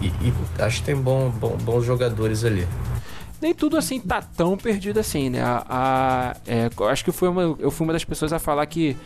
e, 0.00 0.06
e, 0.06 0.32
acho 0.58 0.80
que 0.80 0.84
tem 0.84 0.96
bom, 0.96 1.30
bom, 1.30 1.56
bons 1.56 1.84
jogadores 1.84 2.44
ali 2.44 2.66
nem 3.40 3.54
tudo 3.54 3.76
assim 3.76 4.00
tá 4.00 4.22
tão 4.22 4.56
perdido 4.56 4.98
assim, 4.98 5.30
né? 5.30 5.42
A, 5.42 5.64
a 5.68 6.36
é, 6.46 6.70
acho 6.90 7.04
que 7.04 7.12
foi 7.12 7.28
uma, 7.28 7.42
eu 7.58 7.70
fui 7.70 7.86
uma 7.86 7.92
das 7.92 8.04
pessoas 8.04 8.32
a 8.32 8.38
falar 8.38 8.64
que 8.66 8.96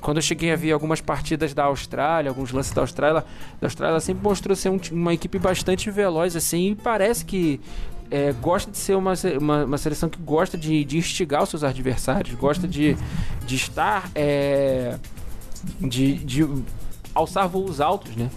quando 0.00 0.18
eu 0.18 0.22
cheguei 0.22 0.52
a 0.52 0.56
ver 0.56 0.72
algumas 0.72 1.00
partidas 1.00 1.52
da 1.54 1.64
Austrália, 1.64 2.30
alguns 2.30 2.52
lances 2.52 2.72
da 2.72 2.80
Austrália, 2.80 3.24
da 3.60 3.66
Austrália 3.66 4.00
sempre 4.00 4.22
mostrou 4.22 4.56
ser 4.56 4.70
um, 4.70 4.80
uma 4.92 5.14
equipe 5.14 5.38
bastante 5.38 5.90
veloz 5.90 6.34
assim 6.36 6.70
e 6.70 6.74
parece 6.74 7.24
que 7.24 7.60
é, 8.10 8.32
gosta 8.32 8.70
de 8.70 8.78
ser 8.78 8.96
uma, 8.96 9.12
uma, 9.40 9.64
uma, 9.64 9.78
seleção 9.78 10.08
que 10.08 10.18
gosta 10.18 10.58
de, 10.58 10.84
de 10.84 10.98
instigar 10.98 11.42
os 11.44 11.50
seus 11.50 11.62
adversários, 11.62 12.34
gosta 12.34 12.66
de, 12.66 12.96
de 13.46 13.54
estar 13.54 14.10
é, 14.14 14.98
de, 15.80 16.14
de 16.14 16.48
alçar 17.14 17.48
voos 17.48 17.80
altos, 17.80 18.16
né? 18.16 18.28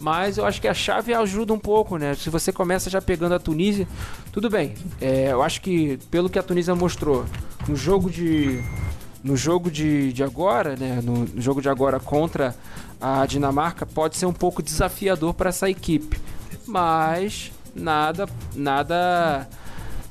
Mas 0.00 0.38
eu 0.38 0.44
acho 0.44 0.60
que 0.60 0.68
a 0.68 0.74
chave 0.74 1.14
ajuda 1.14 1.52
um 1.52 1.58
pouco, 1.58 1.96
né? 1.96 2.14
Se 2.14 2.30
você 2.30 2.52
começa 2.52 2.90
já 2.90 3.00
pegando 3.00 3.34
a 3.34 3.38
Tunísia, 3.38 3.86
tudo 4.32 4.50
bem. 4.50 4.74
É, 5.00 5.32
eu 5.32 5.42
acho 5.42 5.60
que 5.60 5.98
pelo 6.10 6.28
que 6.28 6.38
a 6.38 6.42
Tunísia 6.42 6.74
mostrou 6.74 7.24
no 7.68 7.76
jogo 7.76 8.10
de 8.10 8.62
no 9.22 9.36
jogo 9.36 9.70
de, 9.70 10.12
de 10.12 10.22
agora, 10.22 10.76
né? 10.76 11.00
No, 11.02 11.26
jogo 11.40 11.60
de 11.60 11.68
agora 11.68 11.98
contra 11.98 12.54
a 13.00 13.26
Dinamarca 13.26 13.86
pode 13.86 14.16
ser 14.16 14.26
um 14.26 14.32
pouco 14.32 14.62
desafiador 14.62 15.34
para 15.34 15.50
essa 15.50 15.68
equipe, 15.68 16.20
mas 16.66 17.52
nada 17.74 18.26
nada 18.54 19.48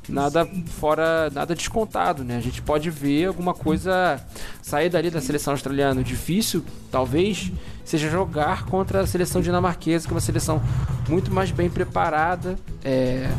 nada 0.10 0.47
fora, 0.80 1.30
nada 1.32 1.53
descontado, 1.53 2.24
né? 2.24 2.38
A 2.38 2.41
gente 2.41 2.62
pode 2.62 2.89
ver 2.89 3.26
alguma 3.26 3.53
coisa 3.53 4.20
sair 4.62 4.89
dali 4.89 5.10
da 5.10 5.22
seleção 5.22 5.53
australiana. 5.53 6.03
Difícil, 6.03 6.64
talvez, 6.91 7.51
seja 7.84 8.10
jogar 8.10 8.66
contra 8.66 9.01
a 9.01 9.08
seleção 9.08 9.41
dinamarquesa, 9.41 10.08
que 10.08 10.14
é 10.14 10.16
uma 10.16 10.22
seleção 10.22 10.62
muito 11.10 11.32
mais 11.32 11.51
bem 11.51 11.70
preparada 11.70 12.58
é, 12.84 13.30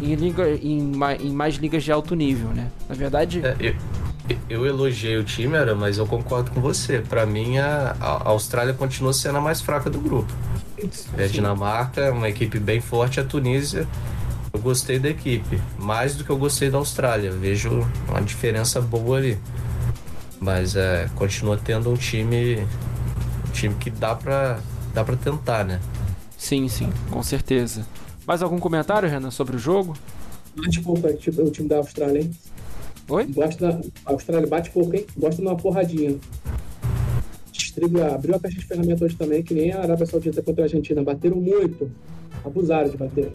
em, 0.00 0.14
liga, 0.14 0.48
em, 0.50 0.92
em, 1.20 1.32
mais 1.32 1.54
ligas 1.54 1.82
de 1.84 1.92
alto 1.92 2.14
nível, 2.14 2.48
né? 2.48 2.70
Na 2.88 2.94
verdade. 2.94 3.40
É, 3.44 3.56
eu, 3.60 3.74
eu, 4.48 4.66
elogiei 4.66 5.16
o 5.16 5.24
time, 5.24 5.56
era, 5.56 5.74
mas 5.74 5.98
eu 5.98 6.06
concordo 6.06 6.50
com 6.50 6.60
você. 6.60 7.00
Para 7.00 7.26
mim, 7.26 7.58
a, 7.58 7.96
a, 8.00 8.28
Austrália 8.28 8.72
continua 8.72 9.12
sendo 9.12 9.38
a 9.38 9.40
mais 9.40 9.60
fraca 9.60 9.90
do 9.90 10.00
grupo. 10.00 10.32
É, 11.16 11.24
a 11.24 11.28
Dinamarca, 11.28 12.12
uma 12.12 12.28
equipe 12.28 12.58
bem 12.58 12.80
forte, 12.80 13.20
a 13.20 13.24
Tunísia 13.24 13.86
eu 14.54 14.60
gostei 14.60 15.00
da 15.00 15.08
equipe, 15.08 15.60
mais 15.76 16.14
do 16.14 16.22
que 16.22 16.30
eu 16.30 16.38
gostei 16.38 16.70
da 16.70 16.78
Austrália. 16.78 17.32
Vejo 17.32 17.84
uma 18.08 18.22
diferença 18.22 18.80
boa 18.80 19.18
ali. 19.18 19.36
Mas 20.40 20.76
é, 20.76 21.10
continua 21.16 21.56
tendo 21.56 21.90
um 21.90 21.96
time, 21.96 22.58
um 23.48 23.50
time 23.52 23.74
que 23.74 23.90
dá 23.90 24.14
pra, 24.14 24.60
dá 24.94 25.02
pra 25.02 25.16
tentar, 25.16 25.64
né? 25.64 25.80
Sim, 26.38 26.68
sim, 26.68 26.92
com 27.10 27.20
certeza. 27.20 27.84
Mais 28.24 28.42
algum 28.42 28.60
comentário, 28.60 29.08
Renan, 29.08 29.32
sobre 29.32 29.56
o 29.56 29.58
jogo? 29.58 29.96
Pouco 30.84 31.12
tipo, 31.14 31.42
o 31.42 31.50
time 31.50 31.68
da 31.68 31.78
Austrália, 31.78 32.20
hein? 32.20 32.30
Oi? 33.08 33.26
Gosta 33.26 33.72
da... 33.72 33.80
A 34.06 34.12
Austrália 34.12 34.46
bate 34.46 34.70
pouco, 34.70 34.94
hein? 34.94 35.06
Gosta 35.16 35.40
de 35.40 35.48
uma 35.48 35.56
porradinha. 35.56 36.16
Distribui, 37.52 38.02
abriu 38.02 38.34
a 38.34 38.40
caixa 38.40 38.58
de 38.58 38.64
ferramentas 38.64 39.02
hoje 39.02 39.16
também, 39.16 39.42
que 39.42 39.54
nem 39.54 39.72
a 39.72 39.80
Arábia 39.80 40.06
Saudita 40.06 40.42
contra 40.42 40.62
a 40.62 40.66
Argentina. 40.66 41.02
Bateram 41.02 41.36
muito. 41.36 41.90
Abusaram 42.44 42.88
de 42.88 42.96
bater 42.96 43.32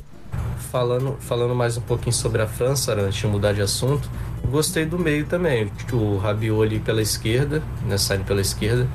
falando, 0.71 1.17
falando 1.19 1.55
mais 1.55 1.77
um 1.77 1.81
pouquinho 1.81 2.13
sobre 2.13 2.41
a 2.41 2.47
França, 2.47 2.93
antes 2.93 3.19
de 3.19 3.27
mudar 3.27 3.53
de 3.53 3.61
assunto, 3.61 4.09
gostei 4.49 4.85
do 4.85 4.99
meio 4.99 5.25
também. 5.25 5.71
O 5.91 6.17
Rabiot 6.17 6.61
ali 6.61 6.79
pela 6.79 7.01
esquerda, 7.01 7.63
né, 7.87 7.97
saindo 7.97 8.25
pela 8.25 8.41
esquerda, 8.41 8.87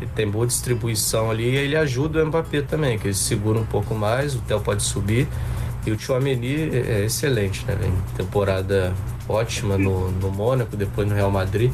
ele 0.00 0.10
tem 0.14 0.28
boa 0.28 0.46
distribuição 0.46 1.30
ali 1.30 1.50
e 1.50 1.56
ele 1.56 1.76
ajuda 1.76 2.22
o 2.22 2.26
Mbappé 2.26 2.62
também, 2.62 2.98
que 2.98 3.08
ele 3.08 3.14
segura 3.14 3.58
um 3.58 3.66
pouco 3.66 3.94
mais, 3.94 4.36
o 4.36 4.40
Theo 4.40 4.60
pode 4.60 4.82
subir. 4.82 5.26
E 5.84 5.90
o 5.90 5.96
Tchouameni 5.96 6.70
é 6.74 7.04
excelente, 7.04 7.64
né? 7.64 7.76
Vem 7.80 7.92
temporada 8.16 8.92
ótima 9.28 9.76
no, 9.76 10.10
no 10.10 10.30
Mônaco, 10.30 10.76
depois 10.76 11.08
no 11.08 11.14
Real 11.14 11.30
Madrid. 11.30 11.72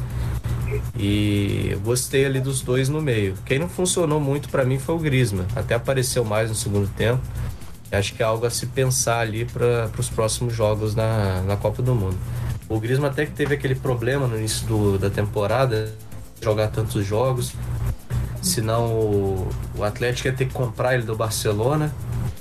E 0.97 1.77
gostei 1.83 2.25
ali 2.25 2.39
dos 2.39 2.61
dois 2.61 2.89
no 2.89 3.01
meio. 3.01 3.35
Quem 3.45 3.59
não 3.59 3.69
funcionou 3.69 4.19
muito 4.19 4.49
para 4.49 4.63
mim 4.63 4.79
foi 4.79 4.95
o 4.95 4.99
Griezmann. 4.99 5.45
Até 5.55 5.75
apareceu 5.75 6.23
mais 6.25 6.49
no 6.49 6.55
segundo 6.55 6.87
tempo. 6.95 7.21
Acho 7.91 8.13
que 8.15 8.23
é 8.23 8.25
algo 8.25 8.45
a 8.45 8.49
se 8.49 8.65
pensar 8.65 9.19
ali 9.19 9.45
para 9.45 9.89
os 9.97 10.09
próximos 10.09 10.53
jogos 10.53 10.95
na, 10.95 11.41
na 11.41 11.55
Copa 11.55 11.81
do 11.81 11.93
Mundo. 11.93 12.17
O 12.67 12.79
Griezmann 12.79 13.11
até 13.11 13.25
que 13.25 13.33
teve 13.33 13.53
aquele 13.53 13.75
problema 13.75 14.27
no 14.27 14.35
início 14.37 14.65
do, 14.65 14.97
da 14.97 15.11
temporada, 15.11 15.93
jogar 16.41 16.69
tantos 16.69 17.05
jogos, 17.05 17.53
senão 18.41 18.87
o, 18.87 19.47
o 19.77 19.83
Atlético 19.83 20.27
ia 20.27 20.33
ter 20.33 20.45
que 20.45 20.53
comprar 20.53 20.95
ele 20.95 21.03
do 21.03 21.15
Barcelona. 21.15 21.93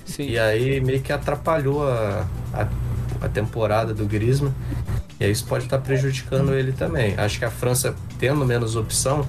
Sim. 0.06 0.24
E 0.24 0.38
aí 0.38 0.80
meio 0.80 1.00
que 1.00 1.12
atrapalhou 1.12 1.86
a, 1.86 2.26
a, 2.52 2.68
a 3.20 3.28
temporada 3.28 3.92
do 3.92 4.06
Griezmann. 4.06 4.54
E 5.22 5.24
aí 5.24 5.30
isso 5.30 5.44
pode 5.44 5.66
estar 5.66 5.78
prejudicando 5.78 6.52
ele 6.52 6.72
também. 6.72 7.14
Acho 7.16 7.38
que 7.38 7.44
a 7.44 7.50
França, 7.50 7.94
tendo 8.18 8.44
menos 8.44 8.74
opção, 8.74 9.24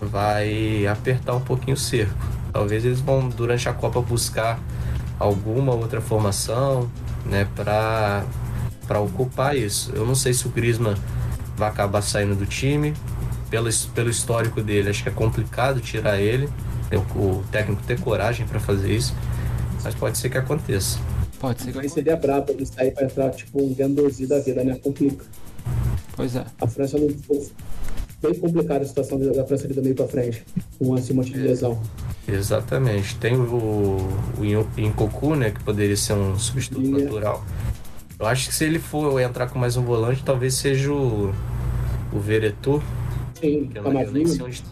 vai 0.00 0.84
apertar 0.84 1.36
um 1.36 1.40
pouquinho 1.40 1.76
o 1.76 1.78
cerco. 1.78 2.12
Talvez 2.52 2.84
eles 2.84 2.98
vão, 2.98 3.28
durante 3.28 3.68
a 3.68 3.72
Copa, 3.72 4.00
buscar 4.00 4.58
alguma 5.16 5.72
outra 5.72 6.00
formação, 6.00 6.90
né, 7.24 7.46
para 7.54 8.24
para 8.88 8.98
ocupar 8.98 9.56
isso. 9.56 9.92
Eu 9.94 10.04
não 10.04 10.14
sei 10.16 10.32
se 10.32 10.46
o 10.46 10.50
Griezmann 10.50 10.96
vai 11.56 11.68
acabar 11.68 12.02
saindo 12.02 12.34
do 12.34 12.46
time, 12.46 12.92
pelo, 13.48 13.68
pelo 13.94 14.10
histórico 14.10 14.60
dele, 14.60 14.90
acho 14.90 15.04
que 15.04 15.08
é 15.08 15.12
complicado 15.12 15.80
tirar 15.80 16.18
ele, 16.18 16.48
o 17.14 17.44
técnico 17.50 17.82
ter 17.84 18.00
coragem 18.00 18.46
para 18.46 18.60
fazer 18.60 18.92
isso, 18.92 19.14
mas 19.84 19.94
pode 19.94 20.18
ser 20.18 20.30
que 20.30 20.38
aconteça. 20.38 20.98
Pode 21.38 21.60
ser 21.60 21.66
que 21.66 21.78
aconteça. 21.78 21.94
seria 21.94 22.16
brabo 22.16 22.52
ele 22.52 22.66
sair 22.66 22.92
para 22.92 23.04
entrar 23.04 23.30
tipo 23.30 23.62
um 23.62 23.74
Gandozi 23.74 24.26
da 24.26 24.38
vida, 24.40 24.64
né? 24.64 24.78
Complica. 24.82 25.24
Pois 26.14 26.34
é. 26.34 26.44
A 26.60 26.66
França 26.66 26.98
não 26.98 27.08
bem 28.22 28.34
complicada 28.34 28.82
a 28.82 28.86
situação 28.86 29.18
da 29.18 29.44
França 29.44 29.64
ali 29.64 29.74
do 29.74 29.82
meio 29.82 29.94
para 29.94 30.08
frente, 30.08 30.44
com 30.78 30.96
esse 30.96 31.12
monte 31.12 31.32
de 31.32 31.38
lesão. 31.38 31.80
Exatamente. 32.26 33.16
Tem 33.16 33.36
o, 33.36 33.98
o 34.38 34.44
Incocu, 34.78 35.34
né, 35.34 35.50
que 35.50 35.62
poderia 35.62 35.96
ser 35.96 36.14
um 36.14 36.38
substituto 36.38 36.88
natural. 36.88 37.44
Eu 38.18 38.26
acho 38.26 38.48
que 38.48 38.54
se 38.54 38.64
ele 38.64 38.78
for 38.78 39.20
entrar 39.20 39.48
com 39.48 39.58
mais 39.58 39.76
um 39.76 39.84
volante, 39.84 40.22
talvez 40.24 40.54
seja 40.54 40.90
o, 40.90 41.32
o 42.12 42.18
Veretu. 42.18 42.82
Sim, 43.38 43.70
eu 43.74 43.82
não, 43.82 44.00
eu 44.00 44.10
nem 44.10 44.26
sei 44.26 44.42
onde, 44.42 44.64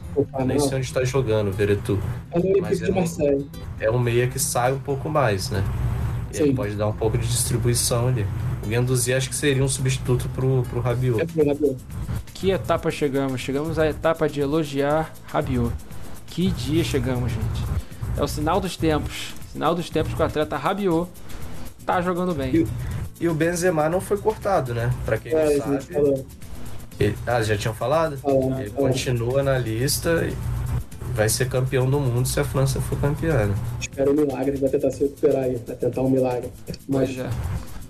nem 0.47 0.59
sei 0.59 0.79
onde 0.79 0.87
está 0.87 1.05
jogando 1.05 1.49
o 1.49 1.53
Veretu. 1.53 1.99
É 2.33 2.61
Mas 2.61 2.81
é, 2.83 2.91
um, 2.91 3.49
é 3.79 3.91
um 3.91 3.99
meia 3.99 4.27
que 4.27 4.39
sai 4.39 4.73
um 4.73 4.79
pouco 4.79 5.11
mais, 5.11 5.51
né? 5.51 5.63
Ele 6.43 6.55
pode 6.55 6.75
dar 6.75 6.89
um 6.89 6.93
pouco 6.93 7.17
de 7.17 7.27
distribuição 7.27 8.09
ali. 8.09 8.27
O 8.63 8.67
Guendouzi 8.67 9.13
acho 9.13 9.29
que 9.29 9.35
seria 9.37 9.63
um 9.63 9.69
substituto 9.69 10.29
pro, 10.31 10.63
pro 10.71 10.81
Rabiot. 10.81 11.21
É 11.21 11.27
pro 11.27 11.47
Rabiot. 11.47 11.77
Que 12.33 12.51
etapa 12.51 12.91
chegamos? 12.91 13.41
Chegamos 13.41 13.79
à 13.79 13.87
etapa 13.89 14.29
de 14.29 14.41
elogiar 14.41 15.13
Rabiot. 15.27 15.73
Que 16.27 16.51
dia 16.51 16.83
chegamos, 16.83 17.31
gente. 17.31 17.65
É 18.17 18.23
o 18.23 18.29
sinal 18.29 18.61
dos 18.61 18.77
tempos. 18.77 19.35
Sinal 19.53 19.75
dos 19.75 19.89
tempos 19.91 20.15
que 20.15 20.23
o 20.23 20.25
atleta 20.25 20.57
Rabiot 20.57 21.09
tá 21.85 22.01
jogando 22.01 22.35
bem. 22.35 22.55
E, 22.55 22.67
e 23.21 23.29
o 23.29 23.35
Benzema 23.35 23.89
não 23.89 24.01
foi 24.01 24.17
cortado, 24.17 24.75
né? 24.75 24.93
Pra 25.05 25.19
quem 25.19 25.33
é, 25.33 25.57
não 25.59 25.81
sabe. 25.81 26.25
Ele, 26.99 27.17
ah, 27.27 27.43
já 27.43 27.57
tinham 27.57 27.75
falado? 27.75 28.19
ele 28.59 28.71
continua 28.71 29.43
na 29.43 29.59
lista 29.59 30.27
e 30.27 30.35
vai 31.15 31.29
ser 31.29 31.49
campeão 31.49 31.89
do 31.89 32.01
mundo 32.01 32.29
se 32.29 32.39
a 32.41 32.45
França 32.45 32.81
for 32.81 32.99
campeã. 33.01 33.47
Né? 33.47 33.55
Espera 33.81 34.11
um 34.11 34.15
milagre, 34.15 34.57
vai 34.57 34.69
tentar 34.69 34.91
se 34.91 35.05
recuperar 35.05 35.45
aí, 35.45 35.57
vai 35.67 35.77
tentar 35.77 36.03
um 36.03 36.11
milagre. 36.11 36.51
Mas 36.89 37.11
já. 37.11 37.31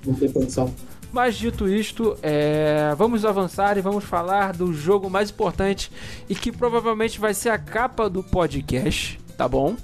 não 0.07 0.15
tem 0.15 0.31
condição. 0.31 0.73
Mas 1.11 1.37
dito 1.37 1.69
isto, 1.69 2.17
é... 2.23 2.95
vamos 2.97 3.25
avançar 3.25 3.79
e 3.79 3.81
vamos 3.81 4.05
falar 4.05 4.53
do 4.53 4.73
jogo 4.73 5.09
mais 5.09 5.31
importante 5.31 5.91
e 6.29 6.35
que 6.35 6.53
provavelmente 6.53 7.19
vai 7.19 7.33
ser 7.33 7.51
a 7.51 7.59
capa 7.59 8.11
do 8.11 8.23
podcast, 8.23 9.19
tá 9.37 9.49
bom? 9.49 9.77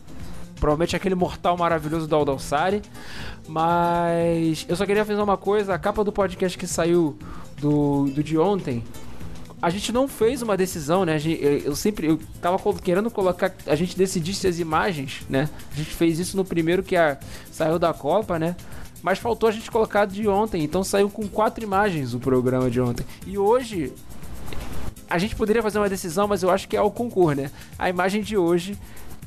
Provavelmente 0.59 0.95
aquele 0.95 1.15
mortal 1.15 1.57
maravilhoso 1.57 2.07
do 2.07 2.15
Aldalsari. 2.15 2.83
Mas 3.49 4.67
eu 4.69 4.77
só 4.77 4.85
queria 4.85 5.05
fazer 5.05 5.23
uma 5.23 5.37
coisa: 5.37 5.75
a 5.75 5.79
capa 5.79 6.05
do 6.05 6.13
podcast 6.13 6.59
que 6.59 6.67
saiu 6.67 7.19
do, 7.59 8.11
do 8.11 8.23
de 8.23 8.37
ontem. 8.37 8.85
A 9.63 9.69
gente 9.69 9.93
não 9.93 10.09
fez 10.09 10.41
uma 10.41 10.57
decisão, 10.57 11.05
né? 11.05 11.19
Eu 11.65 11.77
sempre 11.77 12.07
eu 12.07 12.19
tava 12.41 12.59
querendo 12.75 13.11
colocar. 13.11 13.55
A 13.67 13.75
gente 13.75 13.97
decidisse 13.97 14.47
as 14.47 14.59
imagens, 14.59 15.23
né? 15.29 15.51
A 15.73 15.77
gente 15.77 15.91
fez 15.91 16.19
isso 16.19 16.37
no 16.37 16.45
primeiro 16.45 16.83
que 16.83 16.97
a, 16.97 17.19
saiu 17.51 17.79
da 17.79 17.93
Copa, 17.93 18.39
né? 18.39 18.57
Mas 19.03 19.19
faltou 19.19 19.49
a 19.49 19.53
gente 19.53 19.71
colocar 19.71 20.07
de 20.07 20.27
ontem, 20.29 20.63
então 20.63 20.85
saiu 20.85 21.09
com 21.11 21.27
quatro 21.27 21.63
imagens 21.63 22.15
o 22.15 22.21
programa 22.21 22.71
de 22.71 22.81
ontem. 22.81 23.05
E 23.27 23.37
hoje 23.39 23.93
a 25.09 25.19
gente 25.19 25.35
poderia 25.35 25.63
fazer 25.63 25.79
uma 25.79 25.89
decisão, 25.89 26.29
mas 26.29 26.43
eu 26.43 26.51
acho 26.51 26.69
que 26.69 26.77
é 26.77 26.83
o 26.83 26.91
concurso, 26.91 27.41
né? 27.41 27.51
A 27.79 27.89
imagem 27.89 28.23
de 28.23 28.37
hoje 28.37 28.79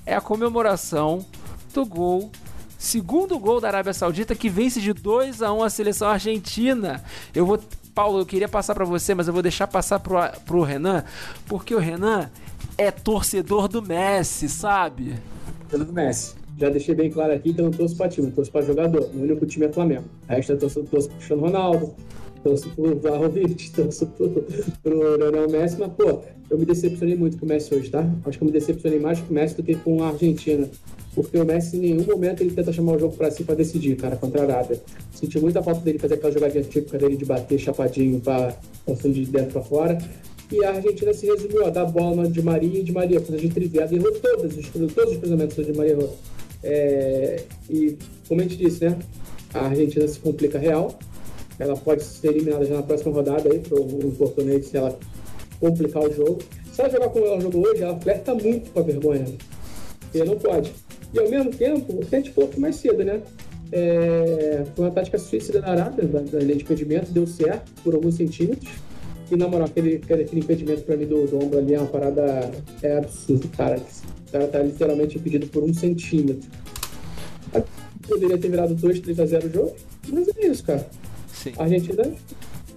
é 0.05 0.15
a 0.15 0.21
comemoração 0.21 1.25
do 1.73 1.85
gol, 1.85 2.31
segundo 2.77 3.37
gol 3.37 3.59
da 3.59 3.67
Arábia 3.67 3.93
Saudita 3.93 4.35
que 4.35 4.49
vence 4.49 4.79
de 4.79 4.93
2 4.93 5.41
a 5.41 5.53
1 5.53 5.63
a 5.63 5.69
seleção 5.69 6.07
argentina. 6.07 7.03
Eu 7.33 7.45
vou 7.45 7.59
Paulo, 7.93 8.19
eu 8.19 8.25
queria 8.25 8.47
passar 8.47 8.73
para 8.73 8.85
você, 8.85 9.13
mas 9.13 9.27
eu 9.27 9.33
vou 9.33 9.41
deixar 9.41 9.67
passar 9.67 9.99
pro, 9.99 10.17
pro 10.45 10.61
Renan, 10.61 11.03
porque 11.47 11.75
o 11.75 11.79
Renan 11.79 12.29
é 12.77 12.89
torcedor 12.91 13.67
do 13.67 13.81
Messi, 13.81 14.49
sabe? 14.49 15.13
Torcedor 15.69 15.85
do 15.87 15.93
Messi 15.93 16.43
já 16.57 16.69
deixei 16.69 16.93
bem 16.93 17.09
claro 17.09 17.33
aqui 17.33 17.53
que 17.53 17.59
eu 17.59 17.65
não 17.65 17.71
torço 17.71 17.95
pra 17.95 18.07
time, 18.07 18.27
eu 18.27 18.33
torço 18.33 18.51
pra 18.51 18.61
jogador. 18.61 19.09
O 19.13 19.21
único 19.21 19.45
time 19.45 19.65
é 19.65 19.71
Flamengo. 19.71 20.05
O 20.29 20.31
resto 20.31 20.51
eu 20.53 20.59
torço, 20.59 20.83
torço 20.83 21.07
pro 21.07 21.17
Cristiano 21.17 21.41
Ronaldo, 21.41 21.93
torço 22.43 22.69
pro 22.69 22.95
Vlahovic, 22.99 23.71
torço 23.73 24.05
pro 24.81 25.17
Lionel 25.17 25.49
Messi, 25.49 25.77
mas, 25.79 25.91
pô, 25.93 26.21
eu 26.49 26.57
me 26.57 26.65
decepcionei 26.65 27.15
muito 27.15 27.37
com 27.37 27.45
o 27.45 27.49
Messi 27.49 27.73
hoje, 27.73 27.89
tá? 27.89 28.07
Acho 28.25 28.37
que 28.37 28.43
eu 28.43 28.47
me 28.47 28.51
decepcionei 28.51 28.99
mais 28.99 29.19
com 29.19 29.31
o 29.31 29.33
Messi 29.33 29.55
do 29.55 29.63
que 29.63 29.75
com 29.75 30.03
a 30.03 30.09
Argentina. 30.09 30.69
Porque 31.15 31.37
o 31.37 31.45
Messi, 31.45 31.77
em 31.77 31.79
nenhum 31.79 32.05
momento, 32.05 32.41
ele 32.41 32.51
tenta 32.51 32.73
chamar 32.73 32.95
o 32.95 32.99
jogo 32.99 33.15
pra 33.15 33.29
si 33.29 33.43
pra 33.43 33.53
decidir, 33.53 33.95
cara, 33.95 34.15
contra 34.15 34.41
a 34.41 34.43
Arábia. 34.45 34.81
Senti 35.13 35.39
muita 35.39 35.61
falta 35.61 35.81
dele 35.81 35.99
fazer 35.99 36.15
aquela 36.15 36.31
jogadinha 36.31 36.63
típica 36.63 36.97
dele 36.97 37.15
de 37.15 37.25
bater 37.25 37.59
chapadinho 37.59 38.19
pra, 38.19 38.55
pra 38.85 38.95
de 38.95 39.25
dentro 39.25 39.51
pra 39.51 39.61
fora. 39.61 39.97
E 40.51 40.63
a 40.63 40.71
Argentina 40.71 41.13
se 41.13 41.25
resumiu 41.25 41.65
a 41.65 41.69
dar 41.69 41.85
bola 41.85 42.27
de 42.27 42.41
Maria 42.41 42.79
e 42.79 42.83
de 42.83 42.91
Maria, 42.91 43.21
quando 43.21 43.37
a 43.37 43.41
gente 43.41 43.53
triviada, 43.53 43.95
errou 43.95 44.11
todos 44.11 44.57
os, 44.57 44.69
todos 44.69 45.13
os 45.13 45.17
cruzamentos 45.17 45.65
de 45.65 45.73
Maria 45.73 45.93
errou. 45.93 46.17
É, 46.63 47.43
e, 47.69 47.97
como 48.27 48.41
a 48.41 48.43
gente 48.43 48.57
disse, 48.57 48.85
né? 48.85 48.97
A 49.53 49.67
Argentina 49.67 50.07
se 50.07 50.19
complica 50.19 50.57
real. 50.57 50.97
Ela 51.59 51.75
pode 51.75 52.03
ser 52.03 52.29
eliminada 52.29 52.65
já 52.65 52.75
na 52.75 52.83
próxima 52.83 53.13
rodada 53.13 53.51
aí, 53.51 53.59
para 53.59 53.79
o 53.79 54.11
português, 54.17 54.65
se 54.65 54.77
ela 54.77 54.97
complicar 55.59 56.03
o 56.03 56.11
jogo. 56.11 56.39
Se 56.71 56.81
ela 56.81 56.89
jogar 56.89 57.09
como 57.09 57.25
ela 57.25 57.39
jogou 57.39 57.67
hoje, 57.67 57.83
ela 57.83 57.99
flerta 57.99 58.33
muito 58.33 58.71
com 58.71 58.79
a 58.79 58.83
vergonha. 58.83 59.19
Né? 59.19 59.37
E 60.13 60.23
não 60.23 60.37
pode. 60.37 60.71
E 61.13 61.19
ao 61.19 61.29
mesmo 61.29 61.51
tempo, 61.51 61.93
o 61.93 62.05
que 62.05 62.15
a 62.15 62.19
gente 62.19 62.31
falou 62.31 62.49
mais 62.57 62.75
cedo, 62.75 63.03
né? 63.03 63.21
É, 63.71 64.63
foi 64.75 64.85
uma 64.85 64.91
tática 64.91 65.17
suicida 65.17 65.61
da 65.61 65.69
Arábia, 65.69 66.05
da, 66.07 66.19
da 66.19 66.39
linha 66.39 66.55
de 66.55 66.63
impedimento, 66.63 67.11
deu 67.11 67.25
certo 67.25 67.71
por 67.83 67.95
alguns 67.95 68.15
centímetros. 68.15 68.71
E 69.31 69.35
na 69.35 69.47
moral, 69.47 69.67
aquele, 69.67 69.95
aquele 69.95 70.39
impedimento 70.39 70.83
para 70.83 70.95
mim 70.97 71.05
do, 71.05 71.25
do 71.25 71.37
ombro 71.43 71.57
ali 71.57 71.73
é 71.73 71.79
uma 71.79 71.87
parada 71.87 72.51
é 72.81 72.97
absurda, 72.97 73.47
cara 73.55 73.79
cara 74.33 74.47
tá 74.47 74.59
literalmente 74.59 75.17
impedido 75.17 75.45
por 75.47 75.63
um 75.63 75.73
centímetro. 75.73 76.49
Poderia 78.07 78.37
ter 78.37 78.49
virado 78.49 78.73
2, 78.73 78.99
3 78.99 79.19
a 79.19 79.25
0 79.25 79.47
o 79.47 79.53
jogo, 79.53 79.75
mas 80.09 80.27
é 80.27 80.47
isso, 80.47 80.63
cara. 80.63 80.85
Sim. 81.31 81.53
A 81.57 81.63
Argentina 81.63 82.03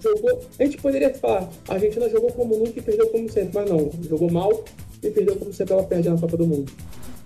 jogou. 0.01 0.41
A 0.57 0.63
gente 0.63 0.77
poderia 0.77 1.13
falar, 1.15 1.49
a 1.67 1.73
Argentina 1.73 2.07
jogou 2.09 2.31
como 2.31 2.55
nunca 2.57 2.79
e 2.79 2.81
perdeu 2.81 3.07
como 3.09 3.29
sempre, 3.29 3.51
mas 3.55 3.69
não. 3.69 3.91
Jogou 4.07 4.31
mal 4.31 4.63
e 5.03 5.09
perdeu 5.09 5.35
como 5.35 5.51
sempre 5.51 5.73
ela 5.73 5.83
perde 5.83 6.09
na 6.09 6.17
Copa 6.17 6.37
do 6.37 6.47
Mundo. 6.47 6.71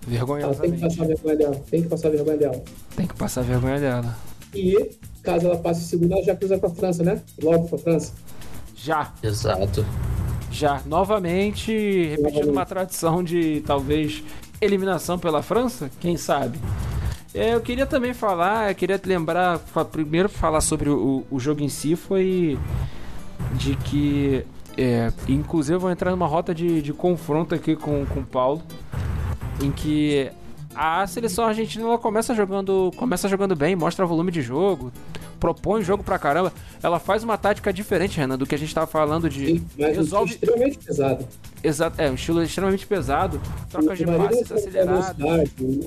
Vergonha 0.07 0.43
ela 0.43 0.55
tem 0.55 0.71
que 0.71 0.79
passar 0.79 1.03
a 1.03 1.07
vergonha 1.07 1.35
dela. 1.35 1.61
Tem 1.69 1.81
que 1.83 1.87
passar 1.89 2.07
a 2.07 2.11
vergonha 2.11 2.37
dela. 2.37 2.63
Tem 2.95 3.07
que 3.07 3.15
passar 3.15 3.41
a 3.41 3.43
vergonha 3.43 3.79
dela. 3.79 4.17
E 4.53 4.91
caso 5.21 5.45
ela 5.45 5.57
passe 5.57 5.83
segunda, 5.85 6.15
ela 6.15 6.23
já 6.23 6.35
cruza 6.35 6.57
com 6.57 6.67
a 6.67 6.69
França, 6.69 7.03
né? 7.03 7.21
Logo 7.41 7.67
com 7.67 7.75
a 7.75 7.79
França. 7.79 8.13
Já. 8.75 9.13
Exato 9.21 9.85
já 10.51 10.81
novamente 10.85 11.71
repetindo 12.09 12.51
uma 12.51 12.65
tradição 12.65 13.23
de 13.23 13.61
talvez 13.65 14.21
eliminação 14.59 15.17
pela 15.17 15.41
França, 15.41 15.89
quem 15.99 16.17
sabe? 16.17 16.59
É, 17.33 17.55
eu 17.55 17.61
queria 17.61 17.85
também 17.85 18.13
falar, 18.13 18.69
eu 18.69 18.75
queria 18.75 18.99
lembrar, 19.03 19.59
primeiro 19.91 20.27
falar 20.27 20.59
sobre 20.59 20.89
o, 20.89 21.23
o 21.31 21.39
jogo 21.39 21.61
em 21.61 21.69
si 21.69 21.95
foi 21.95 22.59
de 23.53 23.75
que, 23.77 24.45
é, 24.77 25.11
inclusive 25.29 25.77
eu 25.77 25.79
vou 25.79 25.89
entrar 25.89 26.11
numa 26.11 26.27
rota 26.27 26.53
de, 26.53 26.81
de 26.81 26.91
confronto 26.91 27.55
aqui 27.55 27.75
com, 27.75 28.05
com 28.05 28.19
o 28.19 28.25
Paulo, 28.25 28.61
em 29.62 29.72
que 29.72 30.32
a 30.76 31.05
seleção 31.05 31.45
argentina 31.45 31.86
ela 31.86 31.97
começa 31.97 32.34
jogando, 32.34 32.91
começa 32.95 33.28
jogando 33.28 33.55
bem, 33.55 33.76
mostra 33.76 34.05
volume 34.05 34.32
de 34.32 34.41
jogo, 34.41 34.91
propõe 35.39 35.84
jogo 35.84 36.03
pra 36.03 36.18
caramba. 36.18 36.53
Ela 36.82 36.99
faz 36.99 37.24
uma 37.24 37.38
tática 37.38 37.74
diferente, 37.74 38.18
Renan, 38.18 38.38
do 38.38 38.45
que 38.45 38.55
a 38.55 38.57
gente 38.57 38.74
tava 38.74 38.88
falando 38.88 39.30
de. 39.30 39.45
Sim, 39.47 39.66
mas 39.78 39.97
resolve... 39.97 40.32
um 40.32 40.34
extremamente 40.34 40.78
pesado. 40.78 41.28
Exato, 41.64 42.01
é, 42.01 42.09
um 42.09 42.14
estilo 42.14 42.41
extremamente 42.41 42.88
pesado, 42.88 43.41
troca 43.70 43.95
de 43.95 44.05
passes 44.05 44.51
aceleradas. 44.51 45.16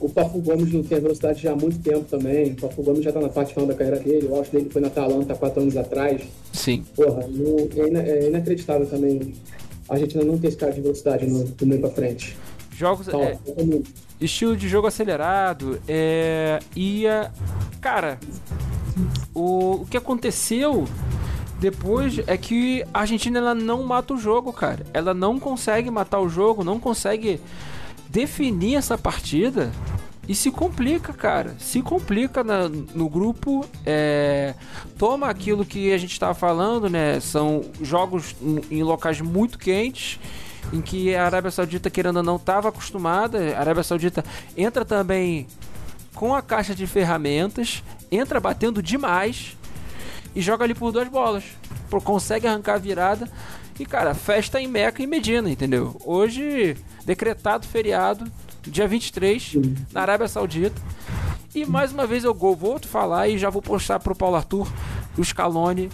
O 0.00 0.08
Pafu 0.08 0.40
Gomes 0.40 0.72
não 0.72 0.82
tem 0.82 1.00
velocidade 1.00 1.42
já 1.42 1.52
há 1.52 1.56
muito 1.56 1.78
tempo 1.78 2.04
também. 2.04 2.52
O 2.52 2.56
Pafu 2.56 2.82
Gomes 2.82 3.04
já 3.04 3.12
tá 3.12 3.20
na 3.20 3.28
parte 3.28 3.54
final 3.54 3.66
da 3.66 3.74
carreira 3.74 4.00
dele. 4.00 4.26
O 4.28 4.34
auge 4.34 4.50
dele 4.50 4.68
foi 4.70 4.82
na 4.82 4.88
Atalanta 4.88 5.32
há 5.32 5.36
quatro 5.36 5.62
anos 5.62 5.76
atrás. 5.76 6.22
Sim. 6.52 6.84
Porra, 6.94 7.22
é, 7.22 8.10
é 8.10 8.28
inacreditável 8.28 8.86
também. 8.86 9.34
A 9.88 9.94
Argentina 9.94 10.24
não 10.24 10.38
tem 10.38 10.48
esse 10.48 10.56
cara 10.56 10.72
de 10.72 10.80
velocidade 10.80 11.26
no, 11.26 11.44
do 11.44 11.66
meio 11.66 11.80
pra 11.80 11.90
frente. 11.90 12.36
Jogos. 12.76 13.08
Então, 13.08 13.22
é, 13.22 13.38
estilo 14.20 14.56
de 14.56 14.68
jogo 14.68 14.86
acelerado. 14.86 15.80
É, 15.88 16.60
ia. 16.74 17.32
Cara, 17.80 18.18
o, 19.34 19.82
o 19.82 19.86
que 19.86 19.96
aconteceu 19.96 20.86
depois 21.58 22.20
é 22.26 22.36
que 22.36 22.84
a 22.92 23.00
Argentina 23.00 23.38
ela 23.38 23.54
não 23.54 23.82
mata 23.82 24.14
o 24.14 24.18
jogo, 24.18 24.52
cara. 24.52 24.84
Ela 24.92 25.14
não 25.14 25.38
consegue 25.38 25.90
matar 25.90 26.20
o 26.20 26.28
jogo, 26.28 26.64
não 26.64 26.78
consegue 26.78 27.40
definir 28.08 28.76
essa 28.76 28.98
partida 28.98 29.72
e 30.28 30.34
se 30.34 30.50
complica, 30.50 31.12
cara. 31.12 31.54
Se 31.58 31.82
complica 31.82 32.42
na, 32.42 32.68
no 32.68 33.08
grupo. 33.08 33.66
É, 33.84 34.54
toma 34.98 35.28
aquilo 35.28 35.64
que 35.64 35.92
a 35.92 35.98
gente 35.98 36.12
estava 36.12 36.34
falando, 36.34 36.88
né? 36.88 37.20
São 37.20 37.62
jogos 37.82 38.34
em 38.70 38.82
locais 38.82 39.20
muito 39.20 39.58
quentes. 39.58 40.18
Em 40.72 40.80
que 40.80 41.14
a 41.14 41.26
Arábia 41.26 41.50
Saudita, 41.50 41.90
querendo 41.90 42.16
ou 42.16 42.22
não, 42.22 42.36
estava 42.36 42.68
acostumada. 42.68 43.56
A 43.56 43.60
Arábia 43.60 43.82
Saudita 43.82 44.24
entra 44.56 44.84
também 44.84 45.46
com 46.14 46.34
a 46.34 46.42
caixa 46.42 46.74
de 46.74 46.86
ferramentas, 46.86 47.82
entra 48.10 48.40
batendo 48.40 48.82
demais 48.82 49.56
e 50.34 50.40
joga 50.40 50.64
ali 50.64 50.74
por 50.74 50.92
duas 50.92 51.08
bolas. 51.08 51.44
Consegue 52.02 52.46
arrancar 52.46 52.74
a 52.74 52.78
virada. 52.78 53.30
E, 53.78 53.84
cara, 53.84 54.14
festa 54.14 54.60
em 54.60 54.66
Meca 54.68 55.02
e 55.02 55.06
Medina, 55.06 55.50
entendeu? 55.50 55.96
Hoje, 56.04 56.76
decretado 57.04 57.66
feriado, 57.66 58.30
dia 58.62 58.86
23, 58.86 59.56
na 59.92 60.02
Arábia 60.02 60.28
Saudita. 60.28 60.80
E 61.54 61.64
mais 61.64 61.92
uma 61.92 62.06
vez 62.06 62.24
eu 62.24 62.34
vou 62.34 62.78
falar 62.80 63.28
e 63.28 63.38
já 63.38 63.50
vou 63.50 63.62
postar 63.62 64.00
pro 64.00 64.14
Paulo 64.14 64.36
Arthur. 64.36 64.68
O 65.16 65.24
Scaloni 65.24 65.88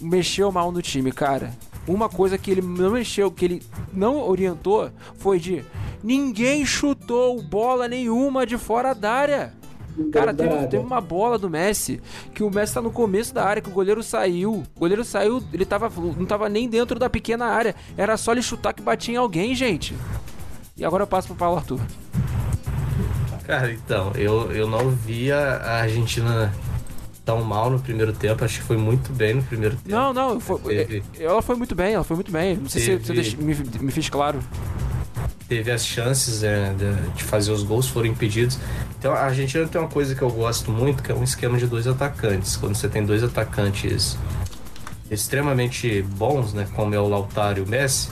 mexeu 0.00 0.50
mal 0.50 0.72
no 0.72 0.82
time, 0.82 1.12
cara. 1.12 1.52
Uma 1.86 2.08
coisa 2.08 2.38
que 2.38 2.50
ele 2.50 2.62
não 2.62 2.92
mexeu, 2.92 3.30
que 3.30 3.44
ele 3.44 3.62
não 3.92 4.26
orientou, 4.26 4.90
foi 5.18 5.38
de 5.38 5.64
ninguém 6.02 6.64
chutou 6.64 7.42
bola 7.42 7.86
nenhuma 7.86 8.46
de 8.46 8.56
fora 8.56 8.94
da 8.94 9.12
área. 9.12 9.52
Cara, 10.12 10.34
teve, 10.34 10.66
teve, 10.66 10.84
uma 10.84 11.00
bola 11.00 11.38
do 11.38 11.48
Messi 11.48 12.00
que 12.34 12.42
o 12.42 12.50
Messi 12.50 12.74
tá 12.74 12.82
no 12.82 12.90
começo 12.90 13.32
da 13.32 13.44
área, 13.44 13.62
que 13.62 13.68
o 13.68 13.72
goleiro 13.72 14.02
saiu. 14.02 14.64
O 14.74 14.80
goleiro 14.80 15.04
saiu, 15.04 15.42
ele 15.52 15.64
tava, 15.64 15.88
não 16.16 16.26
tava 16.26 16.48
nem 16.48 16.68
dentro 16.68 16.98
da 16.98 17.08
pequena 17.08 17.46
área. 17.46 17.76
Era 17.96 18.16
só 18.16 18.32
ele 18.32 18.42
chutar 18.42 18.72
que 18.72 18.82
batia 18.82 19.14
em 19.14 19.18
alguém, 19.18 19.54
gente. 19.54 19.94
E 20.76 20.84
agora 20.84 21.04
eu 21.04 21.06
passo 21.06 21.28
pro 21.28 21.36
Paulo 21.36 21.58
Arthur. 21.58 21.80
Cara, 23.46 23.72
então, 23.72 24.10
eu, 24.16 24.50
eu 24.52 24.68
não 24.68 24.90
via 24.90 25.36
a 25.36 25.82
Argentina 25.82 26.52
tão 27.24 27.42
mal 27.42 27.70
no 27.70 27.80
primeiro 27.80 28.12
tempo, 28.12 28.44
acho 28.44 28.60
que 28.60 28.64
foi 28.64 28.76
muito 28.76 29.12
bem 29.12 29.34
no 29.34 29.42
primeiro 29.42 29.76
tempo. 29.76 29.88
Não, 29.88 30.12
não, 30.12 30.38
foi, 30.38 30.58
teve, 30.58 31.02
ela 31.18 31.40
foi 31.40 31.56
muito 31.56 31.74
bem, 31.74 31.94
ela 31.94 32.04
foi 32.04 32.16
muito 32.16 32.30
bem. 32.30 32.56
Não 32.56 32.68
sei 32.68 32.98
teve, 32.98 33.22
se 33.22 33.36
você 33.36 33.42
me, 33.42 33.54
me 33.80 33.90
fez 33.90 34.08
claro. 34.08 34.38
Teve 35.48 35.70
as 35.70 35.86
chances 35.86 36.42
é, 36.42 36.72
de, 36.72 37.12
de, 37.12 37.22
fazer 37.22 37.52
os 37.52 37.62
gols, 37.62 37.88
foram 37.88 38.08
impedidos. 38.08 38.58
Então 38.98 39.12
a 39.12 39.20
Argentina 39.20 39.66
tem 39.66 39.80
uma 39.80 39.90
coisa 39.90 40.14
que 40.14 40.22
eu 40.22 40.30
gosto 40.30 40.70
muito, 40.70 41.02
que 41.02 41.12
é 41.12 41.14
um 41.14 41.22
esquema 41.22 41.56
de 41.56 41.66
dois 41.66 41.86
atacantes. 41.86 42.56
Quando 42.56 42.74
você 42.74 42.88
tem 42.88 43.04
dois 43.04 43.22
atacantes 43.22 44.18
extremamente 45.10 46.02
bons, 46.02 46.52
né, 46.52 46.66
como 46.74 46.94
é 46.94 46.98
o 46.98 47.08
Lautaro 47.08 47.58
e 47.58 47.62
o 47.62 47.68
Messi, 47.68 48.10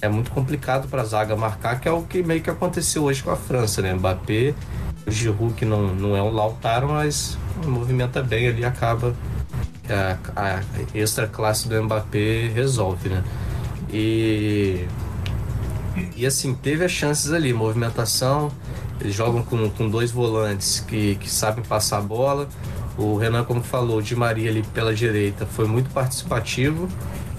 é 0.00 0.08
muito 0.08 0.30
complicado 0.30 0.88
para 0.88 1.02
a 1.02 1.04
zaga 1.04 1.34
marcar, 1.36 1.80
que 1.80 1.88
é 1.88 1.90
o 1.90 2.02
que 2.02 2.22
meio 2.22 2.40
que 2.40 2.50
aconteceu 2.50 3.04
hoje 3.04 3.22
com 3.22 3.30
a 3.30 3.36
França, 3.36 3.80
né? 3.82 3.94
Mbappé, 3.94 4.54
o 5.06 5.10
Giroud 5.10 5.54
que 5.54 5.64
não, 5.64 5.94
não 5.94 6.16
é 6.16 6.22
um 6.22 6.30
Lautaro, 6.30 6.88
mas 6.88 7.38
movimenta 7.64 8.22
bem 8.22 8.48
ali, 8.48 8.64
acaba 8.64 9.14
a, 9.88 10.16
a 10.36 10.62
extra 10.94 11.26
classe 11.26 11.68
do 11.68 11.82
Mbappé 11.82 12.50
resolve, 12.54 13.08
né? 13.08 13.24
E 13.92 14.86
e 16.14 16.26
assim, 16.26 16.54
teve 16.54 16.84
as 16.84 16.92
chances 16.92 17.32
ali, 17.32 17.52
movimentação. 17.52 18.50
Eles 19.00 19.14
jogam 19.14 19.42
com, 19.42 19.68
com 19.70 19.88
dois 19.88 20.10
volantes 20.10 20.80
que, 20.80 21.16
que 21.16 21.30
sabem 21.30 21.64
passar 21.64 21.98
a 21.98 22.02
bola. 22.02 22.48
O 22.98 23.16
Renan, 23.16 23.44
como 23.44 23.62
falou, 23.62 24.00
de 24.00 24.16
Maria 24.16 24.50
ali 24.50 24.62
pela 24.74 24.94
direita 24.94 25.46
foi 25.46 25.66
muito 25.66 25.90
participativo. 25.90 26.88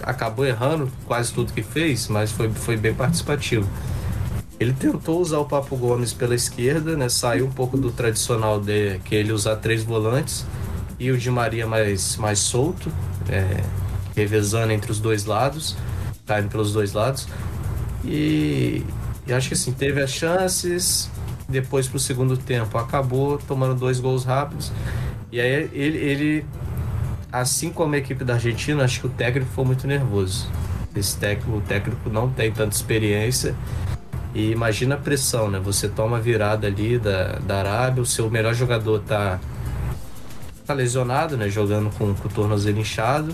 Acabou 0.04 0.46
errando 0.46 0.90
quase 1.06 1.34
tudo 1.34 1.52
que 1.52 1.64
fez, 1.64 2.08
mas 2.08 2.32
foi, 2.32 2.50
foi 2.50 2.78
bem 2.78 2.94
participativo. 2.94 3.68
Ele 4.60 4.74
tentou 4.74 5.22
usar 5.22 5.38
o 5.38 5.46
Papo 5.46 5.76
Gomes 5.76 6.14
pela 6.14 6.34
esquerda, 6.34 6.96
né? 6.98 7.10
Saiu 7.10 7.46
um 7.46 7.52
pouco 7.52 7.78
do 7.78 7.92
tradicional 7.92 8.60
de 8.60 9.00
que 9.00 9.14
ele 9.14 9.32
usar 9.32 9.58
três 9.58 9.84
volantes 9.84 10.46
e 11.00 11.12
o 11.12 11.18
de 11.18 11.30
Maria 11.30 11.68
mais, 11.68 12.18
mais 12.18 12.40
solto, 12.40 12.92
é, 13.30 13.64
revezando 14.16 14.74
entre 14.74 14.92
os 14.92 15.00
dois 15.00 15.26
lados, 15.26 15.78
caindo 16.26 16.50
pelos 16.50 16.74
dois 16.74 16.94
lados. 16.94 17.28
E, 18.04 18.84
e 19.28 19.34
acho 19.34 19.50
que 19.50 19.54
assim, 19.54 19.72
teve 19.72 20.02
as 20.02 20.12
chances, 20.12 21.10
depois 21.48 21.88
pro 21.88 22.00
segundo 22.00 22.36
tempo 22.36 22.78
acabou 22.80 23.38
tomando 23.38 23.76
dois 23.76 24.00
gols 24.00 24.26
rápidos. 24.26 24.72
E 25.32 25.40
aí 25.40 25.70
ele, 25.72 25.98
ele 25.98 26.46
assim 27.32 27.70
como 27.70 27.94
a 27.94 27.98
equipe 27.98 28.24
da 28.24 28.34
Argentina, 28.34 28.84
acho 28.84 29.02
que 29.02 29.08
o 29.08 29.10
técnico 29.10 29.52
foi 29.54 29.66
muito 29.66 29.86
nervoso. 29.86 30.50
Esse 30.96 31.16
técnico, 31.18 31.58
o 31.58 31.62
técnico 31.62 32.10
não 32.10 32.30
tem 32.30 32.52
tanta 32.52 32.76
experiência. 32.76 33.54
E 34.38 34.52
imagina 34.52 34.94
a 34.94 34.98
pressão, 35.00 35.50
né? 35.50 35.60
Você 35.60 35.90
toma 35.90 36.18
a 36.18 36.20
virada 36.20 36.68
ali 36.68 37.00
da, 37.00 37.40
da 37.40 37.58
Arábia, 37.58 38.04
o 38.04 38.06
seu 38.06 38.30
melhor 38.30 38.54
jogador 38.54 39.00
tá, 39.00 39.40
tá 40.64 40.76
lesionado, 40.76 41.36
né? 41.36 41.50
Jogando 41.50 41.90
com, 41.98 42.14
com 42.14 42.28
o 42.28 42.32
tornozelo 42.32 42.78
inchado. 42.78 43.34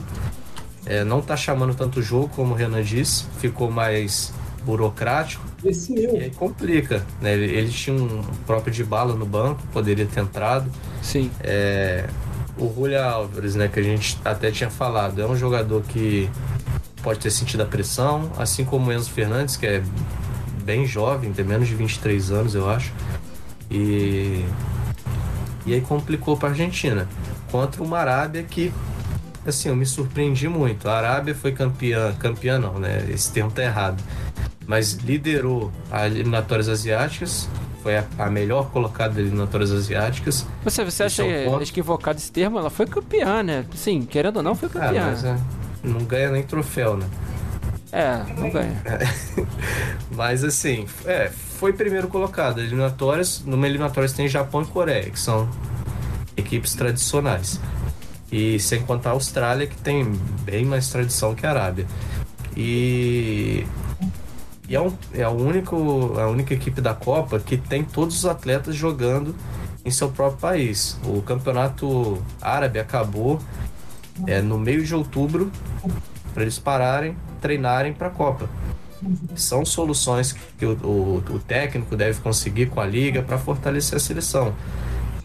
É, 0.85 1.03
não 1.03 1.21
tá 1.21 1.35
chamando 1.35 1.75
tanto 1.75 2.01
jogo, 2.01 2.29
como 2.33 2.53
o 2.53 2.55
Renan 2.55 2.81
disse. 2.81 3.25
Ficou 3.39 3.69
mais 3.69 4.33
burocrático. 4.63 5.43
Decidiu. 5.61 6.15
E 6.15 6.19
aí 6.19 6.29
complica, 6.29 7.05
né? 7.19 7.33
Ele, 7.33 7.51
ele, 7.51 7.69
tinha 7.69 7.97
um 7.97 8.23
próprio 8.47 8.73
de 8.73 8.85
bala 8.85 9.13
no 9.13 9.25
banco, 9.25 9.61
poderia 9.73 10.05
ter 10.05 10.21
entrado. 10.21 10.71
Sim. 11.01 11.29
É, 11.41 12.07
o 12.57 12.73
Julia 12.73 13.03
Álvares, 13.03 13.55
né, 13.55 13.67
que 13.67 13.77
a 13.77 13.83
gente 13.83 14.17
até 14.23 14.51
tinha 14.51 14.69
falado, 14.69 15.21
é 15.21 15.27
um 15.27 15.35
jogador 15.35 15.81
que 15.81 16.29
pode 17.03 17.19
ter 17.19 17.29
sentido 17.29 17.63
a 17.63 17.65
pressão, 17.65 18.31
assim 18.37 18.63
como 18.63 18.89
o 18.89 18.93
Enzo 18.93 19.11
Fernandes, 19.11 19.57
que 19.57 19.65
é 19.65 19.83
bem 20.63 20.85
jovem, 20.85 21.31
tem 21.33 21.45
menos 21.45 21.67
de 21.67 21.75
23 21.75 22.31
anos, 22.31 22.55
eu 22.55 22.69
acho. 22.69 22.93
E 23.69 24.45
e 25.65 25.73
aí 25.73 25.81
complicou 25.81 26.35
para 26.35 26.49
a 26.49 26.51
Argentina 26.51 27.07
contra 27.49 27.81
uma 27.81 27.97
Arábia 27.97 28.43
que 28.43 28.73
assim, 29.45 29.69
eu 29.69 29.75
me 29.75 29.85
surpreendi 29.85 30.47
muito. 30.47 30.89
A 30.89 30.97
Arábia 30.97 31.35
foi 31.35 31.51
campeã, 31.51 32.13
campeã 32.19 32.57
não, 32.57 32.79
né? 32.79 33.05
Esse 33.09 33.31
termo 33.31 33.51
tá 33.51 33.63
errado 33.63 34.01
mas 34.67 34.93
liderou 34.93 35.71
as 35.91 36.11
eliminatórias 36.11 36.69
asiáticas, 36.69 37.49
foi 37.81 37.97
a, 37.97 38.05
a 38.17 38.29
melhor 38.29 38.69
colocada 38.71 39.09
das 39.15 39.25
eliminatórias 39.25 39.71
asiáticas. 39.71 40.45
Você, 40.63 40.85
você 40.85 41.03
acha 41.03 41.23
equivocado 41.61 42.17
esse 42.17 42.31
termo? 42.31 42.57
Ela 42.57 42.69
foi 42.69 42.85
campeã, 42.85 43.43
né? 43.43 43.65
Sim, 43.75 44.03
querendo 44.03 44.37
ou 44.37 44.43
não, 44.43 44.55
foi 44.55 44.69
ah, 44.69 44.71
campeã. 44.71 45.03
Ah, 45.03 45.09
mas, 45.11 45.25
é, 45.25 45.37
não 45.83 46.03
ganha 46.05 46.31
nem 46.31 46.43
troféu, 46.43 46.95
né? 46.95 47.05
É, 47.93 48.23
não 48.35 48.49
ganha. 48.49 48.81
mas 50.09 50.43
assim, 50.43 50.87
é, 51.05 51.29
foi 51.29 51.73
primeiro 51.73 52.07
colocado. 52.07 52.59
Eliminatórias, 52.59 53.43
numa 53.45 53.67
eliminatórias 53.67 54.13
tem 54.13 54.27
Japão 54.27 54.63
e 54.63 54.65
Coreia, 54.65 55.11
que 55.11 55.19
são 55.19 55.47
equipes 56.35 56.73
tradicionais. 56.73 57.59
E 58.31 58.59
sem 58.59 58.81
contar 58.81 59.11
a 59.11 59.13
Austrália, 59.13 59.67
que 59.67 59.77
tem 59.77 60.03
bem 60.41 60.65
mais 60.65 60.89
tradição 60.89 61.35
que 61.35 61.45
a 61.45 61.51
Arábia. 61.51 61.85
E 62.57 63.63
e 64.67 64.75
é, 64.75 64.81
um, 64.81 64.91
é 65.13 65.23
a, 65.23 65.29
único, 65.29 66.17
a 66.17 66.27
única 66.27 66.53
equipe 66.53 66.81
da 66.81 66.95
Copa 66.95 67.39
que 67.39 67.57
tem 67.57 67.83
todos 67.83 68.17
os 68.17 68.25
atletas 68.25 68.75
jogando 68.75 69.35
em 69.85 69.91
seu 69.91 70.09
próprio 70.09 70.39
país. 70.39 70.97
O 71.05 71.21
campeonato 71.21 72.23
árabe 72.41 72.79
acabou 72.79 73.39
é, 74.25 74.41
no 74.41 74.57
meio 74.57 74.83
de 74.83 74.95
outubro 74.95 75.51
para 76.33 76.43
eles 76.43 76.57
pararem, 76.57 77.15
treinarem 77.43 77.93
para 77.93 78.07
a 78.07 78.09
Copa. 78.09 78.49
São 79.35 79.65
soluções 79.65 80.33
que 80.57 80.65
o, 80.65 80.71
o, 80.81 81.23
o, 81.35 81.39
técnico 81.39 81.93
deve 81.93 82.21
conseguir 82.21 82.67
com 82.67 82.79
a 82.79 82.85
liga 82.85 83.21
para 83.21 83.37
fortalecer 83.37 83.97
a 83.97 83.99
seleção. 83.99 84.53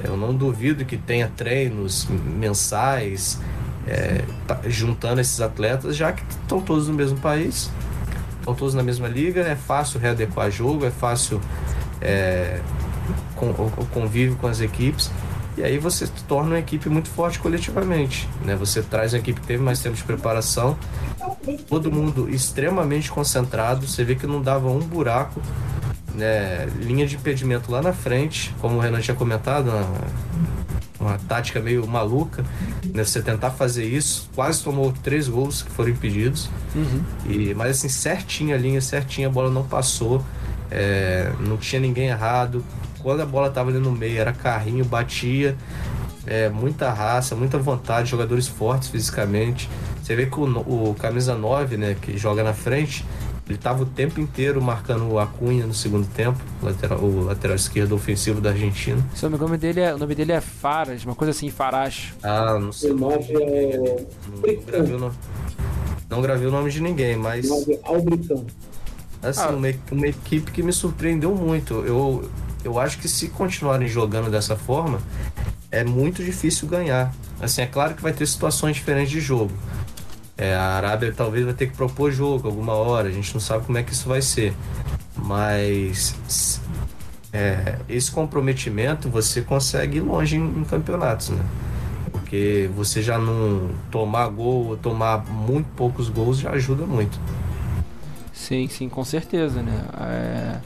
Eu 0.02 0.16
não 0.16 0.34
duvido 0.34 0.84
que 0.84 0.96
tenha 0.96 1.30
treinos 1.36 2.08
mensais 2.08 3.40
é, 3.86 4.24
tá, 4.48 4.60
juntando 4.66 5.20
esses 5.20 5.40
atletas, 5.40 5.96
já 5.96 6.12
que 6.12 6.22
estão 6.28 6.60
todos 6.60 6.88
no 6.88 6.94
mesmo 6.94 7.18
país 7.18 7.70
estão 8.48 8.54
todos 8.54 8.74
na 8.74 8.82
mesma 8.82 9.08
liga, 9.08 9.42
é 9.42 9.54
fácil 9.54 10.00
readequar 10.00 10.50
jogo, 10.50 10.86
é 10.86 10.90
fácil 10.90 11.40
é, 12.00 12.60
com, 13.36 13.50
o 13.50 13.86
convívio 13.92 14.36
com 14.36 14.46
as 14.46 14.60
equipes. 14.60 15.10
E 15.58 15.64
aí 15.64 15.76
você 15.76 16.06
torna 16.28 16.50
uma 16.50 16.58
equipe 16.60 16.88
muito 16.88 17.08
forte 17.08 17.40
coletivamente. 17.40 18.28
Né? 18.44 18.54
Você 18.54 18.80
traz 18.80 19.12
uma 19.12 19.18
equipe 19.18 19.40
que 19.40 19.46
teve 19.46 19.60
mais 19.60 19.80
tempo 19.80 19.96
de 19.96 20.04
preparação, 20.04 20.78
todo 21.68 21.90
mundo 21.90 22.30
extremamente 22.30 23.10
concentrado, 23.10 23.84
você 23.84 24.04
vê 24.04 24.14
que 24.14 24.24
não 24.24 24.40
dava 24.40 24.68
um 24.70 24.78
buraco. 24.78 25.42
Né? 26.14 26.68
Linha 26.80 27.08
de 27.08 27.16
impedimento 27.16 27.72
lá 27.72 27.82
na 27.82 27.92
frente, 27.92 28.54
como 28.60 28.76
o 28.76 28.80
Renan 28.80 29.00
tinha 29.00 29.16
comentado, 29.16 29.72
uma 31.00 31.18
tática 31.28 31.60
meio 31.60 31.84
maluca, 31.88 32.44
né? 32.92 33.04
Você 33.04 33.20
tentar 33.20 33.50
fazer 33.50 33.84
isso, 33.84 34.28
quase 34.34 34.62
tomou 34.62 34.92
três 35.02 35.28
gols 35.28 35.62
que 35.62 35.70
foram 35.70 35.90
impedidos. 35.90 36.48
Uhum. 36.74 37.02
E, 37.26 37.54
mas 37.54 37.78
assim, 37.78 37.88
certinha 37.88 38.54
a 38.54 38.58
linha, 38.58 38.80
certinha 38.80 39.26
a 39.26 39.30
bola 39.30 39.50
não 39.50 39.64
passou, 39.64 40.24
é, 40.70 41.32
não 41.40 41.56
tinha 41.56 41.80
ninguém 41.80 42.08
errado. 42.08 42.64
Quando 43.02 43.20
a 43.20 43.26
bola 43.26 43.48
estava 43.48 43.70
ali 43.70 43.78
no 43.78 43.92
meio, 43.92 44.18
era 44.18 44.32
carrinho, 44.32 44.84
batia. 44.84 45.56
É, 46.26 46.48
muita 46.48 46.90
raça, 46.90 47.34
muita 47.34 47.56
vontade, 47.58 48.10
jogadores 48.10 48.46
fortes 48.46 48.88
fisicamente. 48.88 49.68
Você 50.02 50.14
vê 50.14 50.26
que 50.26 50.38
o, 50.38 50.90
o 50.90 50.94
camisa 50.94 51.34
9, 51.34 51.76
né, 51.76 51.96
que 52.00 52.18
joga 52.18 52.42
na 52.42 52.52
frente, 52.52 53.04
ele 53.48 53.56
estava 53.56 53.82
o 53.82 53.86
tempo 53.86 54.20
inteiro 54.20 54.60
marcando 54.60 55.10
o 55.10 55.18
Acunha 55.18 55.66
no 55.66 55.72
segundo 55.72 56.06
tempo, 56.06 56.38
lateral, 56.62 56.98
o 56.98 57.24
lateral 57.24 57.56
esquerdo 57.56 57.94
ofensivo 57.94 58.42
da 58.42 58.50
Argentina. 58.50 59.02
Se 59.14 59.24
o 59.24 59.30
nome 59.30 59.56
dele 59.56 59.80
é, 59.80 59.94
o 59.94 59.98
nome 59.98 60.14
dele 60.14 60.32
é 60.32 60.40
Faras, 60.40 61.02
uma 61.02 61.14
coisa 61.14 61.30
assim, 61.30 61.50
Farage. 61.50 62.12
Ah, 62.22 62.58
não 62.58 62.70
sei. 62.72 62.90
O 62.90 62.96
nome 62.96 63.24
é. 63.30 64.04
Não, 64.28 64.62
gravei 64.66 64.94
o 64.94 64.98
nome, 64.98 65.14
não 66.10 66.22
gravei 66.22 66.46
o 66.46 66.50
nome 66.50 66.70
de 66.70 66.82
ninguém, 66.82 67.16
mas. 67.16 67.50
É 67.68 67.80
Albricão. 67.84 68.44
Assim, 69.22 69.40
ah. 69.40 69.48
uma, 69.48 69.68
uma 69.92 70.06
equipe 70.06 70.52
que 70.52 70.62
me 70.62 70.72
surpreendeu 70.72 71.34
muito. 71.34 71.74
Eu, 71.86 72.28
eu 72.64 72.78
acho 72.78 72.98
que 72.98 73.08
se 73.08 73.28
continuarem 73.28 73.88
jogando 73.88 74.30
dessa 74.30 74.56
forma, 74.56 75.00
é 75.70 75.84
muito 75.84 76.22
difícil 76.22 76.68
ganhar. 76.68 77.12
Assim, 77.40 77.62
é 77.62 77.66
claro 77.66 77.94
que 77.94 78.02
vai 78.02 78.12
ter 78.12 78.26
situações 78.26 78.76
diferentes 78.76 79.10
de 79.10 79.20
jogo. 79.20 79.52
É, 80.36 80.54
a 80.54 80.76
Arábia 80.76 81.12
talvez 81.16 81.44
vai 81.44 81.54
ter 81.54 81.66
que 81.66 81.76
propor 81.76 82.12
jogo 82.12 82.46
alguma 82.46 82.74
hora, 82.74 83.08
a 83.08 83.12
gente 83.12 83.32
não 83.34 83.40
sabe 83.40 83.66
como 83.66 83.76
é 83.76 83.82
que 83.82 83.92
isso 83.92 84.08
vai 84.08 84.22
ser. 84.22 84.54
Mas 85.16 86.60
é, 87.32 87.78
esse 87.88 88.10
comprometimento 88.10 89.08
você 89.08 89.42
consegue 89.42 89.98
ir 89.98 90.00
longe 90.00 90.36
em, 90.36 90.60
em, 90.60 90.64
campeonatos, 90.64 91.30
né? 91.30 91.44
Porque 92.12 92.70
você 92.74 93.02
já 93.02 93.18
não 93.18 93.68
tomar 93.90 94.28
gol 94.28 94.68
ou 94.68 94.76
tomar 94.76 95.24
muito 95.26 95.66
poucos 95.76 96.08
gols 96.08 96.38
já 96.38 96.50
ajuda 96.50 96.86
muito. 96.86 97.18
Sim, 98.48 98.66
sim, 98.66 98.88
com 98.88 99.04
certeza, 99.04 99.60
né? 99.60 99.78
É... 100.00 100.58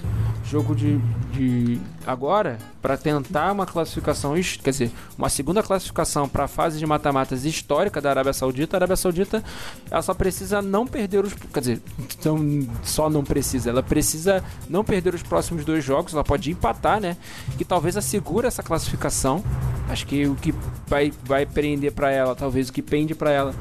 jogo 0.44 0.72
de, 0.72 0.98
de 1.32 1.80
agora 2.06 2.56
para 2.80 2.96
tentar 2.96 3.50
uma 3.50 3.66
classificação, 3.66 4.34
quer 4.62 4.70
dizer, 4.70 4.92
uma 5.18 5.28
segunda 5.28 5.64
classificação 5.64 6.28
para 6.28 6.44
a 6.44 6.48
fase 6.48 6.78
de 6.78 6.86
mata-matas 6.86 7.44
histórica 7.44 8.00
da 8.00 8.10
Arábia 8.10 8.32
Saudita. 8.32 8.76
A 8.76 8.78
Arábia 8.78 8.94
Saudita 8.94 9.42
ela 9.90 10.00
só 10.00 10.14
precisa 10.14 10.62
não 10.62 10.86
perder 10.86 11.24
os, 11.24 11.34
quer 11.34 11.58
dizer, 11.58 11.82
então, 11.98 12.38
só 12.84 13.10
não 13.10 13.24
precisa, 13.24 13.70
ela 13.70 13.82
precisa 13.82 14.44
não 14.70 14.84
perder 14.84 15.12
os 15.12 15.22
próximos 15.24 15.64
dois 15.64 15.84
jogos, 15.84 16.14
ela 16.14 16.22
pode 16.22 16.52
empatar, 16.52 17.00
né? 17.00 17.16
Que 17.58 17.64
talvez 17.64 17.96
assegure 17.96 18.46
essa 18.46 18.62
classificação. 18.62 19.42
Acho 19.88 20.06
que 20.06 20.24
o 20.24 20.36
que 20.36 20.54
vai 20.86 21.12
vai 21.24 21.44
prender 21.44 21.90
para 21.90 22.12
ela, 22.12 22.36
talvez 22.36 22.68
o 22.68 22.72
que 22.72 22.80
pende 22.80 23.12
para 23.12 23.32
ela 23.32 23.52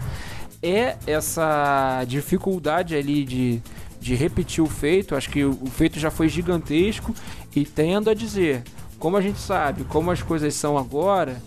é 0.62 0.96
essa 1.08 2.04
dificuldade 2.08 2.96
ali 2.96 3.26
de 3.26 3.62
de 4.02 4.16
repetir 4.16 4.62
o 4.62 4.68
feito. 4.68 5.16
Acho 5.16 5.30
que 5.30 5.46
o 5.46 5.68
feito 5.68 6.00
já 6.00 6.12
foi 6.12 6.28
gigantesco 6.28 7.14
e 7.56 7.64
tendo 7.64 8.10
a 8.10 8.14
dizer, 8.14 8.64
como 9.00 9.16
a 9.16 9.22
gente 9.22 9.40
sabe, 9.40 9.84
como 9.86 10.12
as 10.12 10.22
coisas 10.22 10.54
são 10.56 10.78
agora, 10.78 11.42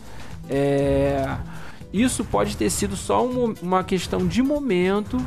é... 0.48 1.36
isso 1.92 2.24
pode 2.24 2.56
ter 2.56 2.70
sido 2.70 2.96
só 2.96 3.26
um, 3.26 3.54
uma 3.60 3.82
questão 3.82 4.26
de 4.26 4.42
momento 4.42 5.18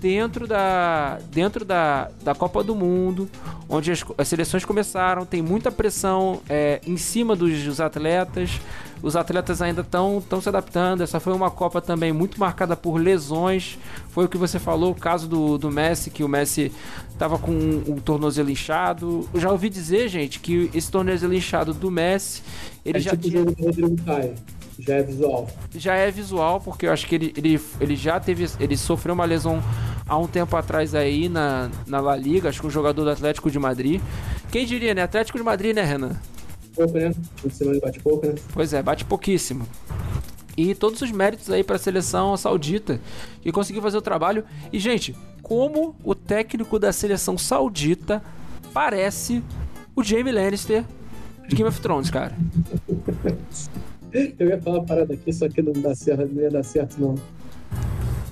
dentro 0.00 0.46
da, 0.46 1.18
dentro 1.30 1.64
da, 1.64 2.08
da 2.22 2.34
Copa 2.34 2.62
do 2.62 2.74
Mundo, 2.74 3.28
onde 3.68 3.90
as, 3.90 4.04
as 4.16 4.28
seleções 4.28 4.64
começaram, 4.64 5.26
tem 5.26 5.42
muita 5.42 5.70
pressão 5.70 6.40
é, 6.48 6.80
em 6.86 6.96
cima 6.96 7.34
dos, 7.34 7.62
dos, 7.62 7.80
atletas. 7.80 8.60
Os 9.00 9.14
atletas 9.14 9.62
ainda 9.62 9.82
estão 9.82 10.20
se 10.42 10.48
adaptando. 10.48 11.02
Essa 11.02 11.20
foi 11.20 11.32
uma 11.32 11.50
Copa 11.50 11.80
também 11.80 12.12
muito 12.12 12.38
marcada 12.40 12.76
por 12.76 12.96
lesões. 12.96 13.78
Foi 14.10 14.24
o 14.24 14.28
que 14.28 14.36
você 14.36 14.58
falou, 14.58 14.90
o 14.90 14.94
caso 14.94 15.28
do, 15.28 15.56
do 15.56 15.70
Messi, 15.70 16.10
que 16.10 16.24
o 16.24 16.28
Messi 16.28 16.72
estava 17.10 17.38
com 17.38 17.52
o 17.52 17.94
um 17.94 18.00
tornozelo 18.00 18.50
inchado. 18.50 19.28
Eu 19.32 19.40
já 19.40 19.50
ouvi 19.50 19.68
dizer, 19.68 20.08
gente, 20.08 20.40
que 20.40 20.70
esse 20.74 20.90
tornozelo 20.90 21.34
inchado 21.34 21.72
do 21.72 21.90
Messi, 21.90 22.42
ele 22.84 22.98
é 22.98 23.00
já 23.00 23.10
tipo 23.12 23.28
tinha... 23.28 23.44
Já 24.78 24.94
é 24.94 25.02
visual. 25.02 25.50
Já 25.74 25.94
é 25.94 26.10
visual, 26.10 26.60
porque 26.60 26.86
eu 26.86 26.92
acho 26.92 27.06
que 27.06 27.14
ele, 27.14 27.34
ele, 27.36 27.60
ele 27.80 27.96
já 27.96 28.20
teve. 28.20 28.48
Ele 28.60 28.76
sofreu 28.76 29.14
uma 29.14 29.24
lesão 29.24 29.62
há 30.06 30.16
um 30.16 30.26
tempo 30.26 30.56
atrás 30.56 30.94
aí 30.94 31.28
na, 31.28 31.70
na 31.86 32.00
La 32.00 32.16
Liga, 32.16 32.48
acho 32.48 32.60
que 32.60 32.66
um 32.66 32.70
jogador 32.70 33.04
do 33.04 33.10
Atlético 33.10 33.50
de 33.50 33.58
Madrid. 33.58 34.00
Quem 34.52 34.64
diria, 34.64 34.94
né? 34.94 35.02
Atlético 35.02 35.36
de 35.36 35.44
Madrid, 35.44 35.74
né, 35.74 35.82
Renan? 35.82 36.16
Pouco, 36.74 36.96
né? 36.96 37.12
Semana 37.50 37.80
bate 37.80 37.98
pouco, 38.00 38.26
né? 38.26 38.34
Pois 38.52 38.72
é, 38.72 38.82
bate 38.82 39.04
pouquíssimo. 39.04 39.66
E 40.56 40.74
todos 40.74 41.02
os 41.02 41.10
méritos 41.10 41.50
aí 41.50 41.62
para 41.62 41.76
a 41.76 41.78
seleção 41.78 42.36
saudita 42.36 43.00
que 43.42 43.52
conseguiu 43.52 43.82
fazer 43.82 43.96
o 43.96 44.02
trabalho. 44.02 44.44
E, 44.72 44.78
gente, 44.78 45.14
como 45.42 45.94
o 46.04 46.14
técnico 46.14 46.78
da 46.78 46.92
seleção 46.92 47.36
saudita 47.36 48.22
parece 48.72 49.42
o 49.94 50.02
Jamie 50.02 50.32
Lannister 50.32 50.84
de 51.48 51.56
Game 51.56 51.68
of 51.68 51.80
Thrones, 51.80 52.10
cara. 52.10 52.36
Eu 54.12 54.48
ia 54.48 54.60
falar 54.60 54.78
uma 54.78 54.86
parada 54.86 55.14
aqui, 55.14 55.32
só 55.32 55.48
que 55.48 55.60
não 55.62 55.72
dá 55.72 55.94
certo, 55.94 56.26
não 56.32 56.42
ia 56.42 56.50
dar 56.50 56.62
certo, 56.62 57.00
não. 57.00 57.14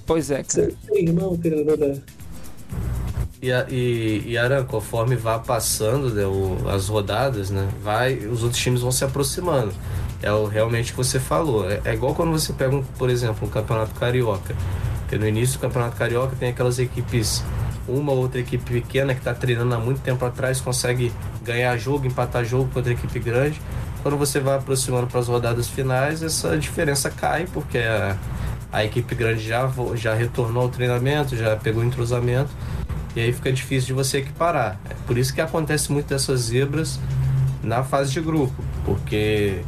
Pois 0.07 0.31
é, 0.31 0.43
cara. 0.43 0.71
Você 0.71 0.77
tem 0.87 1.05
irmão, 1.05 1.37
treinador 1.37 1.77
da. 1.77 1.95
E, 3.43 3.51
e, 3.71 4.23
e 4.27 4.39
Aran, 4.39 4.65
conforme 4.65 5.15
vá 5.15 5.39
passando 5.39 6.13
né, 6.15 6.25
o, 6.25 6.69
as 6.69 6.89
rodadas, 6.89 7.51
né, 7.51 7.69
vai, 7.83 8.15
os 8.15 8.43
outros 8.43 8.61
times 8.61 8.81
vão 8.81 8.91
se 8.91 9.05
aproximando. 9.05 9.73
É 10.23 10.33
o, 10.33 10.47
realmente 10.47 10.93
o 10.93 10.97
que 10.97 10.97
você 10.97 11.21
falou. 11.21 11.71
É, 11.71 11.81
é 11.85 11.95
igual 11.95 12.15
quando 12.15 12.33
você 12.33 12.53
pega, 12.53 12.75
um, 12.75 12.83
por 12.83 13.11
exemplo, 13.11 13.47
um 13.47 13.51
campeonato 13.51 13.95
carioca. 13.95 14.55
Porque 15.01 15.19
no 15.19 15.27
início 15.27 15.59
do 15.59 15.61
campeonato 15.61 15.97
carioca 15.97 16.35
tem 16.37 16.49
aquelas 16.49 16.79
equipes, 16.79 17.45
uma 17.87 18.13
ou 18.13 18.19
outra 18.19 18.41
equipe 18.41 18.81
pequena 18.81 19.13
que 19.13 19.21
está 19.21 19.35
treinando 19.35 19.75
há 19.75 19.79
muito 19.79 20.01
tempo 20.01 20.25
atrás, 20.25 20.61
consegue 20.61 21.13
ganhar 21.45 21.77
jogo, 21.77 22.07
empatar 22.07 22.45
jogo 22.45 22.69
contra 22.73 22.91
a 22.91 22.95
equipe 22.95 23.19
grande. 23.21 23.61
Quando 24.07 24.19
você 24.19 24.39
vai 24.39 24.55
aproximando 24.55 25.09
para 25.09 25.19
as 25.19 25.27
rodadas 25.27 25.67
finais, 25.67 26.23
essa 26.23 26.57
diferença 26.57 27.11
cai, 27.11 27.45
porque 27.53 27.79
a, 27.79 28.17
a 28.71 28.85
equipe 28.85 29.13
grande 29.17 29.45
já, 29.45 29.69
já 29.97 30.15
retornou 30.15 30.63
ao 30.63 30.69
treinamento, 30.69 31.37
já 31.37 31.57
pegou 31.57 31.83
o 31.83 31.85
entrosamento, 31.85 32.49
e 33.17 33.21
aí 33.21 33.33
fica 33.33 33.53
difícil 33.53 33.89
de 33.89 33.93
você 33.95 34.19
equiparar. 34.19 34.79
É 34.89 34.95
por 35.09 35.19
isso 35.19 35.35
que 35.35 35.41
acontece 35.41 35.91
muito 35.91 36.07
dessas 36.07 36.43
zebras 36.43 37.01
na 37.65 37.83
fase 37.83 38.13
de 38.13 38.21
grupo, 38.21 38.55
porque, 38.85 39.63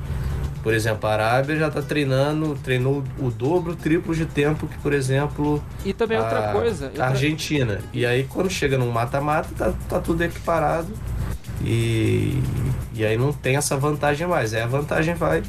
por 0.62 0.72
exemplo, 0.72 1.10
a 1.10 1.14
Arábia 1.14 1.56
já 1.56 1.66
está 1.66 1.82
treinando, 1.82 2.56
treinou 2.62 3.02
o 3.18 3.32
dobro, 3.32 3.72
o 3.72 3.76
triplo 3.76 4.14
de 4.14 4.24
tempo 4.24 4.68
que, 4.68 4.78
por 4.78 4.92
exemplo, 4.92 5.60
e 5.84 5.92
também 5.92 6.16
a, 6.16 6.22
outra 6.22 6.52
coisa, 6.52 6.84
a 6.84 6.88
outra... 6.90 7.06
Argentina. 7.06 7.80
E 7.92 8.06
aí 8.06 8.22
quando 8.22 8.48
chega 8.48 8.78
no 8.78 8.86
mata-mata, 8.86 9.48
tá, 9.58 9.74
tá 9.88 9.98
tudo 9.98 10.22
equiparado 10.22 10.92
e, 11.60 12.40
e 12.98 13.06
aí 13.06 13.16
não 13.16 13.32
tem 13.32 13.56
essa 13.56 13.76
vantagem 13.76 14.26
mais. 14.26 14.52
Aí 14.52 14.60
a 14.60 14.66
vantagem 14.66 15.14
vai 15.14 15.42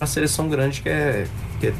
a 0.00 0.06
seleção 0.06 0.48
grande 0.48 0.80
que, 0.80 0.88
é, 0.88 1.26
que 1.60 1.72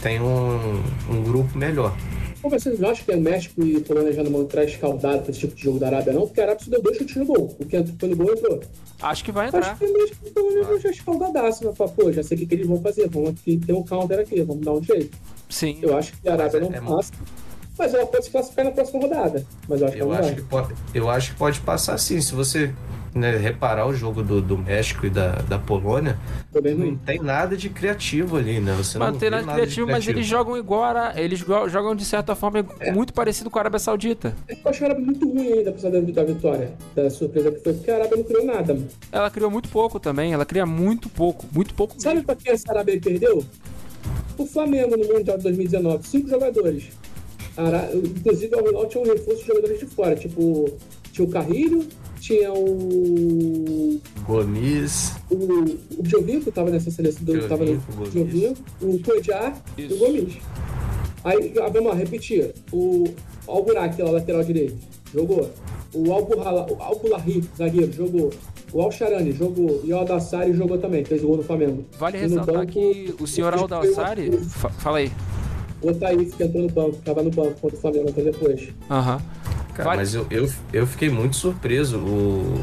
tem 0.00 0.20
um, 0.20 0.82
um 1.08 1.22
grupo 1.22 1.56
melhor. 1.56 1.96
Ou 2.42 2.50
vocês 2.50 2.78
não 2.80 2.90
acham 2.90 3.04
que 3.04 3.12
o 3.12 3.20
México 3.20 3.62
e 3.64 3.80
Polônia 3.80 4.12
já 4.12 4.22
não 4.22 4.32
vão 4.32 4.42
entrar 4.42 4.64
escaldado 4.64 5.22
para 5.22 5.30
esse 5.30 5.40
tipo 5.40 5.54
de 5.54 5.62
jogo 5.62 5.78
da 5.78 5.86
Arábia, 5.86 6.12
não? 6.12 6.26
Porque 6.26 6.40
a 6.40 6.44
Arábia 6.44 6.64
só 6.64 6.70
deu 6.70 6.82
dois 6.82 6.98
chutes 6.98 7.16
no 7.16 7.24
gol. 7.24 7.56
O 7.58 7.64
que 7.64 7.84
foi 7.98 8.08
no 8.08 8.16
gol 8.16 8.32
entrou. 8.32 8.60
Acho 9.00 9.24
que 9.24 9.30
vai 9.30 9.46
entrar. 9.46 9.60
Acho 9.60 9.78
que 9.78 9.84
o 9.86 9.92
México 9.92 10.26
e 10.26 10.28
a 10.28 10.32
Polônia 10.32 10.64
vão 10.64 10.80
já 10.80 10.90
escaldadaço. 10.90 11.64
Né? 11.64 11.72
Pô, 11.76 12.12
já 12.12 12.22
sei 12.22 12.36
o 12.36 12.40
que, 12.40 12.46
que 12.46 12.54
eles 12.56 12.66
vão 12.66 12.82
fazer. 12.82 13.08
Vamos 13.08 13.30
aqui 13.30 13.56
ter 13.58 13.72
um 13.72 13.84
counter 13.84 14.18
aqui, 14.18 14.42
vamos 14.42 14.64
dar 14.64 14.72
um 14.72 14.82
jeito. 14.82 15.16
Sim. 15.48 15.78
Eu 15.80 15.96
acho 15.96 16.12
que 16.20 16.28
a 16.28 16.32
Arábia 16.32 16.60
não 16.60 16.74
é 16.74 16.80
passa. 16.80 17.12
Mas 17.78 17.94
ela 17.94 18.06
pode 18.06 18.24
se 18.24 18.30
classificar 18.30 18.64
na 18.64 18.70
próxima 18.72 19.00
rodada. 19.00 19.46
Mas 19.68 19.80
eu 19.80 19.86
acho 19.86 19.96
eu 19.96 20.08
que 20.08 20.14
acho 20.14 20.34
que 20.34 20.42
pode, 20.42 20.74
Eu 20.92 21.10
acho 21.10 21.30
que 21.30 21.38
pode 21.38 21.60
passar 21.60 21.96
sim. 21.96 22.20
Se 22.20 22.34
você 22.34 22.74
né, 23.14 23.36
reparar 23.36 23.86
o 23.86 23.94
jogo 23.94 24.22
do, 24.22 24.40
do 24.40 24.56
México 24.56 25.06
e 25.06 25.10
da, 25.10 25.32
da 25.42 25.58
Polônia, 25.58 26.18
não 26.76 26.96
tem 26.96 27.18
nada 27.20 27.56
de 27.56 27.68
criativo 27.68 28.36
ali, 28.36 28.58
né? 28.58 28.74
Você 28.76 28.98
mas 28.98 29.12
não 29.12 29.18
tem 29.18 29.30
nada 29.30 29.44
de 29.44 29.52
criativo, 29.52 29.86
mas 29.86 30.08
eles 30.08 30.26
jogam 30.26 30.56
igual 30.56 30.84
a, 30.84 31.12
eles 31.20 31.38
jogam 31.40 31.94
de 31.94 32.04
certa 32.04 32.34
forma 32.34 32.64
é. 32.80 32.90
muito 32.90 33.12
parecido 33.12 33.50
com 33.50 33.58
a 33.58 33.62
Arábia 33.62 33.78
Saudita. 33.78 34.34
Eu 34.48 34.56
acho 34.64 34.82
a 34.82 34.86
Arábia 34.86 35.04
muito 35.04 35.28
ruim 35.28 35.52
ainda, 35.52 35.70
apesar 35.70 35.90
da, 35.90 36.00
da 36.00 36.24
vitória, 36.24 36.72
da 36.94 37.10
surpresa 37.10 37.52
que 37.52 37.60
foi, 37.60 37.74
porque 37.74 37.90
a 37.90 37.96
Arábia 37.96 38.16
não 38.16 38.24
criou 38.24 38.46
nada. 38.46 38.74
Mano. 38.74 38.88
Ela 39.10 39.30
criou 39.30 39.50
muito 39.50 39.68
pouco 39.68 40.00
também, 40.00 40.32
ela 40.32 40.46
cria 40.46 40.64
muito 40.64 41.08
pouco, 41.08 41.46
muito 41.52 41.74
pouco. 41.74 41.94
Sabe 41.98 42.16
mesmo. 42.16 42.26
pra 42.26 42.36
quem 42.36 42.52
essa 42.52 42.72
Arábia 42.72 42.98
perdeu? 43.00 43.44
O 44.38 44.46
Flamengo 44.46 44.96
no 44.96 45.06
Mundial 45.06 45.36
de 45.36 45.42
2019, 45.44 46.06
cinco 46.06 46.28
jogadores. 46.28 46.88
Ara... 47.56 47.90
Inclusive, 47.94 48.54
o 48.54 48.64
Ronaldo 48.64 48.88
tinha 48.88 49.04
um 49.04 49.06
reforço 49.06 49.40
de 49.40 49.46
jogadores 49.46 49.78
de 49.78 49.86
fora, 49.86 50.16
tipo, 50.16 50.72
tinha 51.12 51.26
o 51.26 51.30
Carrilho, 51.30 51.86
tinha 52.22 52.52
o. 52.52 54.00
Gomes. 54.24 55.14
O, 55.28 55.34
o 56.00 56.06
Giovinco 56.06 56.48
estava 56.48 56.70
nessa 56.70 56.90
seleção 56.90 57.24
do. 57.24 57.48
Tava 57.48 57.64
no 57.64 58.10
Giovinco, 58.10 58.60
o 58.80 58.98
Coediar 59.00 59.60
e 59.76 59.86
o 59.86 59.98
Gomes. 59.98 60.38
Aí, 61.24 61.52
ah, 61.60 61.68
vamos 61.68 61.90
lá, 61.90 61.94
repetir. 61.94 62.54
O 62.72 63.12
Alburak, 63.46 64.00
lá, 64.00 64.10
lateral 64.12 64.44
direito, 64.44 64.76
jogou. 65.12 65.50
O 65.94 66.12
Albulahi, 66.12 67.44
zagueiro, 67.56 67.92
jogou. 67.92 68.32
O 68.72 68.80
Alcharani 68.80 69.32
jogou. 69.32 69.82
E 69.84 69.92
o 69.92 69.98
Aldassari 69.98 70.54
jogou 70.54 70.78
também, 70.78 71.04
fez 71.04 71.20
gol 71.22 71.36
no 71.36 71.42
Flamengo. 71.42 71.84
Vale 71.98 72.18
ressaltar 72.18 72.54
banco, 72.54 72.72
que 72.72 73.14
o 73.20 73.26
senhor 73.26 73.52
Aldassari. 73.52 74.30
Fala 74.78 74.98
aí. 74.98 75.12
O 75.82 75.88
Otaís, 75.90 76.34
que 76.34 76.44
entrou 76.44 76.62
no 76.62 76.70
banco, 76.70 76.96
estava 76.96 77.22
no 77.22 77.30
banco 77.30 77.54
contra 77.60 77.76
o 77.76 77.80
Flamengo 77.80 78.10
até 78.10 78.22
depois. 78.22 78.68
Aham. 78.90 79.16
Uhum. 79.16 79.42
Cara, 79.74 79.88
Vai. 79.88 79.96
mas 79.96 80.14
eu, 80.14 80.26
eu, 80.30 80.48
eu 80.72 80.86
fiquei 80.86 81.08
muito 81.08 81.36
surpreso. 81.36 81.98
O... 81.98 82.62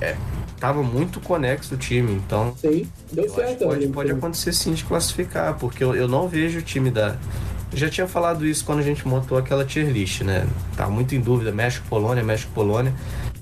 É, 0.00 0.14
tava 0.60 0.82
muito 0.82 1.20
conexo 1.20 1.74
o 1.74 1.78
time, 1.78 2.12
então. 2.12 2.54
Sim, 2.56 2.86
deu 3.12 3.28
certo. 3.28 3.64
Pode, 3.64 3.88
pode 3.88 4.12
acontecer 4.12 4.52
sim 4.52 4.74
de 4.74 4.84
classificar, 4.84 5.54
porque 5.54 5.82
eu, 5.82 5.94
eu 5.94 6.06
não 6.06 6.28
vejo 6.28 6.58
o 6.58 6.62
time 6.62 6.90
da. 6.90 7.16
Eu 7.72 7.78
já 7.78 7.88
tinha 7.88 8.06
falado 8.06 8.46
isso 8.46 8.64
quando 8.64 8.80
a 8.80 8.82
gente 8.82 9.06
montou 9.08 9.36
aquela 9.38 9.64
tier 9.64 9.90
list, 9.90 10.20
né? 10.22 10.46
Tá 10.76 10.88
muito 10.88 11.14
em 11.14 11.20
dúvida: 11.20 11.50
México-Polônia, 11.52 12.22
México-Polônia. 12.22 12.94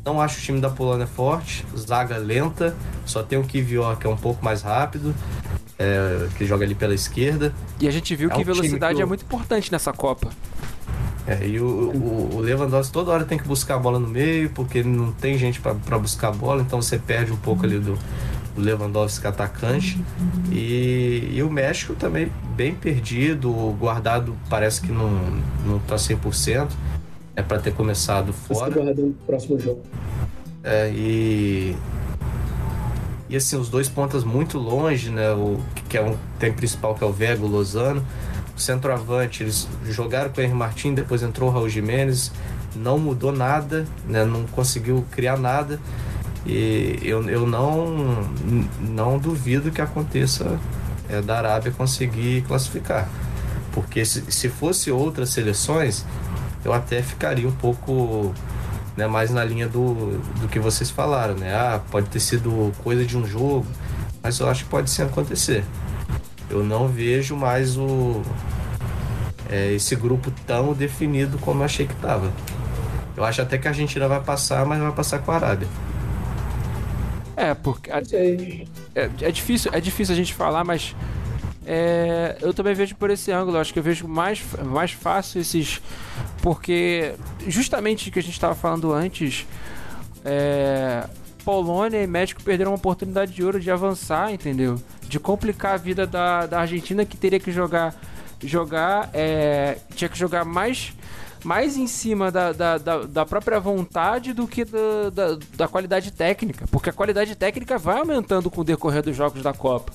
Não 0.05 0.21
acho 0.21 0.39
o 0.39 0.43
time 0.43 0.61
da 0.61 0.69
Polônia 0.69 1.07
forte, 1.07 1.65
zaga 1.77 2.19
lenta, 2.19 2.77
só 3.07 3.23
tem 3.23 3.39
o 3.39 3.43
Kivior 3.43 3.97
que 3.97 4.07
é 4.07 4.11
um 4.11 4.17
pouco 4.17 4.45
mais 4.45 4.61
rápido. 4.61 5.15
É, 5.79 6.29
que 6.39 6.47
joga 6.47 6.65
ali 6.65 6.75
pela 6.75 6.95
esquerda. 6.95 7.53
E 7.81 7.89
a 7.89 7.91
gente 7.91 8.15
viu 8.15 8.31
é 8.31 8.35
que 8.35 8.43
um 8.43 8.45
velocidade 8.45 8.95
que 8.95 9.03
eu... 9.03 9.05
é 9.05 9.09
muito 9.09 9.25
importante 9.25 9.73
nessa 9.73 9.93
Copa. 9.93 10.31
É, 11.27 11.47
e 11.47 11.59
o, 11.59 11.65
o, 11.67 12.37
o, 12.37 12.41
Lewandowski 12.41 12.93
toda 12.93 13.11
hora 13.11 13.25
tem 13.25 13.39
que 13.39 13.49
buscar 13.49 13.77
a 13.77 13.79
bola 13.79 13.99
no 13.99 14.07
meio, 14.07 14.51
porque 14.51 14.83
não 14.83 15.11
tem 15.11 15.39
gente 15.39 15.59
para 15.59 15.99
buscar 15.99 16.29
a 16.29 16.33
bola, 16.33 16.61
então 16.61 16.83
você 16.83 16.99
perde 16.99 17.33
um 17.33 17.37
pouco 17.37 17.65
ali 17.65 17.79
do, 17.79 17.99
do 18.55 18.61
Lewandowski 18.61 19.27
atacante. 19.27 19.99
E, 20.53 21.31
e, 21.33 21.43
o 21.43 21.51
México 21.51 21.95
também 21.95 22.31
bem 22.55 22.75
perdido, 22.75 23.51
o 23.51 23.73
guardado 23.73 24.37
parece 24.51 24.83
que 24.83 24.93
não, 24.93 25.11
não 25.67 25.79
tá 25.79 25.97
100%, 25.97 26.69
é 27.37 27.43
para 27.43 27.59
ter 27.59 27.73
começado 27.73 28.33
fora. 28.33 28.71
guardado 28.71 29.03
no 29.07 29.13
próximo 29.27 29.59
jogo. 29.59 29.83
É, 30.63 30.91
e. 30.95 31.75
E 33.35 33.37
assim, 33.37 33.57
os 33.57 33.69
dois 33.69 33.89
pontas 33.89 34.23
muito 34.23 34.59
longe, 34.59 35.11
né? 35.11 35.33
O 35.33 35.59
que 35.89 35.99
é 35.99 36.01
um 36.01 36.17
tem 36.39 36.53
principal 36.53 36.95
que 36.95 37.03
é 37.03 37.07
o 37.07 37.13
Vego, 37.13 37.47
o 37.47 37.49
Lozano 37.49 38.01
centroavante, 38.57 39.43
eles 39.43 39.67
jogaram 39.87 40.31
com 40.31 40.41
o 40.41 40.45
Henry 40.45 40.55
Martin, 40.55 40.95
depois 40.95 41.21
entrou 41.21 41.49
o 41.49 41.53
Raul 41.53 41.69
Jimenez, 41.69 42.31
não 42.77 42.97
mudou 42.97 43.33
nada, 43.33 43.89
né? 44.07 44.25
não 44.25 44.45
conseguiu 44.45 45.05
criar 45.11 45.37
nada. 45.37 45.81
E 46.47 47.01
eu, 47.03 47.29
eu 47.29 47.45
não, 47.45 48.23
não 48.81 49.19
duvido 49.19 49.73
que 49.73 49.81
aconteça 49.81 50.57
é, 51.09 51.21
da 51.21 51.37
Arábia 51.37 51.73
conseguir 51.73 52.43
classificar. 52.43 53.09
Porque 53.73 54.05
se, 54.05 54.31
se 54.31 54.49
fosse 54.49 54.93
outras 54.93 55.31
seleções, 55.31 56.07
eu 56.65 56.73
até 56.73 57.03
ficaria 57.03 57.49
um 57.49 57.57
pouco 57.57 58.33
né, 58.97 59.07
mais 59.07 59.31
na 59.31 59.45
linha 59.45 59.69
do, 59.69 60.19
do 60.41 60.49
que 60.49 60.59
vocês 60.59 60.91
falaram, 60.91 61.35
né? 61.35 61.55
Ah, 61.55 61.81
pode 61.91 62.09
ter 62.09 62.21
sido 62.21 62.73
coisa 62.83 63.05
de 63.05 63.17
um 63.17 63.27
jogo, 63.27 63.67
mas 64.23 64.39
eu 64.39 64.49
acho 64.49 64.65
que 64.65 64.71
pode 64.71 64.91
sim 64.91 65.03
acontecer. 65.03 65.65
Eu 66.51 66.63
não 66.63 66.89
vejo 66.89 67.37
mais 67.37 67.77
o 67.77 68.23
é, 69.51 69.73
esse 69.73 69.95
grupo 69.97 70.31
tão 70.47 70.73
definido 70.73 71.39
como 71.39 71.61
eu 71.61 71.65
achei 71.65 71.87
que 71.87 71.95
estava. 71.95 72.33
Eu 73.17 73.25
acho 73.25 73.41
até 73.41 73.57
que 73.59 73.69
a 73.69 73.71
Argentina 73.71 74.09
vai 74.09 74.21
passar, 74.21 74.65
mas 74.67 74.81
vai 74.81 74.93
passar 74.93 75.21
com 75.21 75.31
a 75.31 75.37
Arábia. 75.37 75.69
É, 77.37 77.55
porque. 77.55 77.91
A, 77.91 77.99
é, 78.95 79.11
é, 79.21 79.31
difícil, 79.31 79.71
é 79.73 79.81
difícil 79.81 80.13
a 80.13 80.17
gente 80.17 80.35
falar, 80.35 80.65
mas. 80.65 80.95
É, 81.67 82.37
eu 82.41 82.53
também 82.53 82.75
vejo 82.75 82.95
por 82.97 83.11
esse 83.11 83.33
ângulo. 83.33 83.59
Acho 83.59 83.73
que 83.73 83.79
eu 83.79 83.83
vejo 83.83 84.07
mais, 84.07 84.43
mais 84.65 84.93
fácil 84.93 85.41
esses. 85.41 85.81
Porque, 86.43 87.15
justamente 87.47 88.09
o 88.09 88.13
que 88.13 88.19
a 88.19 88.23
gente 88.23 88.35
estava 88.35 88.55
falando 88.55 88.93
antes. 88.93 89.47
É, 90.25 91.07
Polônia 91.45 92.03
e 92.03 92.07
México 92.07 92.43
perderam 92.43 92.71
uma 92.71 92.79
oportunidade 92.79 93.33
de 93.33 93.45
ouro 93.45 93.61
de 93.61 93.71
avançar, 93.71 94.33
entendeu? 94.33 94.81
De 95.03 95.21
complicar 95.21 95.75
a 95.75 95.77
vida 95.77 96.07
da, 96.07 96.47
da 96.47 96.61
Argentina, 96.61 97.05
que 97.05 97.17
teria 97.17 97.39
que 97.39 97.53
jogar. 97.53 97.95
Jogar. 98.43 99.11
É, 99.13 99.79
tinha 99.95 100.09
que 100.09 100.19
jogar 100.19 100.45
mais 100.45 100.93
mais 101.45 101.77
em 101.77 101.87
cima 101.87 102.31
da, 102.33 102.53
da, 102.53 102.79
da, 102.79 103.03
da 103.03 103.27
própria 103.27 103.61
vontade 103.61 104.33
do 104.33 104.49
que 104.49 104.65
da, 104.65 105.11
da, 105.13 105.39
da, 105.55 105.69
qualidade 105.69 106.11
técnica. 106.11 106.67
Porque 106.71 106.89
a 106.89 106.93
qualidade 106.93 107.37
técnica 107.37 107.77
vai 107.77 107.99
aumentando 107.99 108.51
com 108.51 108.63
o 108.63 108.65
decorrer 108.65 109.03
dos 109.03 109.15
jogos 109.15 109.43
da 109.43 109.53
Copa. 109.53 109.93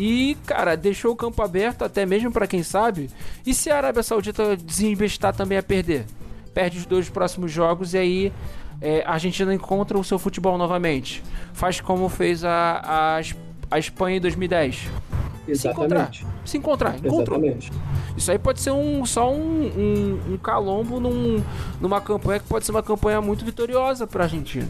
E, 0.00 0.34
cara, 0.46 0.78
deixou 0.78 1.12
o 1.12 1.16
campo 1.16 1.42
aberto 1.42 1.84
até 1.84 2.06
mesmo 2.06 2.32
para 2.32 2.46
quem 2.46 2.62
sabe. 2.62 3.10
E 3.44 3.52
se 3.52 3.68
a 3.68 3.76
Arábia 3.76 4.02
Saudita 4.02 4.56
desinvestar 4.56 5.36
também 5.36 5.58
a 5.58 5.62
perder? 5.62 6.06
Perde 6.54 6.78
os 6.78 6.86
dois 6.86 7.10
próximos 7.10 7.52
jogos 7.52 7.92
e 7.92 7.98
aí 7.98 8.32
é, 8.80 9.02
a 9.06 9.12
Argentina 9.12 9.52
encontra 9.52 9.98
o 9.98 10.02
seu 10.02 10.18
futebol 10.18 10.56
novamente. 10.56 11.22
Faz 11.52 11.82
como 11.82 12.08
fez 12.08 12.44
a, 12.44 12.80
a, 12.82 13.20
a 13.70 13.78
Espanha 13.78 14.16
em 14.16 14.20
2010 14.20 14.88
Exatamente. 15.46 15.50
Se 15.50 15.68
encontrar. 15.68 16.10
Se 16.46 16.56
encontrar. 16.56 16.98
Encontrou. 16.98 17.38
Exatamente. 17.38 17.72
Isso 18.16 18.30
aí 18.30 18.38
pode 18.38 18.60
ser 18.62 18.70
um, 18.70 19.04
só 19.04 19.30
um, 19.30 19.66
um, 19.66 20.32
um 20.32 20.36
calombo 20.38 20.98
num, 20.98 21.44
numa 21.78 22.00
campanha 22.00 22.40
que 22.40 22.46
pode 22.46 22.64
ser 22.64 22.72
uma 22.72 22.82
campanha 22.82 23.20
muito 23.20 23.44
vitoriosa 23.44 24.06
para 24.06 24.22
a 24.22 24.24
Argentina. 24.24 24.68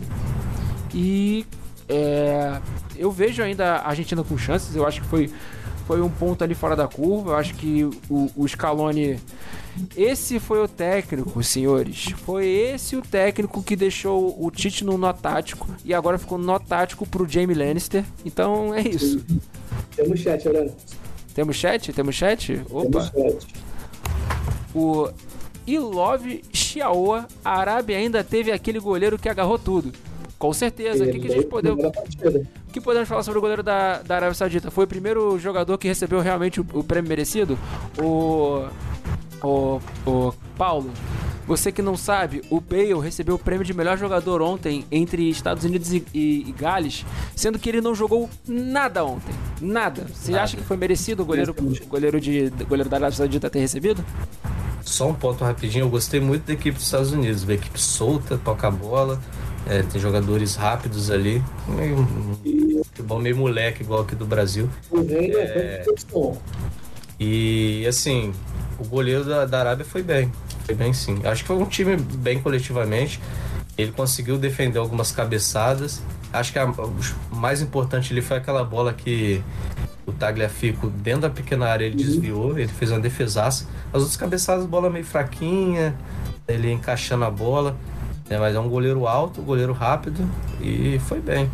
E 0.92 1.46
é, 1.88 2.60
eu 3.00 3.10
vejo 3.10 3.42
ainda 3.42 3.76
a 3.76 3.88
Argentina 3.88 4.22
com 4.22 4.36
chances. 4.36 4.76
Eu 4.76 4.86
acho 4.86 5.00
que 5.00 5.06
foi, 5.06 5.30
foi 5.86 6.02
um 6.02 6.10
ponto 6.10 6.44
ali 6.44 6.54
fora 6.54 6.76
da 6.76 6.86
curva. 6.86 7.30
Eu 7.30 7.36
acho 7.36 7.54
que 7.54 7.84
o, 8.08 8.30
o 8.36 8.46
Scaloni. 8.46 9.18
Esse 9.96 10.38
foi 10.38 10.62
o 10.62 10.68
técnico, 10.68 11.42
senhores. 11.42 12.10
Foi 12.26 12.46
esse 12.46 12.96
o 12.96 13.02
técnico 13.02 13.62
que 13.62 13.74
deixou 13.74 14.36
o 14.38 14.50
Tite 14.50 14.84
no 14.84 14.98
nó 14.98 15.12
tático 15.12 15.66
e 15.84 15.94
agora 15.94 16.18
ficou 16.18 16.36
no 16.36 16.44
nó 16.44 16.58
tático 16.58 17.06
pro 17.06 17.26
Jamie 17.26 17.56
Lannister. 17.56 18.04
Então 18.24 18.74
é 18.74 18.82
isso. 18.82 19.24
Temos 19.96 20.20
chat, 20.20 20.46
Aurélio. 20.46 20.72
Temos 21.34 21.56
chat? 21.56 21.92
Temos 21.92 22.14
chat? 22.14 22.62
Opa. 22.70 23.10
Temos 23.10 23.34
chat. 23.34 23.54
O 24.74 25.08
Ilove 25.66 26.42
Xiaoa, 26.52 27.26
a 27.44 27.58
Arábia 27.58 27.96
ainda 27.96 28.22
teve 28.22 28.52
aquele 28.52 28.78
goleiro 28.78 29.18
que 29.18 29.28
agarrou 29.28 29.58
tudo. 29.58 29.92
Com 30.38 30.52
certeza. 30.52 31.04
O 31.04 31.10
que, 31.10 31.18
que 31.18 31.28
a 31.28 31.30
gente 31.30 31.46
podeu. 31.46 31.76
O 32.70 32.72
que 32.72 32.80
podemos 32.80 33.08
falar 33.08 33.24
sobre 33.24 33.38
o 33.38 33.40
goleiro 33.40 33.64
da, 33.64 34.00
da 34.00 34.14
Arábia 34.14 34.34
Saudita? 34.34 34.70
Foi 34.70 34.84
o 34.84 34.86
primeiro 34.86 35.36
jogador 35.40 35.76
que 35.76 35.88
recebeu 35.88 36.20
realmente 36.20 36.60
o, 36.60 36.66
o 36.72 36.84
prêmio 36.84 37.08
merecido? 37.08 37.58
O. 38.00 38.64
O. 39.42 39.80
O 40.06 40.32
Paulo. 40.56 40.88
Você 41.48 41.72
que 41.72 41.82
não 41.82 41.96
sabe, 41.96 42.42
o 42.48 42.60
Bale 42.60 42.96
recebeu 43.00 43.34
o 43.34 43.38
prêmio 43.40 43.64
de 43.64 43.74
melhor 43.74 43.98
jogador 43.98 44.40
ontem 44.40 44.86
entre 44.88 45.28
Estados 45.28 45.64
Unidos 45.64 45.92
e, 45.92 46.06
e, 46.14 46.48
e 46.48 46.52
Gales, 46.52 47.04
sendo 47.34 47.58
que 47.58 47.68
ele 47.68 47.80
não 47.80 47.92
jogou 47.92 48.30
nada 48.46 49.04
ontem. 49.04 49.34
Nada. 49.60 50.06
Você 50.14 50.30
nada. 50.30 50.44
acha 50.44 50.56
que 50.56 50.62
foi 50.62 50.76
merecido 50.76 51.24
o 51.24 51.26
goleiro, 51.26 51.52
goleiro, 51.88 52.20
de, 52.20 52.50
goleiro 52.68 52.88
da 52.88 52.98
Arábia 52.98 53.16
Saudita 53.16 53.50
ter 53.50 53.58
recebido? 53.58 54.04
Só 54.82 55.08
um 55.08 55.14
ponto 55.14 55.42
rapidinho, 55.42 55.86
eu 55.86 55.90
gostei 55.90 56.20
muito 56.20 56.44
da 56.44 56.52
equipe 56.52 56.76
dos 56.76 56.84
Estados 56.84 57.10
Unidos, 57.10 57.42
uma 57.42 57.54
equipe 57.54 57.80
solta, 57.80 58.38
toca 58.38 58.68
a 58.68 58.70
bola, 58.70 59.20
é, 59.66 59.82
tem 59.82 60.00
jogadores 60.00 60.56
rápidos 60.56 61.10
ali, 61.10 61.42
meio, 61.68 62.84
futebol 62.84 63.20
meio 63.20 63.36
moleque 63.36 63.82
igual 63.82 64.00
aqui 64.00 64.14
do 64.14 64.26
Brasil. 64.26 64.68
É, 64.92 65.84
e 67.18 67.86
assim, 67.86 68.32
o 68.78 68.84
goleiro 68.84 69.24
da, 69.24 69.44
da 69.44 69.60
Arábia 69.60 69.84
foi 69.84 70.02
bem. 70.02 70.32
Foi 70.64 70.74
bem 70.74 70.92
sim. 70.92 71.20
Acho 71.24 71.42
que 71.42 71.48
foi 71.48 71.56
um 71.56 71.66
time 71.66 71.96
bem 71.96 72.40
coletivamente. 72.40 73.20
Ele 73.76 73.92
conseguiu 73.92 74.38
defender 74.38 74.78
algumas 74.78 75.12
cabeçadas. 75.12 76.02
Acho 76.32 76.52
que 76.52 76.58
a, 76.58 76.66
o 76.66 77.36
mais 77.36 77.60
importante 77.60 78.12
ali 78.12 78.22
foi 78.22 78.38
aquela 78.38 78.64
bola 78.64 78.92
que 78.94 79.42
o 80.06 80.12
Tagliafico, 80.12 80.88
dentro 80.88 81.22
da 81.22 81.30
pequena 81.30 81.66
área, 81.66 81.84
ele 81.84 81.96
desviou, 81.96 82.58
ele 82.58 82.68
fez 82.68 82.90
uma 82.90 83.00
defesaça. 83.00 83.66
As 83.92 84.00
outras 84.00 84.16
cabeçadas, 84.16 84.64
bola 84.66 84.88
meio 84.90 85.04
fraquinha, 85.04 85.94
ele 86.48 86.72
encaixando 86.72 87.24
a 87.24 87.30
bola. 87.30 87.76
É, 88.30 88.38
mas 88.38 88.54
é 88.54 88.60
um 88.60 88.68
goleiro 88.68 89.08
alto, 89.08 89.42
goleiro 89.42 89.72
rápido 89.72 90.24
e 90.62 91.00
foi 91.00 91.20
bem. 91.20 91.50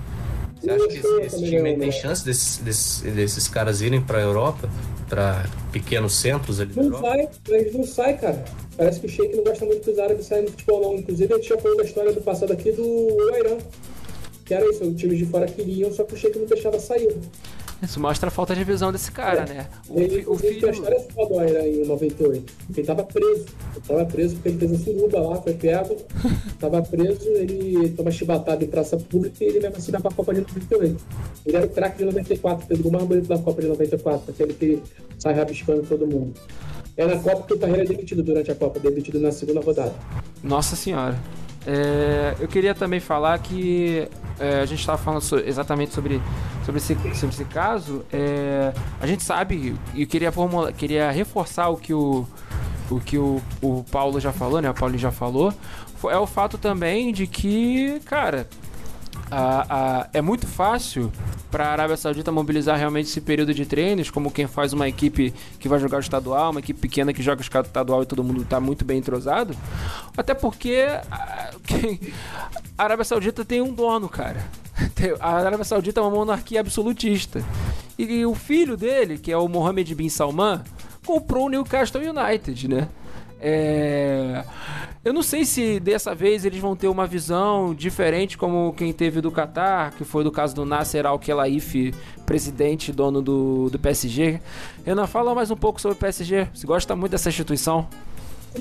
Você 0.61 0.71
acha 0.71 0.89
que 0.89 0.99
esse, 0.99 1.21
esse 1.23 1.45
time 1.45 1.77
tem 1.77 1.91
chance 1.91 2.25
desses, 2.25 2.59
desses, 2.59 3.01
desses 3.15 3.49
caras 3.49 3.81
irem 3.81 4.01
para 4.01 4.19
a 4.19 4.21
Europa, 4.21 4.69
para 5.09 5.47
pequenos 5.73 6.15
centros 6.15 6.61
ali? 6.61 6.73
Não 6.77 7.01
vai, 7.01 7.29
mas 7.49 7.73
não 7.73 7.85
sai, 7.85 8.19
cara. 8.19 8.45
Parece 8.77 9.01
que 9.01 9.07
o 9.07 9.09
Sheik 9.09 9.37
não 9.37 9.45
gosta 9.45 9.65
muito 9.65 9.81
que 9.81 9.91
os 9.91 9.99
árabes 9.99 10.27
saiam 10.27 10.45
do 10.45 10.51
futebol, 10.51 10.83
não. 10.83 10.95
Inclusive, 10.97 11.33
a 11.33 11.37
gente 11.37 11.49
já 11.49 11.59
falou 11.59 11.77
da 11.79 11.85
história 11.85 12.13
do 12.13 12.21
passado 12.21 12.53
aqui 12.53 12.73
do 12.73 12.83
Irã. 13.39 13.57
Que 14.45 14.55
era 14.55 14.69
isso, 14.71 14.85
os 14.85 14.97
times 15.01 15.19
de 15.19 15.27
fora 15.27 15.47
queriam, 15.47 15.93
só 15.93 16.05
que 16.05 16.15
o 16.15 16.17
Sheik 16.17 16.39
não 16.39 16.47
deixava 16.47 16.79
sair. 16.79 17.17
Isso 17.83 18.01
mostra 18.01 18.29
a 18.29 18.31
falta 18.31 18.55
de 18.55 18.65
visão 18.65 18.91
desse 18.91 19.13
cara, 19.13 19.43
é. 19.43 19.55
né? 19.55 19.67
O, 19.89 20.01
ele, 20.01 20.25
o 20.27 20.37
filho... 20.37 20.67
A 20.67 20.71
é 20.71 21.27
do 21.27 21.45
Irã 21.45 21.63
em 21.67 21.87
98. 21.87 22.53
Ele 22.75 22.87
tava 22.87 23.05
preso. 23.05 23.45
Ele 23.75 23.85
tava 23.87 24.05
preso 24.07 24.35
porque 24.37 24.49
ele 24.49 24.59
fez 24.59 24.71
um 24.73 24.79
suruba 24.79 25.21
lá, 25.21 25.43
foi 25.43 25.55
pego. 25.55 25.97
tava 26.59 26.83
preso, 26.83 27.29
ele 27.29 27.91
tava 27.91 28.11
chibatado 28.11 28.65
em 28.65 28.69
praça 28.69 28.97
pública 28.97 29.45
e 29.45 29.49
ele 29.49 29.61
mesmo 29.61 29.77
assim 29.77 29.93
vai 29.93 30.01
pra 30.01 30.11
Copa 30.11 30.35
de 30.35 30.41
98. 30.41 31.05
Ele 31.45 31.57
era 31.57 31.67
o 31.67 31.69
craque 31.69 31.99
de 31.99 32.05
94, 32.05 32.67
fez 32.67 32.81
o 32.81 32.91
mais 32.91 33.05
bonito 33.05 33.29
da 33.29 33.39
Copa 33.39 33.61
de 33.61 33.69
94, 33.69 34.31
aquele 34.31 34.55
que 34.55 34.83
sai 35.19 35.35
rabiscando 35.35 35.83
todo 35.83 36.07
mundo. 36.07 36.35
É 36.97 37.05
na 37.07 37.19
Copa 37.19 37.43
que 37.47 37.53
o 37.53 37.59
Carreira 37.59 37.83
é 37.83 37.87
demitido 37.87 38.23
durante 38.23 38.51
a 38.51 38.55
Copa, 38.55 38.81
demitido 38.81 39.21
na 39.21 39.31
segunda 39.31 39.61
rodada. 39.61 39.95
Nossa 40.43 40.75
Senhora. 40.75 41.17
É, 41.67 42.37
eu 42.39 42.47
queria 42.47 42.75
também 42.75 43.01
falar 43.01 43.37
que 43.41 44.09
é, 44.39 44.61
a 44.61 44.67
gente 44.67 44.79
estava 44.79 44.97
falando 44.99 45.21
so, 45.21 45.37
exatamente 45.37 45.93
sobre, 45.93 46.23
sobre, 46.65 46.79
esse, 46.79 46.95
sobre 47.15 47.35
esse 47.35 47.45
caso. 47.45 48.05
É, 48.13 48.73
a 49.01 49.07
gente 49.07 49.25
sabe, 49.25 49.75
e 49.95 50.07
queria, 50.07 50.33
queria 50.77 51.11
reforçar 51.11 51.69
o 51.69 51.77
que 51.77 51.93
o, 51.93 52.27
o, 52.89 53.01
que 53.01 53.19
o, 53.19 53.43
o 53.61 53.85
Paulo 53.91 54.21
já 54.21 54.33
falou, 54.33 54.63
né? 54.63 54.71
O 54.71 54.75
Paulo 54.75 54.97
já 54.97 55.11
falou. 55.11 55.53
É 56.05 56.19
o 56.19 56.27
fato 56.27 56.57
também 56.57 57.13
de 57.13 57.27
que, 57.27 58.01
cara, 58.05 58.47
a, 59.31 60.01
a, 60.01 60.09
é 60.13 60.21
muito 60.21 60.47
fácil 60.47 61.13
para 61.51 61.67
a 61.67 61.73
Arábia 61.73 61.97
Saudita 61.97 62.31
mobilizar 62.31 62.79
realmente 62.79 63.09
esse 63.09 63.21
período 63.21 63.53
de 63.55 63.65
treinos, 63.65 64.11
como 64.11 64.31
quem 64.31 64.47
faz 64.47 64.73
uma 64.73 64.89
equipe 64.89 65.33
que 65.59 65.69
vai 65.69 65.79
jogar 65.79 65.99
o 65.99 66.01
estadual, 66.01 66.51
uma 66.51 66.61
equipe 66.61 66.81
pequena 66.81 67.13
que 67.13 67.23
joga 67.23 67.41
o 67.41 67.43
estadual 67.43 68.03
e 68.03 68.07
todo 68.07 68.23
mundo 68.23 68.43
está 68.43 68.61
muito 68.61 68.85
bem 68.85 68.99
entrosado. 68.99 69.57
Até 70.17 70.35
porque 70.35 70.87
a, 71.11 71.51
a 72.79 72.85
Arábia 72.85 73.05
Saudita 73.05 73.45
tem 73.45 73.61
um 73.61 73.73
dono, 73.73 74.09
cara. 74.09 74.45
A 75.21 75.37
Arábia 75.37 75.65
Saudita 75.65 76.01
é 76.01 76.03
uma 76.03 76.11
monarquia 76.11 76.61
absolutista. 76.61 77.43
E 77.99 78.27
o 78.27 78.35
filho 78.35 78.77
dele, 78.77 79.17
que 79.17 79.33
é 79.33 79.37
o 79.37 79.49
Mohammed 79.49 79.95
bin 79.95 80.11
Salman, 80.11 80.61
comprou 81.05 81.47
o 81.47 81.49
Newcastle 81.49 82.03
United, 82.03 82.69
né? 82.69 82.89
É... 83.41 84.45
Eu 85.05 85.13
não 85.13 85.23
sei 85.23 85.45
se 85.45 85.79
dessa 85.79 86.15
vez 86.15 86.45
eles 86.45 86.59
vão 86.59 86.75
ter 86.75 86.89
uma 86.89 87.07
visão 87.07 87.75
diferente 87.75 88.37
como 88.37 88.75
quem 88.77 88.93
teve 88.93 89.21
do 89.21 89.31
Qatar, 89.31 89.95
que 89.97 90.05
foi 90.05 90.25
do 90.25 90.33
caso 90.33 90.55
do 90.55 90.65
Nasser 90.65 91.07
Al-Khelaifi, 91.07 91.95
presidente, 92.25 92.91
dono 92.91 93.23
do, 93.23 93.71
do 93.71 93.79
PSG. 93.79 94.41
Renan, 94.85 95.07
fala 95.07 95.35
mais 95.35 95.51
um 95.51 95.57
pouco 95.57 95.81
sobre 95.81 95.97
o 95.97 96.01
PSG. 96.01 96.49
Você 96.53 96.67
gosta 96.67 96.97
muito 96.97 97.13
dessa 97.13 97.29
instituição? 97.29 97.89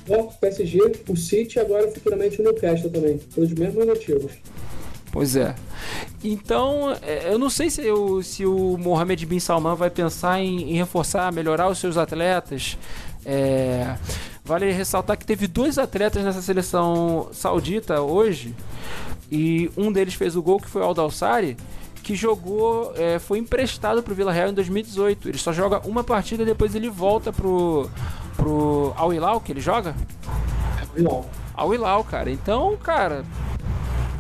É, 0.08 0.18
o 0.18 0.26
PSG, 0.26 0.80
o 1.08 1.16
City 1.16 1.60
agora 1.60 1.90
futuramente 1.90 2.40
o 2.42 2.44
Newcastle 2.44 2.92
também, 2.92 3.18
pelos 3.34 3.52
mesmos 3.54 3.86
motivos. 3.86 4.34
Pois 5.12 5.36
é. 5.38 5.56
Então, 6.24 6.96
é, 7.02 7.32
eu 7.32 7.40
não 7.40 7.50
sei 7.50 7.70
se, 7.70 7.82
eu, 7.82 8.22
se 8.22 8.46
o 8.46 8.78
Mohamed 8.78 9.26
Bin 9.26 9.40
Salman 9.40 9.74
vai 9.74 9.90
pensar 9.90 10.42
em, 10.42 10.72
em 10.72 10.74
reforçar, 10.74 11.32
melhorar 11.32 11.70
os 11.70 11.80
seus 11.80 11.96
atletas. 11.96 12.78
É, 13.26 13.96
Vale 14.46 14.72
ressaltar 14.72 15.18
que 15.18 15.26
teve 15.26 15.48
dois 15.48 15.80
atletas 15.80 16.24
nessa 16.24 16.42
seleção 16.42 17.30
saudita 17.32 18.02
hoje 18.02 18.56
E 19.32 19.72
um 19.76 19.92
deles 19.92 20.14
fez 20.14 20.36
o 20.36 20.42
gol, 20.42 20.60
que 20.60 20.70
foi 20.70 20.84
o 20.84 20.86
Aldalsari, 20.86 21.58
que 22.04 22.16
jogou, 22.16 22.94
é, 22.96 23.18
foi 23.18 23.40
emprestado 23.40 24.04
pro 24.04 24.14
Vila 24.14 24.32
Real 24.32 24.50
em 24.50 24.54
2018. 24.54 25.30
Ele 25.30 25.38
só 25.40 25.52
joga 25.52 25.82
uma 25.88 26.04
partida 26.04 26.44
e 26.44 26.46
depois 26.46 26.76
ele 26.76 26.88
volta 26.88 27.34
pro, 27.34 27.90
pro 28.38 28.94
Al 28.96 29.12
Hilal, 29.12 29.42
que 29.42 29.52
ele 29.52 29.60
joga? 29.62 29.96
Hilal. 30.96 31.26
Al 31.56 31.74
Hilal, 31.74 32.04
cara. 32.04 32.30
Então, 32.30 32.78
cara, 32.78 33.26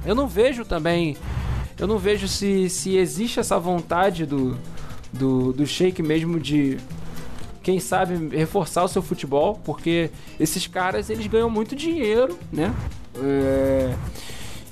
eu 0.03 0.15
não 0.15 0.28
vejo 0.28 0.65
também, 0.65 1.15
eu 1.78 1.86
não 1.86 1.99
vejo 1.99 2.28
se, 2.28 2.69
se 2.69 2.97
existe 2.97 3.39
essa 3.39 3.59
vontade 3.59 4.26
do, 4.26 4.57
do, 5.13 5.53
do 5.53 5.67
Sheik 5.67 6.01
mesmo 6.01 6.39
de 6.39 6.80
quem 7.66 7.80
sabe 7.80 8.30
reforçar 8.38 8.84
o 8.84 8.88
seu 8.88 9.01
futebol, 9.01 9.59
porque 9.66 10.11
esses 10.39 10.68
caras 10.68 11.09
eles 11.09 11.26
ganham 11.26 11.49
muito 11.49 11.76
dinheiro, 11.76 12.38
né? 12.53 12.72
É... 13.18 13.91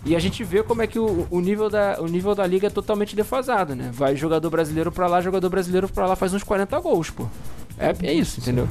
E 0.05 0.15
a 0.15 0.19
gente 0.19 0.43
vê 0.43 0.61
como 0.61 0.83
é 0.83 0.85
que 0.85 0.99
o, 0.99 1.27
o, 1.31 1.41
nível 1.41 1.71
da, 1.71 1.97
o 1.99 2.05
nível 2.05 2.35
da 2.35 2.45
liga 2.45 2.67
é 2.67 2.69
totalmente 2.69 3.15
defasado, 3.15 3.75
né? 3.75 3.89
Vai 3.91 4.15
jogador 4.15 4.47
brasileiro 4.51 4.91
pra 4.91 5.07
lá, 5.07 5.21
jogador 5.21 5.49
brasileiro 5.49 5.89
pra 5.89 6.05
lá 6.05 6.15
faz 6.15 6.35
uns 6.35 6.43
40 6.43 6.79
gols, 6.81 7.09
pô. 7.09 7.25
É, 7.79 7.95
é 8.03 8.13
isso, 8.13 8.39
entendeu? 8.39 8.67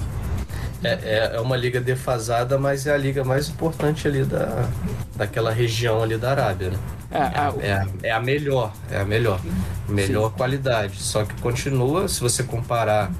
É, 0.84 0.90
é, 1.02 1.32
é 1.34 1.40
uma 1.40 1.56
liga 1.56 1.80
defasada, 1.80 2.56
mas 2.58 2.86
é 2.86 2.94
a 2.94 2.96
liga 2.96 3.24
mais 3.24 3.48
importante 3.48 4.06
ali 4.06 4.22
da, 4.22 4.68
daquela 5.16 5.50
região 5.50 6.00
ali 6.00 6.16
da 6.16 6.30
Arábia, 6.30 6.70
né? 6.70 6.78
É, 7.10 7.18
a, 7.18 7.54
é, 7.60 7.72
a, 7.72 7.86
é 8.04 8.10
a 8.12 8.20
melhor, 8.20 8.72
é 8.88 9.00
a 9.00 9.04
melhor. 9.04 9.40
Melhor 9.88 10.30
Sim. 10.30 10.36
qualidade. 10.36 11.02
Só 11.02 11.24
que 11.24 11.34
continua, 11.42 12.06
se 12.06 12.20
você 12.20 12.44
comparar 12.44 13.10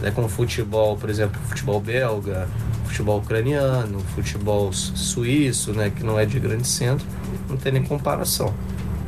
né, 0.00 0.10
com 0.10 0.28
futebol, 0.28 0.96
por 0.96 1.10
exemplo, 1.10 1.40
futebol 1.48 1.80
belga, 1.80 2.48
futebol 2.84 3.18
ucraniano, 3.18 4.00
futebol 4.14 4.72
suíço, 4.72 5.72
né, 5.72 5.90
que 5.90 6.02
não 6.02 6.18
é 6.18 6.24
de 6.24 6.38
grande 6.38 6.66
centro, 6.66 7.06
não 7.48 7.56
tem 7.56 7.72
nem 7.72 7.82
comparação. 7.82 8.52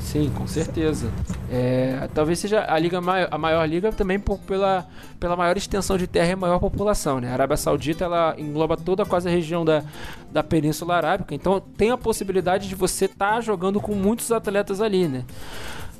Sim, 0.08 0.30
com 0.34 0.46
certeza. 0.46 1.10
É, 1.50 2.08
talvez 2.14 2.38
seja 2.38 2.64
a 2.66 2.78
liga 2.78 2.98
maior, 2.98 3.28
a 3.30 3.36
maior 3.36 3.68
liga 3.68 3.92
também 3.92 4.18
por, 4.18 4.38
pela, 4.38 4.86
pela 5.20 5.36
maior 5.36 5.54
extensão 5.54 5.98
de 5.98 6.06
terra 6.06 6.32
e 6.32 6.36
maior 6.36 6.58
população. 6.58 7.20
Né? 7.20 7.28
A 7.28 7.34
Arábia 7.34 7.58
Saudita 7.58 8.04
ela 8.04 8.34
engloba 8.38 8.74
toda 8.74 9.04
quase 9.04 9.28
a 9.28 9.30
região 9.30 9.66
da, 9.66 9.84
da 10.32 10.42
Península 10.42 10.96
Arábica, 10.96 11.34
então 11.34 11.60
tem 11.60 11.90
a 11.90 11.98
possibilidade 11.98 12.68
de 12.68 12.74
você 12.74 13.04
estar 13.04 13.34
tá 13.34 13.40
jogando 13.42 13.82
com 13.82 13.94
muitos 13.94 14.32
atletas 14.32 14.80
ali. 14.80 15.06
Né? 15.06 15.24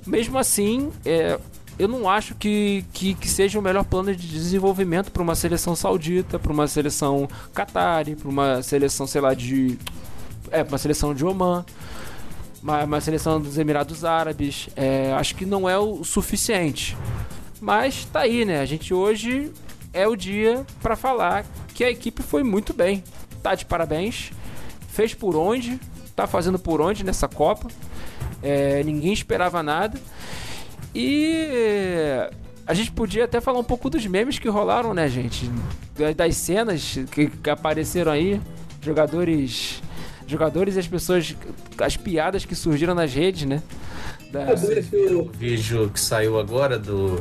Mesmo 0.07 0.39
assim, 0.39 0.91
é, 1.05 1.39
eu 1.79 1.89
não 1.89 2.09
acho 2.09 2.35
que, 2.35 2.85
que, 2.93 3.14
que, 3.14 3.29
seja 3.29 3.59
o 3.59 3.62
melhor 3.62 3.85
plano 3.85 4.14
de 4.14 4.29
desenvolvimento 4.29 5.11
para 5.12 5.22
uma 5.22 5.35
seleção 5.35 5.76
saudita, 5.76 6.39
para 6.39 6.53
uma 6.53 6.66
seleção 6.66 7.29
Qatari, 7.55 8.16
para 8.16 8.29
uma 8.29 8.62
seleção, 8.62 9.07
sei 9.07 9.20
lá, 9.20 9.35
de. 9.35 9.79
É, 10.51 10.62
uma 10.62 10.79
seleção 10.79 11.14
de 11.14 11.24
Oman 11.24 11.64
uma, 12.62 12.85
uma 12.85 13.01
seleção 13.01 13.41
dos 13.41 13.59
Emirados 13.59 14.05
Árabes. 14.05 14.68
É, 14.76 15.12
acho 15.12 15.35
que 15.35 15.47
não 15.47 15.68
é 15.68 15.79
o 15.79 16.05
suficiente. 16.05 16.97
Mas 17.61 18.05
tá 18.07 18.20
aí, 18.20 18.45
né? 18.45 18.61
A 18.61 18.66
gente 18.66 18.93
hoje 18.93 19.53
é 19.93 20.07
o 20.07 20.14
dia 20.14 20.64
para 20.83 20.97
falar 20.97 21.45
que 21.74 21.83
a 21.83 21.91
equipe 21.91 22.22
foi 22.22 22.43
muito 22.43 22.72
bem. 22.72 23.03
Tá 23.43 23.55
de 23.55 23.64
parabéns. 23.64 24.31
Fez 24.89 25.14
por 25.14 25.37
onde, 25.37 25.79
tá 26.14 26.26
fazendo 26.26 26.59
por 26.59 26.81
onde 26.81 27.05
nessa 27.05 27.29
Copa. 27.29 27.68
É, 28.43 28.83
ninguém 28.85 29.12
esperava 29.12 29.62
nada. 29.62 29.99
E 30.95 32.28
a 32.66 32.74
gente 32.74 32.91
podia 32.93 33.24
até 33.24 33.41
falar 33.41 33.59
um 33.59 33.64
pouco 33.64 33.89
dos 33.89 34.07
memes 34.07 34.39
que 34.39 34.49
rolaram, 34.49 34.93
né, 34.93 35.09
gente? 35.09 35.51
Das 36.16 36.36
cenas 36.36 36.99
que, 37.11 37.28
que 37.28 37.51
apareceram 37.51 38.12
aí. 38.12 38.41
Jogadores 38.80 39.82
jogadores 40.28 40.76
e 40.76 40.78
as 40.78 40.86
pessoas, 40.86 41.34
as 41.78 41.97
piadas 41.97 42.45
que 42.45 42.55
surgiram 42.55 42.95
nas 42.95 43.12
redes, 43.12 43.49
né? 43.49 43.62
Da... 44.30 44.53
O 44.53 45.30
vídeo 45.32 45.91
que 45.91 45.99
saiu 45.99 46.39
agora 46.39 46.78
do, 46.78 47.18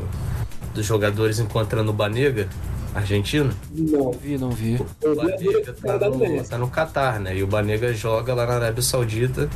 dos 0.73 0.85
jogadores 0.85 1.39
encontrando 1.39 1.89
o 1.89 1.93
Banega, 1.93 2.49
argentino? 2.93 3.53
Não 3.71 4.11
vi, 4.11 4.37
não 4.37 4.51
vi. 4.51 4.75
O 4.75 5.15
Banega 5.15 5.73
tá 5.73 6.09
no, 6.09 6.43
tá 6.43 6.57
no 6.57 6.69
Catar, 6.69 7.19
né? 7.21 7.37
E 7.37 7.41
o 7.41 7.47
Banega 7.47 7.93
joga 7.93 8.33
lá 8.33 8.45
na 8.45 8.55
Arábia 8.55 8.83
Saudita 8.83 9.49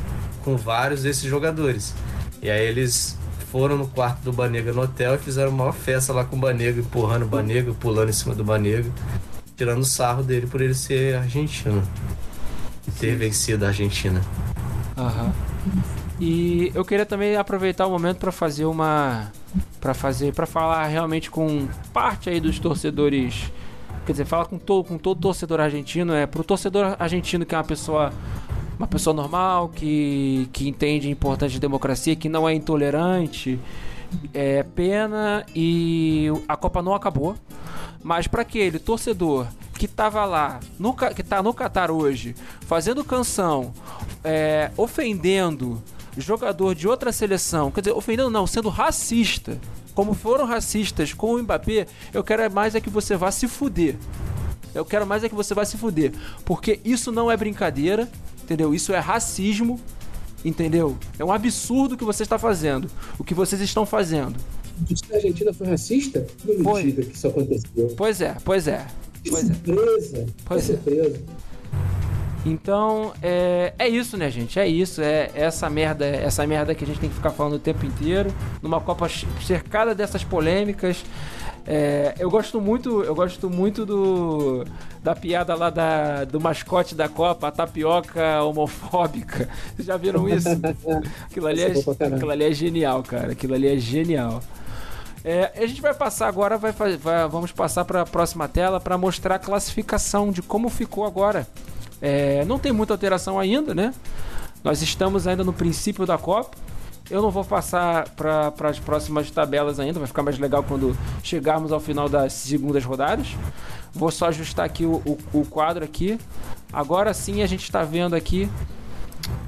com 0.45 0.55
vários 0.55 1.03
desses 1.03 1.23
jogadores. 1.23 1.93
E 2.41 2.49
aí 2.49 2.65
eles 2.65 3.17
foram 3.51 3.77
no 3.77 3.87
quarto 3.87 4.21
do 4.21 4.31
Banega 4.31 4.71
no 4.71 4.81
hotel 4.81 5.15
e 5.15 5.17
fizeram 5.17 5.51
uma 5.51 5.73
festa 5.73 6.13
lá 6.13 6.23
com 6.23 6.37
o 6.37 6.39
Banega, 6.39 6.79
empurrando 6.79 7.23
o 7.23 7.27
Banega, 7.27 7.73
pulando 7.73 8.09
em 8.09 8.13
cima 8.13 8.33
do 8.33 8.43
Banega, 8.43 8.89
tirando 9.57 9.83
sarro 9.83 10.23
dele 10.23 10.47
por 10.47 10.61
ele 10.61 10.73
ser 10.73 11.17
argentino 11.17 11.83
ter 12.99 13.15
vencido 13.15 13.65
a 13.65 13.69
Argentina. 13.69 14.21
Aham. 14.97 15.33
E 16.19 16.71
eu 16.75 16.85
queria 16.85 17.05
também 17.05 17.35
aproveitar 17.35 17.87
o 17.87 17.89
momento 17.89 18.17
para 18.17 18.31
fazer 18.31 18.65
uma 18.65 19.31
para 19.79 19.93
fazer 19.93 20.33
para 20.33 20.45
falar 20.45 20.85
realmente 20.85 21.29
com 21.29 21.67
parte 21.91 22.29
aí 22.29 22.39
dos 22.39 22.59
torcedores, 22.59 23.51
quer 24.05 24.11
dizer, 24.11 24.25
falar 24.25 24.45
com 24.45 24.57
todo 24.57 24.85
com 24.85 24.97
todo 24.97 25.19
torcedor 25.19 25.59
argentino, 25.59 26.13
é 26.13 26.27
pro 26.27 26.43
torcedor 26.43 26.95
argentino 26.99 27.45
que 27.45 27.55
é 27.55 27.57
uma 27.57 27.63
pessoa 27.63 28.13
uma 28.81 28.87
pessoa 28.87 29.13
normal, 29.13 29.69
que 29.69 30.49
que 30.51 30.67
entende 30.67 31.07
a 31.07 31.11
importância 31.11 31.53
de 31.53 31.59
democracia, 31.59 32.15
que 32.15 32.27
não 32.27 32.49
é 32.49 32.53
intolerante, 32.53 33.59
é 34.33 34.63
pena 34.63 35.45
e 35.55 36.27
a 36.47 36.57
Copa 36.57 36.81
não 36.81 36.95
acabou. 36.95 37.35
Mas 38.03 38.25
para 38.25 38.41
aquele 38.41 38.79
torcedor 38.79 39.45
que 39.77 39.87
tava 39.87 40.25
lá, 40.25 40.59
no, 40.79 40.93
que 40.93 41.21
tá 41.21 41.43
no 41.43 41.53
Qatar 41.53 41.91
hoje, 41.91 42.35
fazendo 42.61 43.03
canção, 43.03 43.71
é, 44.23 44.71
ofendendo 44.75 45.81
jogador 46.17 46.73
de 46.73 46.87
outra 46.87 47.11
seleção, 47.11 47.69
quer 47.69 47.81
dizer, 47.81 47.93
ofendendo 47.93 48.31
não, 48.31 48.47
sendo 48.47 48.69
racista, 48.69 49.59
como 49.93 50.15
foram 50.15 50.45
racistas 50.45 51.13
com 51.13 51.35
o 51.35 51.41
Mbappé, 51.41 51.85
eu 52.11 52.23
quero 52.23 52.51
mais 52.51 52.73
é 52.73 52.81
que 52.81 52.89
você 52.89 53.15
vá 53.15 53.29
se 53.31 53.47
fuder. 53.47 53.95
Eu 54.73 54.85
quero 54.85 55.05
mais 55.05 55.23
é 55.23 55.29
que 55.29 55.35
você 55.35 55.53
vá 55.53 55.65
se 55.65 55.77
fuder. 55.77 56.13
Porque 56.45 56.79
isso 56.83 57.11
não 57.11 57.29
é 57.29 57.35
brincadeira, 57.35 58.09
entendeu? 58.51 58.73
Isso 58.73 58.93
é 58.93 58.99
racismo, 58.99 59.79
entendeu? 60.43 60.97
É 61.17 61.23
um 61.23 61.31
absurdo 61.31 61.95
o 61.95 61.97
que 61.97 62.03
você 62.03 62.23
está 62.23 62.37
fazendo. 62.37 62.89
O 63.17 63.23
que 63.23 63.33
vocês 63.33 63.61
estão 63.61 63.85
fazendo. 63.85 64.35
A 65.11 65.15
Argentina 65.15 65.53
foi 65.53 65.67
racista? 65.67 66.27
Não 66.43 66.63
foi. 66.63 66.91
que 66.91 67.15
isso 67.15 67.27
aconteceu. 67.27 67.93
Pois 67.95 68.19
é, 68.19 68.35
pois 68.43 68.67
é. 68.67 68.85
Que 69.23 69.29
pois 69.29 69.49
é. 69.49 69.53
surpresa. 69.53 70.17
É. 70.17 70.25
Pois 70.43 70.65
que 70.65 70.71
é. 70.71 70.75
surpresa. 70.75 71.19
Então, 72.43 73.13
é, 73.21 73.73
é 73.77 73.87
isso, 73.87 74.17
né, 74.17 74.29
gente? 74.31 74.59
É 74.59 74.67
isso. 74.67 75.01
É 75.01 75.29
essa 75.35 75.69
merda, 75.69 76.05
essa 76.05 76.45
merda 76.45 76.73
que 76.73 76.83
a 76.83 76.87
gente 76.87 76.99
tem 76.99 77.09
que 77.09 77.15
ficar 77.15 77.29
falando 77.29 77.53
o 77.53 77.59
tempo 77.59 77.85
inteiro. 77.85 78.33
Numa 78.61 78.81
Copa 78.81 79.07
cercada 79.45 79.93
dessas 79.93 80.23
polêmicas. 80.23 81.05
É, 81.65 82.15
eu 82.17 82.29
gosto 82.29 82.59
muito, 82.59 83.03
eu 83.03 83.13
gosto 83.13 83.49
muito 83.49 83.85
do 83.85 84.65
da 85.03 85.15
piada 85.15 85.55
lá 85.55 85.69
da, 85.69 86.25
do 86.25 86.39
mascote 86.39 86.93
da 86.95 87.07
Copa, 87.07 87.47
a 87.47 87.51
tapioca 87.51 88.43
homofóbica. 88.43 89.47
Vocês 89.75 89.87
já 89.87 89.97
viram 89.97 90.27
isso? 90.27 90.49
Aquilo 91.29 91.47
ali, 91.47 91.61
é, 91.61 91.71
aquilo 91.71 92.31
ali 92.31 92.43
é 92.43 92.51
genial, 92.51 93.03
cara. 93.03 93.31
Aquilo 93.31 93.53
ali 93.53 93.67
é 93.67 93.77
genial. 93.77 94.41
É, 95.23 95.51
a 95.55 95.67
gente 95.67 95.81
vai 95.81 95.93
passar 95.93 96.27
agora, 96.27 96.57
vai, 96.57 96.71
vai 96.71 97.27
vamos 97.27 97.51
passar 97.51 97.85
para 97.85 98.01
a 98.01 98.05
próxima 98.05 98.47
tela 98.47 98.79
para 98.79 98.97
mostrar 98.97 99.35
a 99.35 99.39
classificação 99.39 100.31
de 100.31 100.41
como 100.41 100.69
ficou 100.69 101.05
agora. 101.05 101.47
É, 102.01 102.43
não 102.45 102.57
tem 102.57 102.71
muita 102.71 102.93
alteração 102.93 103.39
ainda, 103.39 103.75
né? 103.75 103.93
Nós 104.63 104.81
estamos 104.81 105.27
ainda 105.27 105.43
no 105.43 105.53
princípio 105.53 106.05
da 106.05 106.17
Copa. 106.17 106.57
Eu 107.11 107.21
não 107.21 107.29
vou 107.29 107.43
passar 107.43 108.07
para 108.09 108.53
as 108.69 108.79
próximas 108.79 109.29
tabelas 109.29 109.79
ainda, 109.79 109.99
vai 109.99 110.07
ficar 110.07 110.23
mais 110.23 110.39
legal 110.39 110.63
quando 110.63 110.97
chegarmos 111.21 111.71
ao 111.71 111.79
final 111.79 112.07
das 112.07 112.33
segundas 112.33 112.85
rodadas. 112.85 113.35
Vou 113.93 114.09
só 114.09 114.27
ajustar 114.27 114.65
aqui 114.65 114.85
o, 114.85 114.95
o, 115.05 115.19
o 115.33 115.45
quadro 115.45 115.83
aqui. 115.83 116.17
Agora 116.71 117.13
sim 117.13 117.43
a 117.43 117.47
gente 117.47 117.63
está 117.63 117.83
vendo 117.83 118.15
aqui 118.15 118.49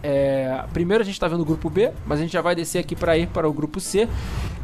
é, 0.02 0.66
primeiro 0.74 1.02
a 1.02 1.06
gente 1.06 1.16
está 1.16 1.28
vendo 1.28 1.42
o 1.42 1.46
grupo 1.46 1.70
B, 1.70 1.92
mas 2.06 2.20
a 2.20 2.22
gente 2.22 2.34
já 2.34 2.42
vai 2.42 2.54
descer 2.54 2.80
aqui 2.80 2.96
para 2.96 3.18
ir 3.18 3.28
para 3.28 3.48
o 3.48 3.54
grupo 3.54 3.80
C. 3.80 4.08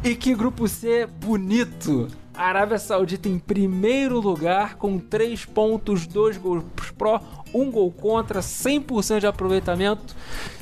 E 0.04 0.14
que 0.14 0.34
grupo 0.34 0.68
C 0.68 1.06
bonito! 1.06 2.08
A 2.34 2.44
Arábia 2.44 2.78
Saudita 2.78 3.28
em 3.28 3.38
primeiro 3.38 4.20
lugar 4.20 4.76
com 4.76 4.98
3 4.98 5.44
pontos, 5.46 6.06
2 6.06 6.36
gols 6.36 6.64
pró, 6.96 7.20
1 7.52 7.70
gol 7.70 7.90
contra, 7.90 8.40
100% 8.40 9.20
de 9.20 9.26
aproveitamento. 9.26 10.14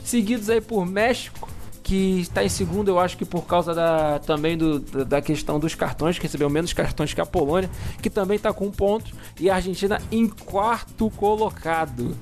Seguidos 0.03 0.49
aí 0.49 0.61
por 0.61 0.87
México, 0.87 1.49
que 1.89 2.21
está 2.21 2.45
em 2.45 2.51
segundo, 2.51 2.89
eu 2.91 2.99
acho 2.99 3.17
que 3.17 3.25
por 3.25 3.47
causa 3.47 3.75
da, 3.75 4.19
também 4.19 4.59
do, 4.59 4.79
da 5.07 5.23
questão 5.23 5.59
dos 5.59 5.75
cartões, 5.75 6.19
que 6.19 6.25
recebeu 6.25 6.51
menos 6.51 6.75
cartões 6.75 7.15
que 7.15 7.21
a 7.21 7.25
Polônia, 7.25 7.71
que 8.03 8.11
também 8.11 8.37
está 8.37 8.53
com 8.53 8.67
um 8.67 8.71
ponto. 8.71 9.11
E 9.41 9.49
a 9.49 9.55
Argentina 9.55 9.99
em 10.13 10.29
quarto 10.29 11.09
colocado. 11.17 12.15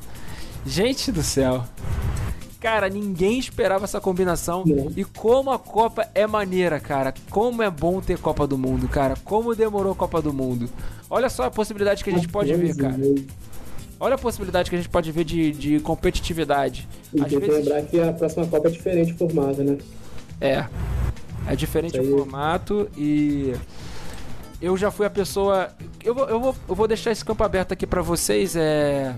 Gente 0.65 1.11
do 1.11 1.21
céu. 1.21 1.65
Cara, 2.61 2.89
ninguém 2.89 3.41
esperava 3.41 3.83
essa 3.83 4.01
combinação. 4.01 4.63
Não. 4.65 4.93
E 4.97 5.03
como 5.03 5.51
a 5.51 5.59
Copa 5.59 6.09
é 6.15 6.29
maneira, 6.29 6.79
cara. 6.79 7.13
Como 7.29 7.61
é 7.61 7.69
bom 7.69 8.01
ter 8.01 8.21
Copa 8.21 8.47
do 8.47 8.57
Mundo, 8.57 8.87
cara. 8.87 9.15
Como 9.25 9.53
demorou 9.53 9.95
a 9.95 9.97
Copa 9.97 10.23
do 10.23 10.33
Mundo. 10.33 10.71
Olha 11.11 11.29
só 11.29 11.43
a 11.43 11.51
possibilidade 11.51 12.05
que 12.05 12.11
a 12.11 12.13
gente 12.13 12.29
pode 12.29 12.55
ver, 12.55 12.77
cara. 12.77 12.97
Olha 13.99 14.15
a 14.15 14.19
possibilidade 14.19 14.69
que 14.69 14.77
a 14.77 14.79
gente 14.79 14.91
pode 14.91 15.11
ver 15.11 15.25
de, 15.25 15.53
de 15.53 15.81
competitividade. 15.81 16.87
E 17.15 17.25
tem 17.25 17.39
vezes... 17.39 17.45
que 17.45 17.51
lembrar 17.51 17.83
que 17.83 18.01
a 18.01 18.13
próxima 18.13 18.47
Copa 18.47 18.69
é 18.69 18.71
diferente 18.71 19.13
o 19.13 19.17
formato, 19.17 19.65
né? 19.65 19.79
É. 20.41 20.67
É 21.49 21.57
diferente 21.57 21.99
o 21.99 22.19
formato 22.19 22.91
e 22.97 23.55
eu 24.61 24.77
já 24.77 24.91
fui 24.91 25.07
a 25.07 25.11
pessoa. 25.11 25.71
Eu 26.03 26.15
vou, 26.15 26.29
eu 26.29 26.41
vou, 26.41 26.57
eu 26.69 26.75
vou 26.75 26.89
deixar 26.89 27.11
esse 27.11 27.25
campo 27.25 27.43
aberto 27.45 27.73
aqui 27.73 27.87
para 27.87 28.03
vocês. 28.03 28.55
É. 28.57 29.15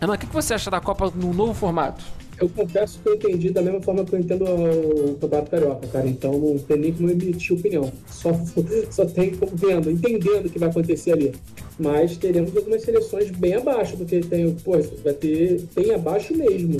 Ana, 0.00 0.14
o 0.14 0.18
que 0.18 0.26
você 0.26 0.54
acha 0.54 0.70
da 0.70 0.80
Copa 0.80 1.10
no 1.14 1.32
novo 1.32 1.54
formato? 1.54 2.04
Eu 2.40 2.48
confesso 2.48 3.00
que 3.00 3.08
eu 3.08 3.14
entendi 3.14 3.50
da 3.50 3.60
mesma 3.60 3.80
forma 3.82 4.04
que 4.04 4.14
eu 4.14 4.20
entendo 4.20 4.44
o 4.44 5.14
Campeonato 5.20 5.50
Carioca, 5.50 5.86
cara. 5.88 6.06
Então 6.06 6.38
não 6.38 6.58
tem 6.58 6.78
nem 6.78 6.92
como 6.92 7.10
emitir 7.10 7.56
opinião. 7.56 7.92
Só, 8.08 8.30
só 8.90 9.04
tem 9.04 9.34
como 9.34 9.56
vendo, 9.56 9.90
entendendo 9.90 10.46
o 10.46 10.50
que 10.50 10.58
vai 10.58 10.68
acontecer 10.68 11.12
ali. 11.12 11.34
Mas 11.78 12.16
teremos 12.16 12.56
algumas 12.56 12.82
seleções 12.82 13.30
bem 13.30 13.54
abaixo 13.54 13.96
do 13.96 14.04
que 14.04 14.20
tem. 14.20 14.54
Pô, 14.54 14.72
vai 15.02 15.14
ter. 15.14 15.62
Tem 15.74 15.92
abaixo 15.92 16.36
mesmo. 16.36 16.76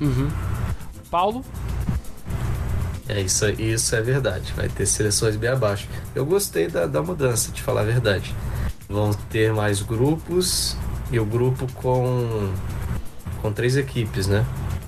Uhum. 0.00 0.28
Paulo? 1.10 1.42
É, 3.08 3.20
isso, 3.20 3.48
isso 3.60 3.94
é 3.94 4.02
verdade. 4.02 4.52
Vai 4.54 4.68
ter 4.68 4.86
seleções 4.86 5.36
bem 5.36 5.50
abaixo. 5.50 5.88
Eu 6.14 6.26
gostei 6.26 6.68
da, 6.68 6.86
da 6.86 7.02
mudança, 7.02 7.52
de 7.52 7.62
falar 7.62 7.82
a 7.82 7.84
verdade. 7.84 8.34
Vão 8.88 9.12
ter 9.30 9.52
mais 9.52 9.80
grupos 9.80 10.76
e 11.10 11.18
o 11.18 11.24
grupo 11.24 11.70
com, 11.74 12.50
com 13.40 13.52
três 13.52 13.76
equipes, 13.76 14.26
né? 14.26 14.44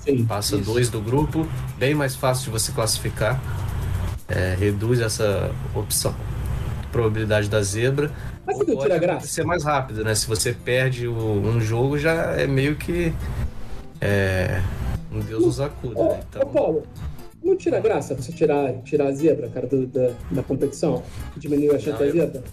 Sim, 0.06 0.24
Passa 0.24 0.56
isso. 0.56 0.64
dois 0.64 0.88
do 0.88 1.00
grupo, 1.00 1.46
bem 1.76 1.94
mais 1.94 2.14
fácil 2.14 2.44
de 2.44 2.50
você 2.50 2.70
classificar. 2.70 3.40
É, 4.28 4.56
reduz 4.58 5.00
essa 5.00 5.50
opção, 5.74 6.14
probabilidade 6.92 7.48
da 7.48 7.60
zebra. 7.62 8.10
Mas 8.46 8.58
você 8.58 8.76
tira 8.76 8.98
graça? 8.98 9.26
ser 9.26 9.44
mais 9.44 9.64
rápido, 9.64 10.04
né? 10.04 10.14
Se 10.14 10.26
você 10.26 10.52
perde 10.52 11.08
o, 11.08 11.12
um 11.14 11.60
jogo, 11.60 11.98
já 11.98 12.12
é 12.32 12.46
meio 12.46 12.76
que. 12.76 13.12
É, 14.00 14.62
um 15.12 15.20
Deus 15.20 15.44
nos 15.44 15.60
acuda, 15.60 16.02
né? 16.02 16.20
Então... 16.28 16.42
Ô, 16.42 16.46
Paulo, 16.46 16.82
não 17.42 17.56
tira 17.56 17.80
graça 17.80 18.14
você 18.14 18.32
tirar, 18.32 18.72
tirar 18.82 19.08
a 19.08 19.12
zebra, 19.12 19.48
cara, 19.48 19.66
do, 19.66 19.86
da, 19.86 20.10
da 20.30 20.42
competição? 20.42 21.02
Diminuir 21.36 21.74
a 21.74 21.78
chance 21.78 21.98
da 21.98 22.10
zebra? 22.10 22.44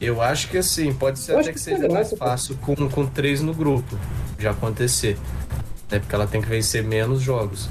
Eu 0.00 0.20
acho 0.20 0.48
que 0.48 0.58
assim, 0.58 0.92
pode 0.92 1.18
ser 1.18 1.32
eu 1.32 1.38
até 1.38 1.48
que, 1.48 1.54
que 1.54 1.60
seja 1.60 1.88
mais 1.88 2.12
fácil 2.12 2.56
com, 2.56 2.74
com 2.88 3.06
três 3.06 3.40
no 3.40 3.54
grupo 3.54 3.96
de 4.38 4.48
acontecer. 4.48 5.16
Né? 5.92 5.98
Porque 5.98 6.14
ela 6.14 6.26
tem 6.26 6.40
que 6.40 6.48
vencer 6.48 6.82
menos 6.82 7.20
jogos. 7.20 7.68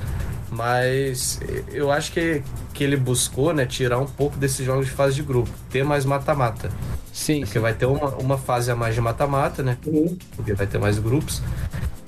Mas 0.52 1.40
eu 1.72 1.92
acho 1.92 2.12
que, 2.12 2.44
que 2.74 2.84
ele 2.84 2.98
buscou 2.98 3.54
né, 3.54 3.66
tirar 3.66 4.00
um 4.00 4.06
pouco 4.06 4.38
desses 4.38 4.66
jogos 4.66 4.86
de 4.86 4.92
fase 4.92 5.16
de 5.16 5.24
grupo, 5.24 5.50
ter 5.70 5.84
mais 5.84 6.06
mata-mata. 6.06 6.70
Sim. 7.12 7.40
Porque 7.40 7.54
sim. 7.54 7.60
vai 7.60 7.74
ter 7.74 7.86
uma, 7.86 8.10
uma 8.16 8.38
fase 8.38 8.70
a 8.70 8.76
mais 8.76 8.94
de 8.94 9.02
mata-mata, 9.02 9.64
né? 9.64 9.78
Uhum. 9.86 10.18
Porque 10.36 10.54
vai 10.54 10.68
ter 10.68 10.78
mais 10.78 11.00
grupos. 11.00 11.42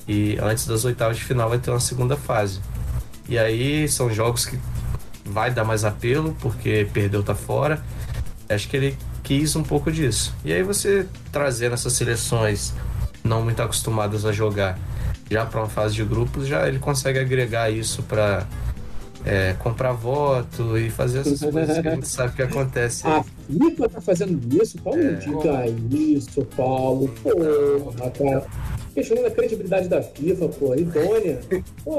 E 0.07 0.37
antes 0.41 0.67
das 0.67 0.85
oitavas 0.85 1.17
de 1.17 1.23
final 1.23 1.49
vai 1.49 1.57
ter 1.57 1.71
uma 1.71 1.79
segunda 1.79 2.15
fase. 2.15 2.59
E 3.27 3.39
aí 3.39 3.87
são 3.87 4.13
jogos 4.13 4.45
que 4.45 4.59
vai 5.25 5.49
dar 5.49 5.63
mais 5.63 5.85
apelo, 5.85 6.35
porque 6.41 6.87
perdeu 6.93 7.23
tá 7.23 7.33
fora. 7.33 7.81
Acho 8.49 8.67
que 8.67 8.75
ele 8.75 8.97
quis 9.23 9.55
um 9.55 9.63
pouco 9.63 9.89
disso. 9.89 10.35
E 10.43 10.51
aí 10.51 10.61
você 10.61 11.07
trazendo 11.31 11.73
essas 11.73 11.93
seleções 11.93 12.73
não 13.23 13.41
muito 13.41 13.61
acostumadas 13.61 14.25
a 14.25 14.33
jogar 14.33 14.77
já 15.33 15.45
para 15.45 15.61
uma 15.61 15.69
fase 15.69 15.95
de 15.95 16.05
grupos, 16.05 16.47
já 16.47 16.67
ele 16.67 16.77
consegue 16.77 17.17
agregar 17.17 17.69
isso 17.69 18.03
para 18.03 18.47
é, 19.25 19.53
comprar 19.53 19.91
voto 19.91 20.77
e 20.77 20.91
fazer 20.91 21.19
essas 21.19 21.39
coisas 21.51 21.79
que 21.79 21.87
a 21.87 21.95
gente 21.95 22.07
sabe 22.07 22.35
que 22.35 22.41
acontece. 22.43 23.07
A 23.07 23.23
FIFA 23.23 23.89
tá 23.89 23.99
fazendo 23.99 24.61
isso? 24.61 24.77
Paulo, 24.79 25.01
é... 25.01 25.13
diga 25.13 25.65
isso, 25.89 26.45
Paulo. 26.55 27.07
Porra, 27.23 28.11
cara. 28.11 28.45
Questionando 28.93 29.25
a 29.25 29.31
credibilidade 29.31 29.87
da 29.87 30.03
FIFA, 30.03 30.49
pô, 30.49 30.75
idônea. 30.75 31.39
Pô. 31.83 31.97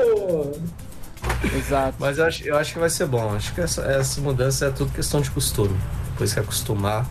Exato. 1.59 1.97
Mas 1.99 2.19
eu 2.19 2.25
acho, 2.27 2.45
eu 2.45 2.57
acho 2.57 2.73
que 2.73 2.79
vai 2.79 2.91
ser 2.91 3.07
bom. 3.07 3.31
Acho 3.35 3.53
que 3.53 3.61
essa, 3.61 3.83
essa 3.83 4.21
mudança 4.21 4.67
é 4.67 4.71
tudo 4.71 4.93
questão 4.93 5.21
de 5.21 5.31
costume. 5.31 5.77
Depois 6.13 6.33
que 6.33 6.39
acostumar, 6.39 7.05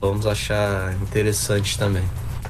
vamos 0.00 0.26
achar 0.26 0.92
interessante 1.00 1.78
também. 1.78 2.02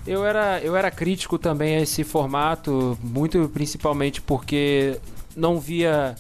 Eu 0.06 0.24
era, 0.24 0.60
eu 0.60 0.76
era 0.76 0.90
crítico 0.90 1.38
também 1.38 1.76
a 1.76 1.80
esse 1.80 2.04
formato, 2.04 2.96
muito 3.02 3.50
principalmente 3.52 4.22
porque 4.22 4.98
não 5.36 5.58
via 5.58 6.14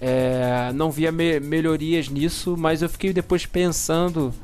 é, 0.00 0.70
não 0.74 0.90
via 0.90 1.10
me 1.10 1.40
melhorias 1.40 2.08
nisso, 2.08 2.56
mas 2.58 2.82
eu 2.82 2.88
fiquei 2.88 3.12
depois 3.12 3.46
pensando 3.46 4.34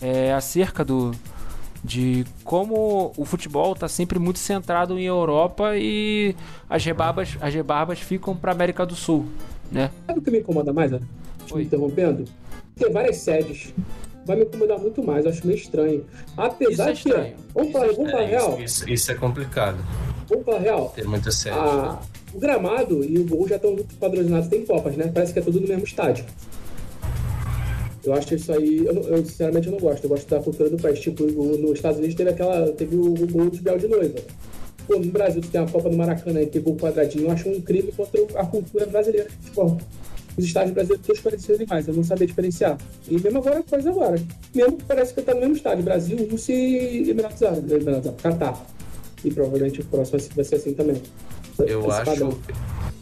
é, 0.00 0.32
acerca 0.32 0.84
do, 0.84 1.12
de 1.82 2.24
como 2.44 3.12
o 3.16 3.24
futebol 3.24 3.72
está 3.72 3.88
sempre 3.88 4.18
muito 4.18 4.38
centrado 4.38 4.98
em 4.98 5.04
Europa 5.04 5.76
e 5.76 6.34
as 6.68 6.84
rebarbas, 6.84 7.36
as 7.40 7.54
rebarbas 7.54 7.98
ficam 8.00 8.36
para 8.36 8.52
América 8.52 8.84
do 8.84 8.94
Sul, 8.94 9.26
né? 9.72 9.90
Sabe 10.06 10.18
o 10.18 10.22
que 10.22 10.30
me 10.30 10.40
incomoda 10.40 10.72
mais, 10.72 10.90
né? 10.90 11.00
Me 11.54 11.62
interrompendo? 11.62 12.24
Tem 12.76 12.92
várias 12.92 13.16
sedes. 13.16 13.72
Vai 14.28 14.36
me 14.36 14.44
incomodar 14.44 14.78
muito 14.78 15.02
mais, 15.02 15.24
eu 15.24 15.30
acho 15.30 15.46
meio 15.46 15.58
estranho. 15.58 16.04
Apesar 16.36 16.92
isso 16.92 17.08
é 17.14 17.30
que. 17.30 17.36
Vamos 17.54 17.72
falar, 17.72 17.86
vamos 17.94 18.10
falar 18.10 18.24
é, 18.24 18.26
real. 18.26 18.60
Isso, 18.60 18.90
isso, 18.90 19.10
é 19.10 19.14
complicado. 19.14 19.78
Vamos 20.28 20.44
falar 20.44 20.58
real. 20.58 20.92
Tem 20.94 21.04
muita 21.04 21.30
sede. 21.32 21.56
o 22.34 22.38
gramado 22.38 23.02
e 23.02 23.18
o 23.18 23.24
gol 23.24 23.48
já 23.48 23.56
estão 23.56 23.74
padronizados, 23.98 24.48
tem 24.48 24.66
copas, 24.66 24.98
né? 24.98 25.10
Parece 25.12 25.32
que 25.32 25.38
é 25.38 25.42
tudo 25.42 25.58
no 25.58 25.66
mesmo 25.66 25.84
estádio. 25.84 26.26
Eu 28.04 28.12
acho 28.12 28.34
isso 28.34 28.52
aí, 28.52 28.84
eu, 28.84 28.92
eu, 28.92 29.24
sinceramente 29.24 29.66
eu 29.68 29.72
não 29.72 29.80
gosto. 29.80 30.04
Eu 30.04 30.10
gosto 30.10 30.28
da 30.28 30.40
cultura 30.40 30.68
do 30.68 30.76
país. 30.76 31.00
Tipo, 31.00 31.24
nos 31.24 31.72
Estados 31.72 31.96
Unidos 31.96 32.14
teve 32.14 32.28
aquela. 32.28 32.70
Teve 32.72 32.96
o, 32.96 33.14
o 33.14 33.26
gol 33.32 33.48
de 33.48 33.62
Bel 33.62 33.78
de 33.78 33.88
noiva. 33.88 34.18
Pô, 34.86 34.98
no 34.98 35.10
Brasil 35.10 35.40
tu 35.40 35.48
tem 35.48 35.62
a 35.62 35.66
Copa 35.66 35.88
do 35.88 35.96
Maracanã 35.96 36.42
e 36.42 36.46
tem 36.46 36.60
gol 36.60 36.76
quadradinho, 36.76 37.24
eu 37.26 37.30
acho 37.30 37.48
um 37.48 37.60
crime 37.62 37.92
contra 37.92 38.20
a 38.38 38.44
cultura 38.44 38.84
brasileira. 38.84 39.28
Tipo, 39.42 39.78
os 40.38 40.44
estádios 40.44 40.72
brasileiros 40.72 41.04
todos 41.04 41.20
parecidos 41.20 41.58
demais, 41.58 41.88
eu 41.88 41.94
não 41.94 42.04
sabia 42.04 42.26
diferenciar. 42.26 42.78
E 43.08 43.18
mesmo 43.18 43.38
agora, 43.38 43.62
coisa 43.62 43.90
agora. 43.90 44.22
Mesmo 44.54 44.78
parece 44.86 45.12
que 45.12 45.22
tá 45.22 45.34
no 45.34 45.40
mesmo 45.40 45.56
estádio, 45.56 45.84
Brasil, 45.84 46.28
Rússia 46.30 46.54
e 46.54 47.10
Emirados 47.10 47.42
Árabes, 47.42 47.72
Emirados 47.72 48.06
Árabes, 48.06 48.22
Catar. 48.22 48.66
E 49.24 49.30
provavelmente 49.32 49.80
o 49.80 49.84
próximo 49.84 50.20
vai 50.34 50.44
ser 50.44 50.54
assim 50.54 50.72
também. 50.72 51.02
Eu 51.58 51.90
acho. 51.90 52.04
Padrão. 52.04 52.38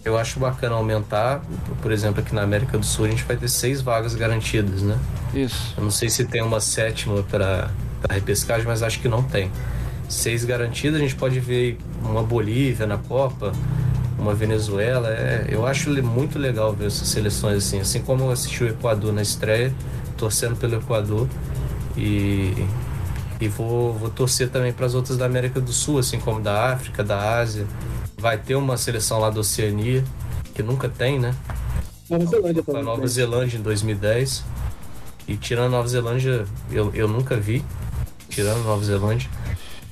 Eu 0.03 0.17
acho 0.17 0.39
bacana 0.39 0.77
aumentar, 0.77 1.45
por 1.83 1.91
exemplo, 1.91 2.21
aqui 2.21 2.33
na 2.33 2.43
América 2.43 2.79
do 2.79 2.87
Sul 2.87 3.07
a 3.07 3.09
gente 3.09 3.25
vai 3.25 3.37
ter 3.37 3.49
seis 3.49 3.83
vagas 3.83 4.15
garantidas, 4.15 4.81
né? 4.81 4.97
Isso. 5.35 5.75
Eu 5.77 5.83
não 5.83 5.91
sei 5.91 6.09
se 6.09 6.25
tem 6.25 6.43
uma 6.43 6.61
sétima 6.61 7.25
para 7.25 7.71
repescagem, 8.09 8.65
mas 8.67 8.83
acho 8.83 9.01
que 9.01 9.09
não 9.09 9.23
tem. 9.23 9.51
Seis 10.09 10.45
garantidas, 10.45 11.01
a 11.01 11.03
gente 11.03 11.17
pode 11.17 11.41
ver 11.41 11.77
uma 12.03 12.23
Bolívia 12.23 12.87
na 12.87 12.97
Copa, 12.97 13.53
uma 14.19 14.35
Venezuela. 14.35 15.09
É, 15.09 15.47
eu 15.49 15.67
acho 15.67 15.91
muito 16.03 16.39
legal 16.39 16.73
ver 16.73 16.87
essas 16.87 17.09
seleções 17.09 17.59
assim, 17.59 17.81
assim 17.81 18.01
como 18.01 18.25
eu 18.25 18.31
assisti 18.31 18.65
o 18.65 18.69
Equador 18.69 19.13
na 19.13 19.23
estreia, 19.23 19.73
torcendo 20.17 20.57
pelo 20.57 20.77
Equador 20.77 21.29
e, 21.97 22.67
e 23.41 23.49
vou, 23.49 23.93
vou 23.93 24.11
torcer 24.11 24.49
também 24.49 24.73
para 24.73 24.87
as 24.87 24.95
outras 24.95 25.17
da 25.17 25.27
América 25.27 25.61
do 25.61 25.73
Sul, 25.73 25.99
assim 25.99 26.19
como 26.19 26.41
da 26.41 26.73
África, 26.73 27.05
da 27.05 27.39
Ásia 27.39 27.67
vai 28.17 28.39
ter 28.39 28.55
uma 28.55 28.77
seleção 28.77 29.19
lá 29.19 29.31
da 29.31 29.41
Oceania, 29.41 30.03
que 30.55 30.63
nunca 30.63 30.89
tem, 30.89 31.19
né? 31.19 31.35
Nova 32.09 32.27
Zelândia 32.27 32.63
também. 32.63 32.83
Nova 32.83 33.07
Zelândia 33.07 33.59
em 33.59 33.63
2010. 33.63 34.45
E 35.29 35.37
tirando 35.37 35.73
Nova 35.73 35.89
Zelândia, 35.89 36.47
eu, 36.71 36.95
eu 36.95 37.09
nunca 37.09 37.37
vi. 37.37 37.65
Tirando 38.29 38.65
Nova 38.65 38.83
Zelândia. 38.85 39.29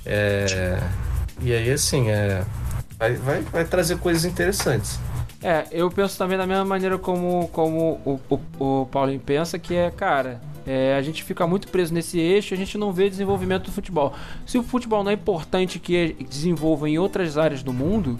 É, 0.07 0.81
e 1.40 1.53
aí, 1.53 1.70
assim, 1.70 2.09
é, 2.09 2.44
vai, 2.99 3.15
vai, 3.15 3.41
vai 3.43 3.65
trazer 3.65 3.99
coisas 3.99 4.25
interessantes. 4.25 4.99
É, 5.43 5.66
eu 5.71 5.91
penso 5.91 6.16
também 6.16 6.39
da 6.39 6.47
mesma 6.47 6.65
maneira 6.65 6.97
como, 6.99 7.49
como 7.49 8.01
o, 8.05 8.21
o, 8.31 8.41
o 8.59 8.87
Paulinho 8.87 9.21
pensa, 9.21 9.59
que 9.59 9.75
é, 9.75 9.91
cara, 9.91 10.41
é, 10.66 10.95
a 10.97 11.03
gente 11.03 11.23
fica 11.23 11.47
muito 11.47 11.69
preso 11.69 11.93
nesse 11.93 12.19
eixo, 12.19 12.55
a 12.55 12.57
gente 12.57 12.79
não 12.79 12.93
vê 12.93 13.11
desenvolvimento 13.11 13.65
do 13.65 13.73
futebol. 13.73 14.15
Se 14.47 14.57
o 14.57 14.62
futebol 14.62 15.05
não 15.05 15.11
é 15.11 15.15
importante 15.15 15.79
que 15.79 16.16
desenvolva 16.29 16.89
em 16.89 16.99
outras 16.99 17.37
áreas 17.37 17.62
do 17.62 17.73
mundo, 17.73 18.19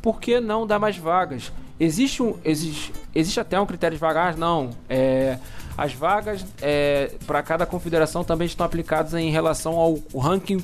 por 0.00 0.18
que 0.18 0.40
não 0.40 0.66
dar 0.66 0.78
mais 0.78 0.96
vagas? 0.96 1.52
Existe, 1.78 2.22
um, 2.22 2.36
existe, 2.44 2.92
existe 3.14 3.40
até 3.40 3.60
um 3.60 3.66
critério 3.66 3.96
de 3.96 4.00
vagas? 4.00 4.36
Não. 4.36 4.70
É, 4.88 5.36
as 5.76 5.92
vagas 5.92 6.44
é, 6.60 7.12
para 7.26 7.42
cada 7.42 7.66
confederação 7.66 8.24
também 8.24 8.46
estão 8.46 8.64
aplicadas 8.64 9.14
em 9.14 9.30
relação 9.30 9.74
ao 9.74 9.98
ranking 10.18 10.62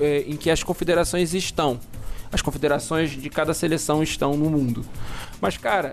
é, 0.00 0.24
em 0.26 0.36
que 0.36 0.50
as 0.50 0.62
confederações 0.62 1.34
estão. 1.34 1.78
As 2.34 2.42
confederações 2.42 3.10
de 3.10 3.30
cada 3.30 3.54
seleção 3.54 4.02
estão 4.02 4.36
no 4.36 4.50
mundo. 4.50 4.84
Mas, 5.40 5.56
cara, 5.56 5.92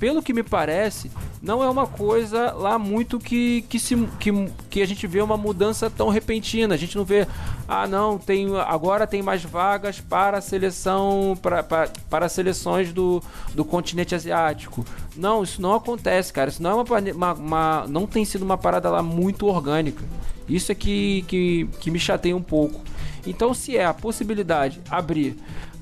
pelo 0.00 0.20
que 0.20 0.32
me 0.32 0.42
parece, 0.42 1.12
não 1.40 1.62
é 1.62 1.70
uma 1.70 1.86
coisa 1.86 2.50
lá 2.50 2.76
muito 2.76 3.20
que, 3.20 3.62
que, 3.62 3.78
se, 3.78 3.96
que, 4.18 4.30
que 4.68 4.82
a 4.82 4.86
gente 4.86 5.06
vê 5.06 5.22
uma 5.22 5.36
mudança 5.36 5.88
tão 5.88 6.08
repentina. 6.08 6.74
A 6.74 6.76
gente 6.76 6.96
não 6.96 7.04
vê, 7.04 7.24
ah, 7.68 7.86
não, 7.86 8.18
tem, 8.18 8.48
agora 8.66 9.06
tem 9.06 9.22
mais 9.22 9.44
vagas 9.44 10.00
para 10.00 10.38
a 10.38 10.40
seleção, 10.40 11.38
para, 11.40 11.62
para, 11.62 11.88
para 12.10 12.28
seleções 12.28 12.92
do, 12.92 13.22
do 13.54 13.64
continente 13.64 14.12
asiático. 14.12 14.84
Não, 15.16 15.44
isso 15.44 15.62
não 15.62 15.72
acontece, 15.72 16.32
cara. 16.32 16.50
Isso 16.50 16.60
não 16.60 16.70
é 16.70 16.74
uma, 16.74 16.84
uma, 17.14 17.32
uma 17.34 17.86
não 17.86 18.08
tem 18.08 18.24
sido 18.24 18.42
uma 18.42 18.58
parada 18.58 18.90
lá 18.90 19.04
muito 19.04 19.46
orgânica. 19.46 20.04
Isso 20.48 20.72
é 20.72 20.74
que, 20.74 21.24
que, 21.28 21.68
que 21.78 21.92
me 21.92 22.00
chateia 22.00 22.36
um 22.36 22.42
pouco. 22.42 22.80
Então, 23.26 23.54
se 23.54 23.76
é 23.76 23.84
a 23.84 23.94
possibilidade 23.94 24.80
abrir 24.90 25.36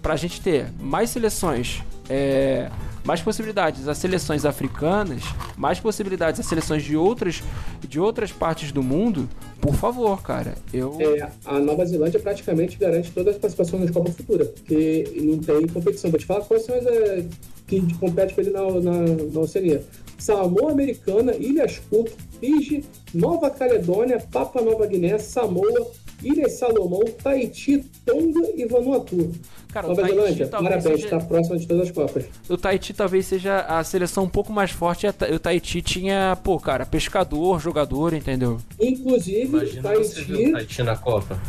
para 0.05 0.13
a 0.13 0.17
gente 0.19 0.39
ter 0.39 0.67
mais 0.79 1.09
seleções, 1.09 1.83
é, 2.11 2.71
mais 3.03 3.23
possibilidades 3.23 3.89
às 3.89 3.97
seleções 3.97 4.45
africanas, 4.45 5.23
mais 5.57 5.81
possibilidades 5.81 6.39
às 6.39 6.45
seleções 6.45 6.83
de 6.83 6.95
outras, 6.95 7.43
de 7.89 7.99
outras 7.99 8.31
partes 8.31 8.71
do 8.71 8.83
mundo, 8.83 9.27
por 9.63 9.75
favor, 9.75 10.23
cara. 10.23 10.57
Eu... 10.75 10.99
É, 11.01 11.27
a 11.47 11.59
Nova 11.59 11.87
Zelândia 11.87 12.21
praticamente 12.21 12.77
garante 12.77 13.11
todas 13.13 13.35
as 13.35 13.41
participações 13.41 13.81
nas 13.81 13.91
Copa 13.93 14.13
Futura, 14.13 14.45
porque 14.45 15.11
não 15.23 15.39
tem 15.39 15.67
competição. 15.69 16.11
Vou 16.11 16.21
te 16.21 16.27
falar 16.27 16.43
quais 16.43 16.67
são 16.67 16.77
as 16.77 16.85
é, 16.85 17.25
que 17.67 17.95
compete 17.95 18.35
com 18.35 18.43
ele 18.43 18.51
na, 18.51 18.61
na, 18.61 19.01
na 19.33 19.41
Oceania. 19.41 19.83
Samoa 20.19 20.71
Americana, 20.71 21.35
Ilhas 21.35 21.81
Cook, 21.89 22.11
Fiji, 22.41 22.85
Nova 23.15 23.49
Caledônia, 23.49 24.23
Papua 24.31 24.61
Nova 24.61 24.87
Guiné, 24.87 25.17
Samoa, 25.17 25.91
Ilhas 26.23 26.53
Salomão, 26.53 27.05
Tahiti, 27.23 27.85
Tonga 28.05 28.51
e 28.57 28.65
Vanuatu. 28.67 29.33
Cara, 29.73 29.89
Nova 29.89 30.07
Zelândia, 30.07 30.47
parabéns, 30.47 31.01
está 31.01 31.19
seja... 31.19 31.21
próximo 31.21 31.59
de 31.59 31.67
todas 31.67 31.89
as 31.89 31.91
Copas. 31.91 32.25
O 32.49 32.57
Tahiti 32.57 32.95
talvez 32.95 33.27
seja 33.27 33.61
a 33.61 33.83
seleção 33.83 34.25
um 34.25 34.29
pouco 34.29 34.53
mais 34.53 34.71
forte. 34.71 35.07
O 35.07 35.39
Tahiti 35.39 35.83
tinha, 35.83 36.39
pô, 36.43 36.59
cara, 36.59 36.87
pescador, 36.87 37.61
jogador, 37.61 38.15
entendeu? 38.15 38.59
Inclusive, 38.81 39.45
Imagina 39.45 39.83
Tahiti... 39.83 40.09
você 40.09 40.23
ver 40.23 40.49
o 40.49 40.53
Tahiti 40.53 40.83
na 40.83 40.97
Copa. 40.97 41.41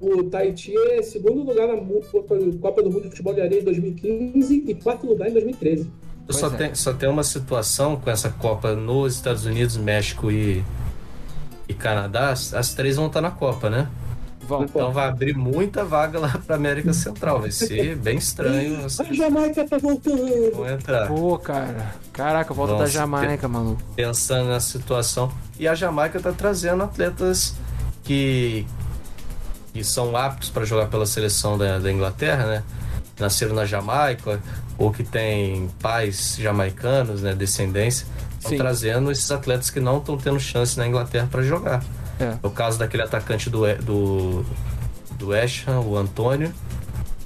O 0.00 0.24
Tahiti 0.24 0.74
é 0.92 1.02
segundo 1.02 1.42
lugar 1.42 1.68
na 1.68 1.76
Copa 2.60 2.82
do 2.82 2.90
Mundo 2.90 3.02
de 3.02 3.08
Futebol 3.10 3.34
de 3.34 3.42
Areia 3.42 3.60
em 3.60 3.64
2015 3.64 4.64
e 4.66 4.74
quarto 4.74 5.06
lugar 5.06 5.28
em 5.28 5.32
2013. 5.32 5.90
Só, 6.30 6.46
é. 6.46 6.50
tem, 6.50 6.74
só 6.74 6.92
tem 6.92 7.08
uma 7.08 7.24
situação 7.24 7.96
com 7.96 8.10
essa 8.10 8.30
Copa 8.30 8.74
nos 8.74 9.14
Estados 9.14 9.44
Unidos, 9.44 9.76
México 9.76 10.30
e, 10.30 10.64
e 11.68 11.74
Canadá. 11.74 12.30
As, 12.30 12.54
as 12.54 12.72
três 12.72 12.96
vão 12.96 13.06
estar 13.08 13.20
na 13.20 13.30
Copa, 13.30 13.68
né? 13.68 13.88
Vão. 14.50 14.64
Então 14.64 14.92
vai 14.92 15.06
abrir 15.06 15.36
muita 15.36 15.84
vaga 15.84 16.18
lá 16.18 16.40
para 16.44 16.56
América 16.56 16.92
Central. 16.92 17.40
Vai 17.40 17.52
ser 17.52 17.94
bem 17.94 18.18
estranho. 18.18 18.84
Assim. 18.84 19.04
A 19.04 19.12
Jamaica 19.12 19.64
tá 19.64 19.78
voltando. 19.78 20.56
Vão 20.56 20.68
entrar. 20.68 21.06
Pô, 21.06 21.38
cara. 21.38 21.94
Caraca, 22.12 22.52
volta 22.52 22.72
Vamos 22.72 22.92
da 22.92 22.98
Jamaica, 22.98 23.46
maluco. 23.46 23.80
Pensando 23.94 24.48
na 24.48 24.58
situação. 24.58 25.30
E 25.56 25.68
a 25.68 25.74
Jamaica 25.76 26.18
tá 26.18 26.32
trazendo 26.32 26.82
atletas 26.82 27.54
que, 28.02 28.66
que 29.72 29.84
são 29.84 30.16
aptos 30.16 30.50
para 30.50 30.64
jogar 30.64 30.86
pela 30.86 31.06
seleção 31.06 31.56
da, 31.56 31.78
da 31.78 31.92
Inglaterra, 31.92 32.46
né? 32.46 32.64
Nasceram 33.20 33.54
na 33.54 33.64
Jamaica 33.64 34.40
ou 34.76 34.90
que 34.90 35.04
têm 35.04 35.70
pais 35.80 36.36
jamaicanos, 36.40 37.22
né? 37.22 37.36
Descendência. 37.36 38.04
Estão 38.36 38.56
trazendo 38.56 39.12
esses 39.12 39.30
atletas 39.30 39.70
que 39.70 39.78
não 39.78 39.98
estão 39.98 40.16
tendo 40.16 40.40
chance 40.40 40.76
na 40.76 40.88
Inglaterra 40.88 41.28
para 41.30 41.42
jogar. 41.42 41.84
É. 42.20 42.36
O 42.42 42.50
caso 42.50 42.78
daquele 42.78 43.02
atacante 43.02 43.48
do, 43.48 43.62
do, 43.76 44.44
do 45.16 45.28
West 45.28 45.66
Ham, 45.66 45.80
o 45.80 45.96
Antônio, 45.96 46.52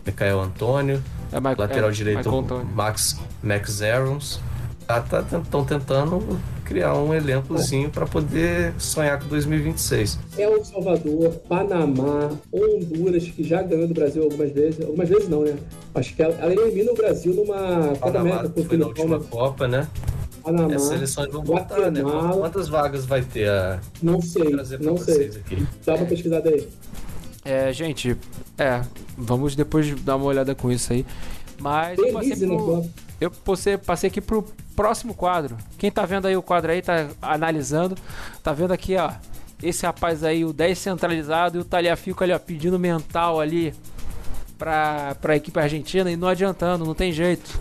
Michael 0.06 0.40
Antônio, 0.40 1.02
é, 1.32 1.40
Mike, 1.40 1.60
lateral 1.60 1.90
é, 1.90 1.92
direito 1.92 2.64
Max, 2.72 3.18
Max 3.42 3.82
Aarons. 3.82 4.40
Estão 4.80 5.02
tá, 5.02 5.22
tá, 5.22 5.64
tentando 5.64 6.38
criar 6.62 6.94
um 6.94 7.14
elencozinho 7.14 7.90
para 7.90 8.06
poder 8.06 8.74
sonhar 8.78 9.18
com 9.18 9.28
2026. 9.28 10.18
El 10.36 10.62
Salvador, 10.62 11.30
Panamá, 11.48 12.30
Honduras, 12.52 13.24
que 13.24 13.42
já 13.42 13.62
ganhou 13.62 13.88
do 13.88 13.94
Brasil 13.94 14.22
algumas 14.22 14.50
vezes. 14.50 14.84
Algumas 14.84 15.08
vezes 15.08 15.28
não, 15.28 15.42
né? 15.42 15.56
Acho 15.94 16.14
que 16.14 16.22
ela, 16.22 16.34
ela 16.34 16.52
elimina 16.52 16.92
o 16.92 16.94
Brasil 16.94 17.34
numa 17.34 17.96
Copa 17.96 18.18
América. 18.18 18.62
Foi 18.62 18.76
na 18.76 18.86
última 18.86 19.20
Copa, 19.20 19.66
né? 19.66 19.88
Panamá, 20.44 20.74
As 20.74 20.82
seleções 20.82 21.32
vão 21.32 21.42
voltar, 21.42 21.90
né? 21.90 22.02
Quantas 22.02 22.68
vagas 22.68 23.06
vai 23.06 23.22
ter 23.22 23.48
a. 23.48 23.80
Não 24.02 24.20
sei, 24.20 24.50
não 24.80 24.96
sei. 24.98 25.30
Dá 25.84 25.94
uma 25.94 26.06
pesquisada 26.06 26.50
aí. 26.50 26.68
É, 27.44 27.72
gente, 27.72 28.16
é, 28.58 28.82
vamos 29.16 29.56
depois 29.56 29.90
dar 30.02 30.16
uma 30.16 30.26
olhada 30.26 30.54
com 30.54 30.70
isso 30.70 30.92
aí. 30.92 31.04
Mas 31.58 31.98
eu 31.98 32.12
passei, 32.12 32.36
pro, 32.36 32.90
eu 33.20 33.30
passei, 33.30 33.78
passei 33.78 34.08
aqui 34.08 34.20
pro 34.20 34.44
próximo 34.76 35.14
quadro. 35.14 35.56
Quem 35.78 35.90
tá 35.90 36.04
vendo 36.04 36.26
aí 36.26 36.36
o 36.36 36.42
quadro 36.42 36.72
aí, 36.72 36.82
tá 36.82 37.08
analisando, 37.22 37.96
tá 38.42 38.52
vendo 38.52 38.72
aqui, 38.72 38.96
ó. 38.96 39.12
Esse 39.62 39.86
rapaz 39.86 40.22
aí, 40.24 40.44
o 40.44 40.52
10 40.52 40.78
centralizado 40.78 41.58
e 41.58 41.60
o 41.60 41.64
Talhafico 41.64 42.22
ali, 42.22 42.32
ó, 42.32 42.38
pedindo 42.38 42.78
mental 42.78 43.40
ali 43.40 43.72
pra, 44.58 45.14
pra 45.20 45.36
equipe 45.36 45.58
argentina 45.58 46.10
e 46.10 46.16
não 46.16 46.28
adiantando, 46.28 46.84
não 46.84 46.94
tem 46.94 47.12
jeito. 47.12 47.58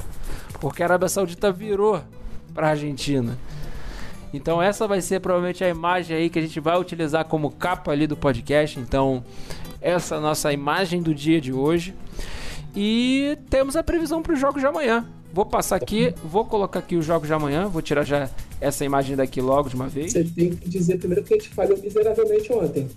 Porque 0.59 0.81
a 0.81 0.85
Arábia 0.85 1.07
Saudita 1.07 1.51
virou 1.51 2.01
para 2.53 2.67
a 2.67 2.69
Argentina. 2.71 3.37
Então 4.33 4.61
essa 4.61 4.87
vai 4.87 5.01
ser 5.01 5.19
provavelmente 5.19 5.63
a 5.63 5.69
imagem 5.69 6.17
aí 6.17 6.29
que 6.29 6.39
a 6.39 6.41
gente 6.41 6.59
vai 6.59 6.79
utilizar 6.79 7.25
como 7.25 7.51
capa 7.51 7.91
ali 7.91 8.07
do 8.07 8.17
podcast. 8.17 8.79
Então 8.79 9.23
essa 9.79 10.15
é 10.15 10.17
a 10.17 10.21
nossa 10.21 10.51
imagem 10.51 11.01
do 11.01 11.13
dia 11.13 11.39
de 11.39 11.53
hoje. 11.53 11.93
E 12.75 13.37
temos 13.49 13.75
a 13.75 13.83
previsão 13.83 14.21
para 14.21 14.33
os 14.33 14.39
jogos 14.39 14.61
de 14.61 14.67
amanhã. 14.67 15.05
Vou 15.31 15.45
passar 15.45 15.77
aqui, 15.77 16.13
vou 16.23 16.45
colocar 16.45 16.79
aqui 16.79 16.95
os 16.95 17.05
jogos 17.05 17.27
de 17.27 17.33
amanhã, 17.33 17.67
vou 17.67 17.81
tirar 17.81 18.03
já 18.03 18.29
essa 18.61 18.85
imagem 18.85 19.15
daqui 19.15 19.41
logo 19.41 19.67
de 19.67 19.75
uma 19.75 19.87
vez. 19.87 20.13
Você 20.13 20.23
tem 20.23 20.51
que 20.51 20.69
dizer 20.69 20.97
primeiro 20.99 21.23
que 21.23 21.33
a 21.33 21.37
gente 21.37 21.49
falhou 21.49 21.77
miseravelmente 21.77 22.53
ontem, 22.53 22.87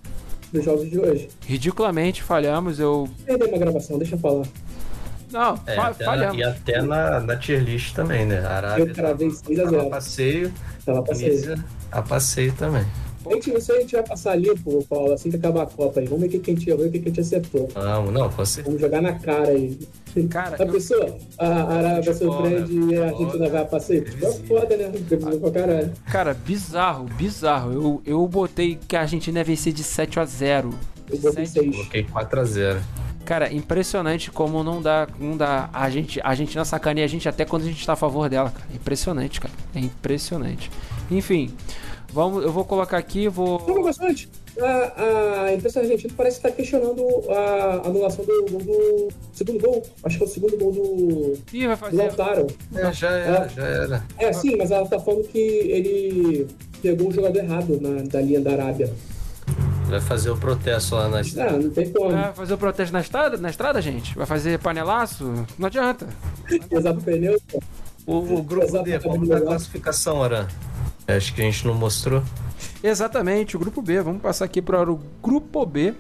nos 0.52 0.64
jogos 0.64 0.88
de 0.88 0.98
hoje. 0.98 1.28
Ridiculamente 1.46 2.22
falhamos, 2.22 2.78
eu... 2.78 3.08
Perdeu 3.24 3.48
uma 3.48 3.58
gravação, 3.58 3.98
deixa 3.98 4.16
eu 4.16 4.18
falar. 4.18 4.46
Não, 5.36 5.60
é, 5.66 5.74
fa 5.74 5.92
falhamos. 5.92 6.38
Na, 6.38 6.42
e 6.42 6.44
até 6.44 6.80
na, 6.80 7.20
na 7.20 7.36
tier 7.36 7.62
list 7.62 7.94
também, 7.94 8.24
né? 8.24 8.38
A 8.38 8.56
Arábia 8.56 8.84
eu 8.84 8.94
cravei 8.94 9.30
6 9.30 9.60
a 9.60 9.66
0. 9.66 9.90
passeio, 9.90 10.52
tava 10.84 11.02
passeio. 11.02 11.64
a 11.92 12.02
passeio 12.02 12.52
também. 12.54 12.86
A 13.26 13.34
gente, 13.34 13.52
isso 13.52 13.72
a 13.72 13.80
gente 13.80 13.92
vai 13.92 14.04
passar 14.04 14.36
limpo, 14.36 14.86
Paulo, 14.88 15.12
assim 15.12 15.30
que 15.30 15.36
acabar 15.36 15.64
a 15.64 15.66
Copa 15.66 16.00
aí. 16.00 16.06
Vamos 16.06 16.30
ver 16.30 16.38
o 16.38 16.40
que 16.40 16.50
a 16.50 16.54
gente 16.54 16.70
errou 16.70 16.86
e 16.86 16.88
o 16.88 16.92
que 16.92 16.98
a 16.98 17.02
gente 17.02 17.20
acertou. 17.20 17.68
Vamos, 17.74 18.12
não, 18.14 18.30
com 18.30 18.44
certeza. 18.44 18.66
Vamos 18.66 18.80
jogar 18.80 19.02
na 19.02 19.18
cara 19.18 19.48
aí. 19.48 19.78
Cara, 20.30 20.56
a 20.58 20.64
eu... 20.64 20.72
pessoa, 20.72 21.18
a 21.36 21.74
Arábia 21.74 22.14
surpreende 22.14 22.94
e 22.94 22.96
a 22.96 23.08
Argentina 23.08 23.48
vai 23.50 23.62
a 23.62 23.64
passeio. 23.64 24.06
É 24.22 24.32
foda, 24.46 24.76
né? 24.76 24.92
Pra 25.40 25.50
caralho. 25.50 25.92
Cara, 26.10 26.32
bizarro, 26.32 27.04
bizarro. 27.04 27.72
Eu, 27.72 28.02
eu 28.06 28.28
botei 28.28 28.78
que 28.88 28.96
a 28.96 29.00
Argentina 29.00 29.40
ia 29.40 29.44
vencer 29.44 29.72
de 29.72 29.82
7 29.82 30.20
a 30.20 30.24
0. 30.24 30.70
Eu 31.10 31.18
botei 31.18 31.46
6. 31.46 31.76
Coloquei 31.76 32.04
4 32.04 32.40
a 32.40 32.44
0. 32.44 32.80
Cara, 33.26 33.52
impressionante 33.52 34.30
como 34.30 34.62
não 34.62 34.80
dá, 34.80 35.08
não 35.18 35.36
dá. 35.36 35.68
A 35.72 35.90
gente, 35.90 36.20
a 36.20 36.28
Argentina 36.28 36.64
sacaneia 36.64 37.04
a 37.04 37.08
gente 37.08 37.28
até 37.28 37.44
quando 37.44 37.62
a 37.64 37.66
gente 37.66 37.84
tá 37.84 37.94
a 37.94 37.96
favor 37.96 38.28
dela, 38.28 38.50
cara. 38.50 38.66
Impressionante, 38.72 39.40
cara. 39.40 39.52
É 39.74 39.80
impressionante. 39.80 40.70
Enfim, 41.10 41.50
vamos, 42.12 42.44
eu 42.44 42.52
vou 42.52 42.64
colocar 42.64 42.96
aqui, 42.96 43.28
vou. 43.28 43.62
Não, 43.66 43.82
bastante. 43.82 44.30
A, 44.58 45.42
a 45.42 45.54
imprensa 45.54 45.80
argentina 45.80 46.14
parece 46.16 46.36
estar 46.38 46.50
questionando 46.52 47.04
a 47.28 47.88
anulação 47.88 48.24
do 48.24 48.46
gol 48.48 48.60
do 48.62 49.08
segundo 49.34 49.60
gol. 49.60 49.82
Acho 50.04 50.18
que 50.18 50.22
é 50.22 50.26
o 50.26 50.30
segundo 50.30 50.56
gol 50.56 50.72
do, 50.72 51.38
Ih, 51.52 51.66
vai 51.66 51.76
fazer. 51.76 51.96
do 51.96 51.98
Lautaro. 51.98 52.46
É, 52.74 52.92
já 52.92 53.10
era, 53.10 53.48
já 53.48 53.66
era. 53.66 54.04
É, 54.18 54.32
sim, 54.32 54.56
mas 54.56 54.70
ela 54.70 54.86
tá 54.86 55.00
falando 55.00 55.24
que 55.28 55.38
ele 55.38 56.46
pegou 56.80 57.08
o 57.08 57.12
jogador 57.12 57.38
errado 57.40 57.78
na, 57.80 58.02
da 58.04 58.20
linha 58.22 58.40
da 58.40 58.52
Arábia. 58.52 58.90
Vai 59.88 60.00
fazer 60.00 60.30
o 60.30 60.36
protesto 60.36 60.94
lá 60.94 61.08
na 61.08 61.20
estrada. 61.20 61.52
Não, 61.52 61.62
não 61.62 61.70
tem 61.70 61.92
como. 61.92 62.10
Vai 62.10 62.32
fazer 62.32 62.54
o 62.54 62.58
protesto 62.58 62.92
na 62.92 63.00
estrada, 63.00 63.36
na 63.36 63.50
estrada, 63.50 63.80
gente? 63.80 64.16
Vai 64.16 64.26
fazer 64.26 64.58
panelaço? 64.58 65.46
Não 65.58 65.66
adianta. 65.66 66.08
Pesar 66.68 66.94
pneu. 66.94 67.40
O, 68.06 68.18
o 68.38 68.42
grupo 68.42 68.82
D, 68.82 68.98
como 69.00 69.26
tá 69.26 69.36
a 69.36 69.40
classificação, 69.40 70.22
Aran? 70.22 70.46
Acho 71.06 71.34
que 71.34 71.40
a 71.40 71.44
gente 71.44 71.66
não 71.66 71.74
mostrou. 71.74 72.22
Exatamente, 72.82 73.56
o 73.56 73.58
grupo 73.58 73.80
B. 73.80 74.00
Vamos 74.00 74.22
passar 74.22 74.44
aqui 74.44 74.60
para 74.60 74.90
o 74.90 75.00
grupo 75.22 75.64
B. 75.64 75.94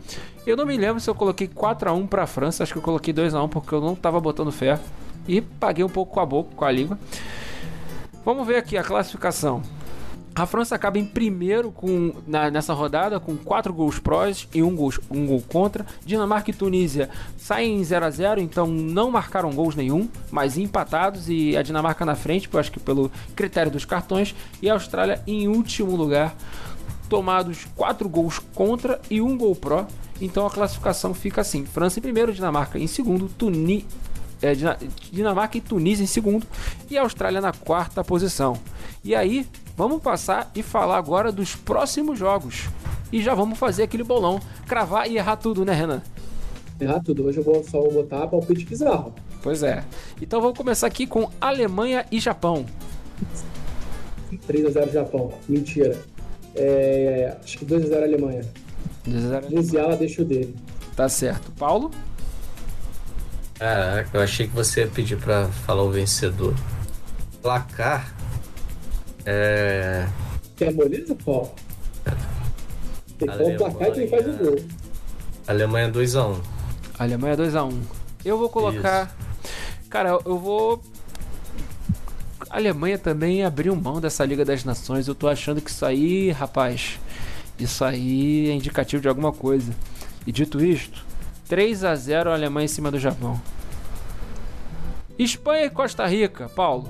Eu 0.46 0.56
não 0.56 0.66
me 0.66 0.76
lembro 0.76 1.00
se 1.00 1.08
eu 1.08 1.14
coloquei 1.14 1.48
4 1.48 1.90
x 1.90 1.98
1 1.98 2.06
para 2.06 2.22
a 2.22 2.26
França, 2.26 2.62
acho 2.62 2.72
que 2.72 2.78
eu 2.78 2.82
coloquei 2.82 3.12
2 3.12 3.34
x 3.34 3.42
1 3.42 3.48
porque 3.48 3.74
eu 3.74 3.80
não 3.80 3.94
estava 3.94 4.20
botando 4.20 4.52
fé 4.52 4.78
e 5.26 5.40
paguei 5.40 5.84
um 5.84 5.88
pouco 5.88 6.14
com 6.14 6.20
a 6.20 6.26
boca, 6.26 6.50
com 6.54 6.64
a 6.64 6.70
língua. 6.70 6.98
Vamos 8.24 8.46
ver 8.46 8.56
aqui 8.56 8.76
a 8.76 8.82
classificação. 8.82 9.62
A 10.36 10.44
França 10.44 10.74
acaba 10.74 10.98
em 10.98 11.04
primeiro 11.06 11.72
com, 11.72 12.12
na, 12.26 12.50
nessa 12.50 12.74
rodada 12.74 13.18
com 13.18 13.34
4 13.38 13.72
gols 13.72 13.98
prós 13.98 14.46
e 14.52 14.62
1 14.62 14.66
um 14.66 14.76
gol, 14.76 14.92
um 15.10 15.26
gol 15.26 15.42
contra. 15.48 15.86
Dinamarca 16.04 16.50
e 16.50 16.54
Tunísia 16.54 17.08
saem 17.38 17.80
em 17.80 17.82
0 17.82 18.04
a 18.04 18.10
0 18.10 18.40
então 18.42 18.66
não 18.66 19.10
marcaram 19.10 19.50
gols 19.50 19.74
nenhum, 19.74 20.06
mas 20.30 20.58
empatados 20.58 21.30
e 21.30 21.56
a 21.56 21.62
Dinamarca 21.62 22.04
na 22.04 22.14
frente, 22.14 22.50
eu 22.52 22.60
acho 22.60 22.70
que 22.70 22.78
pelo 22.78 23.10
critério 23.34 23.72
dos 23.72 23.86
cartões, 23.86 24.34
e 24.60 24.68
a 24.68 24.74
Austrália 24.74 25.22
em 25.26 25.48
último 25.48 25.96
lugar, 25.96 26.36
tomados 27.08 27.66
4 27.74 28.06
gols 28.06 28.38
contra 28.38 29.00
e 29.10 29.22
1 29.22 29.38
gol 29.38 29.56
pró. 29.56 29.86
Então 30.20 30.46
a 30.46 30.50
classificação 30.50 31.14
fica 31.14 31.40
assim: 31.40 31.64
França 31.64 31.98
em 31.98 32.02
primeiro, 32.02 32.34
Dinamarca 32.34 32.78
em 32.78 32.86
segundo, 32.86 33.26
Tuni, 33.26 33.86
é, 34.42 34.52
Dinamarca 35.12 35.58
e 35.58 35.60
Tunísia 35.60 36.04
em 36.04 36.06
segundo 36.06 36.46
e 36.90 36.96
a 36.96 37.02
Austrália 37.02 37.40
na 37.40 37.52
quarta 37.52 38.04
posição. 38.04 38.58
E 39.04 39.14
aí, 39.14 39.46
Vamos 39.76 40.00
passar 40.00 40.50
e 40.54 40.62
falar 40.62 40.96
agora 40.96 41.30
dos 41.30 41.54
próximos 41.54 42.18
jogos. 42.18 42.64
E 43.12 43.22
já 43.22 43.34
vamos 43.34 43.58
fazer 43.58 43.82
aquele 43.82 44.02
bolão, 44.02 44.40
cravar 44.66 45.08
e 45.08 45.18
errar 45.18 45.36
tudo, 45.36 45.66
né, 45.66 45.74
Renan? 45.74 46.02
Errar 46.80 47.00
tudo. 47.00 47.26
Hoje 47.26 47.38
eu 47.38 47.44
vou 47.44 47.62
só 47.62 47.82
botar 47.82 48.26
palpite 48.26 48.64
bizarro. 48.64 49.14
Pois 49.42 49.62
é. 49.62 49.84
Então 50.20 50.40
vamos 50.40 50.56
começar 50.56 50.86
aqui 50.86 51.06
com 51.06 51.30
Alemanha 51.38 52.06
e 52.10 52.18
Japão. 52.18 52.64
3x0 54.48 54.92
Japão. 54.92 55.30
Mentira. 55.46 56.00
É, 56.54 57.36
acho 57.44 57.58
que 57.58 57.66
2x0 57.66 58.02
Alemanha. 58.02 58.44
2x0 59.06 59.50
Musiala 59.50 59.96
deixa 59.96 60.22
o 60.22 60.24
dele. 60.24 60.56
Tá 60.96 61.06
certo. 61.06 61.52
Paulo? 61.52 61.90
Caraca, 63.58 64.10
eu 64.12 64.20
achei 64.20 64.46
que 64.46 64.54
você 64.54 64.80
ia 64.80 64.86
pedir 64.86 65.16
pra 65.16 65.48
falar 65.48 65.82
o 65.82 65.90
vencedor. 65.90 66.54
Placar. 67.42 68.14
É. 69.24 70.06
Quer 70.56 70.72
moleza, 70.74 71.14
Paulo? 71.14 71.52
Tem 73.18 73.28
que 73.28 73.34
o 73.34 73.56
placar 73.56 73.88
e 73.88 73.92
quem 73.92 74.08
faz 74.08 74.26
o 74.26 74.32
gol. 74.32 74.56
Alemanha 75.46 75.90
2x1. 75.90 76.36
Alemanha 76.98 77.36
2x1. 77.36 77.74
Eu 78.24 78.38
vou 78.38 78.48
colocar. 78.48 79.16
Cara, 79.88 80.18
eu 80.24 80.38
vou. 80.38 80.82
A 82.50 82.56
Alemanha 82.56 82.98
também 82.98 83.44
abriu 83.44 83.74
mão 83.74 84.00
dessa 84.00 84.24
Liga 84.24 84.44
das 84.44 84.64
Nações. 84.64 85.08
Eu 85.08 85.14
tô 85.14 85.28
achando 85.28 85.60
que 85.60 85.70
isso 85.70 85.86
aí, 85.86 86.30
rapaz. 86.30 86.98
Isso 87.58 87.84
aí 87.84 88.50
é 88.50 88.52
indicativo 88.52 89.00
de 89.00 89.08
alguma 89.08 89.32
coisa. 89.32 89.72
E 90.26 90.32
dito 90.32 90.62
isto, 90.62 91.05
3 91.48 91.84
a 91.84 91.94
0 91.94 92.30
a 92.30 92.34
Alemanha 92.34 92.64
em 92.64 92.68
cima 92.68 92.90
do 92.90 92.98
Japão. 92.98 93.40
Espanha 95.18 95.66
e 95.66 95.70
Costa 95.70 96.06
Rica, 96.06 96.48
Paulo. 96.48 96.88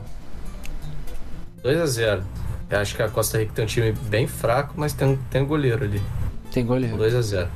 2 1.62 1.80
a 1.80 1.86
0. 1.86 2.24
Eu 2.70 2.78
acho 2.78 2.96
que 2.96 3.02
a 3.02 3.08
Costa 3.08 3.38
Rica 3.38 3.52
tem 3.54 3.64
um 3.64 3.68
time 3.68 3.92
bem 3.92 4.26
fraco, 4.26 4.74
mas 4.76 4.92
tem, 4.92 5.18
tem 5.30 5.42
um 5.42 5.46
goleiro 5.46 5.84
ali. 5.84 6.00
Tem 6.52 6.64
goleiro. 6.64 6.96
2 6.96 7.14
a 7.14 7.22
0. 7.22 7.50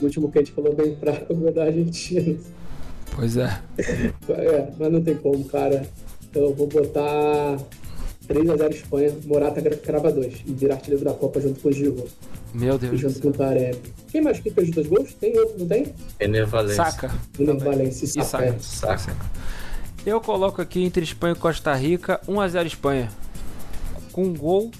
O 0.00 0.04
último 0.04 0.30
que 0.30 0.38
a 0.38 0.42
gente 0.42 0.52
falou 0.52 0.74
bem 0.74 0.96
fraco 0.96 1.34
foi 1.34 1.52
da 1.52 1.64
Argentina. 1.64 2.38
Pois 3.14 3.36
é. 3.36 3.60
É, 3.78 4.68
mas 4.78 4.92
não 4.92 5.02
tem 5.02 5.14
como, 5.14 5.44
cara. 5.44 5.86
Eu 6.34 6.54
vou 6.54 6.66
botar 6.66 7.56
3x0 8.28 8.70
Espanha, 8.70 9.14
Morata 9.24 9.62
crava 9.76 10.12
2 10.12 10.42
e 10.46 10.52
virar 10.52 10.74
artilheiro 10.74 11.04
da 11.04 11.14
Copa 11.14 11.40
junto 11.40 11.60
com 11.60 11.68
o 11.68 11.72
Giroud. 11.72 12.10
Meu 12.52 12.76
Deus. 12.76 12.94
E 12.94 12.96
junto 12.96 13.20
com 13.20 13.28
o 13.28 13.32
Taremi. 13.32 13.78
Quem 14.16 14.22
mais 14.22 14.40
que 14.40 14.50
fez 14.50 14.70
dois 14.70 14.86
gols? 14.86 15.12
Tem 15.12 15.38
outro, 15.38 15.58
não 15.58 15.68
tem? 15.68 15.94
Ener 16.18 16.46
Valencia. 16.46 16.84
Saca. 16.86 17.14
Ener 17.38 17.58
Valencia 17.58 18.06
e 18.06 18.24
Saca. 18.24 18.56
Saca. 18.60 18.96
saca. 18.96 19.26
Eu 20.06 20.22
coloco 20.22 20.62
aqui 20.62 20.82
entre 20.82 21.04
Espanha 21.04 21.34
e 21.34 21.38
Costa 21.38 21.74
Rica 21.74 22.18
1x0 22.26 22.64
Espanha. 22.64 23.10
Com 24.12 24.24
um 24.24 24.34
gol. 24.34 24.70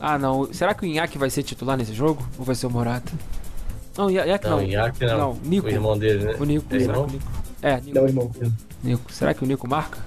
Ah, 0.00 0.18
não. 0.18 0.52
Será 0.52 0.74
que 0.74 0.82
o 0.82 0.84
Inhaque 0.84 1.16
vai 1.16 1.30
ser 1.30 1.44
titular 1.44 1.76
nesse 1.76 1.94
jogo? 1.94 2.28
Ou 2.36 2.44
vai 2.44 2.56
ser 2.56 2.66
o 2.66 2.70
Morata? 2.70 3.12
Não, 3.96 4.10
Inhaque 4.10 4.48
não. 4.48 4.56
Não, 4.56 4.62
Inhaque 4.64 5.06
não. 5.06 5.18
não. 5.18 5.40
Nico. 5.44 5.68
O 5.68 5.70
irmão 5.70 5.96
dele, 5.96 6.24
né? 6.24 6.34
O 6.36 6.44
Nico. 6.44 6.74
É, 6.74 6.80
será 6.80 6.92
que 6.92 6.98
o 6.98 7.06
Nico? 7.06 7.26
É, 7.62 7.80
Nico. 7.80 7.94
Não, 7.94 8.08
irmão. 8.08 8.32
Nico. 8.82 9.12
Será 9.12 9.32
que 9.32 9.44
o 9.44 9.46
Nico 9.46 9.68
marca? 9.68 9.98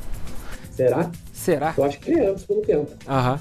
Será? 0.70 1.10
Será? 1.44 1.74
Eu 1.78 1.84
acho 1.84 2.00
que 2.00 2.10
é, 2.10 2.32
no 2.32 2.38
segundo 2.40 2.62
tempo. 2.66 2.90
Aham. 3.06 3.38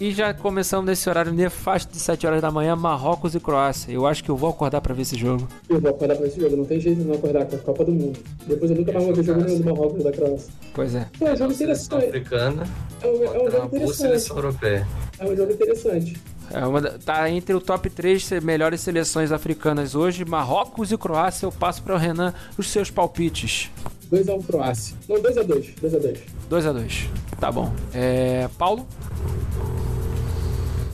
E 0.00 0.10
já 0.10 0.34
começamos 0.34 0.86
nesse 0.86 1.08
horário 1.08 1.32
nefasto 1.32 1.92
de 1.92 2.00
7 2.00 2.26
horas 2.26 2.42
da 2.42 2.50
manhã, 2.50 2.74
Marrocos 2.74 3.32
e 3.36 3.38
Croácia. 3.38 3.92
Eu 3.92 4.08
acho 4.08 4.24
que 4.24 4.28
eu 4.28 4.36
vou 4.36 4.50
acordar 4.50 4.80
pra 4.80 4.92
ver 4.92 5.02
esse 5.02 5.16
jogo. 5.16 5.46
Eu 5.68 5.80
vou 5.80 5.90
acordar 5.90 6.16
pra 6.16 6.24
ver 6.24 6.32
esse 6.32 6.40
jogo, 6.40 6.56
não 6.56 6.64
tem 6.64 6.80
jeito 6.80 7.00
de 7.00 7.04
não 7.06 7.14
acordar 7.14 7.46
com 7.46 7.54
a 7.54 7.58
Copa 7.60 7.84
do 7.84 7.92
Mundo. 7.92 8.18
Depois 8.44 8.72
eu 8.72 8.76
nunca 8.76 8.92
mais 8.92 9.04
vou 9.04 9.14
ver 9.14 9.22
jogo 9.22 9.40
nenhum 9.44 9.60
do 9.60 9.64
Marrocos 9.66 10.00
e 10.00 10.02
da 10.02 10.10
Croácia. 10.10 10.52
Pois 10.74 10.94
é. 10.96 11.08
É 11.20 11.32
um 11.32 11.36
jogo 11.36 11.52
interessante. 11.52 12.06
africana. 12.06 12.66
É 13.00 13.06
um, 13.06 13.24
é 13.24 13.28
um 13.28 13.50
jogo 13.50 13.66
interessante. 13.66 13.96
seleção 13.98 14.36
europeia. 14.36 14.88
É 15.20 15.24
um 15.24 15.36
jogo 15.36 15.52
interessante. 15.52 16.16
É 16.50 16.66
uma, 16.66 16.82
tá 16.82 17.30
entre 17.30 17.54
o 17.54 17.60
top 17.60 17.88
3 17.88 18.30
melhores 18.42 18.80
seleções 18.80 19.30
africanas 19.30 19.94
hoje. 19.94 20.24
Marrocos 20.24 20.90
e 20.90 20.98
Croácia. 20.98 21.46
Eu 21.46 21.52
passo 21.52 21.82
para 21.84 21.94
o 21.94 21.98
Renan 21.98 22.34
os 22.58 22.68
seus 22.68 22.90
palpites. 22.90 23.70
2x1 24.14 24.38
um 24.38 24.42
Croácia. 24.42 24.96
Não, 25.08 25.16
2x2. 25.16 25.74
2x2. 25.80 26.18
2x2. 26.50 27.08
Tá 27.40 27.50
bom. 27.50 27.72
É, 27.92 28.48
Paulo? 28.56 28.86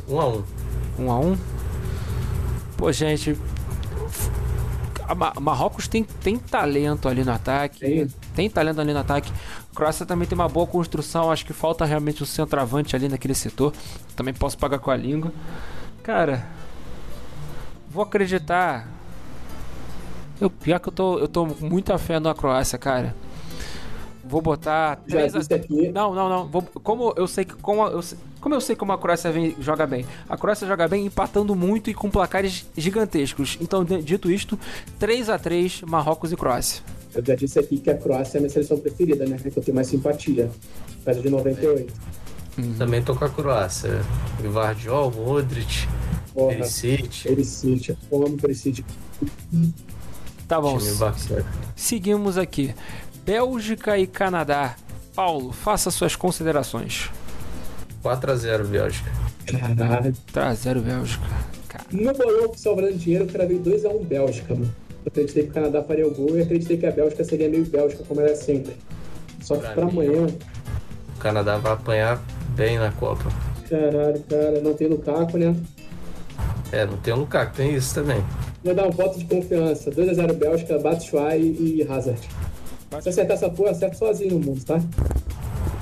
1x1. 0.09 0.43
1x1. 0.99 1.39
Pô, 2.77 2.91
gente. 2.93 3.37
Marrocos 5.41 5.89
tem, 5.89 6.05
tem 6.05 6.39
talento 6.39 7.09
ali 7.09 7.25
no 7.25 7.33
ataque. 7.33 7.81
Tem. 7.81 8.09
Tem 8.35 8.49
talento 8.49 8.81
ali 8.81 8.93
no 8.93 9.01
ataque. 9.01 9.31
Croácia 9.75 10.07
também 10.07 10.27
tem 10.27 10.37
uma 10.37 10.49
boa 10.49 10.67
construção. 10.67 11.31
Acho 11.31 11.45
que 11.45 11.53
falta 11.53 11.85
realmente 11.85 12.23
um 12.23 12.27
centroavante 12.27 12.97
ali 12.97 13.09
naquele 13.09 13.35
setor. 13.35 13.73
Também 14.17 14.33
posso 14.33 14.57
pagar 14.57 14.79
com 14.79 14.91
a 14.91 14.97
língua. 14.97 15.33
Cara, 16.03 16.47
vou 17.91 18.03
acreditar. 18.03 18.99
Eu, 20.41 20.49
pior 20.49 20.79
que 20.81 20.89
eu 20.89 20.93
tô, 20.93 21.19
eu 21.19 21.29
tô 21.29 21.47
muito 21.47 21.93
a 21.93 21.99
fé 21.99 22.19
na 22.19 22.35
Croácia, 22.35 22.79
cara. 22.79 23.15
Vou 24.25 24.41
botar 24.41 24.97
3 25.09 25.35
a... 25.35 25.41
Não, 25.93 26.15
não, 26.15 26.29
não. 26.29 26.47
Vou... 26.47 26.62
Como 26.62 27.12
eu 27.17 27.27
sei 27.27 27.45
que 27.45 27.55
como 27.55 27.85
eu 27.87 28.01
sei... 28.01 28.17
como 28.41 28.55
eu 28.55 28.61
sei 28.61 28.77
como 28.77 28.93
a 28.93 28.99
Croácia 28.99 29.33
vem... 29.33 29.57
joga 29.61 29.87
bem. 29.87 30.07
A 30.29 30.37
Croácia 30.37 30.67
joga 30.67 30.87
bem 30.87 31.07
empatando 31.07 31.55
muito 31.57 31.91
e 31.91 31.95
com 31.95 32.09
placares 32.09 32.65
gigantescos. 32.77 33.59
Então, 33.61 33.85
dito 33.85 34.31
isto, 34.31 34.59
3 34.99 35.29
a 35.31 35.39
3 35.39 35.83
Marrocos 35.83 36.31
e 36.31 36.37
Croácia. 36.37 36.83
Eu 37.12 37.25
já 37.25 37.35
disse 37.35 37.59
aqui 37.59 37.79
que 37.79 37.91
a 37.91 37.99
Croácia 37.99 38.37
é 38.37 38.39
a 38.39 38.41
minha 38.43 38.51
seleção 38.51 38.79
preferida, 38.79 39.27
né? 39.27 39.37
É 39.45 39.51
que 39.51 39.59
eu 39.59 39.62
tenho 39.62 39.75
mais 39.75 39.89
simpatia. 39.89 40.49
Perto 41.05 41.23
de 41.23 41.29
98. 41.29 41.93
Uhum. 42.57 42.75
Também 42.75 43.03
tô 43.03 43.17
com 43.17 43.25
a 43.25 43.29
Croácia. 43.29 44.01
Vardiol, 44.45 45.11
Modric, 45.11 45.89
Perisic. 46.35 47.25
Perisic. 47.25 47.97
Eu 48.11 48.27
amo 48.27 48.37
Perisic. 48.37 48.85
Tá 50.51 50.60
bom. 50.60 50.77
Seguimos 51.77 52.36
aqui. 52.36 52.74
Bélgica 53.24 53.97
e 53.97 54.05
Canadá. 54.05 54.74
Paulo, 55.14 55.52
faça 55.52 55.93
suas 55.93 56.16
considerações. 56.16 57.09
4x0 58.02 58.64
Bélgica. 58.64 59.12
Caralho. 59.47 60.12
4x0 60.35 60.81
Bélgica. 60.81 61.24
Cara. 61.68 61.85
No 61.93 62.02
meu 62.02 62.14
bolão 62.14 62.52
valendo 62.74 62.98
dinheiro, 62.98 63.27
eu 63.27 63.28
cravei 63.28 63.60
2x1 63.60 64.05
Bélgica, 64.05 64.55
mano. 64.55 64.74
Eu 65.05 65.12
acreditei 65.12 65.44
que 65.44 65.51
o 65.51 65.52
Canadá 65.52 65.85
faria 65.85 66.09
o 66.09 66.12
gol 66.12 66.36
e 66.36 66.43
acreditei 66.43 66.77
que 66.78 66.86
a 66.86 66.90
Bélgica 66.90 67.22
seria 67.22 67.48
meio 67.48 67.64
Bélgica, 67.66 68.02
como 68.02 68.20
era 68.20 68.35
sempre. 68.35 68.74
Só 69.40 69.55
que 69.55 69.60
pra, 69.60 69.74
pra 69.74 69.85
amanhã. 69.86 70.27
O 71.14 71.18
Canadá 71.20 71.59
vai 71.59 71.74
apanhar 71.74 72.20
bem 72.56 72.77
na 72.77 72.90
Copa. 72.90 73.31
Caralho, 73.68 74.20
cara, 74.28 74.60
não 74.60 74.74
tem 74.74 74.89
Lukaku, 74.89 75.39
né? 75.39 75.55
É, 76.72 76.85
não 76.85 76.97
tem 76.97 77.14
o 77.14 77.18
Lukaku, 77.18 77.55
tem 77.55 77.72
isso 77.72 77.94
também. 77.94 78.20
Vou 78.62 78.74
dar 78.74 78.87
um 78.87 78.91
voto 78.91 79.19
de 79.19 79.24
confiança. 79.24 79.91
2x0 79.91 80.32
Bélgica, 80.35 80.78
Batshuayi 80.78 81.57
e 81.59 81.87
Hazard. 81.89 82.20
Se 83.01 83.09
acertar 83.09 83.37
essa 83.37 83.49
porra, 83.49 83.70
acerta 83.70 83.97
sozinho 83.97 84.39
no 84.39 84.47
mundo, 84.47 84.65
tá? 84.65 84.81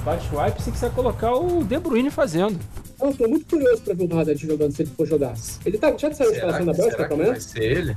Batshuayi 0.05 0.52
se 0.60 0.70
quiser 0.70 0.92
colocar 0.92 1.34
o 1.34 1.64
De 1.64 1.78
Bruyne 1.78 2.10
fazendo. 2.10 2.59
Eu 3.00 3.14
tô 3.14 3.28
muito 3.28 3.46
curioso 3.46 3.82
pra 3.82 3.94
ver 3.94 4.12
o 4.12 4.18
Hazard 4.18 4.46
jogando, 4.46 4.72
se 4.72 4.82
ele 4.82 4.90
for 4.90 5.06
jogar. 5.06 5.34
Ele 5.64 5.78
tá, 5.78 5.96
já 5.96 6.12
saiu 6.12 6.30
de 6.30 6.36
escalação 6.36 6.66
da 6.66 6.72
Bélgica 6.72 6.96
será 6.96 7.09
também? 7.09 7.26
vai 7.26 7.40
ser 7.40 7.62
ele? 7.62 7.96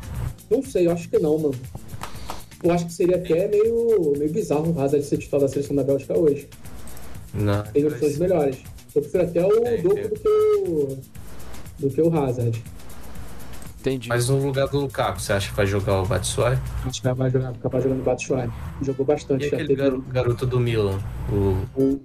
Não 0.50 0.64
sei, 0.64 0.88
eu 0.88 0.92
acho 0.92 1.10
que 1.10 1.18
não, 1.18 1.38
mano. 1.38 1.56
Eu 2.64 2.72
acho 2.72 2.86
que 2.86 2.94
seria 2.94 3.18
até 3.18 3.48
meio, 3.48 4.14
meio 4.18 4.32
bizarro 4.32 4.72
o 4.72 4.80
Hazard 4.80 5.04
ser 5.04 5.18
titular 5.18 5.42
da 5.42 5.48
seleção 5.48 5.76
da 5.76 5.84
Bélgica 5.84 6.18
hoje. 6.18 6.48
Não. 7.34 7.64
Tem 7.64 7.86
opções 7.86 8.18
melhores. 8.18 8.58
Eu 8.94 9.02
prefiro 9.02 9.24
até 9.24 9.46
o 9.46 9.66
é, 9.66 9.78
Doku 9.78 9.96
do 9.96 10.16
que 10.16 10.28
o, 10.28 10.98
do 11.80 11.90
que 11.90 12.02
o 12.02 12.16
Hazard. 12.16 12.64
Entendi. 13.82 14.10
Mas 14.10 14.30
no 14.30 14.38
lugar 14.38 14.68
do 14.68 14.80
Lukaku, 14.80 15.20
você 15.20 15.34
acha 15.34 15.50
que 15.50 15.56
vai 15.56 15.66
jogar 15.66 16.04
o 16.04 16.06
Batshuayi? 16.06 16.58
Acho 16.86 17.02
que 17.02 17.14
vai 17.14 17.32
jogar, 17.32 17.52
capaz 17.58 17.84
jogando 17.84 18.02
o 18.02 18.04
Batshuayi. 18.04 18.50
Jogou 18.84 19.06
bastante. 19.06 19.46
E 19.46 19.48
aquele 19.48 19.76
teve... 19.76 20.02
garoto 20.12 20.46
do 20.46 20.60
Milan? 20.60 21.00
O... 21.32 21.82
o... 21.82 22.02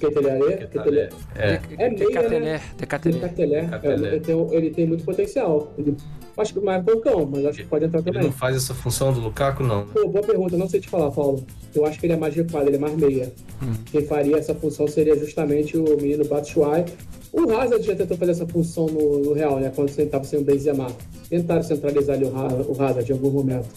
Ketelare? 0.00 0.56
Ketelare. 0.56 1.10
É, 1.36 1.60
é 1.78 1.90
meio, 1.90 2.40
né? 2.40 2.60
Decatelé. 2.78 3.68
Ele, 3.84 4.20
tem, 4.20 4.54
ele 4.54 4.70
tem 4.70 4.86
muito 4.86 5.04
potencial. 5.04 5.72
Ele, 5.76 5.94
acho 6.36 6.54
que 6.54 6.60
mais 6.60 6.82
poucão, 6.82 7.28
mas 7.30 7.44
acho 7.44 7.58
que 7.58 7.66
pode 7.66 7.84
entrar 7.84 8.02
também. 8.02 8.20
Ele 8.20 8.28
não 8.28 8.32
faz 8.32 8.56
essa 8.56 8.74
função 8.74 9.12
do 9.12 9.20
Lukaku, 9.20 9.62
não? 9.62 9.84
Né? 9.84 9.90
Pô, 9.92 10.08
boa 10.08 10.24
pergunta, 10.24 10.56
não 10.56 10.68
sei 10.68 10.80
te 10.80 10.88
falar, 10.88 11.10
Paulo. 11.10 11.44
Eu 11.74 11.84
acho 11.86 12.00
que 12.00 12.06
ele 12.06 12.14
é 12.14 12.16
mais 12.16 12.34
recuado, 12.34 12.68
ele 12.68 12.76
é 12.76 12.80
mais 12.80 12.96
meia. 12.96 13.32
Hum. 13.62 13.74
Quem 13.90 14.04
faria 14.06 14.38
essa 14.38 14.54
função 14.54 14.88
seria 14.88 15.16
justamente 15.16 15.76
o 15.76 15.84
menino 16.00 16.24
Batshuayi. 16.24 16.86
O 17.32 17.50
Hazard 17.50 17.82
já 17.82 17.96
tentou 17.96 18.16
fazer 18.16 18.32
essa 18.32 18.46
função 18.46 18.86
no, 18.86 19.18
no 19.20 19.32
Real, 19.32 19.58
né? 19.58 19.72
Quando 19.74 19.88
você 19.88 20.02
estava 20.02 20.22
sem 20.24 20.38
o 20.38 20.44
Benzema. 20.44 20.88
Tentaram 21.30 21.62
centralizar 21.62 22.16
ali 22.16 22.26
o, 22.26 22.28
o 22.28 22.82
Hazard 22.82 23.10
em 23.10 23.14
algum 23.14 23.30
momento. 23.30 23.68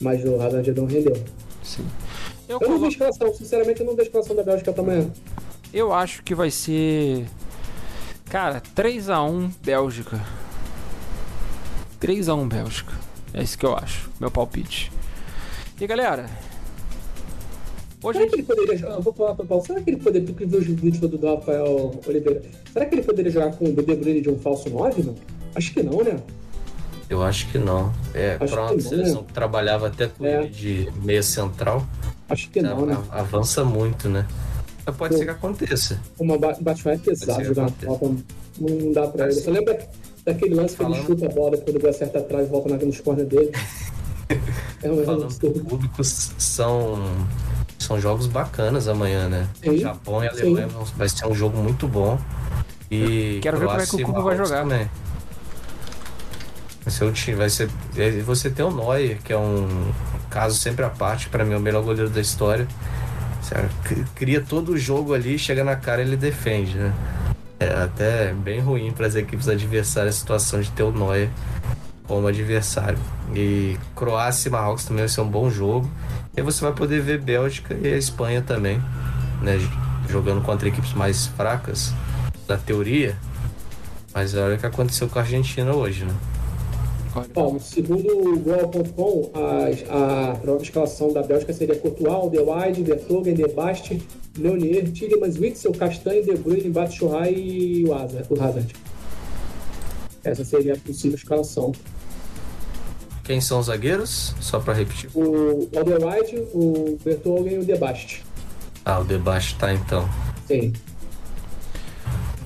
Mas 0.00 0.22
o 0.24 0.40
Hazard 0.40 0.70
não 0.72 0.84
rendeu. 0.84 1.16
Sim. 1.62 1.86
Eu, 2.46 2.58
eu 2.60 2.68
não 2.68 2.78
vi 2.78 2.88
escalação, 2.88 3.32
sinceramente 3.34 3.80
eu 3.80 3.86
não 3.86 3.96
vi 3.96 4.02
escalação 4.02 4.36
da 4.36 4.42
Bélgica 4.42 4.72
pra 4.72 4.82
amanhã. 4.82 5.10
Eu 5.72 5.92
acho 5.92 6.22
que 6.22 6.34
vai 6.34 6.50
ser. 6.50 7.26
Cara, 8.26 8.60
3x1 8.76 9.52
Bélgica. 9.62 10.20
3x1 12.00 12.48
Bélgica. 12.48 12.92
É 13.32 13.42
isso 13.42 13.56
que 13.56 13.64
eu 13.64 13.74
acho. 13.74 14.10
Meu 14.20 14.30
palpite. 14.30 14.92
E 15.80 15.86
galera. 15.86 16.28
Hoje 18.02 18.18
será 18.18 18.30
que 18.30 18.36
ele 18.36 18.42
poderia 18.44 18.76
jogar? 18.76 18.94
Eu 18.94 19.02
vou 19.02 19.12
falar 19.12 19.34
pra 19.34 19.44
Paulo. 19.44 19.64
Será 19.64 19.80
que 19.80 19.90
ele 19.90 19.96
poderia. 19.96 20.26
Tu 20.26 20.34
que 20.34 20.46
viu 20.46 20.58
os 20.58 20.66
vídeos 20.66 20.98
do 20.98 21.26
Rafael 21.26 22.00
Oliveira. 22.06 22.42
Será 22.72 22.86
que 22.86 22.94
ele 22.94 23.02
poderia 23.02 23.30
jogar 23.30 23.52
com 23.52 23.64
o 23.64 23.72
De 23.72 23.82
Bruyne 23.82 24.20
de 24.20 24.30
um 24.30 24.38
falso 24.38 24.70
9, 24.70 25.02
mano? 25.02 25.18
Acho 25.54 25.72
que 25.72 25.82
não, 25.82 26.02
né? 26.04 26.20
Eu 27.10 27.22
acho 27.22 27.50
que 27.50 27.58
não. 27.58 27.92
É, 28.14 28.36
acho 28.38 28.52
pra 28.52 28.70
uma 28.70 28.80
seleção 28.80 29.24
que 29.24 29.32
trabalhava 29.32 29.88
até 29.88 30.06
com 30.06 30.24
é. 30.24 30.42
ele 30.42 30.48
de 30.48 30.92
meia 31.02 31.22
central. 31.22 31.86
Acho 32.28 32.50
que 32.50 32.60
não, 32.60 32.86
né? 32.86 32.96
Avança 33.10 33.64
muito, 33.64 34.08
né? 34.08 34.26
Pode 34.96 35.14
Pô, 35.14 35.18
ser 35.18 35.24
que 35.24 35.30
aconteça. 35.30 36.00
Uma 36.18 36.38
Batshuayi 36.38 36.96
é 36.96 37.00
pesado 37.00 37.44
jogar 37.44 37.70
Copa. 37.84 38.14
Não 38.58 38.92
dá 38.92 39.06
pra 39.08 39.26
ele. 39.26 39.34
Você 39.34 39.50
lembra 39.50 39.78
daquele 40.24 40.54
lance 40.54 40.76
que 40.76 40.82
Falando... 40.82 40.98
ele 40.98 41.06
chuta 41.06 41.26
a 41.26 41.28
bola 41.28 41.56
quando 41.58 41.76
ele 41.76 41.88
acerta 41.88 42.18
atrás 42.18 42.46
e 42.46 42.50
volta 42.50 42.76
nos 42.76 43.00
corner 43.00 43.26
dele? 43.26 43.50
É 44.82 44.92
um 44.92 45.04
Falando 45.04 45.38
do 45.38 45.64
público, 45.64 46.04
são, 46.04 47.02
são 47.88 47.98
jogos 47.98 48.26
bacanas 48.26 48.86
amanhã, 48.86 49.28
né? 49.28 49.48
Sim, 49.64 49.78
Japão 49.78 50.22
e 50.22 50.28
Alemanha 50.28 50.68
vai 50.94 51.08
ser 51.08 51.26
um 51.26 51.34
jogo 51.34 51.56
muito 51.56 51.88
bom. 51.88 52.18
E 52.90 53.38
Quero 53.42 53.58
ver 53.58 53.66
como 53.66 53.80
é 53.80 53.86
que 53.86 53.94
o 53.94 53.98
Croácia 53.98 54.02
e 54.02 54.04
Cuba 54.04 54.20
vai 54.22 54.36
Marrocos 54.36 54.48
jogar. 54.50 54.62
Também. 54.62 54.90
Vai 56.84 56.92
ser 56.92 57.04
o 57.04 57.12
time, 57.12 57.36
vai 57.36 57.48
ser. 57.50 57.70
e 57.96 58.20
Você 58.20 58.50
tem 58.50 58.64
o 58.64 58.70
Neuer, 58.70 59.18
que 59.24 59.32
é 59.32 59.38
um 59.38 59.90
caso 60.28 60.56
sempre 60.58 60.84
à 60.84 60.90
parte, 60.90 61.28
para 61.30 61.44
mim, 61.44 61.54
é 61.54 61.56
o 61.56 61.60
melhor 61.60 61.82
goleiro 61.82 62.10
da 62.10 62.20
história. 62.20 62.66
Cri- 63.84 64.04
Cria 64.14 64.40
todo 64.42 64.72
o 64.72 64.78
jogo 64.78 65.14
ali, 65.14 65.38
chega 65.38 65.64
na 65.64 65.74
cara 65.74 66.02
ele 66.02 66.16
defende, 66.16 66.76
né? 66.76 66.92
É 67.58 67.68
até 67.82 68.32
bem 68.34 68.60
ruim 68.60 68.92
para 68.92 69.06
as 69.06 69.14
equipes 69.14 69.48
adversárias 69.48 70.14
a 70.16 70.18
situação 70.18 70.60
de 70.60 70.70
ter 70.72 70.82
o 70.82 70.92
Neuer 70.92 71.30
como 72.06 72.26
adversário. 72.26 72.98
E 73.34 73.78
Croácia 73.96 74.48
e 74.48 74.52
Marrocos 74.52 74.84
também 74.84 75.00
vai 75.04 75.08
ser 75.08 75.22
um 75.22 75.28
bom 75.28 75.48
jogo. 75.50 75.90
E 76.38 76.40
aí 76.40 76.44
você 76.44 76.60
vai 76.60 76.72
poder 76.72 77.02
ver 77.02 77.20
Bélgica 77.20 77.76
e 77.82 77.88
a 77.88 77.96
Espanha 77.96 78.40
também, 78.40 78.80
né? 79.42 79.58
Jogando 80.08 80.40
contra 80.40 80.68
equipes 80.68 80.92
mais 80.92 81.26
fracas, 81.26 81.92
da 82.46 82.56
teoria. 82.56 83.16
Mas 84.14 84.36
olha 84.36 84.54
o 84.54 84.58
que 84.58 84.64
aconteceu 84.64 85.08
com 85.08 85.18
a 85.18 85.22
Argentina 85.22 85.74
hoje, 85.74 86.04
né? 86.04 86.14
Bom, 87.34 87.58
segundo 87.58 88.06
o 88.16 88.38
Goal.com, 88.38 89.32
a, 89.34 90.28
a 90.30 90.36
provável 90.36 90.62
escalação 90.62 91.12
da 91.12 91.24
Bélgica 91.24 91.52
seria 91.52 91.74
Courtois, 91.74 92.14
Alderweireld, 92.14 92.84
Vertonghen, 92.84 93.34
De 93.34 93.48
Bast, 93.48 94.00
Leonier, 94.38 94.92
Tillemans, 94.92 95.36
Witzel, 95.40 95.72
Castanhe, 95.72 96.22
De 96.22 96.36
Bruyne, 96.36 96.70
Batshuayi 96.70 97.80
e 97.80 97.84
o 97.84 97.92
Hazard. 97.92 98.72
Essa 100.22 100.44
seria 100.44 100.74
a 100.74 100.76
possível 100.76 101.16
escalação. 101.16 101.72
Quem 103.28 103.42
são 103.42 103.60
os 103.60 103.66
zagueiros? 103.66 104.34
Só 104.40 104.58
para 104.58 104.72
repetir. 104.72 105.10
O 105.14 105.68
Alderweireld, 105.76 106.48
o 106.54 106.98
Vertonghen 107.04 107.56
e 107.56 107.58
o 107.58 107.64
De 107.64 107.76
Bast. 107.76 108.24
Ah, 108.86 109.00
o 109.00 109.04
debate 109.04 109.54
tá 109.56 109.70
então. 109.70 110.08
Sim. 110.46 110.72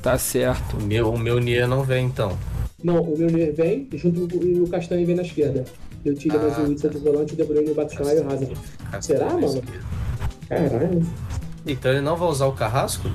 Tá 0.03 0.19
certo. 0.19 0.77
O 0.77 0.83
meu, 0.83 1.13
o 1.13 1.17
meu 1.17 1.39
Nia 1.39 1.69
não 1.69 1.85
vem 1.85 2.07
então. 2.07 2.37
Não, 2.83 3.01
o 3.01 3.17
Leonier 3.17 3.55
vem, 3.55 3.89
junto 3.95 4.27
com 4.27 4.45
e 4.45 4.61
o 4.61 4.67
Castanhe 4.67 5.05
vem 5.05 5.15
na 5.15 5.23
esquerda. 5.23 5.65
E 6.05 6.11
o 6.11 6.15
Tillemans, 6.17 6.59
Ah, 6.59 6.63
o 6.63 6.69
Witzel 6.71 6.91
de 6.91 6.99
volante, 6.99 7.35
o 7.35 7.37
De 7.37 7.45
Bruyne, 7.45 7.71
o 7.71 7.75
Batshuayi 7.77 8.19
e 8.19 8.21
o 8.21 8.27
Hazard. 8.27 8.57
Será, 9.01 9.35
mano? 9.35 9.63
Caralho. 10.49 11.07
Então 11.65 11.93
ele 11.93 12.01
não 12.01 12.17
vai 12.17 12.29
usar 12.29 12.47
o 12.47 12.53
Carrasco? 12.55 13.09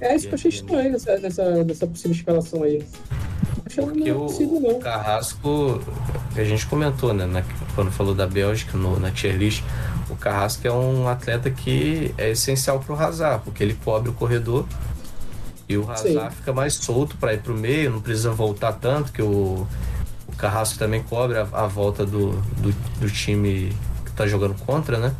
É 0.00 0.16
isso 0.16 0.26
que 0.26 0.32
eu 0.32 0.36
achei 0.38 0.48
estranho 0.48 0.92
nessa, 0.92 1.18
nessa, 1.18 1.64
nessa 1.64 1.86
possível 1.86 2.12
escalação 2.16 2.62
aí. 2.62 2.82
Porque 3.74 4.10
o, 4.12 4.26
o. 4.26 4.78
Carrasco, 4.80 5.80
que 6.34 6.40
a 6.40 6.44
gente 6.44 6.66
comentou, 6.66 7.12
né, 7.14 7.26
na- 7.26 7.42
quando 7.74 7.90
falou 7.90 8.14
da 8.14 8.26
Bélgica 8.26 8.76
no, 8.76 8.98
na 8.98 9.10
tier 9.10 9.36
list, 9.36 9.62
o 10.08 10.16
Carrasco 10.16 10.66
é 10.66 10.72
um 10.72 11.08
atleta 11.08 11.50
que 11.50 12.14
é 12.18 12.30
essencial 12.30 12.80
pro 12.80 12.94
Hazard, 12.94 13.42
porque 13.44 13.62
ele 13.62 13.78
cobre 13.84 14.10
o 14.10 14.12
corredor 14.12 14.66
e 15.68 15.76
o 15.76 15.88
Hazard 15.90 16.30
Sim. 16.30 16.36
fica 16.36 16.52
mais 16.52 16.74
solto 16.74 17.16
para 17.16 17.32
ir 17.34 17.40
pro 17.40 17.54
meio, 17.56 17.90
não 17.90 18.00
precisa 18.00 18.30
voltar 18.32 18.72
tanto, 18.72 19.12
que 19.12 19.22
o, 19.22 19.66
o 20.26 20.36
Carrasco 20.36 20.78
também 20.78 21.02
cobre 21.02 21.38
a, 21.38 21.46
a 21.52 21.66
volta 21.66 22.04
do, 22.04 22.32
do, 22.58 22.72
do 23.00 23.10
time 23.10 23.72
que 24.04 24.10
tá 24.12 24.26
jogando 24.26 24.54
contra, 24.66 24.98
né? 24.98 25.14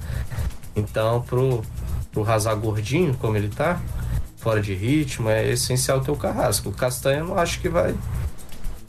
Então, 0.74 1.22
pro, 1.22 1.62
pro 2.10 2.28
Hazard 2.28 2.60
gordinho, 2.60 3.14
como 3.14 3.36
ele 3.36 3.48
tá, 3.48 3.80
fora 4.36 4.60
de 4.60 4.74
ritmo, 4.74 5.28
é 5.28 5.50
essencial 5.50 6.00
ter 6.00 6.10
o 6.10 6.16
Carrasco. 6.16 6.70
O 6.70 6.72
Castanha 6.72 7.18
eu 7.18 7.26
não 7.26 7.38
acho 7.38 7.60
que 7.60 7.68
vai 7.68 7.94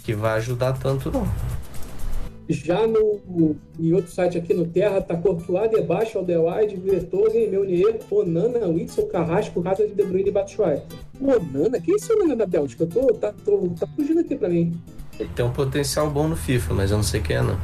que 0.04 0.14
vai 0.14 0.38
ajudar 0.38 0.74
tanto 0.74 1.12
não. 1.12 1.28
Já 2.50 2.86
no, 2.86 3.56
em 3.80 3.94
outro 3.94 4.12
site 4.12 4.38
aqui 4.38 4.54
no 4.54 4.66
Terra, 4.66 5.02
tá 5.02 5.16
Courtois, 5.16 5.72
Debaixo, 5.72 6.18
Alderweireld, 6.18 6.76
Vertonghen, 6.82 7.50
Meunier, 7.50 8.00
Onana, 8.10 8.68
Witzel, 8.68 9.08
Carrasco, 9.08 9.66
Hazard, 9.66 9.94
De 9.94 10.04
Bruyne 10.04 10.30
e 10.30 10.32
Batshuayi. 10.32 10.82
Onana? 11.22 11.80
Quem 11.80 11.94
é 11.94 11.98
esse 11.98 12.12
Onana 12.12 12.36
da 12.36 12.46
Bélgica? 12.46 12.84
Eu 12.84 12.88
tô, 12.88 13.14
tá, 13.14 13.34
tô, 13.46 13.70
tá 13.80 13.88
fugindo 13.96 14.20
aqui 14.20 14.36
pra 14.36 14.50
mim. 14.50 14.78
Ele 15.18 15.30
tem 15.34 15.46
um 15.46 15.52
potencial 15.52 16.10
bom 16.10 16.28
no 16.28 16.36
FIFA, 16.36 16.74
mas 16.74 16.92
eu 16.92 16.98
não 16.98 17.04
sei 17.04 17.22
quem 17.22 17.38
é 17.38 17.42
não. 17.42 17.58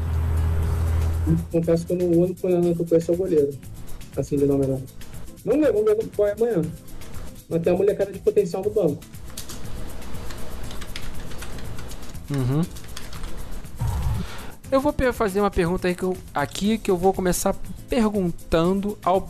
Confesso 1.51 1.85
que 1.85 1.91
eu 1.91 1.97
não, 1.97 2.05
o 2.05 2.22
único 2.22 2.47
Onana 2.47 2.73
que 2.73 2.81
eu 2.81 2.85
conheço 2.85 3.11
é 3.11 3.14
o 3.14 3.18
goleiro. 3.18 3.53
Assim, 4.15 4.38
de 4.38 4.45
nome 4.45 4.68
não. 4.68 4.81
Vamos 5.43 5.65
ver, 5.65 5.73
vamos 5.73 5.85
ver 5.85 6.09
qual 6.15 6.27
é 6.30 6.31
amanhã. 6.31 6.61
Mas 7.49 7.61
tem 7.61 7.73
uma 7.73 7.80
molecada 7.80 8.11
de 8.11 8.19
potencial 8.19 8.64
no 8.64 8.69
banco. 8.69 9.01
Uhum. 12.29 12.61
Eu 14.69 14.81
vou 14.81 14.93
fazer 15.13 15.39
uma 15.39 15.49
pergunta 15.51 15.87
aí 15.87 15.95
que 15.95 16.03
eu- 16.03 16.17
aqui 16.33 16.77
que 16.77 16.91
eu 16.91 16.97
vou 16.97 17.13
começar 17.13 17.55
perguntando 17.89 18.97
ao 19.03 19.29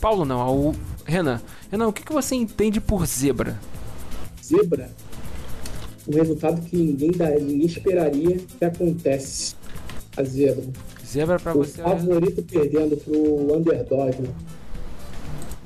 Paulo, 0.00 0.24
não, 0.24 0.38
ao 0.40 0.74
Renan. 1.06 1.40
Renan, 1.70 1.88
o 1.88 1.92
que, 1.92 2.02
que 2.02 2.12
você 2.12 2.34
entende 2.34 2.80
por 2.80 3.06
zebra? 3.06 3.58
Zebra, 4.44 4.90
um 6.06 6.14
resultado 6.14 6.60
que 6.60 6.76
ninguém, 6.76 7.10
dá, 7.10 7.30
ninguém 7.30 7.64
esperaria 7.66 8.36
que 8.38 8.64
acontece. 8.64 9.54
A 10.16 10.22
zebra. 10.22 10.64
Zebra 11.06 11.38
pra 11.38 11.52
o 11.54 11.58
você 11.58 11.80
é 11.80 11.84
favorito 11.84 12.42
perdendo 12.42 12.96
pro 12.98 13.56
underdog. 13.56 14.30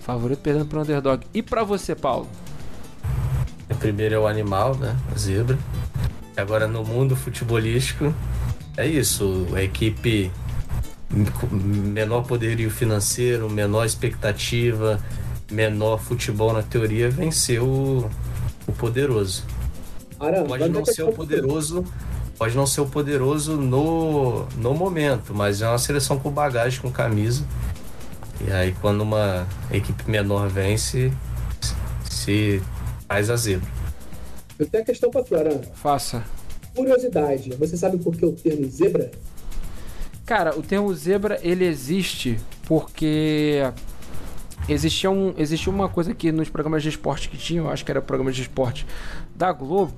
favorito 0.01 0.39
perdendo 0.41 0.67
pro 0.67 0.81
underdog. 0.81 1.27
E 1.35 1.43
pra 1.43 1.63
você, 1.65 1.95
Paulo? 1.95 2.29
O 3.71 3.75
primeiro 3.77 4.15
é 4.15 4.19
o 4.19 4.27
animal, 4.27 4.77
né? 4.77 4.97
A 5.15 5.19
zebra. 5.19 5.59
Agora 6.41 6.67
no 6.67 6.85
mundo 6.85 7.15
futebolístico 7.15 8.15
é 8.77 8.87
isso. 8.87 9.47
A 9.55 9.63
equipe 9.63 10.31
com 11.41 11.55
menor 11.57 12.23
poderio 12.23 12.71
financeiro, 12.71 13.51
menor 13.51 13.85
expectativa, 13.85 15.01
menor 15.51 15.99
futebol 15.99 16.53
na 16.53 16.63
teoria 16.63 17.11
venceu 17.11 17.65
o, 17.65 18.11
o 18.67 18.73
poderoso. 18.73 19.45
Pode 20.47 20.69
não 20.69 20.85
ser 20.85 21.03
o 21.03 21.13
poderoso, 21.13 21.85
pode 22.39 22.57
não 22.57 22.67
ser 22.67 22.83
o 22.83 22.87
poderoso 22.87 23.57
no, 23.57 24.47
no 24.57 24.75
momento, 24.75 25.35
mas 25.35 25.63
é 25.63 25.69
uma 25.69 25.79
seleção 25.79 26.19
com 26.19 26.31
bagagem, 26.31 26.81
com 26.81 26.91
camisa. 26.91 27.45
E 28.47 28.53
aí 28.53 28.75
quando 28.81 29.01
uma 29.01 29.47
equipe 29.73 30.09
menor 30.09 30.49
vence, 30.49 31.13
se 32.09 32.63
faz 33.09 33.29
a 33.31 33.37
zebra. 33.37 33.80
Eu 34.61 34.67
tenho 34.67 34.83
a 34.83 34.87
questão 34.87 35.11
pra 35.11 35.23
tu. 35.23 35.35
Faça. 35.73 36.23
Curiosidade, 36.77 37.51
você 37.57 37.79
sabe 37.79 37.97
por 37.97 38.15
que 38.15 38.27
o 38.27 38.33
termo 38.33 38.69
zebra? 38.69 39.11
Cara, 40.27 40.57
o 40.57 40.63
termo 40.63 40.95
zebra 40.95 41.41
ele 41.43 41.65
existe 41.65 42.39
porque 42.67 43.63
existia, 44.69 45.11
um, 45.11 45.33
existia 45.39 45.73
uma 45.73 45.89
coisa 45.89 46.15
que 46.15 46.31
nos 46.31 46.51
programas 46.51 46.83
de 46.83 46.91
esporte 46.91 47.31
que 47.31 47.39
tinham, 47.39 47.71
acho 47.71 47.87
que 47.87 47.91
era 47.91 48.03
programa 48.03 48.31
de 48.31 48.43
esporte 48.43 48.87
da 49.35 49.51
Globo, 49.51 49.95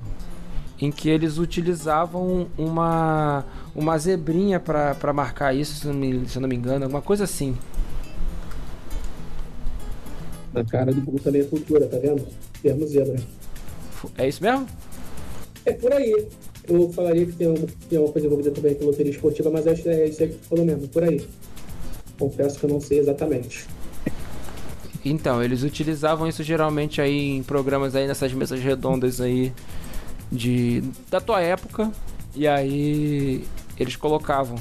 em 0.81 0.93
que 0.93 1.11
eles 1.11 1.39
utilizavam 1.39 2.47
uma, 2.57 3.45
uma 3.75 3.99
zebrinha 3.99 4.61
pra 4.61 4.95
pra 4.95 5.13
marcar 5.13 5.53
isso, 5.55 5.75
se 5.75 5.87
não 5.89 5.95
me, 5.95 6.29
se 6.29 6.39
não 6.39 6.49
me 6.49 6.55
engano, 6.55 6.85
alguma 6.85 7.03
coisa 7.03 7.25
assim. 7.25 7.59
Na 10.53 10.65
cara 10.65 10.93
do 10.93 11.01
Google 11.01 11.21
também 11.21 11.41
é 11.41 11.45
cultura, 11.45 11.87
tá 11.89 11.99
vendo? 11.99 12.25
Termo 12.63 12.87
zebra. 12.87 13.42
É 14.17 14.29
isso 14.29 14.43
mesmo? 14.43 14.67
É 15.65 15.73
por 15.73 15.93
aí. 15.93 16.27
Eu 16.69 16.93
falaria 16.93 17.27
que 17.27 17.33
tem 17.33 17.49
uma, 17.49 17.67
tem 17.89 17.99
uma 17.99 18.13
coisa 18.13 18.27
envolvida 18.27 18.51
também 18.53 18.75
com 18.75 18.85
loteria 18.85 19.11
esportiva, 19.11 19.51
mas 19.51 19.67
acho 19.67 19.83
que 19.83 19.89
é 19.89 20.09
isso 20.09 20.23
aí 20.23 20.29
que 20.29 20.37
tu 20.37 20.47
falou 20.49 20.65
mesmo, 20.65 20.87
por 20.89 21.03
aí. 21.03 21.27
Confesso 22.19 22.59
que 22.59 22.65
eu 22.65 22.71
não 22.71 22.81
sei 22.81 23.01
exatamente. 23.01 23.67
Então, 25.05 25.43
eles 25.43 25.65
utilizavam 25.65 26.29
isso 26.29 26.43
geralmente 26.45 27.01
aí 27.01 27.31
em 27.31 27.43
programas 27.43 27.97
aí 27.97 28.07
nessas 28.07 28.33
mesas 28.33 28.61
redondas 28.61 29.21
aí 29.21 29.53
de 30.31 30.83
da 31.11 31.21
tua 31.21 31.41
época 31.41 31.91
e 32.35 32.47
aí 32.47 33.45
eles 33.79 33.97
colocavam. 33.97 34.57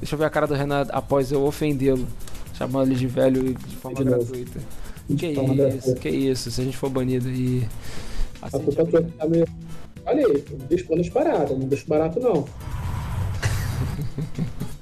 Deixa 0.00 0.14
eu 0.14 0.18
ver 0.18 0.24
a 0.24 0.30
cara 0.30 0.46
do 0.46 0.54
Renan 0.54 0.86
após 0.90 1.30
eu 1.30 1.44
ofendê-lo, 1.44 2.06
chamando 2.54 2.88
ele 2.88 2.96
de 2.96 3.06
velho 3.06 3.54
de 3.54 3.76
forma 3.76 3.98
De 3.98 4.04
gratuita. 4.04 4.60
Que 5.16 5.26
isso, 5.28 5.94
que 5.94 6.08
isso, 6.08 6.50
se 6.50 6.60
a 6.60 6.64
gente 6.64 6.76
for 6.76 6.90
banido 6.90 7.28
aí. 7.28 7.66
A 8.42 8.50
culpa 8.50 8.86
que 8.86 9.02
tá 9.12 9.26
meio. 9.26 9.46
Olha 10.06 10.26
aí, 10.26 10.44
responda 10.70 11.00
as 11.00 11.08
paradas, 11.08 11.58
não 11.58 11.66
deixa 11.66 11.84
barato 11.86 12.20
não. 12.20 12.48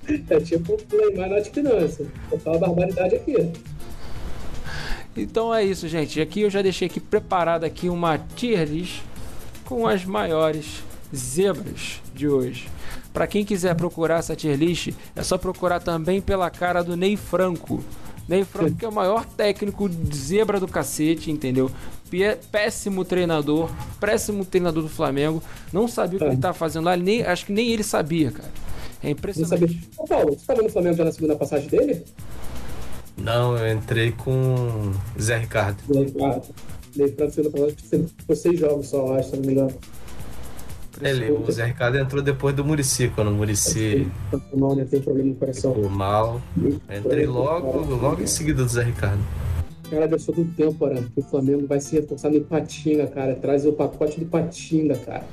é 0.30 0.40
tipo 0.40 0.76
Neymar 0.92 1.30
na 1.30 1.42
finança. 1.42 2.06
Vou 2.30 2.38
falar 2.38 2.58
barbaridade 2.58 3.16
aqui. 3.16 3.52
Então 5.16 5.54
é 5.54 5.64
isso, 5.64 5.88
gente. 5.88 6.20
Aqui 6.20 6.42
eu 6.42 6.50
já 6.50 6.60
deixei 6.60 6.86
aqui 6.86 7.00
preparado 7.00 7.64
aqui 7.64 7.88
uma 7.88 8.18
tier 8.18 8.68
list 8.68 9.00
com 9.64 9.86
as 9.86 10.04
maiores 10.04 10.82
zebras 11.14 12.00
de 12.14 12.28
hoje. 12.28 12.68
Para 13.12 13.26
quem 13.26 13.44
quiser 13.44 13.74
procurar 13.74 14.18
essa 14.18 14.36
tier 14.36 14.56
list, 14.56 14.92
é 15.14 15.22
só 15.22 15.38
procurar 15.38 15.80
também 15.80 16.20
pela 16.20 16.50
cara 16.50 16.82
do 16.82 16.96
Ney 16.96 17.16
Franco. 17.16 17.82
Ney 18.28 18.44
Franco 18.44 18.74
que 18.76 18.84
é 18.84 18.88
o 18.88 18.92
maior 18.92 19.24
técnico 19.24 19.88
de 19.88 20.16
zebra 20.16 20.58
do 20.58 20.66
cacete, 20.66 21.30
entendeu? 21.30 21.70
Pé- 22.10 22.38
Péssimo 22.50 23.04
treinador, 23.04 23.70
péssimo 24.00 24.44
treinador 24.44 24.82
do 24.82 24.88
Flamengo. 24.88 25.42
Não 25.72 25.86
sabia 25.86 26.16
o 26.16 26.18
que 26.18 26.24
É. 26.24 26.28
ele 26.28 26.36
estava 26.36 26.54
fazendo 26.54 26.84
lá, 26.84 26.96
nem, 26.96 27.22
acho 27.22 27.46
que 27.46 27.52
nem 27.52 27.68
ele 27.70 27.82
sabia, 27.84 28.30
cara. 28.32 28.50
É 29.02 29.10
impressionante. 29.10 29.88
Ô, 29.96 30.04
Paulo, 30.04 30.30
você 30.30 30.36
estava 30.36 30.62
no 30.62 30.68
Flamengo 30.70 30.96
já 30.96 31.04
na 31.04 31.12
segunda 31.12 31.36
passagem 31.36 31.68
dele? 31.68 32.04
Não, 33.16 33.56
eu 33.56 33.72
entrei 33.72 34.12
com 34.12 34.92
Zé 35.20 35.38
Ricardo. 35.38 35.78
Zé 35.92 36.00
Ricardo. 36.00 36.48
Ele 36.96 37.12
pra 37.12 37.30
segunda 37.30 37.50
passagem, 37.50 38.06
foi 38.26 38.36
seis 38.36 38.58
jogos 38.58 38.88
só, 38.88 39.16
acho, 39.16 39.30
se 39.30 39.36
não 39.36 39.42
me 39.44 39.52
engano. 39.52 39.72
Ele, 41.02 41.30
o 41.30 41.50
Zé 41.50 41.64
Ricardo 41.66 41.98
entrou 41.98 42.22
depois 42.22 42.54
do 42.54 42.64
Murici, 42.64 43.10
quando 43.14 43.28
o 43.28 43.34
Murici 43.34 44.06
não, 44.54 44.74
né? 44.74 44.86
tem 44.88 45.00
problema 45.00 45.28
no 45.30 45.34
coração. 45.36 45.74
ficou 45.74 45.90
mal. 45.90 46.40
Entrei 46.90 47.26
logo, 47.26 47.80
logo 47.94 48.22
em 48.22 48.26
seguida 48.26 48.62
do 48.62 48.68
Zé 48.68 48.84
Ricardo. 48.84 49.20
Cara, 49.90 50.06
eu 50.10 50.18
sou 50.18 50.34
do 50.34 50.44
tempo, 50.44 50.86
né? 50.86 51.02
O 51.14 51.22
Flamengo 51.22 51.66
vai 51.66 51.80
se 51.80 51.96
reforçar 51.96 52.30
no 52.30 52.40
Patinga, 52.40 53.06
cara. 53.06 53.34
Traz 53.36 53.64
o 53.64 53.72
pacote 53.72 54.18
do 54.18 54.26
Patinga, 54.26 54.96
cara. 54.96 55.24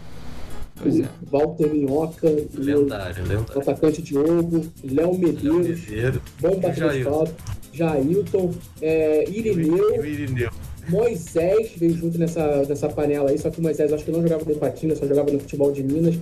Pois 0.81 0.99
é. 0.99 1.05
Walter 1.31 1.67
Minhoca, 1.71 2.27
Lendário, 2.55 3.23
o 3.23 3.27
lendário. 3.27 3.61
atacante 3.61 4.01
Diogo, 4.01 4.65
Léo 4.83 5.11
Léo 5.11 5.17
Medeiros, 5.17 5.67
Medeiros. 5.87 6.21
bom 6.41 6.59
batedor 6.59 7.29
Jailton, 7.71 8.51
é, 8.81 9.29
Irineu, 9.29 9.99
O 9.99 10.05
Irineu. 10.05 10.51
Moisés 10.89 11.71
veio 11.77 11.95
junto 11.95 12.17
nessa, 12.17 12.63
nessa 12.63 12.89
panela 12.89 13.29
aí, 13.29 13.37
só 13.37 13.49
que 13.49 13.59
o 13.59 13.63
Moisés 13.63 13.91
acho 13.91 14.03
que 14.03 14.11
não 14.11 14.21
jogava 14.21 14.43
no 14.45 14.55
Patinga, 14.55 14.95
só 14.95 15.05
jogava 15.05 15.31
no 15.31 15.39
futebol 15.39 15.71
de 15.71 15.83
Minas. 15.83 16.15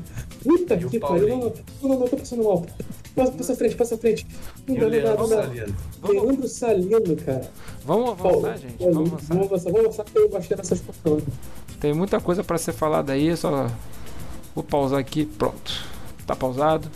Puta 0.44 0.76
E 0.76 0.86
que 0.86 1.00
pariu, 1.00 1.28
não, 1.30 1.40
não, 1.40 1.54
não, 1.82 2.00
não, 2.00 2.08
tô 2.08 2.18
passando 2.18 2.44
mal. 2.44 2.66
Passa, 3.16 3.32
passa 3.32 3.56
frente, 3.56 3.76
passa 3.76 3.98
frente. 3.98 4.26
Não 4.68 4.76
dá, 4.76 4.90
não 4.90 5.02
dá, 5.02 5.16
não 5.16 5.30
dá. 5.30 6.10
Leandro 6.10 6.48
Salino, 6.48 7.16
cara. 7.26 7.50
Vamos 7.86 8.20
Paulo, 8.22 8.46
avançar, 8.46 8.58
gente. 8.58 8.78
Vamos 8.84 9.12
avançar. 9.12 9.28
Vamos 9.28 9.48
avançar, 9.48 9.72
vamos 9.72 9.86
avançar 9.86 10.04
porque 10.04 10.20
eu 10.20 10.30
gostei 10.30 10.58
dessa 10.58 10.76
discussão. 10.76 11.22
Tem 11.80 11.94
muita 11.94 12.20
coisa 12.20 12.44
pra 12.44 12.58
ser 12.58 12.74
falada 12.74 13.14
aí, 13.14 13.36
só 13.36 13.68
vou 14.54 14.64
pausar 14.64 15.00
aqui, 15.00 15.26
pronto. 15.26 15.90
Tá 16.28 16.36
pausado? 16.36 16.88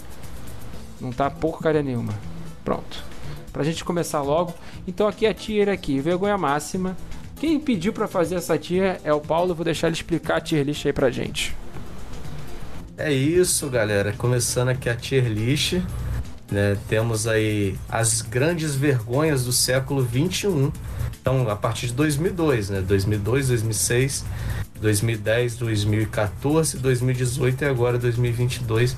Não 1.02 1.12
tá 1.12 1.30
porcaria 1.30 1.82
nenhuma. 1.82 2.14
Pronto. 2.64 3.04
Pra 3.52 3.64
gente 3.64 3.84
começar 3.84 4.22
logo. 4.22 4.54
Então 4.88 5.08
aqui 5.08 5.26
a 5.26 5.34
tier 5.34 5.70
aqui, 5.70 6.00
vergonha 6.00 6.38
máxima. 6.38 6.96
Quem 7.40 7.60
pediu 7.60 7.92
pra 7.92 8.08
fazer 8.08 8.36
essa 8.36 8.58
tier 8.58 9.00
é 9.04 9.14
o 9.14 9.20
Paulo, 9.20 9.54
vou 9.54 9.66
deixar 9.66 9.88
ele 9.88 9.96
explicar 9.96 10.38
a 10.38 10.42
tier 10.42 10.66
list 10.66 10.86
aí 10.86 10.94
pra 10.94 11.12
gente. 11.12 11.56
É 12.98 13.12
isso, 13.12 13.70
galera. 13.70 14.14
Começando 14.14 14.70
aqui 14.70 14.90
a 14.90 14.96
tier 14.96 15.26
list. 15.28 15.74
né? 16.50 16.78
Temos 16.88 17.28
aí 17.28 17.76
as 17.90 18.22
grandes 18.22 18.76
vergonhas 18.76 19.44
do 19.46 19.52
século 19.52 20.02
21. 20.02 20.72
Então, 21.20 21.50
a 21.50 21.56
partir 21.56 21.88
de 21.88 21.94
2002, 21.94 22.70
né? 22.70 22.82
2002, 22.82 23.50
2006, 23.50 24.26
2010, 24.80 25.56
2014, 25.58 26.78
2018 26.78 27.64
e 27.64 27.66
agora 27.66 27.98
2022. 27.98 28.96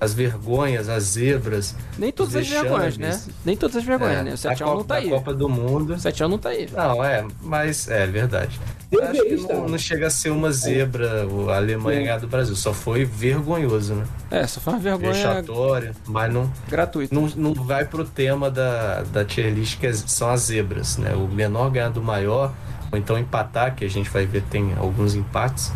As 0.00 0.14
vergonhas, 0.14 0.88
as 0.88 1.02
zebras. 1.02 1.74
Nem 1.98 2.12
todas 2.12 2.36
as 2.36 2.48
vergonhas, 2.48 2.96
né? 2.96 3.20
Nem 3.44 3.56
todas 3.56 3.76
as 3.76 3.84
vergonhas, 3.84 4.18
é, 4.18 4.22
né? 4.22 4.28
O 4.30 4.32
da 4.32 4.36
7 4.36 4.62
Copa, 4.62 4.74
não 4.76 4.84
tá 4.84 4.94
aí. 4.94 5.08
Copa 5.10 5.34
do 5.34 5.48
Mundo. 5.48 5.94
O 5.94 5.98
7 5.98 6.22
não 6.22 6.38
tá 6.38 6.50
aí. 6.50 6.68
Não, 6.72 7.04
é, 7.04 7.26
mas 7.42 7.88
é 7.88 8.06
verdade. 8.06 8.60
Deveria 8.90 9.22
Acho 9.36 9.46
que 9.46 9.52
não, 9.52 9.68
não 9.68 9.76
chega 9.78 10.06
a 10.06 10.10
ser 10.10 10.30
uma 10.30 10.50
zebra 10.52 11.26
a 11.50 11.56
Alemanha 11.56 11.98
É. 12.00 12.02
ganhar 12.04 12.20
do 12.20 12.28
Brasil. 12.28 12.54
Só 12.56 12.72
foi 12.72 13.04
vergonhoso, 13.04 13.94
né? 13.94 14.04
É, 14.30 14.46
só 14.46 14.60
foi 14.60 14.72
uma 14.74 14.78
vergonha 14.78 15.12
Vexatório, 15.12 15.92
mas 16.06 16.32
não, 16.32 16.50
gratuita. 16.68 17.14
não, 17.14 17.26
não 17.36 17.52
vai 17.52 17.84
pro 17.84 18.04
tema 18.04 18.50
da, 18.50 19.02
da 19.02 19.24
tier 19.24 19.52
list, 19.52 19.78
que 19.78 19.86
é- 19.86 19.92
são 19.92 20.30
as 20.30 20.42
zebras, 20.42 20.96
né? 20.96 21.12
O 21.14 21.26
menor 21.26 21.70
ganhar 21.70 21.90
do 21.90 22.00
maior, 22.02 22.52
ou 22.90 22.98
então 22.98 23.18
empatar, 23.18 23.74
que 23.74 23.84
a 23.84 23.90
gente 23.90 24.08
vai 24.08 24.24
ver 24.24 24.42
tem 24.48 24.72
alguns 24.78 25.14
empates. 25.14 25.70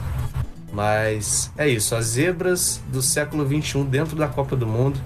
Mas 0.72 1.52
é 1.56 1.68
isso, 1.68 1.94
as 1.94 2.06
zebras 2.06 2.80
do 2.88 3.02
século 3.02 3.46
XXI 3.46 3.84
dentro 3.84 4.16
da 4.16 4.26
Copa 4.26 4.56
do 4.56 4.66
Mundo. 4.66 4.98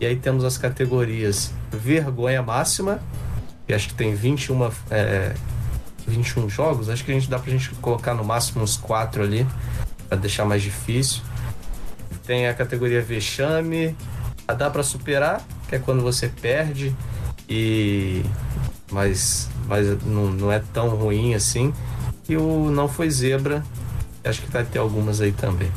E 0.00 0.04
aí 0.04 0.16
temos 0.16 0.44
as 0.44 0.58
categorias 0.58 1.52
vergonha 1.70 2.42
máxima, 2.42 3.00
que 3.66 3.72
acho 3.72 3.88
que 3.88 3.94
tem 3.94 4.14
21, 4.14 4.70
é, 4.90 5.32
21 6.06 6.50
jogos. 6.50 6.88
Acho 6.88 7.04
que 7.04 7.12
a 7.12 7.14
gente 7.14 7.30
dá 7.30 7.38
pra 7.38 7.50
gente 7.50 7.70
colocar 7.76 8.12
no 8.12 8.24
máximo 8.24 8.64
uns 8.64 8.76
4 8.76 9.22
ali, 9.22 9.46
pra 10.08 10.18
deixar 10.18 10.44
mais 10.44 10.62
difícil. 10.62 11.22
Tem 12.26 12.48
a 12.48 12.54
categoria 12.54 13.00
vexame, 13.00 13.96
a 14.48 14.54
dá 14.54 14.68
pra 14.68 14.82
superar, 14.82 15.42
que 15.68 15.76
é 15.76 15.78
quando 15.78 16.02
você 16.02 16.28
perde 16.28 16.94
e 17.48 18.22
mas, 18.90 19.48
mas 19.66 20.02
não, 20.04 20.30
não 20.30 20.52
é 20.52 20.62
tão 20.72 20.88
ruim 20.88 21.34
assim. 21.34 21.72
E 22.28 22.36
o 22.36 22.70
não 22.70 22.88
foi 22.88 23.10
zebra, 23.10 23.62
acho 24.24 24.42
que 24.42 24.50
vai 24.50 24.64
ter 24.64 24.78
algumas 24.78 25.20
aí 25.20 25.32
também. 25.32 25.70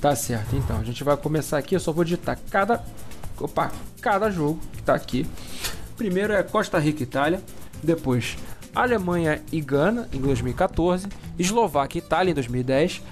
Tá 0.00 0.14
certo, 0.14 0.54
então. 0.54 0.78
A 0.78 0.84
gente 0.84 1.02
vai 1.02 1.16
começar 1.16 1.58
aqui. 1.58 1.74
Eu 1.74 1.80
só 1.80 1.92
vou 1.92 2.04
digitar 2.04 2.38
cada. 2.50 2.84
Opa, 3.40 3.72
cada 4.00 4.30
jogo 4.30 4.60
que 4.72 4.82
tá 4.82 4.94
aqui. 4.94 5.26
Primeiro 5.96 6.32
é 6.32 6.42
Costa 6.42 6.78
Rica 6.78 7.00
e 7.00 7.02
Itália. 7.02 7.40
Depois 7.82 8.36
Alemanha 8.74 9.42
e 9.50 9.60
Gana 9.60 10.08
em 10.12 10.20
2014. 10.20 11.08
Eslováquia 11.38 11.98
e 11.98 12.04
Itália 12.04 12.30
em 12.30 12.34
2010. 12.34 13.02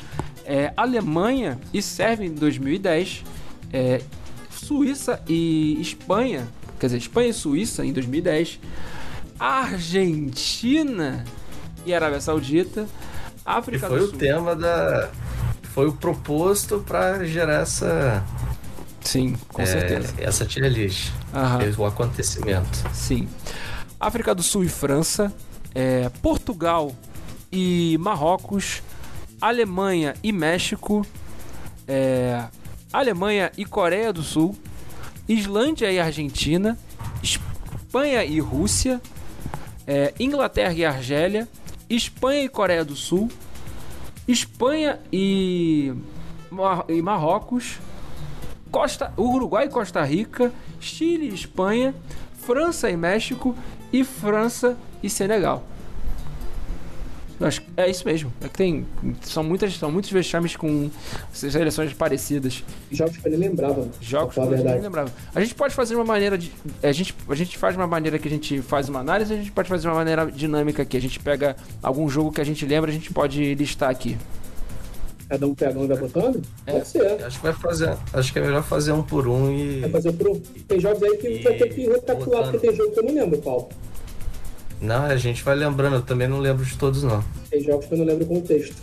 É, 0.44 0.72
Alemanha 0.76 1.58
e 1.72 1.80
Sérvia 1.80 2.26
em 2.26 2.34
2010. 2.34 3.24
É, 3.72 4.02
Suíça 4.50 5.22
e 5.26 5.80
Espanha. 5.80 6.46
Quer 6.78 6.86
dizer, 6.86 6.98
Espanha 6.98 7.28
e 7.30 7.32
Suíça 7.32 7.84
em 7.84 7.92
2010. 7.92 8.60
Argentina 9.38 11.24
e 11.86 11.94
Arábia 11.94 12.20
Saudita. 12.20 12.86
E 13.46 13.50
África 13.50 13.88
foi 13.88 13.98
do 13.98 14.04
o 14.04 14.08
Sul. 14.08 14.18
tema 14.18 14.56
da. 14.56 15.10
Foi 15.74 15.88
o 15.88 15.92
proposto 15.92 16.78
para 16.86 17.24
gerar 17.24 17.62
essa, 17.62 18.24
Sim, 19.00 19.36
com 19.48 19.60
é, 19.60 19.66
certeza. 19.66 20.14
essa 20.18 20.44
list, 20.68 21.10
Aham. 21.32 21.58
o 21.76 21.84
acontecimento. 21.84 22.78
Sim. 22.92 23.28
África 24.00 24.34
do 24.34 24.42
Sul 24.42 24.64
e 24.64 24.68
França, 24.68 25.32
é, 25.74 26.08
Portugal 26.22 26.94
e 27.50 27.98
Marrocos, 28.00 28.82
Alemanha 29.40 30.14
e 30.22 30.32
México, 30.32 31.06
é, 31.86 32.44
Alemanha 32.92 33.50
e 33.58 33.64
Coreia 33.64 34.12
do 34.12 34.22
Sul, 34.22 34.56
Islândia 35.28 35.90
e 35.90 35.98
Argentina, 36.00 36.78
Espanha 37.22 38.24
e 38.24 38.40
Rússia, 38.40 39.00
é, 39.86 40.14
Inglaterra 40.18 40.72
e 40.72 40.84
Argélia, 40.84 41.48
Espanha 41.88 42.42
e 42.42 42.48
Coreia 42.48 42.84
do 42.84 42.96
Sul, 42.96 43.30
Espanha 44.26 45.00
e, 45.12 45.92
Mar- 46.50 46.84
e 46.88 47.00
Marrocos, 47.02 47.78
Costa, 48.70 49.12
Uruguai 49.16 49.66
e 49.66 49.70
Costa 49.70 50.02
Rica, 50.02 50.52
Chile 50.80 51.28
e 51.28 51.34
Espanha, 51.34 51.94
França 52.38 52.90
e 52.90 52.96
México 52.96 53.54
e 53.92 54.02
França 54.04 54.76
e 55.02 55.08
Senegal. 55.08 55.64
Acho 57.44 57.60
que 57.60 57.68
é 57.76 57.90
isso 57.90 58.06
mesmo. 58.06 58.32
É 58.40 58.48
que 58.48 58.56
tem 58.56 58.86
são 59.22 59.44
muitas 59.44 59.76
são 59.76 59.90
muitos 59.90 60.10
vexames 60.10 60.56
com 60.56 60.90
seleções 61.32 61.92
parecidas. 61.92 62.64
Jogos 62.90 63.18
que 63.18 63.26
eu 63.26 63.30
nem 63.30 63.40
lembrava. 63.40 63.86
Jogos 64.00 64.34
que 64.34 64.40
eu 64.40 64.48
verdade. 64.48 64.80
lembrava. 64.80 65.12
A 65.34 65.40
gente 65.40 65.54
pode 65.54 65.74
fazer 65.74 65.94
uma 65.94 66.04
maneira 66.04 66.38
de 66.38 66.50
a 66.82 66.92
gente 66.92 67.14
a 67.28 67.34
gente 67.34 67.58
faz 67.58 67.76
uma 67.76 67.86
maneira 67.86 68.18
que 68.18 68.26
a 68.26 68.30
gente 68.30 68.62
faz 68.62 68.88
uma 68.88 69.00
análise, 69.00 69.32
a 69.32 69.36
gente 69.36 69.52
pode 69.52 69.68
fazer 69.68 69.88
uma 69.88 69.94
maneira 69.94 70.24
dinâmica 70.30 70.82
aqui. 70.82 70.96
A 70.96 71.00
gente 71.00 71.20
pega 71.20 71.54
algum 71.82 72.08
jogo 72.08 72.32
que 72.32 72.40
a 72.40 72.44
gente 72.44 72.64
lembra, 72.64 72.90
a 72.90 72.94
gente 72.94 73.12
pode 73.12 73.54
listar 73.54 73.90
aqui. 73.90 74.16
Cada 75.28 75.46
um 75.46 75.54
pega 75.54 75.78
um 75.78 75.84
e 75.84 75.88
vai 75.88 75.96
botando? 75.96 76.42
É. 76.66 76.72
Pode 76.72 76.88
ser. 76.88 77.24
Acho 77.24 77.38
que 77.38 77.44
vai 77.44 77.52
fazer. 77.52 77.96
Acho 78.12 78.32
que 78.32 78.38
é 78.38 78.42
melhor 78.42 78.62
fazer 78.62 78.92
um 78.92 79.02
por 79.02 79.26
um 79.26 79.50
e. 79.50 79.80
Vai 79.80 79.90
fazer 79.90 80.12
pro... 80.12 80.38
Tem 80.38 80.80
jogos 80.80 81.02
aí 81.02 81.16
que 81.16 81.28
E 81.28 81.42
vai 81.42 81.54
ter 81.54 81.74
que 81.74 81.88
recapitular, 81.88 82.50
porque 82.50 82.58
tem 82.58 82.76
jogo 82.76 82.92
que 82.92 83.00
eu 83.00 83.04
não 83.04 83.14
lembro, 83.14 83.38
Paulo. 83.38 83.68
Não, 84.84 85.06
a 85.06 85.16
gente 85.16 85.42
vai 85.42 85.54
lembrando, 85.54 85.96
eu 85.96 86.02
também 86.02 86.28
não 86.28 86.38
lembro 86.38 86.64
de 86.64 86.76
todos, 86.76 87.02
não. 87.02 87.24
Tem 87.50 87.62
jogos 87.62 87.86
que 87.86 87.94
eu 87.94 87.98
não 87.98 88.04
lembro 88.04 88.24
o 88.24 88.28
contexto. 88.28 88.76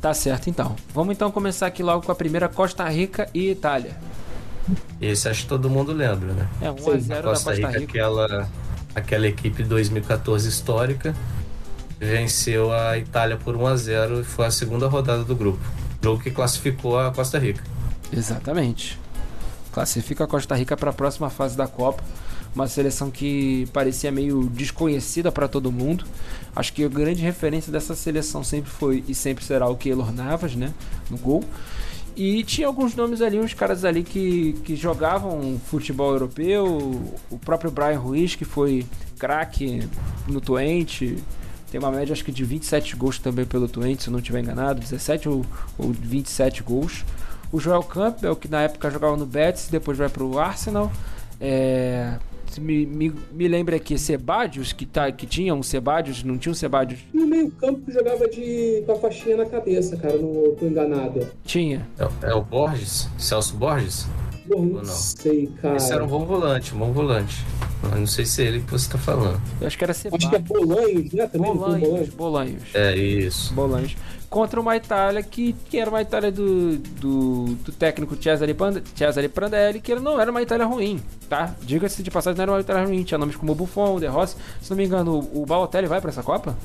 Tá 0.00 0.14
certo 0.14 0.48
então. 0.48 0.74
Vamos 0.94 1.14
então 1.14 1.30
começar 1.30 1.66
aqui 1.66 1.82
logo 1.82 2.04
com 2.04 2.10
a 2.10 2.14
primeira 2.14 2.48
Costa 2.48 2.88
Rica 2.88 3.28
e 3.34 3.50
Itália. 3.50 3.96
Esse 5.00 5.28
acho 5.28 5.42
que 5.42 5.48
todo 5.48 5.68
mundo 5.68 5.92
lembra, 5.92 6.32
né? 6.32 6.48
É 6.60 6.70
1 6.70 6.78
Sim, 6.78 6.90
a 6.90 6.94
a 6.94 6.98
0 6.98 7.22
da 7.22 7.22
Costa 7.22 7.52
Rica, 7.52 7.78
aquela, 7.78 8.48
aquela 8.94 9.28
equipe 9.28 9.62
2014 9.62 10.48
histórica, 10.48 11.14
venceu 12.00 12.72
a 12.72 12.96
Itália 12.96 13.36
por 13.36 13.54
1 13.54 13.66
a 13.66 13.76
0 13.76 14.20
e 14.20 14.24
foi 14.24 14.46
a 14.46 14.50
segunda 14.50 14.88
rodada 14.88 15.22
do 15.22 15.36
grupo. 15.36 15.60
Jogo 16.02 16.22
que 16.22 16.30
classificou 16.30 16.98
a 16.98 17.12
Costa 17.12 17.38
Rica. 17.38 17.62
Exatamente. 18.12 18.98
Classifica 19.70 20.24
a 20.24 20.26
Costa 20.26 20.54
Rica 20.54 20.76
para 20.76 20.90
a 20.90 20.92
próxima 20.92 21.30
fase 21.30 21.56
da 21.56 21.66
Copa. 21.68 22.02
Uma 22.54 22.68
seleção 22.68 23.10
que 23.10 23.66
parecia 23.72 24.12
meio 24.12 24.44
desconhecida 24.44 25.32
para 25.32 25.48
todo 25.48 25.72
mundo. 25.72 26.04
Acho 26.54 26.72
que 26.72 26.84
a 26.84 26.88
grande 26.88 27.22
referência 27.22 27.72
dessa 27.72 27.94
seleção 27.94 28.44
sempre 28.44 28.70
foi 28.70 29.02
e 29.08 29.14
sempre 29.14 29.42
será 29.44 29.68
o 29.68 29.76
Keylor 29.76 30.12
Navas, 30.12 30.54
né? 30.54 30.72
No 31.10 31.16
gol. 31.16 31.42
E 32.14 32.44
tinha 32.44 32.66
alguns 32.66 32.94
nomes 32.94 33.22
ali, 33.22 33.38
uns 33.38 33.54
caras 33.54 33.86
ali 33.86 34.02
que, 34.02 34.52
que 34.64 34.76
jogavam 34.76 35.58
futebol 35.66 36.12
europeu. 36.12 37.16
O 37.30 37.38
próprio 37.38 37.70
Brian 37.70 37.98
Ruiz, 37.98 38.34
que 38.34 38.44
foi 38.44 38.84
craque 39.18 39.88
no 40.28 40.40
Twente. 40.40 41.16
Tem 41.70 41.80
uma 41.80 41.90
média 41.90 42.12
acho 42.12 42.22
que 42.22 42.30
de 42.30 42.44
27 42.44 42.96
gols 42.96 43.18
também 43.18 43.46
pelo 43.46 43.66
Twente, 43.66 44.02
se 44.02 44.08
eu 44.10 44.12
não 44.12 44.18
estiver 44.18 44.40
enganado. 44.40 44.78
17 44.78 45.26
ou, 45.26 45.46
ou 45.78 45.90
27 45.90 46.62
gols. 46.62 47.02
O 47.50 47.58
Joel 47.58 47.82
Campbell, 47.82 48.36
que 48.36 48.46
na 48.48 48.60
época 48.60 48.90
jogava 48.90 49.16
no 49.16 49.24
Betis, 49.24 49.68
depois 49.68 49.96
vai 49.96 50.10
pro 50.10 50.38
Arsenal. 50.38 50.92
É, 51.40 52.18
me, 52.60 52.86
me, 52.86 53.12
me 53.32 53.48
lembra 53.48 53.76
aqui, 53.76 53.98
Sebadios, 53.98 54.72
que, 54.72 54.86
tá, 54.86 55.10
que 55.10 55.26
tinha 55.26 55.54
um 55.54 55.62
Sebadios, 55.62 56.22
não 56.22 56.38
tinha 56.38 56.52
um 56.52 56.54
Sebadios? 56.54 57.00
No 57.12 57.26
meio 57.26 57.50
campo 57.52 57.90
jogava 57.90 58.28
de, 58.28 58.82
com 58.86 58.92
a 58.92 58.96
faixinha 58.96 59.36
na 59.36 59.46
cabeça, 59.46 59.96
cara, 59.96 60.16
não 60.16 60.54
tô 60.54 60.66
enganado. 60.66 61.26
Tinha. 61.44 61.86
É, 61.98 62.30
é 62.30 62.34
o 62.34 62.42
Borges? 62.42 63.08
Celso 63.18 63.56
Borges? 63.56 64.06
Não, 64.46 64.64
não, 64.64 64.84
sei, 64.84 65.48
cara. 65.60 65.76
Esse 65.76 65.92
era 65.92 66.04
um 66.04 66.08
bom 66.08 66.24
volante, 66.24 66.74
um 66.74 66.78
bom 66.78 66.92
volante. 66.92 67.44
Eu 67.84 67.98
não 67.98 68.06
sei 68.06 68.26
se 68.26 68.42
é 68.42 68.46
ele 68.46 68.60
que 68.60 68.70
você 68.70 68.90
tá 68.90 68.98
falando. 68.98 69.40
Eu 69.60 69.66
acho 69.66 69.78
que 69.78 69.84
era 69.84 69.94
Sebadios. 69.94 70.24
Acho 70.24 70.30
que 70.30 70.36
é 70.36 70.58
Bolanhos, 70.58 71.12
né? 71.12 71.26
Também 71.28 71.54
Bolanhos, 71.54 72.08
Bolanhos. 72.10 72.62
É, 72.74 72.96
isso. 72.96 73.54
Bolanhos 73.54 73.96
contra 74.32 74.58
uma 74.58 74.74
Itália 74.74 75.22
que, 75.22 75.52
que 75.68 75.78
era 75.78 75.90
uma 75.90 76.00
Itália 76.00 76.32
do, 76.32 76.78
do, 76.78 77.44
do 77.56 77.70
técnico 77.70 78.16
Cesare, 78.16 78.56
Cesare 78.96 79.28
Prandelli, 79.28 79.78
que 79.78 79.94
não 79.96 80.18
era 80.18 80.30
uma 80.30 80.40
Itália 80.40 80.64
ruim, 80.64 81.02
tá? 81.28 81.54
Diga-se 81.60 82.02
de 82.02 82.10
passagem, 82.10 82.38
não 82.38 82.44
era 82.44 82.52
uma 82.52 82.60
Itália 82.60 82.86
ruim. 82.86 83.04
Tinha 83.04 83.18
nomes 83.18 83.36
como 83.36 83.54
Buffon, 83.54 84.00
De 84.00 84.06
Rossi. 84.06 84.34
Se 84.62 84.70
não 84.70 84.76
me 84.78 84.86
engano, 84.86 85.18
o, 85.18 85.42
o 85.42 85.46
Balotelli 85.46 85.86
vai 85.86 86.00
para 86.00 86.08
essa 86.08 86.22
Copa? 86.22 86.56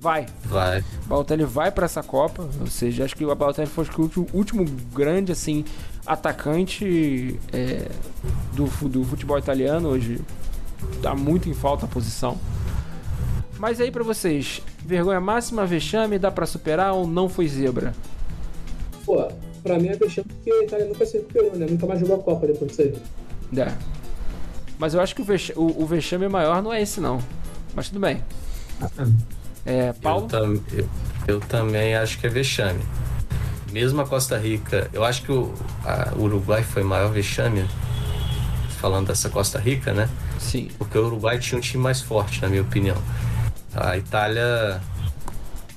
Vai. 0.00 0.26
Vai. 0.46 0.80
O 1.04 1.08
Balotelli 1.08 1.44
vai 1.44 1.70
para 1.70 1.84
essa 1.84 2.02
Copa. 2.02 2.48
Ou 2.58 2.66
seja, 2.66 3.04
acho 3.04 3.14
que 3.14 3.26
o 3.26 3.34
Balotelli 3.36 3.68
foi 3.68 3.84
o 3.84 4.00
último, 4.00 4.26
último 4.32 4.64
grande, 4.94 5.32
assim, 5.32 5.66
atacante 6.06 7.38
é, 7.52 7.90
do, 8.54 8.64
do 8.88 9.04
futebol 9.04 9.38
italiano. 9.38 9.90
Hoje 9.90 10.18
tá 11.02 11.14
muito 11.14 11.46
em 11.46 11.54
falta 11.54 11.84
a 11.84 11.88
posição. 11.88 12.38
Mas 13.62 13.80
aí 13.80 13.92
para 13.92 14.02
vocês, 14.02 14.60
vergonha 14.84 15.20
máxima, 15.20 15.64
vexame, 15.64 16.18
dá 16.18 16.32
para 16.32 16.46
superar 16.46 16.94
ou 16.94 17.06
não 17.06 17.28
foi 17.28 17.46
zebra? 17.46 17.94
Pô, 19.06 19.28
pra 19.62 19.78
mim 19.78 19.86
é 19.86 19.94
vexame 19.94 20.26
porque 20.26 20.50
a 20.50 20.64
Itália 20.64 20.86
nunca 20.86 21.06
se 21.06 21.18
recuperou, 21.18 21.54
né? 21.54 21.66
Nunca 21.70 21.86
mais 21.86 22.00
jogou 22.00 22.16
a 22.16 22.18
Copa 22.18 22.48
depois 22.48 22.72
disso 22.72 22.82
aí. 22.82 23.60
É. 23.60 23.72
Mas 24.80 24.94
eu 24.94 25.00
acho 25.00 25.14
que 25.14 25.22
o 25.22 25.24
vexame, 25.24 25.60
o, 25.60 25.80
o 25.80 25.86
vexame 25.86 26.28
maior 26.28 26.60
não 26.60 26.72
é 26.72 26.82
esse, 26.82 27.00
não. 27.00 27.22
Mas 27.72 27.86
tudo 27.88 28.00
bem. 28.00 28.20
É, 29.64 29.92
Paulo? 29.92 30.24
Eu, 30.24 30.28
tam, 30.28 30.60
eu, 30.72 30.88
eu 31.28 31.40
também 31.42 31.94
acho 31.94 32.18
que 32.18 32.26
é 32.26 32.30
vexame. 32.30 32.82
Mesmo 33.70 34.00
a 34.00 34.04
Costa 34.04 34.36
Rica, 34.36 34.90
eu 34.92 35.04
acho 35.04 35.22
que 35.22 35.30
o, 35.30 35.54
a, 35.84 36.12
o 36.16 36.22
Uruguai 36.22 36.64
foi 36.64 36.82
maior 36.82 37.12
vexame, 37.12 37.64
falando 38.80 39.06
dessa 39.06 39.30
Costa 39.30 39.60
Rica, 39.60 39.92
né? 39.92 40.08
Sim. 40.40 40.68
Porque 40.76 40.98
o 40.98 41.06
Uruguai 41.06 41.38
tinha 41.38 41.56
um 41.56 41.60
time 41.60 41.80
mais 41.80 42.00
forte, 42.00 42.42
na 42.42 42.48
minha 42.48 42.62
opinião. 42.62 42.96
A 43.74 43.96
Itália 43.96 44.80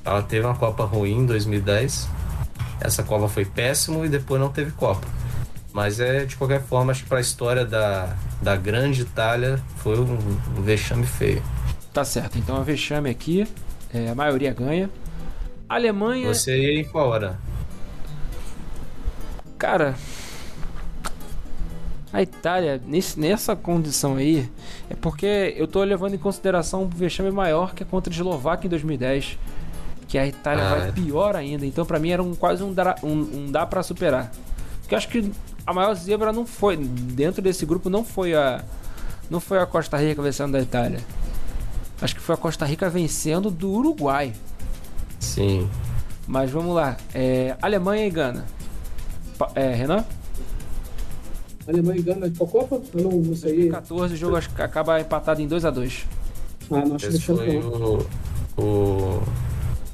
ela 0.03 0.21
teve 0.21 0.45
uma 0.45 0.55
Copa 0.55 0.83
ruim 0.85 1.19
em 1.19 1.25
2010. 1.25 2.07
Essa 2.79 3.03
Copa 3.03 3.27
foi 3.27 3.45
péssimo 3.45 4.05
e 4.05 4.09
depois 4.09 4.39
não 4.39 4.49
teve 4.49 4.71
Copa. 4.71 5.07
Mas 5.73 5.99
é 5.99 6.25
de 6.25 6.35
qualquer 6.35 6.61
forma, 6.61 6.91
acho 6.91 7.03
que 7.03 7.09
para 7.09 7.17
a 7.17 7.21
história 7.21 7.65
da, 7.65 8.15
da 8.41 8.55
grande 8.55 9.01
Itália 9.01 9.59
foi 9.77 9.99
um, 9.99 10.17
um 10.57 10.61
vexame 10.61 11.05
feio. 11.05 11.43
Tá 11.91 12.05
certo, 12.05 12.37
então 12.37 12.55
a 12.55 12.61
vexame 12.61 13.09
aqui, 13.09 13.47
é, 13.93 14.09
a 14.09 14.15
maioria 14.15 14.53
ganha. 14.53 14.89
Alemanha. 15.67 16.33
Você 16.33 16.55
ia 16.57 16.81
em 16.81 16.83
qual 16.85 17.09
hora? 17.09 17.39
Cara, 19.57 19.95
a 22.15 22.21
Itália, 22.21 22.81
nesse, 22.87 23.19
nessa 23.19 23.57
condição 23.57 24.15
aí, 24.15 24.49
é 24.89 24.95
porque 24.95 25.53
eu 25.57 25.67
tô 25.67 25.83
levando 25.83 26.13
em 26.13 26.17
consideração 26.17 26.83
um 26.83 26.87
vexame 26.87 27.29
maior 27.29 27.75
que 27.75 27.83
é 27.83 27.85
contra 27.85 28.09
a 28.09 28.15
Eslováquia 28.15 28.67
em 28.67 28.69
2010. 28.69 29.37
Que 30.07 30.17
a 30.17 30.25
Itália 30.25 30.63
ah, 30.63 30.75
vai 30.75 30.87
é. 30.87 30.91
pior 30.93 31.35
ainda. 31.35 31.65
Então, 31.65 31.85
para 31.85 31.99
mim, 31.99 32.11
era 32.11 32.23
um, 32.23 32.33
quase 32.33 32.63
um, 32.63 32.73
um, 33.03 33.09
um 33.09 33.51
dá 33.51 33.65
para 33.65 33.83
superar. 33.83 34.31
Porque 34.79 34.95
eu 34.95 34.97
acho 34.97 35.09
que 35.09 35.29
a 35.67 35.73
maior 35.73 35.93
zebra 35.93 36.31
não 36.31 36.45
foi. 36.45 36.77
Dentro 36.77 37.41
desse 37.41 37.65
grupo 37.65 37.89
não 37.89 38.05
foi 38.05 38.33
a. 38.33 38.63
Não 39.29 39.41
foi 39.41 39.59
a 39.59 39.65
Costa 39.65 39.97
Rica 39.97 40.21
vencendo 40.21 40.53
da 40.53 40.61
Itália. 40.61 41.01
Acho 42.01 42.15
que 42.15 42.21
foi 42.21 42.35
a 42.35 42.37
Costa 42.37 42.65
Rica 42.65 42.89
vencendo 42.89 43.51
do 43.51 43.69
Uruguai. 43.69 44.31
Sim. 45.19 45.69
Mas 46.25 46.49
vamos 46.49 46.73
lá. 46.73 46.95
É, 47.13 47.57
Alemanha 47.61 48.07
e 48.07 48.09
Gana. 48.09 48.45
É, 49.53 49.73
Renan? 49.73 50.05
Alemanha 51.67 51.99
e 51.99 52.03
Gana 52.03 52.29
de 52.29 52.37
Copa? 52.37 52.81
Eu 52.93 53.03
não, 53.03 53.11
não 53.11 53.35
sei. 53.35 53.69
2014 53.69 54.13
o 54.13 54.17
jogo 54.17 54.35
acaba 54.35 54.99
empatado 54.99 55.41
em 55.41 55.47
2x2. 55.47 56.03
Ah, 56.71 56.85
não 56.85 56.95
acho 56.95 57.07
Esse 57.07 57.21
foi 57.21 57.57
o, 57.57 58.07
o, 58.57 59.21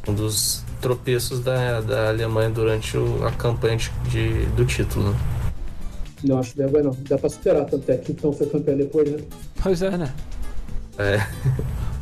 um 0.08 0.14
dos 0.14 0.64
tropeços 0.82 1.40
da, 1.40 1.82
da 1.82 2.10
Alemanha 2.10 2.50
durante 2.50 2.98
o, 2.98 3.26
a 3.26 3.32
campanha 3.32 3.78
de, 3.78 3.92
de, 4.10 4.46
do 4.48 4.66
título. 4.66 5.12
Né? 5.12 5.20
Não 6.24 6.40
acho 6.40 6.54
que 6.54 6.62
dá, 6.64 6.84
não. 6.84 6.96
Dá 7.10 7.18
pra 7.18 7.30
superar, 7.30 7.66
tanto 7.66 7.90
é 7.90 7.98
que 7.98 8.12
então 8.12 8.32
foi 8.32 8.48
campeão 8.48 8.78
depois, 8.78 9.10
né? 9.10 9.24
Pois 9.62 9.82
é, 9.82 9.98
né? 9.98 10.14
É. 10.98 11.26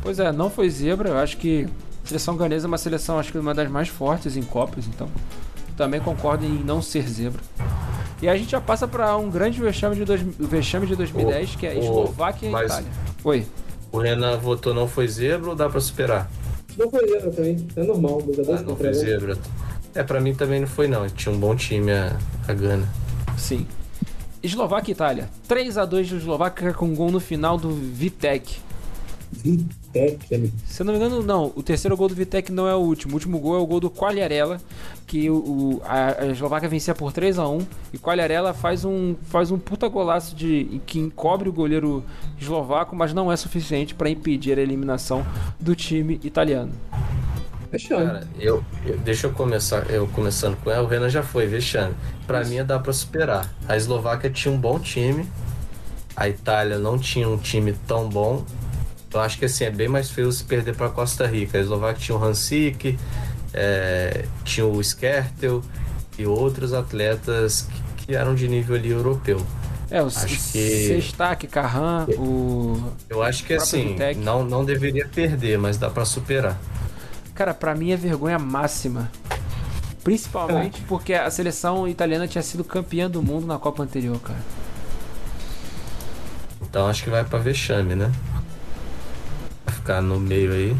Pois 0.02 0.18
é, 0.18 0.32
não 0.32 0.50
foi 0.50 0.68
zebra. 0.68 1.10
Eu 1.10 1.18
acho 1.18 1.36
que 1.36 1.68
a 2.04 2.08
seleção 2.08 2.36
ganesa 2.36 2.66
é 2.66 2.68
uma 2.68 2.78
seleção, 2.78 3.18
acho 3.18 3.30
que 3.32 3.38
uma 3.38 3.54
das 3.54 3.70
mais 3.70 3.88
fortes 3.88 4.36
em 4.36 4.42
Copas, 4.42 4.86
então 4.86 5.08
também 5.76 6.00
concordo 6.00 6.44
em 6.44 6.62
não 6.64 6.80
ser 6.82 7.08
zebra. 7.08 7.40
E 8.22 8.28
a 8.28 8.36
gente 8.36 8.50
já 8.50 8.60
passa 8.60 8.86
para 8.86 9.16
um 9.16 9.30
grande 9.30 9.60
vexame 9.60 9.96
de, 9.96 10.04
dois, 10.04 10.20
vexame 10.20 10.86
de 10.86 10.94
2010, 10.94 11.54
o, 11.54 11.58
que 11.58 11.66
é 11.66 11.78
Eslováquia 11.78 12.46
e 12.46 12.50
Itália. 12.50 12.90
Oi. 13.24 13.46
O 13.90 13.98
Renan 13.98 14.36
votou 14.36 14.74
não 14.74 14.86
foi 14.86 15.08
zebra 15.08 15.50
ou 15.50 15.56
dá 15.56 15.68
para 15.68 15.80
superar? 15.80 16.30
Não 16.76 16.90
foi 16.90 17.08
zebra 17.08 17.30
também, 17.30 17.66
é 17.74 17.82
normal. 17.82 18.22
Ah, 18.48 18.62
não 18.62 18.76
foi 18.76 18.92
zebra. 18.92 19.38
É, 19.94 20.02
para 20.02 20.20
mim 20.20 20.34
também 20.34 20.60
não 20.60 20.68
foi 20.68 20.86
não, 20.86 21.08
tinha 21.08 21.34
um 21.34 21.38
bom 21.38 21.56
time 21.56 21.90
a, 21.90 22.16
a 22.46 22.52
Gana. 22.52 22.88
Sim. 23.36 23.66
Eslováquia 24.42 24.92
e 24.92 24.94
Itália. 24.94 25.28
3 25.48 25.78
a 25.78 25.84
2 25.84 26.10
do 26.10 26.16
Eslováquia 26.18 26.72
com 26.72 26.94
gol 26.94 27.10
no 27.10 27.20
final 27.20 27.58
do 27.58 27.70
Vitek. 27.70 28.58
Vitek, 29.42 30.52
Se 30.66 30.82
eu 30.82 30.86
não 30.86 30.92
me 30.92 30.98
engano, 30.98 31.22
não. 31.22 31.52
O 31.56 31.62
terceiro 31.62 31.96
gol 31.96 32.08
do 32.08 32.14
Vitek 32.14 32.52
não 32.52 32.68
é 32.68 32.74
o 32.74 32.78
último. 32.78 33.12
O 33.12 33.14
último 33.14 33.38
gol 33.38 33.56
é 33.56 33.58
o 33.58 33.66
gol 33.66 33.80
do 33.80 33.90
Quagliarella, 33.90 34.60
que 35.06 35.30
o, 35.30 35.80
a, 35.84 36.22
a, 36.22 36.26
Eslováquia 36.26 36.68
vencia 36.68 36.94
por 36.94 37.12
3 37.12 37.38
a 37.38 37.48
1 37.48 37.66
e 37.92 37.98
Quagliarella 37.98 38.52
faz 38.52 38.84
um, 38.84 39.16
faz 39.22 39.50
um 39.50 39.58
puta 39.58 39.88
golaço 39.88 40.36
de, 40.36 40.80
que 40.86 40.98
encobre 40.98 41.48
o 41.48 41.52
goleiro 41.52 42.04
eslovaco, 42.38 42.94
mas 42.94 43.14
não 43.14 43.32
é 43.32 43.36
suficiente 43.36 43.94
para 43.94 44.10
impedir 44.10 44.58
a 44.58 44.62
eliminação 44.62 45.24
do 45.58 45.74
time 45.74 46.20
italiano. 46.22 46.72
Cara, 47.88 48.26
eu, 48.38 48.64
eu, 48.84 48.98
deixa 48.98 49.28
eu 49.28 49.32
começar, 49.32 49.88
eu 49.90 50.08
começando 50.08 50.56
com 50.56 50.70
ela, 50.72 50.82
o 50.82 50.86
Renan 50.88 51.08
já 51.08 51.22
foi, 51.22 51.46
vexame. 51.46 51.94
Para 52.26 52.44
mim 52.44 52.64
dá 52.64 52.80
para 52.80 52.92
superar. 52.92 53.48
A 53.68 53.76
Eslováquia 53.76 54.28
tinha 54.28 54.52
um 54.52 54.58
bom 54.58 54.80
time, 54.80 55.24
a 56.16 56.28
Itália 56.28 56.78
não 56.78 56.98
tinha 56.98 57.28
um 57.28 57.38
time 57.38 57.72
tão 57.86 58.08
bom 58.08 58.44
eu 59.12 59.20
acho 59.20 59.38
que 59.38 59.44
assim, 59.44 59.64
é 59.64 59.70
bem 59.70 59.88
mais 59.88 60.10
feio 60.10 60.30
se 60.30 60.44
perder 60.44 60.76
para 60.76 60.88
Costa 60.88 61.26
Rica. 61.26 61.58
A 61.58 61.60
Eslováquia 61.60 62.00
tinha 62.00 62.16
o 62.16 62.24
Hansik, 62.24 62.98
é, 63.52 64.24
tinha 64.44 64.66
o 64.66 64.80
Skertel 64.80 65.62
e 66.18 66.26
outros 66.26 66.72
atletas 66.72 67.62
que, 67.96 68.06
que, 68.06 68.14
eram 68.14 68.34
de 68.34 68.46
nível 68.46 68.76
ali 68.76 68.90
europeu. 68.90 69.44
É, 69.90 70.00
o 70.00 70.06
acho 70.06 70.26
que 70.52 71.48
Carran, 71.50 72.06
o. 72.16 72.92
Eu 73.08 73.22
acho 73.22 73.44
que 73.44 73.54
assim, 73.54 73.96
não, 74.18 74.44
não 74.44 74.64
deveria 74.64 75.08
perder, 75.08 75.58
mas 75.58 75.76
dá 75.76 75.90
para 75.90 76.04
superar. 76.04 76.56
Cara, 77.34 77.52
para 77.52 77.74
mim 77.74 77.90
é 77.90 77.96
vergonha 77.96 78.38
máxima. 78.38 79.10
Principalmente 80.04 80.80
porque 80.82 81.12
a 81.12 81.30
seleção 81.30 81.86
italiana 81.88 82.26
tinha 82.26 82.42
sido 82.42 82.62
campeã 82.62 83.10
do 83.10 83.22
mundo 83.22 83.46
na 83.46 83.58
Copa 83.58 83.82
anterior, 83.82 84.18
cara. 84.20 84.38
Então 86.62 86.86
acho 86.86 87.02
que 87.02 87.10
vai 87.10 87.24
para 87.24 87.38
vexame, 87.38 87.96
né? 87.96 88.12
Ficar 89.70 90.02
no 90.02 90.18
meio 90.18 90.52
aí. 90.52 90.76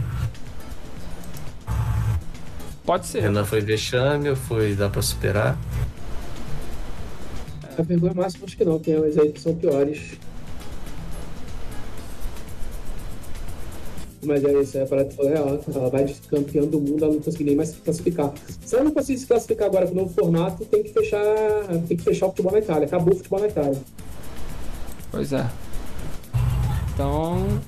Pode 2.85 3.07
ser. 3.07 3.21
Renan 3.21 3.45
foi 3.45 3.61
vexame 3.61 4.29
ou 4.29 4.37
foi. 4.37 4.75
dá 4.75 4.89
pra 4.89 5.01
superar? 5.01 5.57
A 7.79 7.83
vergonha 7.83 8.15
máxima 8.15 8.47
acho 8.47 8.57
que 8.57 8.65
não, 8.65 8.79
tem 8.79 8.97
umas 8.97 9.17
aí 9.17 9.33
que 9.33 9.41
são 9.41 9.55
piores. 9.55 10.19
Mas 14.23 14.45
é 14.45 14.61
isso, 14.61 14.77
é 14.77 14.83
a 14.83 14.87
parada 14.87 15.11
foi 15.13 15.29
real. 15.29 15.61
Ela 15.75 15.89
vai 15.89 16.05
de 16.05 16.15
campeão 16.23 16.67
do 16.67 16.79
mundo, 16.79 17.05
ela 17.05 17.15
não 17.15 17.21
conseguir 17.21 17.45
nem 17.45 17.57
mais 17.57 17.71
se 17.71 17.77
classificar. 17.77 18.33
Se 18.65 18.75
ela 18.75 18.85
não 18.85 18.91
conseguir 18.91 19.19
se 19.19 19.27
classificar 19.27 19.69
agora 19.69 19.87
com 19.87 19.93
o 19.93 19.97
novo 19.97 20.13
formato, 20.13 20.65
tem 20.67 20.83
que 20.83 20.93
fechar. 20.93 21.23
Tem 21.89 21.97
que 21.97 22.03
fechar 22.03 22.27
o 22.27 22.31
futebol 22.31 22.53
na 22.53 22.59
Itália. 22.59 22.87
Acabou 22.87 23.15
o 23.15 23.17
futebol 23.17 23.41
na 23.41 23.47
Itália. 23.47 23.81
Pois 25.11 25.33
é. 25.33 25.49
Então. 26.93 27.61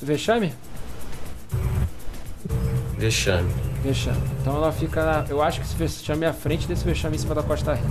Vexame? 0.00 0.54
Vexame. 2.98 3.50
Vexame. 3.82 4.20
Então 4.40 4.56
ela 4.56 4.72
fica. 4.72 5.24
Eu 5.28 5.42
acho 5.42 5.60
que 5.60 5.66
esse 5.66 5.76
vexame 5.76 6.24
é 6.24 6.28
à 6.28 6.32
frente 6.32 6.66
desse 6.66 6.84
vexame 6.84 7.16
em 7.16 7.18
cima 7.18 7.34
da 7.34 7.42
Costa 7.42 7.74
Rica. 7.74 7.88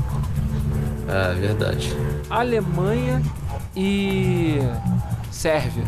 Ah, 1.07 1.33
verdade. 1.37 1.93
Alemanha 2.29 3.21
e. 3.75 4.57
Sérvia. 5.31 5.83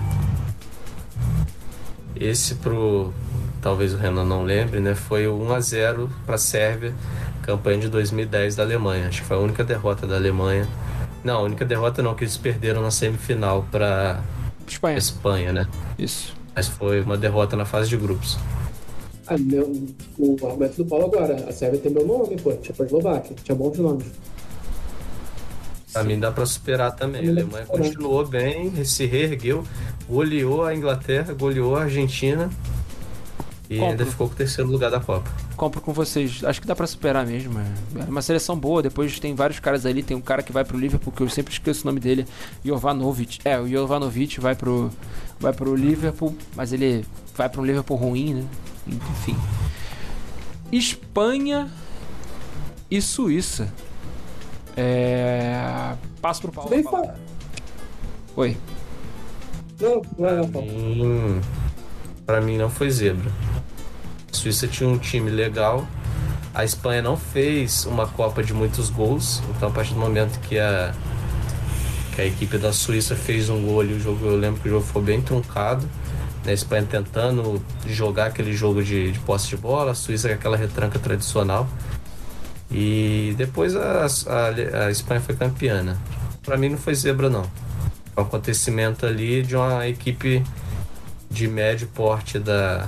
Esse 2.15 2.56
pro. 2.56 3.14
Talvez 3.61 3.94
o 3.94 3.98
Renan 3.98 4.23
não 4.23 4.44
lembre, 4.44 4.80
né? 4.80 4.95
Foi 4.95 5.27
o 5.27 5.39
1x0 5.39 6.07
para 6.26 6.35
a 6.35 6.38
Sérvia, 6.38 6.94
campanha 7.41 7.80
de 7.80 7.89
2010 7.89 8.56
da 8.56 8.64
Alemanha. 8.64 9.07
Acho 9.07 9.22
que 9.22 9.27
foi 9.27 9.38
a 9.38 9.39
única 9.39 9.64
derrota 9.64 10.06
da 10.07 10.15
Alemanha. 10.15 10.68
Não, 11.23 11.39
a 11.39 11.41
única 11.41 11.65
derrota 11.65 12.02
não, 12.02 12.14
que 12.15 12.23
eles 12.23 12.38
perderam 12.38 12.81
na 12.81 12.91
semifinal 12.91 13.65
para 13.72 14.22
Espanha. 14.68 14.98
Espanha, 14.98 15.53
né? 15.53 15.68
Isso. 15.98 16.35
Mas 16.56 16.68
foi 16.68 17.02
uma 17.02 17.18
derrota 17.18 17.56
na 17.56 17.65
fase 17.65 17.89
de 17.89 17.98
grupos. 17.98 18.38
Ah, 19.27 19.38
meu, 19.38 19.72
o 20.18 20.38
argumento 20.45 20.77
do 20.77 20.85
Paulo 20.85 21.06
agora, 21.06 21.35
a 21.48 21.52
Sérvia 21.52 21.80
tem 21.80 21.91
meu 21.91 22.06
nome, 22.06 22.38
pô, 22.38 22.53
Tchecoslováquia, 22.53 23.35
tinha 23.44 23.56
bons 23.56 23.77
nomes. 23.77 24.07
Pra 25.91 26.03
mim 26.03 26.19
dá 26.19 26.31
pra 26.31 26.45
superar 26.45 26.95
também. 26.95 27.27
A 27.27 27.31
Alemanha 27.31 27.65
continuou 27.65 28.26
bem, 28.26 28.84
se 28.85 29.06
reergueu, 29.06 29.64
goleou 30.07 30.64
a 30.64 30.73
Inglaterra, 30.73 31.34
goleou 31.34 31.76
a 31.76 31.84
Argentina 31.84 32.49
e 33.69 33.77
Compro. 33.77 33.91
ainda 33.91 34.06
ficou 34.06 34.27
com 34.27 34.34
o 34.34 34.38
terceiro 34.38 34.69
lugar 34.69 34.89
da 34.89 34.99
Copa. 34.99 35.30
Compro 35.56 35.81
com 35.81 35.91
vocês. 35.91 36.44
Acho 36.44 36.61
que 36.61 36.68
dá 36.68 36.76
pra 36.76 36.88
superar 36.88 37.26
mesmo. 37.26 37.60
É 37.60 38.03
uma 38.10 38.22
seleção 38.22 38.57
boa. 38.57 38.81
Depois 38.81 39.19
tem 39.19 39.35
vários 39.35 39.60
caras 39.60 39.85
ali. 39.85 40.02
Tem 40.02 40.15
um 40.15 40.22
cara 40.22 40.41
que 40.41 40.52
vai 40.52 40.64
pro 40.64 40.77
Liverpool, 40.77 41.11
que 41.11 41.22
eu 41.22 41.30
sempre 41.30 41.53
esqueço 41.53 41.84
o 41.84 41.88
nome 41.88 41.99
dele. 41.99 42.26
Jovanovic. 42.64 43.39
É, 43.44 43.60
o 43.60 43.68
Jovanovic 43.68 44.39
vai 44.39 44.56
pro, 44.56 44.89
vai 45.39 45.52
pro 45.52 45.76
Liverpool, 45.76 46.35
mas 46.56 46.72
ele 46.72 47.06
vai 47.35 47.49
pro 47.49 47.64
Liverpool 47.64 47.98
ruim, 47.98 48.34
né? 48.35 48.45
Enfim. 48.88 49.38
Espanha 50.72 51.69
e 52.89 53.02
Suíça. 53.02 53.72
É... 54.76 55.95
Passo 56.22 56.41
pro 56.41 56.52
Paulo. 56.52 56.69
Bem 56.69 56.84
Oi. 58.35 58.57
Não, 59.80 60.02
não 60.18 60.30
é 60.30 60.35
não, 60.35 60.49
Paulo. 60.49 60.68
Hum, 60.72 61.41
pra 62.26 62.41
mim 62.41 62.57
não 62.57 62.69
foi 62.69 62.89
zebra. 62.89 63.31
Suíça 64.38 64.68
tinha 64.68 64.88
um 64.88 64.97
time 64.97 65.30
legal. 65.30 65.88
A 66.53 66.64
Espanha 66.64 67.01
não 67.01 67.18
fez 67.18 67.85
uma 67.85 68.07
Copa 68.07 68.43
de 68.43 68.53
muitos 68.53 68.89
gols. 68.89 69.41
Então 69.55 69.69
a 69.69 69.72
partir 69.72 69.93
do 69.93 69.99
momento 69.99 70.39
que 70.41 70.57
a, 70.59 70.93
que 72.15 72.22
a 72.22 72.26
equipe 72.26 72.57
da 72.57 72.72
Suíça 72.72 73.15
fez 73.15 73.49
um 73.49 73.61
gol 73.65 73.81
ali, 73.81 73.93
o 73.93 73.99
jogo, 73.99 74.26
eu 74.26 74.38
lembro 74.38 74.61
que 74.61 74.68
o 74.68 74.72
jogo 74.72 74.85
foi 74.85 75.01
bem 75.01 75.22
truncado. 75.22 75.84
né? 76.45 76.51
A 76.51 76.53
Espanha 76.53 76.85
tentando 76.89 77.61
jogar 77.88 78.27
aquele 78.27 78.53
jogo 78.53 78.84
de, 78.84 79.11
de 79.11 79.19
posse 79.19 79.47
de 79.49 79.57
bola, 79.57 79.91
a 79.91 79.95
Suíça 79.95 80.27
com 80.30 80.35
aquela 80.35 80.57
retranca 80.57 80.97
tradicional. 80.99 81.68
E 82.72 83.34
depois 83.38 83.76
a, 83.76 84.05
a, 84.05 84.85
a 84.88 84.91
Espanha 84.91 85.22
foi 85.22 85.35
campeã. 85.35 85.81
né? 85.84 85.97
Pra 86.43 86.57
mim 86.57 86.69
não 86.69 86.77
foi 86.77 86.93
zebra 86.95 87.30
não. 87.30 87.43
Foi 88.14 88.23
um 88.23 88.27
acontecimento 88.27 89.05
ali 89.05 89.41
de 89.43 89.55
uma 89.55 89.88
equipe 89.88 90.43
de 91.30 91.47
médio 91.47 91.88
porte 91.93 92.39
da, 92.39 92.88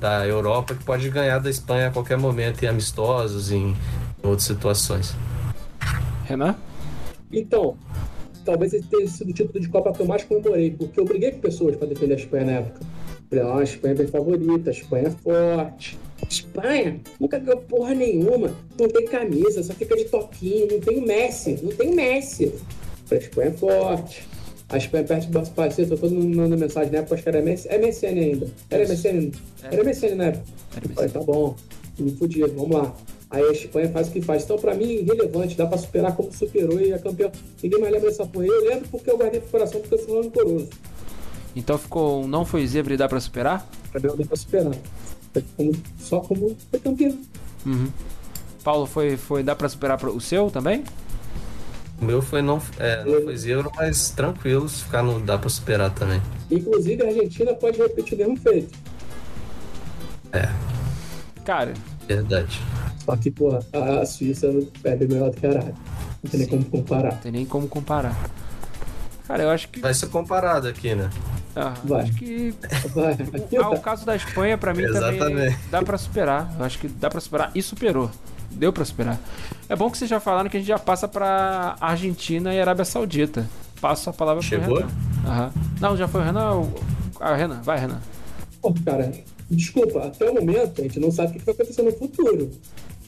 da 0.00 0.26
Europa 0.26 0.74
que 0.74 0.82
pode 0.82 1.08
ganhar 1.10 1.38
da 1.38 1.50
Espanha 1.50 1.88
a 1.88 1.90
qualquer 1.90 2.16
momento 2.16 2.62
em 2.64 2.66
amistosos, 2.66 3.52
em, 3.52 3.76
outras 4.22 4.44
situações. 4.44 5.14
Renan? 6.24 6.56
Então, 7.30 7.76
talvez 8.44 8.72
esse 8.72 8.88
tenha 8.88 9.06
sido 9.06 9.30
o 9.30 9.32
título 9.32 9.60
de 9.60 9.68
Copa 9.68 9.92
que 9.92 10.00
eu 10.00 10.06
mais 10.06 10.24
comemorei, 10.24 10.70
porque 10.70 10.98
eu 10.98 11.04
briguei 11.04 11.32
com 11.32 11.40
pessoas 11.40 11.76
para 11.76 11.88
defender 11.88 12.14
a 12.14 12.16
Espanha 12.16 12.44
na 12.44 12.52
época. 12.52 12.80
Falei, 13.28 13.44
ó, 13.44 13.58
a 13.58 13.62
Espanha 13.62 13.94
é 13.94 13.98
bem 13.98 14.06
favorita, 14.06 14.70
a 14.70 14.72
Espanha 14.72 15.08
é 15.08 15.10
forte. 15.10 15.98
Espanha 16.28 17.00
nunca 17.18 17.38
ganhou 17.38 17.60
porra 17.62 17.94
nenhuma, 17.94 18.54
não 18.78 18.88
tem 18.88 19.06
camisa, 19.06 19.62
só 19.62 19.72
fica 19.72 19.96
de 19.96 20.04
toquinho, 20.04 20.68
não 20.70 20.80
tem 20.80 20.98
o 20.98 21.06
Messi, 21.06 21.58
não 21.62 21.72
tem 21.72 21.90
o 21.90 21.94
Messi. 21.94 22.54
Falei, 23.06 23.24
a 23.24 23.26
Espanha 23.26 23.48
é 23.48 23.52
forte. 23.52 24.28
A 24.70 24.76
Espanha 24.76 25.04
perde 25.04 25.26
do 25.26 25.50
Parecer, 25.50 25.88
tô 25.88 25.96
todo 25.96 26.14
mundo 26.14 26.36
mandando 26.36 26.58
mensagem 26.58 26.92
na 26.92 26.98
época, 26.98 27.14
acho 27.16 27.22
que 27.24 27.28
era 27.28 27.42
MSN, 27.42 27.68
é 27.70 27.78
MSN 27.78 28.06
ainda. 28.18 28.46
Era 28.70 28.84
MSN? 28.88 29.32
Era 29.64 29.84
MSN 29.84 30.14
na 30.14 30.24
época. 30.26 30.44
Falei, 30.94 31.10
tá 31.10 31.20
bom, 31.20 31.56
me 31.98 32.12
fudi, 32.12 32.40
vamos 32.42 32.70
lá. 32.70 32.94
Aí 33.30 33.42
a 33.44 33.52
Espanha 33.52 33.88
faz 33.90 34.08
o 34.08 34.10
que 34.12 34.20
faz. 34.22 34.44
Então, 34.44 34.58
pra 34.58 34.74
mim, 34.74 34.84
irrelevante, 34.84 35.56
dá 35.56 35.66
pra 35.66 35.78
superar 35.78 36.14
como 36.16 36.32
superou 36.32 36.80
e 36.80 36.92
é 36.92 36.98
campeão. 36.98 37.30
Ninguém 37.62 37.80
mais 37.80 37.92
lembra 37.92 38.10
dessa 38.10 38.26
porra. 38.26 38.46
Eu 38.46 38.64
lembro 38.64 38.88
porque 38.90 39.10
eu 39.10 39.16
guardei 39.18 39.40
pro 39.40 39.50
coração, 39.50 39.80
porque 39.80 39.94
eu 39.94 39.98
sou 40.04 40.18
um 40.18 40.22
rancoroso. 40.22 40.68
Então 41.54 41.76
ficou 41.78 42.22
um 42.24 42.28
não 42.28 42.44
foi 42.44 42.66
zebra 42.66 42.94
e 42.94 42.96
dá 42.96 43.08
pra 43.08 43.20
superar? 43.20 43.68
Eu 43.94 44.16
dei 44.16 44.26
pra 44.26 44.36
superar. 44.36 44.72
Como- 45.56 45.72
só 45.98 46.20
como 46.20 46.56
foi 46.70 46.80
campeão. 46.80 47.18
Uhum. 47.66 47.88
Paulo, 48.64 48.86
foi, 48.86 49.16
foi 49.16 49.42
dá 49.42 49.54
pra 49.54 49.68
superar 49.68 50.04
o 50.04 50.20
seu 50.20 50.50
também? 50.50 50.82
O 52.00 52.04
meu 52.04 52.22
foi 52.22 52.40
não, 52.40 52.60
é, 52.78 53.04
não 53.04 53.22
foi 53.22 53.36
zebra, 53.36 53.70
mas 53.76 54.10
tranquilo, 54.10 54.66
se 54.68 54.84
ficar 54.84 55.02
no 55.02 55.20
dá 55.20 55.36
pra 55.36 55.50
superar 55.50 55.90
também. 55.90 56.20
Inclusive, 56.50 57.02
a 57.02 57.06
Argentina 57.06 57.52
pode 57.54 57.78
repetir 57.78 58.14
o 58.14 58.18
mesmo 58.18 58.36
feito. 58.38 58.78
Cara, 61.44 61.74
Verdade. 62.06 62.60
Só 63.04 63.16
que, 63.16 63.30
porra, 63.30 63.60
a 63.72 64.00
a 64.00 64.06
Suíça 64.06 64.46
é 64.84 64.96
bem 64.96 65.08
melhor 65.08 65.30
do 65.30 65.36
que 65.36 65.46
a 65.46 65.50
Arábia. 65.50 65.74
Não 66.22 66.30
tem 66.30 66.40
nem 66.40 66.48
como 66.48 66.64
comparar. 66.64 67.12
não 67.12 67.18
tem 67.18 67.32
nem 67.32 67.46
como 67.46 67.68
comparar. 67.68 68.30
Cara, 69.26 69.42
eu 69.44 69.50
acho 69.50 69.68
que. 69.68 69.80
Vai 69.80 69.94
ser 69.94 70.08
comparado 70.08 70.68
aqui, 70.68 70.94
né? 70.94 71.08
Ah, 71.56 71.74
Vai. 71.84 72.02
acho 72.02 72.12
que. 72.14 72.54
Vai, 72.94 73.12
aqui 73.12 73.56
Ah, 73.56 73.68
o 73.70 73.74
tá. 73.74 73.78
caso 73.78 74.04
da 74.04 74.14
Espanha, 74.16 74.58
pra 74.58 74.74
mim, 74.74 74.84
também 74.86 75.16
Exatamente. 75.16 75.58
dá 75.70 75.82
pra 75.82 75.96
superar. 75.98 76.54
Eu 76.58 76.64
acho 76.64 76.78
que 76.78 76.88
dá 76.88 77.08
pra 77.08 77.20
superar 77.20 77.50
e 77.54 77.62
superou. 77.62 78.10
Deu 78.50 78.72
pra 78.72 78.84
superar. 78.84 79.18
É 79.68 79.76
bom 79.76 79.90
que 79.90 79.96
vocês 79.98 80.10
já 80.10 80.20
falaram 80.20 80.48
que 80.50 80.56
a 80.56 80.60
gente 80.60 80.68
já 80.68 80.78
passa 80.78 81.06
pra 81.06 81.76
Argentina 81.80 82.54
e 82.54 82.60
Arábia 82.60 82.84
Saudita. 82.84 83.48
Passo 83.80 84.10
a 84.10 84.12
palavra 84.12 84.42
Chegou? 84.42 84.76
pro 84.76 84.86
Renan. 84.86 84.90
Aham. 85.26 85.52
Não, 85.80 85.96
já 85.96 86.06
foi 86.08 86.20
o 86.20 86.24
Renan. 86.24 86.68
Ah, 87.20 87.34
Renan, 87.34 87.60
vai, 87.62 87.78
Renan. 87.78 88.00
Pô, 88.60 88.74
cara, 88.84 89.10
desculpa, 89.50 90.00
até 90.06 90.28
o 90.28 90.34
momento 90.34 90.80
a 90.80 90.82
gente 90.82 91.00
não 91.00 91.10
sabe 91.10 91.30
o 91.30 91.40
que 91.40 91.44
vai 91.46 91.54
acontecer 91.54 91.82
no 91.82 91.92
futuro. 91.92 92.50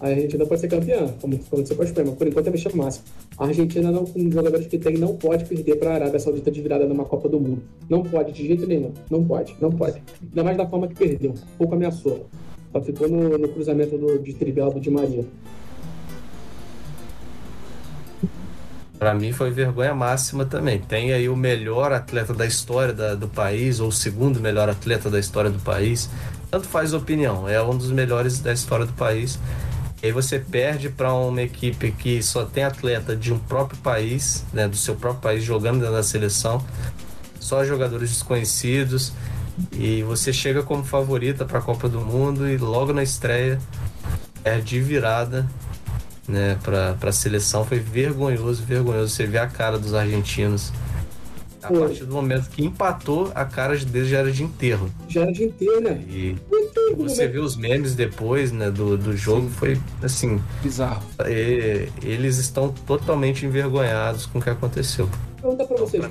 A 0.00 0.08
Argentina 0.08 0.44
pode 0.44 0.60
ser 0.60 0.68
campeã, 0.68 1.06
como 1.20 1.36
aconteceu 1.36 1.76
com 1.76 1.82
a 1.82 1.84
Espanha, 1.84 2.06
mas 2.08 2.18
por 2.18 2.26
enquanto 2.26 2.46
é 2.48 2.50
mexer 2.50 2.74
máximo. 2.74 3.04
A 3.38 3.44
Argentina, 3.46 3.92
não, 3.92 4.04
com 4.04 4.26
os 4.26 4.34
jogadores 4.34 4.66
que 4.66 4.76
tem, 4.76 4.96
não 4.96 5.14
pode 5.14 5.44
perder 5.44 5.76
para 5.76 5.90
a 5.90 5.94
Arábia 5.94 6.18
Saudita 6.18 6.50
de 6.50 6.60
virada 6.60 6.84
numa 6.86 7.04
Copa 7.04 7.28
do 7.28 7.38
Mundo. 7.38 7.62
Não 7.88 8.02
pode, 8.02 8.32
de 8.32 8.46
jeito 8.46 8.66
nenhum. 8.66 8.92
Não 9.08 9.22
pode, 9.24 9.54
não 9.60 9.70
pode. 9.70 10.02
Ainda 10.20 10.42
mais 10.42 10.56
da 10.56 10.66
forma 10.66 10.88
que 10.88 10.94
perdeu. 10.96 11.34
Pouco 11.56 11.74
ameaçou. 11.74 12.26
Só 12.72 12.80
ficou 12.80 13.08
no, 13.08 13.36
no 13.38 13.48
cruzamento 13.48 13.98
do, 13.98 14.18
de 14.18 14.32
trivela 14.32 14.70
do 14.72 14.80
Di 14.80 14.90
Maria. 14.90 15.24
Pra 18.98 19.14
mim 19.14 19.32
foi 19.32 19.50
vergonha 19.50 19.94
máxima 19.94 20.44
também. 20.44 20.78
Tem 20.78 21.12
aí 21.12 21.28
o 21.28 21.36
melhor 21.36 21.92
atleta 21.92 22.32
da 22.32 22.46
história 22.46 22.94
da- 22.94 23.14
do 23.14 23.26
país, 23.28 23.80
ou 23.80 23.88
o 23.88 23.92
segundo 23.92 24.40
melhor 24.40 24.68
atleta 24.68 25.10
da 25.10 25.18
história 25.18 25.50
do 25.50 25.58
país. 25.58 26.08
Tanto 26.50 26.68
faz 26.68 26.94
opinião, 26.94 27.48
é 27.48 27.60
um 27.62 27.76
dos 27.76 27.90
melhores 27.90 28.38
da 28.40 28.52
história 28.52 28.86
do 28.86 28.92
país. 28.92 29.38
E 30.02 30.06
aí 30.06 30.12
você 30.12 30.38
perde 30.38 30.88
para 30.88 31.12
uma 31.14 31.42
equipe 31.42 31.90
que 31.92 32.22
só 32.22 32.44
tem 32.44 32.62
atleta 32.64 33.16
de 33.16 33.32
um 33.32 33.38
próprio 33.38 33.78
país, 33.80 34.44
né, 34.52 34.68
do 34.68 34.76
seu 34.76 34.94
próprio 34.94 35.20
país, 35.22 35.42
jogando 35.42 35.80
dentro 35.80 35.94
da 35.94 36.02
seleção. 36.02 36.64
Só 37.40 37.64
jogadores 37.64 38.10
desconhecidos. 38.10 39.12
E 39.72 40.02
você 40.02 40.32
chega 40.32 40.62
como 40.62 40.84
favorita 40.84 41.44
para 41.44 41.58
a 41.58 41.62
Copa 41.62 41.88
do 41.88 42.00
Mundo 42.00 42.48
e 42.48 42.56
logo 42.56 42.92
na 42.92 43.02
estreia 43.02 43.58
perde 44.42 44.64
de 44.70 44.80
virada 44.80 45.46
né, 46.26 46.58
para 46.62 46.96
a 47.02 47.12
seleção. 47.12 47.64
Foi 47.64 47.78
vergonhoso, 47.78 48.62
vergonhoso. 48.62 49.08
Você 49.14 49.26
vê 49.26 49.38
a 49.38 49.46
cara 49.46 49.78
dos 49.78 49.94
argentinos. 49.94 50.72
A 51.62 51.72
partir 51.72 52.04
do 52.06 52.12
momento 52.14 52.50
que 52.50 52.64
empatou, 52.64 53.30
a 53.36 53.44
cara 53.44 53.76
deles 53.76 54.08
já 54.08 54.18
era 54.18 54.32
de 54.32 54.42
enterro. 54.42 54.90
Já 55.08 55.20
era 55.22 55.30
de 55.32 55.44
inteiro, 55.44 55.80
né? 55.80 56.02
E 56.08 56.36
Muito 56.50 56.96
você 56.96 57.28
vê 57.28 57.38
os 57.38 57.56
memes 57.56 57.94
depois 57.94 58.50
né, 58.50 58.68
do, 58.68 58.98
do 58.98 59.16
jogo, 59.16 59.48
foi 59.48 59.80
assim. 60.02 60.42
Bizarro. 60.60 61.04
e- 61.28 61.88
eles 62.02 62.38
estão 62.38 62.70
totalmente 62.84 63.46
envergonhados 63.46 64.26
com 64.26 64.40
o 64.40 64.42
que 64.42 64.50
aconteceu. 64.50 65.08
Vou 65.40 65.56
perguntar 65.56 65.64
pra 65.66 65.74
Então, 65.76 65.86
vocês, 65.86 66.06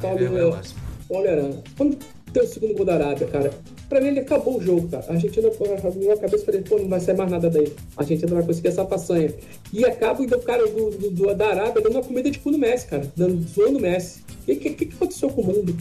Paulo, 1.10 1.26
e 1.26 1.28
Arana. 1.28 1.64
Quando 1.78 1.98
tem 2.34 2.44
o 2.44 2.48
segundo 2.48 2.74
gol 2.76 2.86
da 2.86 2.94
Arábia, 2.96 3.28
cara, 3.28 3.52
pra 3.90 4.00
mim 4.02 4.08
ele 4.08 4.20
acabou 4.22 4.58
o 4.58 4.62
jogo, 4.62 4.88
cara. 4.90 5.06
A 5.10 5.14
Argentina, 5.14 5.50
na 5.50 6.18
cabeça, 6.18 6.46
falei, 6.46 6.62
pô, 6.62 6.80
não 6.80 6.88
vai 6.88 7.00
sair 7.00 7.16
mais 7.18 7.30
nada 7.32 7.50
daí. 7.50 7.72
A 7.98 8.02
Argentina 8.02 8.30
não 8.30 8.38
vai 8.38 8.46
conseguir 8.48 8.70
essa 8.70 8.86
façanha. 8.86 9.34
E 9.74 9.84
acaba 9.86 10.22
o 10.22 10.42
cara 10.42 10.66
do, 10.68 10.90
do- 10.92 11.12
do- 11.12 11.36
da 11.36 11.48
Arábia 11.48 11.82
dando 11.82 11.94
uma 11.94 12.04
comida 12.04 12.30
de 12.32 12.40
cu 12.40 12.52
no 12.52 12.58
Messi, 12.58 12.88
cara. 12.88 13.04
Dando, 13.16 13.46
zoando 13.48 13.78
o 13.78 13.82
Messi. 13.82 14.22
O 14.42 14.46
que, 14.46 14.56
que, 14.56 14.86
que 14.86 14.96
aconteceu 14.96 15.30
com 15.30 15.42
o 15.42 15.46
mundo? 15.46 15.76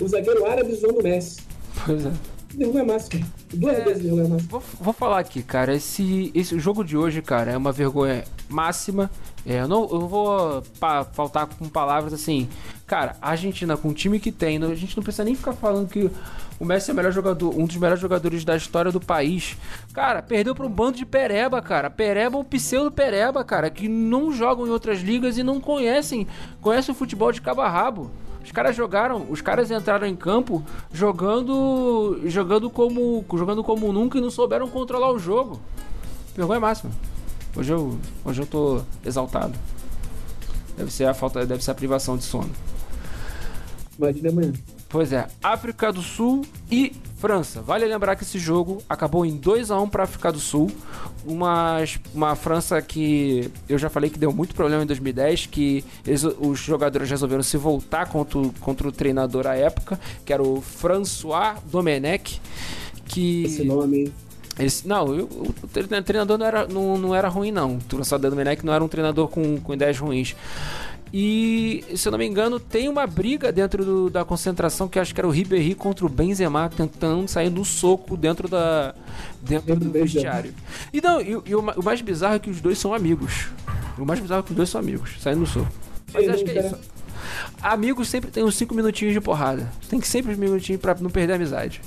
O 0.00 0.08
zagueiro 0.08 0.44
árabe 0.44 0.74
zoando 0.74 1.00
o 1.00 1.02
Messi. 1.02 1.40
Pois 1.86 2.04
é. 2.06 2.12
Vergonha 2.54 2.84
máxima. 2.84 3.26
Duas 3.54 3.78
É. 3.78 3.84
vezes 3.84 4.02
vergonha 4.02 4.28
máxima. 4.28 4.48
Vou, 4.50 4.62
vou 4.80 4.92
falar 4.92 5.18
aqui, 5.20 5.42
cara. 5.42 5.74
Esse, 5.74 6.30
esse 6.34 6.58
jogo 6.58 6.84
de 6.84 6.96
hoje, 6.96 7.22
cara, 7.22 7.50
é 7.52 7.56
uma 7.56 7.72
vergonha 7.72 8.24
máxima. 8.48 9.10
É, 9.44 9.60
eu 9.60 9.68
não 9.68 9.82
eu 9.90 10.06
vou 10.06 10.62
pa- 10.78 11.04
faltar 11.04 11.46
com 11.46 11.68
palavras 11.68 12.12
assim. 12.12 12.48
Cara, 12.86 13.16
a 13.20 13.30
Argentina, 13.30 13.76
com 13.76 13.88
o 13.88 13.94
time 13.94 14.20
que 14.20 14.30
tem, 14.30 14.58
não- 14.58 14.70
a 14.70 14.74
gente 14.74 14.96
não 14.96 15.02
precisa 15.02 15.24
nem 15.24 15.34
ficar 15.34 15.52
falando 15.54 15.88
que 15.88 16.10
o 16.60 16.64
Messi 16.64 16.90
é 16.90 16.92
o 16.92 16.96
melhor 16.96 17.10
jogador, 17.10 17.58
um 17.58 17.64
dos 17.66 17.76
melhores 17.76 18.00
jogadores 18.00 18.44
da 18.44 18.54
história 18.54 18.92
do 18.92 19.00
país. 19.00 19.56
Cara, 19.92 20.22
perdeu 20.22 20.54
pra 20.54 20.66
um 20.66 20.70
bando 20.70 20.98
de 20.98 21.04
pereba, 21.06 21.60
cara. 21.60 21.90
Pereba 21.90 22.36
ou 22.36 22.44
pseudo 22.44 22.92
pereba, 22.92 23.42
cara, 23.42 23.68
que 23.70 23.88
não 23.88 24.30
jogam 24.32 24.66
em 24.66 24.70
outras 24.70 25.00
ligas 25.00 25.38
e 25.38 25.42
não 25.42 25.58
conhecem, 25.60 26.26
conhecem 26.60 26.94
o 26.94 26.96
futebol 26.96 27.32
de 27.32 27.40
cabo 27.40 27.62
a 27.62 27.68
rabo. 27.68 28.10
Os 28.44 28.50
caras 28.50 28.74
jogaram, 28.74 29.26
os 29.30 29.40
caras 29.40 29.70
entraram 29.70 30.06
em 30.06 30.16
campo 30.16 30.64
jogando 30.92 32.20
jogando 32.26 32.68
como 32.68 33.24
jogando 33.34 33.62
como 33.62 33.92
nunca 33.92 34.18
e 34.18 34.20
não 34.20 34.30
souberam 34.30 34.68
controlar 34.68 35.12
o 35.12 35.18
jogo. 35.18 35.60
Vergonha 36.34 36.60
máxima. 36.60 36.92
Hoje 37.54 37.72
eu, 37.72 37.98
hoje 38.24 38.42
eu 38.42 38.46
tô 38.46 38.82
exaltado. 39.04 39.58
Deve 40.76 40.90
ser 40.90 41.04
a 41.04 41.14
falta, 41.14 41.44
deve 41.44 41.62
ser 41.62 41.70
a 41.70 41.74
privação 41.74 42.16
de 42.16 42.24
sono. 42.24 42.50
Imagina 43.98 44.30
amanhã. 44.30 44.52
Pois 44.88 45.12
é, 45.12 45.26
África 45.42 45.92
do 45.92 46.02
Sul 46.02 46.44
e 46.70 46.94
França. 47.22 47.62
Vale 47.62 47.86
lembrar 47.86 48.16
que 48.16 48.24
esse 48.24 48.36
jogo 48.36 48.82
acabou 48.88 49.24
em 49.24 49.36
2 49.36 49.70
a 49.70 49.80
1 49.80 49.88
para 49.88 50.02
a 50.02 50.04
África 50.04 50.32
do 50.32 50.40
Sul. 50.40 50.68
Uma, 51.24 51.76
uma 52.12 52.34
França 52.34 52.82
que 52.82 53.48
eu 53.68 53.78
já 53.78 53.88
falei 53.88 54.10
que 54.10 54.18
deu 54.18 54.32
muito 54.32 54.56
problema 54.56 54.82
em 54.82 54.86
2010, 54.86 55.46
que 55.46 55.84
eles, 56.04 56.24
os 56.24 56.58
jogadores 56.58 57.08
resolveram 57.08 57.44
se 57.44 57.56
voltar 57.56 58.06
contra, 58.08 58.40
o, 58.40 58.52
contra 58.54 58.88
o 58.88 58.90
treinador 58.90 59.46
à 59.46 59.54
época, 59.54 60.00
que 60.24 60.32
era 60.32 60.42
o 60.42 60.60
François 60.60 61.58
Domenech. 61.70 62.40
Que... 63.04 63.44
Esse 63.44 63.62
nome, 63.62 64.12
Esse, 64.58 64.88
não, 64.88 65.06
o, 65.06 65.54
o 65.62 66.02
treinador 66.02 66.36
não 66.36 66.46
era, 66.46 66.66
não, 66.66 66.98
não 66.98 67.14
era 67.14 67.28
ruim, 67.28 67.52
não. 67.52 67.76
O 67.76 67.80
François 67.88 68.20
Domenech 68.20 68.66
não 68.66 68.72
era 68.72 68.82
um 68.82 68.88
treinador 68.88 69.28
com, 69.28 69.60
com 69.60 69.72
ideias 69.72 69.96
ruins. 69.96 70.34
E, 71.12 71.84
se 71.94 72.08
eu 72.08 72.12
não 72.12 72.18
me 72.18 72.26
engano, 72.26 72.58
tem 72.58 72.88
uma 72.88 73.06
briga 73.06 73.52
dentro 73.52 73.84
do, 73.84 74.10
da 74.10 74.24
concentração 74.24 74.88
que 74.88 74.98
acho 74.98 75.12
que 75.14 75.20
era 75.20 75.28
o 75.28 75.30
Ribéry 75.30 75.74
contra 75.74 76.06
o 76.06 76.08
Benzema 76.08 76.70
tentando 76.74 77.28
sair 77.28 77.50
no 77.50 77.66
soco 77.66 78.16
dentro 78.16 78.48
da 78.48 78.94
dentro 79.42 79.76
do 79.76 79.90
vestiário. 79.90 80.54
E 80.90 81.02
não, 81.02 81.20
e, 81.20 81.30
e 81.44 81.54
o, 81.54 81.60
o, 81.60 81.84
mais 81.84 82.00
bizarro 82.00 82.36
é 82.36 82.38
que 82.38 82.48
os 82.48 82.62
dois 82.62 82.78
são 82.78 82.94
amigos. 82.94 83.48
O 83.98 84.06
mais 84.06 84.20
bizarro 84.20 84.40
é 84.40 84.42
que 84.42 84.52
os 84.52 84.56
dois 84.56 84.70
são 84.70 84.80
amigos, 84.80 85.16
saindo 85.20 85.40
no 85.40 85.46
soco. 85.46 85.70
Mas 86.14 86.28
acho 86.28 86.44
que 86.44 86.50
é 86.50 86.66
isso. 86.66 86.78
Amigos 87.60 88.08
sempre 88.08 88.30
tem 88.30 88.42
uns 88.42 88.56
5 88.56 88.74
minutinhos 88.74 89.12
de 89.12 89.20
porrada. 89.20 89.70
Tem 89.88 90.00
que 90.00 90.08
sempre 90.08 90.32
uns 90.32 90.38
minutinhos 90.38 90.80
para 90.80 90.94
não 90.94 91.10
perder 91.10 91.34
a 91.34 91.36
amizade. 91.36 91.80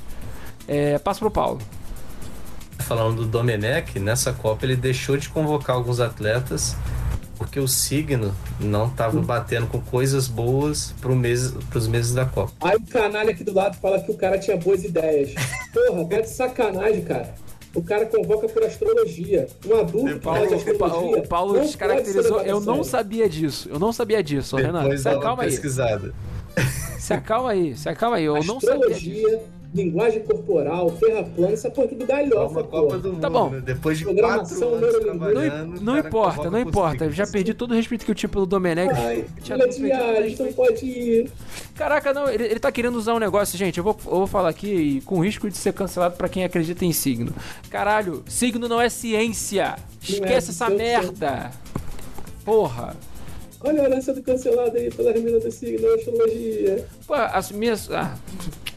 É, 0.68 1.00
passo 1.00 1.20
pro 1.20 1.32
Paulo. 1.32 1.62
Falando 2.80 3.24
do 3.24 3.26
Domenech, 3.26 4.00
nessa 4.00 4.32
Copa 4.34 4.66
ele 4.66 4.76
deixou 4.76 5.18
de 5.18 5.30
convocar 5.30 5.76
alguns 5.76 6.00
atletas 6.00 6.76
porque 7.38 7.60
o 7.60 7.68
signo 7.68 8.34
não 8.60 8.90
tava 8.90 9.22
batendo 9.22 9.68
com 9.68 9.80
coisas 9.82 10.28
boas 10.28 10.94
pro 11.02 11.16
mês, 11.16 11.52
pros 11.70 11.88
meses 11.88 12.14
da 12.14 12.26
Copa. 12.26 12.54
Aí 12.62 12.76
o 12.76 12.82
canalha 12.82 13.32
aqui 13.32 13.44
do 13.44 13.54
lado 13.54 13.78
fala 13.78 14.00
que 14.02 14.12
o 14.12 14.16
cara 14.16 14.38
tinha 14.38 14.58
boas 14.58 14.84
ideias. 14.84 15.34
Porra, 15.74 16.06
tá 16.06 16.22
de 16.22 16.30
sacanagem, 16.30 17.02
cara. 17.04 17.34
O 17.74 17.84
cara 17.84 18.06
convoca 18.06 18.48
por 18.48 18.64
astrologia. 18.64 19.48
Um 19.68 19.76
adulto 19.76 20.14
que 20.14 20.20
Paulo, 20.22 20.40
faz 20.40 20.54
astrologia. 20.54 21.18
O 21.18 21.28
Paulo 21.28 21.60
descaracterizou. 21.60 22.42
Eu 22.42 22.62
não 22.62 22.84
sabia 22.84 23.28
disso. 23.28 23.70
Eu 23.70 23.78
não 23.78 23.92
sabia 23.92 24.24
disso, 24.24 24.56
Depois. 24.56 25.02
Se 25.02 25.10
acalma 25.10 25.44
aí. 25.44 25.50
pesquisada. 25.50 26.14
Se 26.98 27.14
acalma 27.14 27.52
aí, 27.52 27.76
se 27.76 27.90
acalma 27.90 28.16
aí. 28.16 28.24
Eu 28.24 28.44
não 28.46 28.60
sabia 28.62 28.96
disso. 28.96 29.40
Linguagem 29.76 30.22
corporal, 30.24 30.90
terra 30.92 31.24
plana, 31.24 31.52
essa 31.52 31.70
porra 31.70 31.90
tudo 31.90 32.06
galhofa, 32.06 32.64
Copa 32.64 32.98
do 32.98 33.10
Mundo, 33.12 33.20
Tá 33.22 33.30
bom. 33.30 33.50
né? 33.50 33.62
Depois 33.62 33.98
de 33.98 34.06
Programação 34.06 34.70
quatro 34.80 35.38
anos. 35.38 35.82
Não, 35.82 35.94
não 35.94 35.98
importa, 36.00 36.44
não 36.46 36.52
por 36.52 36.60
importa. 36.62 37.12
Já 37.12 37.28
perdi 37.28 37.54
todo 37.54 37.72
o 37.72 37.74
respeito 37.76 38.06
que 38.06 38.12
eu 38.12 38.16
tinha 38.16 38.30
pelo 38.30 38.46
Domenech. 38.46 38.90
Ai, 38.96 39.26
Tinha 39.44 39.58
filha 39.58 39.68
todo 39.68 39.76
de 39.76 39.82
o 39.82 39.84
respeito, 39.84 39.98
todo 39.98 40.08
o 40.08 40.14
viagem, 40.14 40.22
não 40.38 40.46
respeito. 40.46 40.56
pode 40.56 40.86
ir. 40.86 41.32
Caraca, 41.76 42.14
não, 42.14 42.30
ele, 42.30 42.46
ele 42.46 42.60
tá 42.60 42.72
querendo 42.72 42.96
usar 42.96 43.14
um 43.16 43.20
negócio, 43.20 43.58
gente. 43.58 43.78
Eu 43.78 43.84
vou, 43.84 43.98
eu 44.06 44.12
vou 44.12 44.28
falar 44.28 44.48
aqui 44.48 45.02
com 45.02 45.20
risco 45.22 45.50
de 45.50 45.58
ser 45.58 45.74
cancelado 45.74 46.16
pra 46.16 46.30
quem 46.30 46.46
acredita 46.46 46.86
em 46.86 46.94
signo. 46.94 47.34
Caralho, 47.70 48.24
signo 48.30 48.70
não 48.70 48.80
é 48.80 48.88
ciência. 48.88 49.76
Esquece 50.02 50.52
essa 50.52 50.66
eu 50.66 50.68
sei. 50.70 50.78
merda. 50.78 51.52
Porra. 52.46 52.96
Olha 53.62 53.82
a 53.82 53.86
herança 53.86 54.14
do 54.14 54.22
cancelado 54.22 54.78
aí 54.78 54.92
pela 54.92 55.12
remina 55.12 55.40
do 55.40 55.52
signo 55.52 55.88
astrologia. 55.96 56.86
Pô, 57.08 57.14
as 57.16 57.52
minhas. 57.52 57.90
Ah, 57.92 58.16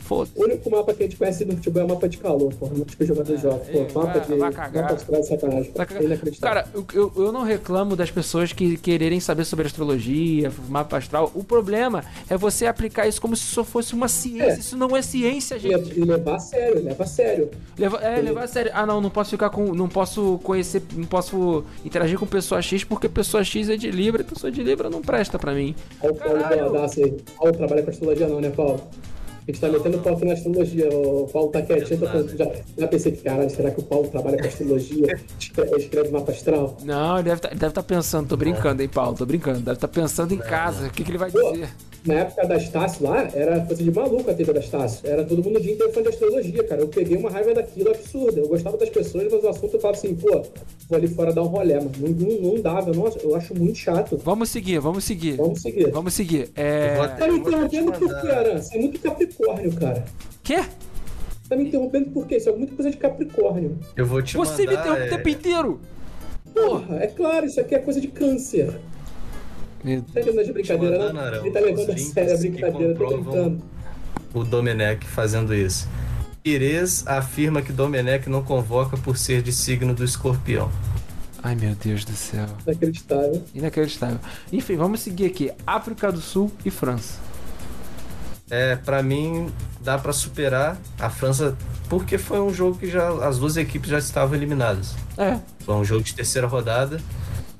foda. 0.08 0.30
O 0.34 0.42
único 0.44 0.70
mapa 0.70 0.94
que 0.94 1.02
a 1.02 1.06
gente 1.06 1.16
conhece 1.16 1.44
no 1.44 1.52
futebol 1.54 1.82
é 1.82 1.84
o 1.84 1.88
mapa 1.88 2.08
de 2.08 2.16
calor, 2.18 2.52
porra. 2.54 2.72
Não 2.76 2.84
que 2.84 3.02
o 3.02 3.06
jogador 3.06 3.36
joga. 3.36 3.56
Pô, 3.58 3.78
é, 3.78 3.82
mapa 3.92 4.18
vai- 4.18 4.20
de. 4.20 4.34
vai 4.36 4.52
cagar. 4.52 4.82
Mapa 4.84 4.96
de 4.96 5.26
sacanagem. 5.26 5.70
É 5.74 5.84
cagando. 5.84 6.04
inacreditável. 6.06 6.62
Cara, 6.62 6.68
eu, 6.74 6.86
eu, 6.94 7.24
eu 7.26 7.32
não 7.32 7.42
reclamo 7.42 7.94
das 7.94 8.10
pessoas 8.10 8.52
que 8.52 8.76
quererem 8.78 9.20
saber 9.20 9.44
sobre 9.44 9.66
astrologia, 9.66 10.50
mapa 10.68 10.96
astral. 10.96 11.30
O 11.34 11.44
problema 11.44 12.02
é 12.28 12.36
você 12.36 12.66
aplicar 12.66 13.06
isso 13.06 13.20
como 13.20 13.36
se 13.36 13.42
isso 13.44 13.62
fosse 13.64 13.94
uma 13.94 14.08
ciência. 14.08 14.52
É. 14.52 14.58
Isso 14.58 14.76
não 14.76 14.96
é 14.96 15.02
ciência, 15.02 15.56
E, 15.56 15.60
gente. 15.60 15.98
e 15.98 16.04
levar 16.04 16.36
a 16.36 16.38
sério, 16.38 16.82
leva 16.82 17.04
a 17.04 17.06
sério. 17.06 17.50
Leva, 17.78 17.98
é, 17.98 18.20
levar 18.20 18.44
a 18.44 18.48
sério. 18.48 18.70
Ah, 18.74 18.86
não, 18.86 19.00
não 19.00 19.10
posso 19.10 19.30
ficar 19.30 19.50
com. 19.50 19.74
Não 19.74 19.88
posso 19.88 20.38
conhecer. 20.42 20.82
Não 20.96 21.04
posso 21.06 21.64
interagir 21.84 22.18
com 22.18 22.26
pessoa 22.26 22.62
X 22.62 22.84
porque 22.84 23.08
pessoa 23.08 23.44
X 23.44 23.68
é 23.68 23.76
de 23.76 23.90
Libra 23.90 24.22
e 24.22 24.24
pessoa 24.24 24.50
de 24.50 24.62
Libra 24.62 24.88
não 24.88 25.02
presta 25.02 25.38
pra 25.38 25.52
mim. 25.52 25.74
Olha 26.02 26.12
o 26.12 26.16
Paulo. 26.16 26.38
Boladaço 26.38 27.00
aí. 27.04 27.16
Paulo 27.36 27.52
trabalha 27.52 27.82
com 27.82 27.90
astrologia 27.90 28.28
não, 28.28 28.40
né, 28.40 28.50
Paulo? 28.50 28.80
A 29.48 29.50
gente 29.50 29.60
tá 29.62 29.68
metendo 29.70 29.98
pau 30.00 30.12
aqui 30.12 30.26
na 30.26 30.34
astrologia. 30.34 30.90
O 30.90 31.26
Paulo 31.32 31.48
tá 31.48 31.62
quietinho, 31.62 32.00
tô 32.00 32.06
falando, 32.06 32.36
já, 32.36 32.52
já 32.76 32.86
pensei 32.86 33.12
que, 33.12 33.22
caralho, 33.22 33.48
será 33.48 33.70
que 33.70 33.80
o 33.80 33.82
Paulo 33.82 34.06
trabalha 34.08 34.36
com 34.36 34.46
astrologia? 34.46 35.18
Escreve, 35.40 35.76
escreve 35.76 36.10
mapa 36.10 36.32
astral? 36.32 36.76
Não, 36.84 37.14
ele 37.14 37.22
deve 37.22 37.48
estar 37.54 37.70
tá 37.70 37.82
pensando, 37.82 38.28
tô 38.28 38.36
brincando, 38.36 38.82
hein, 38.82 38.88
Paulo? 38.90 39.16
Tô 39.16 39.24
brincando. 39.24 39.60
Deve 39.60 39.78
estar 39.78 39.88
pensando 39.88 40.34
em 40.34 40.38
casa. 40.38 40.88
O 40.88 40.90
que, 40.90 41.02
que 41.02 41.10
ele 41.10 41.16
vai 41.16 41.30
Pô, 41.30 41.52
dizer? 41.52 41.70
Na 42.06 42.14
época 42.14 42.46
da 42.46 42.56
Estácio 42.56 43.04
lá, 43.04 43.28
era 43.34 43.60
coisa 43.60 43.82
de 43.82 43.90
maluco 43.90 44.30
a 44.30 44.34
TV 44.34 44.52
da 44.52 44.60
Estácio. 44.60 45.08
Era 45.08 45.24
todo 45.24 45.42
mundo 45.42 45.58
o 45.58 45.60
dia 45.60 45.72
inteiro 45.72 45.92
fã 45.92 46.02
de 46.02 46.08
astrologia, 46.08 46.64
cara. 46.64 46.80
Eu 46.80 46.88
peguei 46.88 47.16
uma 47.16 47.30
raiva 47.30 47.54
daquilo 47.54 47.90
absurda. 47.90 48.40
Eu 48.40 48.48
gostava 48.48 48.76
das 48.76 48.88
pessoas, 48.88 49.30
mas 49.30 49.42
o 49.42 49.48
assunto 49.48 49.74
eu 49.74 49.80
falava 49.80 49.98
assim, 49.98 50.14
pô, 50.14 50.42
vou 50.88 50.98
ali 50.98 51.08
fora 51.08 51.32
dar 51.32 51.42
um 51.42 51.46
rolê, 51.46 51.74
mano. 51.74 51.90
Não, 51.98 52.08
não, 52.08 52.52
não 52.52 52.62
dava, 52.62 52.92
nossa, 52.92 53.18
eu 53.18 53.34
acho 53.34 53.54
muito 53.54 53.78
chato. 53.78 54.18
Vamos 54.24 54.48
seguir, 54.50 54.78
vamos 54.78 55.04
seguir. 55.04 55.36
Vamos 55.36 55.60
seguir. 55.60 55.90
Vamos 55.90 56.14
seguir. 56.14 56.50
É. 56.54 56.96
Tá 57.18 57.28
me 57.28 57.38
interrompendo 57.38 57.92
por 57.92 58.20
quê, 58.20 58.28
Aran? 58.28 58.58
Você 58.58 58.76
é 58.76 58.80
muito 58.80 59.00
Capricórnio, 59.00 59.72
cara. 59.74 60.04
Quê? 60.42 60.64
Tá 61.48 61.56
me 61.56 61.64
interrompendo 61.64 62.10
por 62.10 62.26
quê? 62.26 62.36
Isso 62.36 62.48
é 62.48 62.52
muita 62.52 62.74
coisa 62.74 62.90
de 62.90 62.96
Capricórnio. 62.96 63.78
Eu 63.96 64.06
vou 64.06 64.22
te 64.22 64.36
Você 64.36 64.62
me 64.62 64.68
mandar, 64.68 64.80
interrompe 64.80 65.02
o 65.02 65.04
é, 65.04 65.16
tempo 65.16 65.28
inteiro! 65.28 65.80
Porra, 66.54 66.96
é 66.96 67.06
claro, 67.06 67.46
isso 67.46 67.60
aqui 67.60 67.74
é 67.74 67.78
coisa 67.78 68.00
de 68.00 68.08
câncer. 68.08 68.78
Tá 69.82 70.20
entendendo 70.20 70.44
de 70.44 70.52
brincadeira, 70.52 71.12
não? 71.12 71.20
Arão, 71.20 71.40
Ele 71.46 71.50
tá 71.52 71.60
levando 71.60 71.90
a 71.90 71.98
sério 71.98 72.34
a 72.34 72.38
brincadeira, 72.38 72.94
tô 72.94 73.06
brincando. 73.06 73.62
o 74.34 74.44
Domenech 74.44 75.06
fazendo 75.06 75.54
isso. 75.54 75.88
Pires 76.42 77.06
afirma 77.06 77.62
que 77.62 77.72
Domenech 77.72 78.28
não 78.28 78.42
convoca 78.42 78.96
por 78.96 79.16
ser 79.16 79.42
de 79.42 79.52
signo 79.52 79.94
do 79.94 80.04
escorpião. 80.04 80.70
Ai 81.42 81.54
meu 81.54 81.74
Deus 81.74 82.04
do 82.04 82.12
céu. 82.12 82.46
Inacreditável. 82.66 83.44
Inacreditável. 83.54 84.18
Enfim, 84.52 84.76
vamos 84.76 85.00
seguir 85.00 85.26
aqui. 85.26 85.52
África 85.66 86.10
do 86.10 86.20
Sul 86.20 86.50
e 86.64 86.70
França. 86.70 87.18
É, 88.50 88.76
para 88.76 89.02
mim 89.02 89.48
dá 89.80 89.98
pra 89.98 90.12
superar 90.12 90.76
a 90.98 91.10
França 91.10 91.56
porque 91.88 92.18
foi 92.18 92.40
um 92.40 92.52
jogo 92.52 92.78
que 92.78 92.90
já 92.90 93.08
as 93.26 93.38
duas 93.38 93.56
equipes 93.56 93.90
já 93.90 93.98
estavam 93.98 94.34
eliminadas. 94.36 94.94
É. 95.16 95.38
Foi 95.60 95.74
um 95.74 95.84
jogo 95.84 96.02
de 96.02 96.14
terceira 96.14 96.46
rodada 96.46 97.00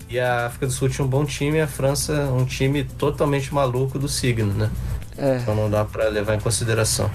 e 0.09 0.18
a 0.18 0.47
África 0.47 0.66
do 0.66 0.72
Sul 0.72 0.89
tinha 0.89 1.05
um 1.05 1.09
bom 1.09 1.24
time 1.24 1.59
e 1.59 1.60
a 1.60 1.66
França 1.66 2.12
um 2.32 2.44
time 2.44 2.85
totalmente 2.85 3.52
maluco 3.52 3.98
do 3.98 4.09
signo, 4.09 4.52
né? 4.55 4.70
É. 5.16 5.39
Então 5.39 5.55
não 5.55 5.68
dá 5.68 5.85
pra 5.85 6.09
levar 6.09 6.35
em 6.35 6.40
consideração. 6.40 7.10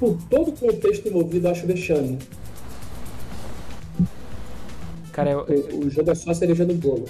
Por 0.00 0.16
todo 0.30 0.48
o 0.50 0.52
contexto 0.52 1.08
envolvido, 1.08 1.48
acho 1.48 1.66
vexame. 1.66 2.18
Cara, 5.12 5.30
eu, 5.30 5.40
O, 5.72 5.86
o 5.86 5.90
jogo 5.90 6.10
é 6.10 6.14
só 6.14 6.30
a 6.30 6.34
cereja 6.34 6.64
do 6.64 6.74
bolo. 6.74 7.06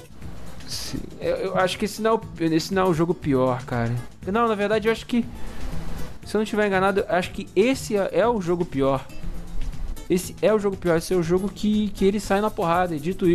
Sim. 0.66 0.98
Eu, 1.20 1.36
eu 1.36 1.56
acho 1.59 1.78
que 1.78 1.84
esse 1.84 2.00
não, 2.02 2.12
é 2.12 2.14
o- 2.14 2.52
esse 2.55 2.74
não 2.74 2.82
é 2.82 2.88
o 2.88 2.94
jogo 2.94 3.14
pior, 3.14 3.62
cara. 3.64 3.92
Não, 4.26 4.48
na 4.48 4.55
verdade, 4.55 4.88
eu 4.88 4.92
acho 4.92 5.06
que. 5.06 5.24
Se 6.26 6.34
eu 6.36 6.38
não 6.38 6.42
estiver 6.44 6.66
enganado, 6.66 7.00
eu 7.00 7.06
acho 7.09 7.30
que 7.30 7.46
esse 7.56 7.96
é, 7.96 8.10
é 8.12 8.26
o 8.28 8.40
jogo 8.40 8.64
pior. 8.64 9.06
Esse 10.09 10.35
é 10.40 10.52
o 10.55 10.59
jogo 10.59 10.76
pior, 10.76 10.97
esse 10.97 11.12
é 11.12 11.16
o 11.16 11.22
jogo 11.22 11.48
que, 11.48 11.89
que 11.90 12.05
ele 12.05 12.18
sai 12.18 12.40
na 12.40 12.51
porrada. 12.51 12.94
E 12.94 12.98
dito 12.98 13.26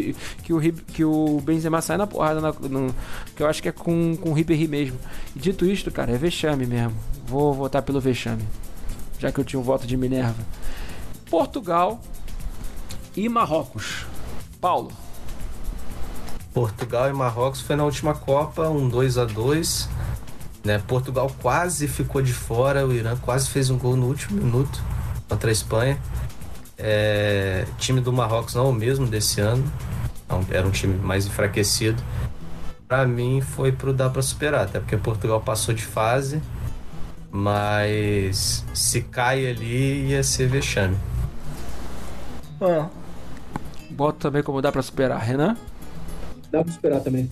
que 0.43 0.51
o, 0.53 0.59
que 0.61 1.05
o 1.05 1.39
Benzema 1.41 1.81
sai 1.81 1.97
na 1.97 2.07
porrada, 2.07 2.41
na- 2.41 2.51
no- 2.51 2.93
que 3.35 3.43
eu 3.43 3.47
acho 3.47 3.61
que 3.61 3.69
é 3.69 3.71
com, 3.71 4.15
com 4.17 4.31
o 4.31 4.33
Ribéry 4.33 4.67
mesmo. 4.67 4.97
E 5.35 5.39
dito 5.39 5.65
isto, 5.65 5.91
cara, 5.91 6.11
é 6.11 6.17
vexame 6.17 6.65
mesmo. 6.65 6.95
Vou 7.27 7.53
votar 7.53 7.81
pelo 7.83 7.99
vexame. 8.01 8.43
Já 9.19 9.31
que 9.31 9.39
eu 9.39 9.43
tinha 9.45 9.59
o 9.59 9.63
voto 9.63 9.85
de 9.85 9.95
Minerva. 9.95 10.43
Portugal 11.29 12.01
e 13.15 13.29
Marrocos. 13.29 14.05
Paulo. 14.59 14.91
Portugal 16.53 17.09
e 17.09 17.13
Marrocos 17.13 17.61
foi 17.61 17.75
na 17.75 17.83
última 17.83 18.13
Copa, 18.13 18.67
um 18.69 18.87
2 18.87 19.17
a 19.17 19.25
2 19.25 19.89
né? 20.63 20.81
Portugal 20.87 21.29
quase 21.41 21.87
ficou 21.87 22.21
de 22.21 22.31
fora, 22.31 22.85
o 22.87 22.93
Irã 22.93 23.17
quase 23.17 23.49
fez 23.49 23.69
um 23.69 23.77
gol 23.77 23.95
no 23.97 24.07
último 24.07 24.41
minuto 24.41 24.81
contra 25.27 25.49
a 25.49 25.51
Espanha. 25.51 25.99
É, 26.85 27.65
time 27.77 28.01
do 28.01 28.11
Marrocos 28.11 28.55
não 28.55 28.65
é 28.65 28.68
o 28.68 28.73
mesmo 28.73 29.07
desse 29.07 29.39
ano, 29.39 29.64
Não, 30.27 30.45
era 30.51 30.68
um 30.68 30.72
time 30.72 30.97
mais 30.97 31.26
enfraquecido. 31.26 32.03
Pra 32.89 33.07
mim 33.07 33.39
foi 33.39 33.72
pro 33.72 33.93
dar 33.93 34.10
pra 34.10 34.22
superar, 34.22 34.65
até 34.65 34.81
porque 34.81 34.97
Portugal 34.97 35.39
passou 35.39 35.73
de 35.73 35.85
fase, 35.85 36.41
mas 37.31 38.65
se 38.73 39.01
cai 39.01 39.47
ali 39.47 40.10
ia 40.10 40.22
ser 40.23 40.49
vexame. 40.49 40.97
Boto 43.89 44.19
também 44.19 44.43
como 44.43 44.61
dá 44.61 44.69
pra 44.69 44.81
superar, 44.81 45.22
Renan? 45.22 45.55
Dá 46.51 46.64
pra 46.64 46.72
esperar 46.72 46.99
também. 46.99 47.30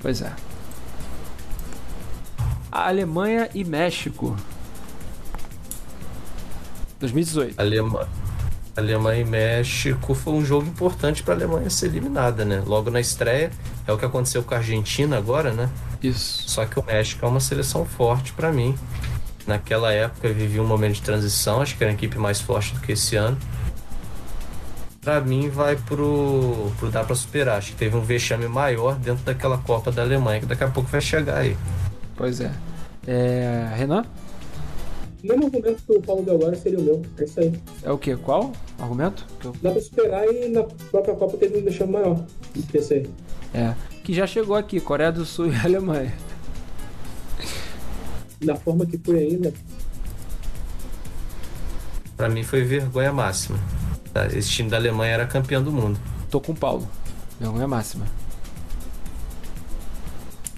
Pois 0.00 0.20
é. 0.20 0.32
A 2.72 2.88
Alemanha 2.88 3.48
e 3.54 3.64
México. 3.64 4.36
2018. 6.98 7.58
Alema... 7.58 8.08
Alemanha 8.76 9.20
e 9.20 9.24
México 9.24 10.14
foi 10.14 10.34
um 10.34 10.44
jogo 10.44 10.66
importante 10.66 11.22
para 11.22 11.34
a 11.34 11.36
Alemanha 11.36 11.68
ser 11.70 11.86
eliminada, 11.86 12.44
né? 12.44 12.62
Logo 12.64 12.90
na 12.90 13.00
estreia, 13.00 13.50
é 13.86 13.92
o 13.92 13.98
que 13.98 14.04
aconteceu 14.04 14.42
com 14.42 14.54
a 14.54 14.58
Argentina 14.58 15.16
agora, 15.16 15.52
né? 15.52 15.68
Isso. 16.02 16.48
Só 16.48 16.64
que 16.64 16.78
o 16.78 16.84
México 16.84 17.24
é 17.24 17.28
uma 17.28 17.40
seleção 17.40 17.84
forte 17.84 18.32
para 18.32 18.52
mim. 18.52 18.74
Naquela 19.46 19.92
época 19.92 20.28
eu 20.28 20.34
vivi 20.34 20.60
um 20.60 20.66
momento 20.66 20.94
de 20.94 21.02
transição, 21.02 21.60
acho 21.60 21.76
que 21.76 21.82
era 21.82 21.92
a 21.92 21.94
equipe 21.94 22.18
mais 22.18 22.40
forte 22.40 22.74
do 22.74 22.80
que 22.80 22.92
esse 22.92 23.16
ano. 23.16 23.36
Para 25.00 25.20
mim 25.20 25.48
vai 25.48 25.76
pro, 25.76 26.70
pro 26.78 26.90
dar 26.90 27.04
para 27.04 27.16
superar. 27.16 27.58
Acho 27.58 27.70
que 27.70 27.76
teve 27.76 27.96
um 27.96 28.02
vexame 28.02 28.46
maior 28.46 28.96
dentro 28.96 29.24
daquela 29.24 29.58
Copa 29.58 29.90
da 29.90 30.02
Alemanha 30.02 30.40
que 30.40 30.46
daqui 30.46 30.62
a 30.62 30.68
pouco 30.68 30.90
vai 30.90 31.00
chegar 31.00 31.38
aí. 31.38 31.56
Pois 32.16 32.40
é. 32.40 32.52
é... 33.06 33.72
Renan? 33.76 34.04
O 35.22 35.26
mesmo 35.26 35.44
argumento 35.46 35.82
que 35.86 35.92
o 35.92 36.00
Paulo 36.00 36.22
deu 36.22 36.34
agora 36.34 36.56
seria 36.56 36.78
o 36.78 36.82
meu. 36.82 37.02
É 37.18 37.24
isso 37.24 37.40
aí. 37.40 37.52
É 37.82 37.92
o 37.92 37.98
quê? 37.98 38.16
Qual 38.16 38.52
argumento? 38.78 39.26
Eu... 39.44 39.54
Dá 39.62 39.70
pra 39.70 39.80
superar 39.80 40.24
e 40.26 40.48
na 40.48 40.62
própria 40.62 41.14
Copa 41.14 41.36
teve 41.36 41.58
um 41.58 41.64
vexame 41.64 41.92
maior 41.92 42.24
do 42.54 42.62
que 42.62 42.78
esse 42.78 42.94
aí. 42.94 43.10
É. 43.52 43.74
Que 44.02 44.14
já 44.14 44.26
chegou 44.26 44.56
aqui, 44.56 44.80
Coreia 44.80 45.12
do 45.12 45.24
Sul 45.24 45.52
e 45.52 45.56
Alemanha. 45.62 46.12
Da 48.42 48.56
forma 48.56 48.86
que 48.86 48.96
foi 48.96 49.18
ainda. 49.18 49.52
Pra 52.16 52.28
mim 52.28 52.42
foi 52.42 52.62
vergonha 52.62 53.12
máxima. 53.12 53.58
Tá, 54.12 54.26
esse 54.26 54.48
time 54.48 54.70
da 54.70 54.76
Alemanha 54.76 55.12
era 55.12 55.26
campeão 55.26 55.62
do 55.62 55.70
mundo. 55.70 55.98
Tô 56.30 56.40
com 56.40 56.52
o 56.52 56.56
Paulo. 56.56 56.88
Vergonha 57.38 57.68
máxima. 57.68 58.06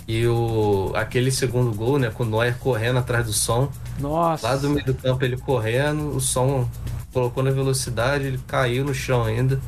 E 0.07 0.27
o, 0.27 0.93
aquele 0.95 1.31
segundo 1.31 1.75
gol, 1.75 1.99
né? 1.99 2.11
Com 2.11 2.23
o 2.25 2.27
Neuer 2.27 2.59
correndo 2.59 2.99
atrás 2.99 3.27
do 3.27 3.33
som. 3.33 3.71
Nossa. 3.99 4.49
Lá 4.49 4.57
do 4.57 4.71
meio 4.71 4.85
do 4.85 4.95
campo 4.95 5.25
ele 5.25 5.37
correndo, 5.37 6.17
o 6.17 6.21
som 6.21 6.69
colocou 7.13 7.43
na 7.43 7.51
velocidade, 7.51 8.25
ele 8.25 8.41
caiu 8.47 8.85
no 8.85 8.95
chão 8.95 9.25
ainda. 9.25 9.61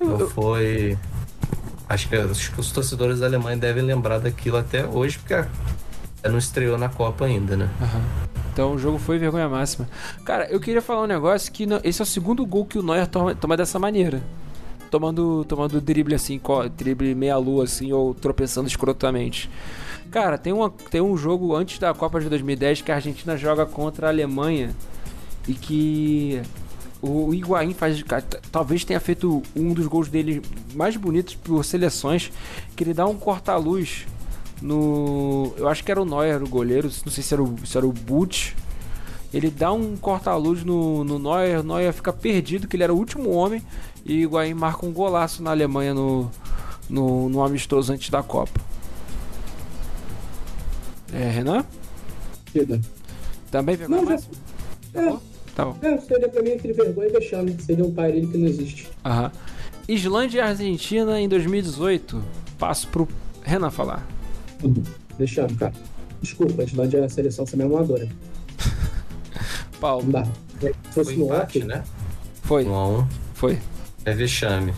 Então 0.00 0.28
foi. 0.28 0.98
Acho 1.88 2.08
que, 2.08 2.16
acho 2.16 2.52
que 2.52 2.60
os 2.60 2.72
torcedores 2.72 3.20
da 3.20 3.26
Alemanha 3.26 3.56
devem 3.56 3.82
lembrar 3.82 4.18
daquilo 4.18 4.56
até 4.56 4.84
hoje, 4.84 5.18
porque 5.18 5.44
não 6.28 6.38
estreou 6.38 6.76
na 6.76 6.88
Copa 6.88 7.24
ainda, 7.24 7.56
né? 7.56 7.68
Uhum. 7.80 8.26
Então 8.52 8.74
o 8.74 8.78
jogo 8.78 8.98
foi 8.98 9.18
vergonha 9.18 9.48
máxima. 9.48 9.88
Cara, 10.24 10.46
eu 10.46 10.58
queria 10.58 10.82
falar 10.82 11.02
um 11.02 11.06
negócio 11.06 11.52
que 11.52 11.66
não, 11.66 11.80
esse 11.84 12.00
é 12.00 12.04
o 12.04 12.06
segundo 12.06 12.44
gol 12.44 12.64
que 12.64 12.78
o 12.78 12.82
Neuer 12.82 13.06
toma, 13.06 13.34
toma 13.34 13.56
dessa 13.56 13.78
maneira. 13.78 14.22
Tomando, 14.90 15.44
tomando 15.44 15.80
drible 15.80 16.14
assim, 16.14 16.40
drible 16.76 17.14
meia-lua 17.14 17.64
assim, 17.64 17.92
ou 17.92 18.14
tropeçando 18.14 18.66
escrotamente. 18.66 19.50
Cara, 20.10 20.38
tem, 20.38 20.52
uma, 20.52 20.70
tem 20.70 21.00
um 21.00 21.16
jogo 21.16 21.54
antes 21.54 21.78
da 21.78 21.92
Copa 21.92 22.20
de 22.20 22.28
2010 22.28 22.82
que 22.82 22.92
a 22.92 22.96
Argentina 22.96 23.36
joga 23.36 23.66
contra 23.66 24.06
a 24.06 24.10
Alemanha 24.10 24.74
e 25.46 25.54
que 25.54 26.42
o 27.02 27.32
Higuaín 27.34 27.74
faz, 27.74 28.02
talvez 28.50 28.84
tenha 28.84 28.98
feito 28.98 29.42
um 29.54 29.72
dos 29.72 29.86
gols 29.86 30.08
dele 30.08 30.42
mais 30.74 30.96
bonitos 30.96 31.34
por 31.34 31.64
seleções, 31.64 32.32
que 32.74 32.82
ele 32.82 32.94
dá 32.94 33.06
um 33.06 33.16
corta-luz 33.16 34.06
no, 34.62 35.52
eu 35.56 35.68
acho 35.68 35.84
que 35.84 35.90
era 35.90 36.00
o 36.00 36.04
Neuer 36.04 36.42
o 36.42 36.48
goleiro, 36.48 36.90
não 37.04 37.12
sei 37.12 37.22
se 37.22 37.34
era 37.34 37.42
o, 37.42 37.54
se 37.64 37.76
era 37.76 37.86
o 37.86 37.92
Butch. 37.92 38.54
Ele 39.34 39.50
dá 39.50 39.72
um 39.72 39.96
corta-luz 39.96 40.64
no, 40.64 41.04
no 41.04 41.18
Neuer, 41.18 41.60
o 41.60 41.62
Neuer 41.62 41.92
fica 41.92 42.12
perdido, 42.12 42.66
que 42.66 42.76
ele 42.76 42.84
era 42.84 42.94
o 42.94 42.96
último 42.96 43.30
homem, 43.30 43.62
e 44.04 44.24
o 44.24 44.30
Higuaín 44.30 44.54
marca 44.54 44.86
um 44.86 44.92
golaço 44.92 45.42
na 45.42 45.50
Alemanha 45.50 45.92
no, 45.92 46.30
no, 46.88 47.28
no 47.28 47.44
amistoso 47.44 47.92
antes 47.92 48.08
da 48.08 48.22
Copa. 48.22 48.58
É, 51.12 51.30
Renan? 51.30 51.64
Chega. 52.52 52.80
Também 53.50 53.76
vergonha 53.76 54.02
não? 54.02 54.08
Já... 54.08 55.00
É. 55.00 55.16
Tá 55.54 55.64
bom. 55.64 55.78
É, 55.82 55.96
seria 55.98 56.28
pra 56.28 56.42
mim 56.42 56.50
entre 56.50 56.72
vergonha 56.72 57.08
e 57.08 57.12
vexame. 57.12 57.56
Seria 57.60 57.84
um 57.84 57.92
parelho 57.92 58.28
que 58.28 58.36
não 58.36 58.46
existe. 58.46 58.88
Aham. 59.04 59.32
Islândia 59.88 60.38
e 60.38 60.40
Argentina 60.42 61.20
em 61.20 61.28
2018. 61.28 62.22
Passo 62.58 62.88
pro 62.88 63.08
Renan 63.42 63.70
falar. 63.70 64.06
Deixando, 65.16 65.56
cara. 65.56 65.72
Desculpa, 66.20 66.62
a 66.62 66.64
Islândia 66.64 66.98
é 66.98 67.04
a 67.04 67.08
seleção 67.08 67.44
também 67.44 67.66
amadora. 67.66 68.08
Paulo. 69.80 70.04
Não 70.04 70.10
dá. 70.10 70.24
Se 70.60 70.74
fosse 70.90 71.14
Foi 71.14 71.24
empate, 71.24 71.58
no 71.60 71.66
né? 71.66 71.84
Foi. 72.42 72.66
Um. 72.66 73.06
Foi. 73.34 73.58
É 74.04 74.12
vexame. 74.12 74.74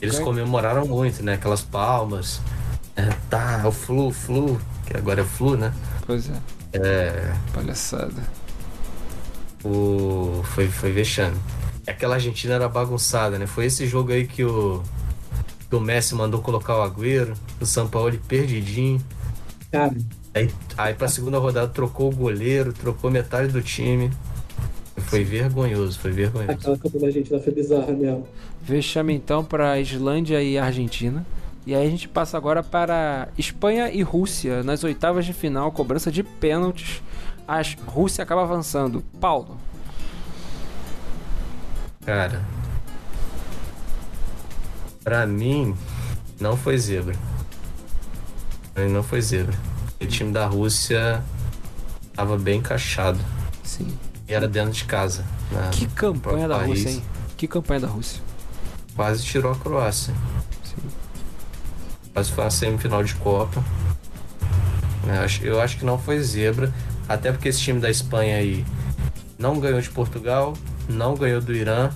Eles 0.00 0.18
comemoraram 0.18 0.86
muito, 0.86 1.22
né? 1.22 1.34
Aquelas 1.34 1.62
palmas. 1.62 2.40
É, 2.96 3.08
tá, 3.30 3.60
é 3.64 3.66
o 3.66 3.72
flu, 3.72 4.10
flu. 4.12 4.60
Que 4.86 4.96
agora 4.96 5.22
é 5.22 5.24
flu, 5.24 5.56
né? 5.56 5.72
Pois 6.06 6.28
é. 6.28 6.40
É. 6.74 7.32
Palhaçada. 7.52 8.22
O... 9.64 10.42
Foi, 10.44 10.68
foi 10.68 10.92
vexame. 10.92 11.36
Aquela 11.86 12.14
Argentina 12.14 12.54
era 12.54 12.68
bagunçada, 12.68 13.38
né? 13.38 13.46
Foi 13.46 13.66
esse 13.66 13.86
jogo 13.86 14.12
aí 14.12 14.26
que 14.26 14.44
o 14.44 14.82
que 15.74 15.76
o 15.76 15.80
Messi 15.80 16.14
mandou 16.14 16.40
colocar 16.40 16.76
o 16.78 16.82
Agüero, 16.82 17.34
o 17.60 17.66
São 17.66 17.88
Paulo 17.88 18.16
perdidinho. 18.28 19.00
Cara. 19.72 19.96
Aí, 20.32 20.48
aí 20.76 20.94
pra 20.94 21.08
segunda 21.08 21.38
rodada 21.38 21.66
trocou 21.66 22.12
o 22.12 22.14
goleiro, 22.14 22.72
trocou 22.72 23.10
metade 23.10 23.52
do 23.52 23.60
time. 23.60 24.10
Foi 24.96 25.24
vergonhoso, 25.24 25.98
foi 25.98 26.12
vergonhoso. 26.12 26.52
Aquela 26.52 26.78
campo 26.78 26.98
da 26.98 27.06
Argentina 27.06 27.40
foi 27.40 27.52
bizarra 27.52 27.92
mesmo. 27.92 28.26
Vexame 28.62 29.14
então 29.14 29.44
para 29.44 29.80
Islândia 29.80 30.40
e 30.40 30.56
Argentina. 30.56 31.26
E 31.66 31.74
aí 31.74 31.86
a 31.86 31.90
gente 31.90 32.08
passa 32.08 32.36
agora 32.36 32.62
para 32.62 33.28
Espanha 33.38 33.90
e 33.90 34.02
Rússia 34.02 34.62
nas 34.62 34.84
oitavas 34.84 35.24
de 35.24 35.32
final, 35.32 35.72
cobrança 35.72 36.10
de 36.10 36.22
pênaltis. 36.22 37.02
A 37.48 37.60
Rússia 37.86 38.22
acaba 38.22 38.42
avançando. 38.42 39.02
Paulo. 39.20 39.56
Cara, 42.04 42.42
Pra 45.04 45.26
mim, 45.26 45.76
não 46.40 46.56
foi 46.56 46.78
zebra. 46.78 47.14
Pra 48.72 48.84
mim 48.86 48.90
não 48.90 49.02
foi 49.02 49.20
zebra. 49.20 49.54
O 50.00 50.06
time 50.06 50.32
da 50.32 50.46
Rússia 50.46 51.22
tava 52.14 52.38
bem 52.38 52.58
encaixado. 52.58 53.20
Sim. 53.62 53.98
E 54.26 54.32
era 54.32 54.48
dentro 54.48 54.72
de 54.72 54.86
casa. 54.86 55.22
que 55.72 55.86
campanha 55.88 56.48
da 56.48 56.56
Rússia, 56.56 56.88
hein? 56.88 57.04
Que 57.36 57.46
campanha 57.46 57.80
da 57.80 57.86
Rússia. 57.86 58.22
Quase 58.96 59.22
tirou 59.24 59.52
a 59.52 59.56
Croácia. 59.56 60.14
Quase 62.14 62.30
foi 62.30 62.44
uma 62.44 62.50
semifinal 62.50 63.02
de 63.02 63.14
Copa. 63.16 63.62
Eu 65.42 65.60
acho 65.60 65.78
que 65.78 65.84
não 65.84 65.98
foi 65.98 66.20
zebra. 66.20 66.72
Até 67.08 67.30
porque 67.30 67.48
esse 67.48 67.60
time 67.60 67.80
da 67.80 67.90
Espanha 67.90 68.36
aí 68.36 68.64
não 69.38 69.58
ganhou 69.58 69.80
de 69.80 69.90
Portugal, 69.90 70.54
não 70.88 71.14
ganhou 71.14 71.40
do 71.40 71.52
Irã 71.54 71.90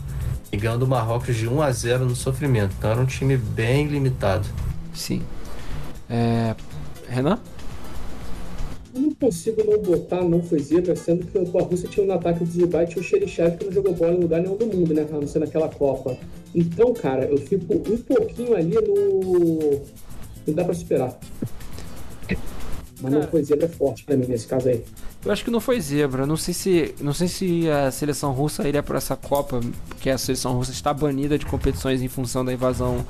e 0.53 0.57
ganhou 0.57 0.77
do 0.77 0.87
Marrocos 0.87 1.37
de 1.37 1.49
1 1.49 1.63
a 1.63 1.71
0 1.71 2.05
no 2.05 2.17
sofrimento. 2.17 2.75
Então 2.77 2.91
era 2.91 3.01
um 3.01 3.07
time 3.07 3.37
bem 3.37 3.87
limitado. 3.87 4.47
Sim. 4.93 5.23
É... 6.11 6.55
Renan? 7.09 7.39
Eu 8.95 9.03
não 9.03 9.15
consigo 9.15 9.63
não 9.65 9.81
botar 9.81 10.23
não 10.23 10.43
foi 10.43 10.59
zebra, 10.59 10.97
sendo 10.97 11.25
que 11.27 11.39
a 11.39 11.63
Rússia 11.63 11.89
tinha 11.89 12.07
no 12.07 12.15
ataque 12.15 12.45
do 12.45 12.51
Zibai 12.51 12.87
tinha 12.87 13.01
o 13.01 13.05
Xerichev 13.05 13.57
que 13.57 13.67
não 13.67 13.73
jogou 13.73 13.95
bola 13.95 14.13
em 14.13 14.21
lugar 14.21 14.41
nenhum 14.43 14.57
do 14.57 14.67
mundo, 14.67 14.93
né? 14.93 15.07
A 15.09 15.15
não 15.15 15.27
ser 15.27 15.39
naquela 15.39 15.69
Copa. 15.69 16.19
Então, 16.55 16.93
cara, 16.93 17.25
eu 17.25 17.39
fico 17.39 17.75
um 17.75 17.97
pouquinho 17.99 18.57
ali 18.57 18.75
no. 18.75 19.81
Não 20.49 20.55
dá 20.55 20.65
pra 20.65 20.75
superar. 20.75 21.15
Mas 23.01 23.13
não 23.13 23.23
foi 23.23 23.45
zebra 23.45 23.69
forte 23.69 24.03
pra 24.05 24.17
mim 24.17 24.27
nesse 24.27 24.47
caso 24.47 24.69
aí. 24.69 24.83
Eu 25.25 25.31
acho 25.31 25.45
que 25.45 25.51
não 25.51 25.61
foi 25.61 25.81
zebra. 25.81 26.27
Não 26.27 26.37
sei 26.37 26.55
se, 26.55 26.95
não 27.01 27.13
sei 27.13 27.29
se 27.29 27.69
a 27.71 27.91
seleção 27.91 28.33
russa 28.33 28.67
iria 28.67 28.83
para 28.83 28.97
essa 28.97 29.15
Copa, 29.15 29.61
porque 29.89 30.11
a 30.11 30.19
seleção 30.19 30.55
russa 30.55 30.73
está 30.73 30.93
banida 30.93 31.39
de 31.39 31.45
competições 31.47 32.03
em 32.03 32.09
função 32.09 32.45
da 32.45 32.53
invasão 32.53 33.05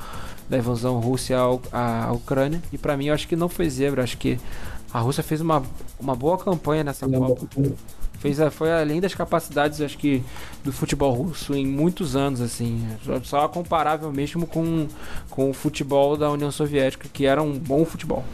da 0.48 0.56
invasão 0.56 0.98
russa 0.98 1.34
à, 1.70 2.10
Ucrânia. 2.12 2.62
E 2.72 2.78
para 2.78 2.96
mim, 2.96 3.06
eu 3.06 3.14
acho 3.14 3.28
que 3.28 3.36
não 3.36 3.48
foi 3.48 3.68
zebra. 3.70 4.02
Acho 4.02 4.16
que 4.18 4.38
a 4.92 4.98
Rússia 4.98 5.22
fez 5.22 5.40
uma, 5.40 5.62
uma 6.00 6.16
boa 6.16 6.38
campanha 6.38 6.82
nessa 6.82 7.06
não, 7.06 7.20
Copa. 7.20 7.46
Fez, 8.18 8.38
foi 8.52 8.72
além 8.72 9.00
das 9.00 9.14
capacidades, 9.14 9.80
acho 9.80 9.96
que, 9.96 10.22
do 10.64 10.72
futebol 10.72 11.12
russo 11.12 11.54
em 11.54 11.66
muitos 11.66 12.16
anos, 12.16 12.40
assim. 12.40 12.84
Só 13.22 13.46
comparável 13.46 14.12
mesmo 14.12 14.46
com, 14.46 14.88
com 15.30 15.50
o 15.50 15.54
futebol 15.54 16.16
da 16.16 16.28
União 16.30 16.50
Soviética, 16.50 17.08
que 17.12 17.26
era 17.26 17.42
um 17.42 17.56
bom 17.56 17.84
futebol. 17.84 18.24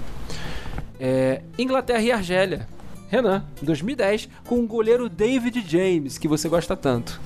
É, 0.99 1.43
Inglaterra 1.59 2.01
e 2.01 2.11
Argélia. 2.11 2.69
Renan, 3.11 3.45
em 3.63 3.67
2010, 3.67 4.29
com 4.45 4.59
o 4.61 4.67
goleiro 4.67 5.09
David 5.09 5.63
James, 5.69 6.19
que 6.19 6.27
você 6.27 6.49
gosta 6.49 6.75
tanto. 6.75 7.21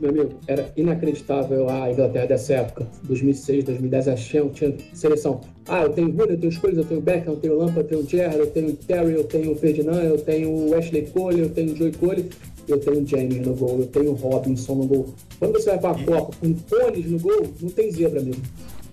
Meu 0.00 0.10
amigo, 0.10 0.30
era 0.46 0.72
inacreditável 0.76 1.68
a 1.68 1.90
Inglaterra 1.90 2.26
dessa 2.26 2.54
época, 2.54 2.86
2006, 3.04 3.64
2010, 3.64 4.08
achei, 4.08 4.48
tinha 4.50 4.74
seleção. 4.92 5.40
Ah, 5.68 5.82
eu 5.82 5.90
tenho 5.90 6.10
Rooney, 6.10 6.34
eu 6.34 6.40
tenho 6.40 6.52
Scholes, 6.52 6.78
eu 6.78 6.84
tenho 6.84 7.00
Beckham, 7.00 7.32
eu 7.32 7.36
tenho 7.36 7.56
Lampard, 7.56 7.80
eu 7.80 7.84
tenho 7.84 8.08
Gerrard, 8.08 8.38
eu 8.38 8.46
tenho 8.48 8.72
Terry, 8.74 9.12
eu 9.14 9.24
tenho 9.24 9.54
Ferdinand, 9.54 10.02
eu 10.02 10.18
tenho 10.18 10.70
Wesley 10.70 11.06
Cole, 11.06 11.40
eu 11.40 11.48
tenho 11.50 11.76
Joey 11.76 11.92
Cole, 11.92 12.28
eu 12.66 12.80
tenho 12.80 13.06
James 13.06 13.46
no 13.46 13.54
gol, 13.54 13.78
eu 13.78 13.86
tenho 13.86 14.12
Robinson 14.12 14.74
no 14.74 14.86
gol. 14.86 15.06
Quando 15.38 15.52
você 15.52 15.70
vai 15.70 15.78
pra 15.78 16.04
Copa 16.04 16.36
com 16.40 16.54
cones 16.54 17.10
no 17.10 17.18
gol, 17.18 17.46
não 17.60 17.70
tem 17.70 17.90
zebra, 17.90 18.20
amigo. 18.20 18.40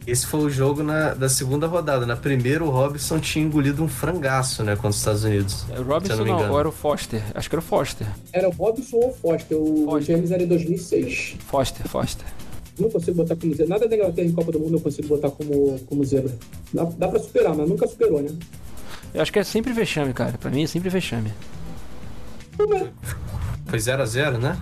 Esse 0.05 0.25
foi 0.25 0.39
o 0.39 0.49
jogo 0.49 0.81
na, 0.81 1.13
da 1.13 1.29
segunda 1.29 1.67
rodada. 1.67 2.05
Na 2.05 2.15
primeira, 2.15 2.63
o 2.63 2.69
Robson 2.69 3.19
tinha 3.19 3.45
engolido 3.45 3.83
um 3.83 3.87
frangaço, 3.87 4.63
né, 4.63 4.75
contra 4.75 4.89
os 4.89 4.97
Estados 4.97 5.23
Unidos. 5.23 5.65
O 5.77 5.83
Robson 5.83 6.15
não, 6.15 6.25
não 6.25 6.59
era 6.59 6.67
o 6.67 6.71
Foster. 6.71 7.21
Acho 7.35 7.49
que 7.49 7.55
era 7.55 7.61
o 7.61 7.63
Foster. 7.63 8.07
Era 8.33 8.49
o 8.49 8.51
Robson 8.51 8.97
ou 8.97 9.09
o 9.09 9.13
Foster. 9.13 9.57
O 9.57 9.85
Foster. 9.85 10.15
James 10.15 10.31
era 10.31 10.41
em 10.41 10.47
2006. 10.47 11.35
Foster, 11.47 11.87
Foster. 11.87 12.25
Não 12.79 12.89
consigo 12.89 13.17
botar 13.17 13.35
como 13.35 13.53
zebra. 13.53 13.67
Nada 13.67 13.87
da 13.87 13.95
Inglaterra 13.95 14.27
em 14.27 14.31
Copa 14.31 14.51
do 14.51 14.59
Mundo 14.59 14.77
eu 14.77 14.81
consigo 14.81 15.07
botar 15.07 15.29
como, 15.29 15.79
como 15.85 16.03
zebra. 16.03 16.35
Dá, 16.73 16.83
dá 16.83 17.07
pra 17.07 17.19
superar, 17.19 17.55
mas 17.55 17.69
nunca 17.69 17.87
superou, 17.87 18.21
né? 18.21 18.29
Eu 19.13 19.21
acho 19.21 19.31
que 19.31 19.39
é 19.39 19.43
sempre 19.43 19.71
vexame, 19.71 20.13
cara. 20.13 20.37
Pra 20.37 20.49
mim 20.49 20.63
é 20.63 20.67
sempre 20.67 20.89
vexame. 20.89 21.31
Foi 23.67 23.79
0x0, 23.79 24.37
né? 24.37 24.57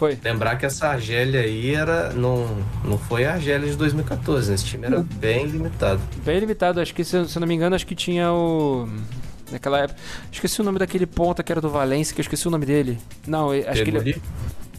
Foi. 0.00 0.18
Lembrar 0.24 0.56
que 0.56 0.64
essa 0.64 0.88
Argélia 0.88 1.42
aí 1.42 1.74
era. 1.74 2.10
Não, 2.14 2.46
não 2.82 2.96
foi 2.96 3.26
a 3.26 3.34
Argélia 3.34 3.70
de 3.70 3.76
2014, 3.76 4.48
né? 4.48 4.54
Esse 4.54 4.64
time 4.64 4.86
era 4.86 5.02
bem 5.02 5.44
limitado. 5.44 6.00
Bem 6.24 6.38
limitado, 6.40 6.80
acho 6.80 6.94
que, 6.94 7.04
se, 7.04 7.28
se 7.28 7.36
eu 7.36 7.40
não 7.40 7.46
me 7.46 7.54
engano, 7.54 7.76
acho 7.76 7.86
que 7.86 7.94
tinha 7.94 8.32
o. 8.32 8.88
Naquela 9.52 9.80
época. 9.80 10.00
Esqueci 10.32 10.58
o 10.58 10.64
nome 10.64 10.78
daquele 10.78 11.04
ponta 11.04 11.42
que 11.42 11.52
era 11.52 11.60
do 11.60 11.68
Valência, 11.68 12.14
que 12.14 12.20
eu 12.20 12.22
esqueci 12.22 12.48
o 12.48 12.50
nome 12.50 12.64
dele. 12.64 12.96
Não, 13.26 13.50
acho 13.50 13.84
que 13.84 13.90
ele. 13.90 14.22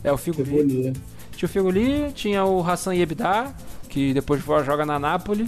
É 0.03 0.11
o 0.11 0.17
Figoli. 0.17 0.85
Né? 0.85 0.93
Tinha 1.35 1.47
o 1.47 1.49
Figoli, 1.49 2.11
tinha 2.15 2.43
o 2.43 2.67
Hassan 2.67 2.95
Yebda, 2.95 3.53
que 3.89 4.15
depois 4.15 4.43
joga 4.43 4.87
na 4.87 4.97
Nápoles. 4.97 5.47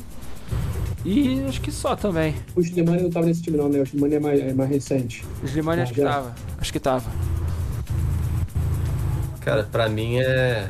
E 1.03 1.43
acho 1.49 1.59
que 1.59 1.71
só 1.71 1.95
também. 1.95 2.35
O 2.55 2.61
Slimani 2.61 3.01
não 3.01 3.09
tava 3.09 3.25
nesse 3.25 3.41
time 3.41 3.57
não, 3.57 3.69
né? 3.69 3.79
O 3.79 3.83
Slimani 3.83 4.13
é 4.13 4.19
mais, 4.19 4.39
é 4.39 4.53
mais 4.53 4.69
recente. 4.69 5.25
O 5.41 5.45
Slimani 5.47 5.81
acho 5.81 5.93
que 5.95 6.01
tava. 6.01 6.35
Acho 6.59 6.71
que 6.71 6.79
tava. 6.79 7.09
Cara, 9.43 9.63
pra 9.63 9.89
mim 9.89 10.19
é. 10.19 10.69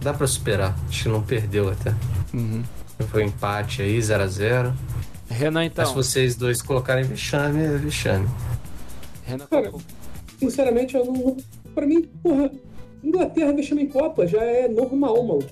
Dá 0.00 0.14
pra 0.14 0.26
superar. 0.26 0.76
Acho 0.88 1.04
que 1.04 1.08
não 1.08 1.22
perdeu 1.22 1.68
até. 1.68 1.92
Uhum. 2.32 2.62
Foi 3.08 3.24
um 3.24 3.26
empate 3.26 3.82
aí, 3.82 3.98
0x0. 3.98 4.72
Renan, 5.28 5.64
então. 5.64 5.84
Mas 5.84 5.88
se 5.88 5.94
vocês 5.94 6.36
dois 6.36 6.62
colocarem 6.62 7.04
vexame, 7.04 7.62
é 7.62 7.76
vexame. 7.76 8.28
Renan, 9.24 9.46
Cara, 9.46 9.72
sinceramente, 10.38 10.96
eu 10.96 11.04
não. 11.04 11.36
Pra 11.74 11.86
mim, 11.86 12.02
porra, 12.22 12.50
Inglaterra 13.02 13.52
vexame 13.52 13.82
em 13.82 13.88
Copa 13.88 14.26
já 14.26 14.42
é 14.42 14.68
normal, 14.68 15.22
mano. 15.24 15.46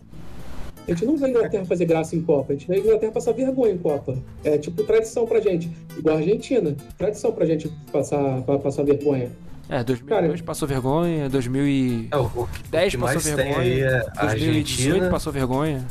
A 0.87 0.93
gente 0.93 1.05
não 1.05 1.17
vê 1.17 1.27
a 1.27 1.29
Inglaterra 1.29 1.65
fazer 1.65 1.85
graça 1.85 2.15
em 2.15 2.23
Copa, 2.23 2.53
a 2.53 2.57
gente 2.57 2.69
vê 2.69 2.77
a 2.77 2.79
Inglaterra 2.79 3.13
passar 3.13 3.33
vergonha 3.33 3.73
em 3.73 3.79
Copa. 3.79 4.17
É 4.45 4.57
tipo 4.57 4.85
tradição 4.85 5.27
pra 5.27 5.41
gente. 5.41 5.71
Igual 5.99 6.17
a 6.17 6.19
Argentina. 6.21 6.77
Tradição 6.97 7.33
pra 7.33 7.45
gente 7.45 7.69
passar, 7.93 8.43
pra 8.43 8.59
passar 8.59 8.85
vergonha. 8.85 9.31
É, 9.69 9.83
2002 9.83 10.09
Cara, 10.09 10.45
passou 10.45 10.69
vergonha, 10.69 11.29
2010 11.29 12.95
é, 12.95 12.99
passou 12.99 13.21
vergonha, 13.21 13.59
aí 13.59 13.81
é 13.81 14.01
2018 14.21 15.11
passou 15.11 15.33
vergonha. 15.33 15.87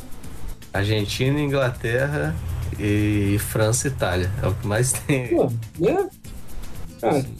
Argentina, 0.73 1.39
Inglaterra 1.39 2.35
e 2.80 3.38
França 3.39 3.88
e 3.88 3.91
Itália. 3.91 4.31
É 4.41 4.47
o 4.47 4.53
que 4.53 4.68
mais 4.68 4.93
tem. 4.93 5.27
Pô, 5.27 5.52
né? 5.80 6.10
Cara, 7.02 7.22
Sim. 7.22 7.35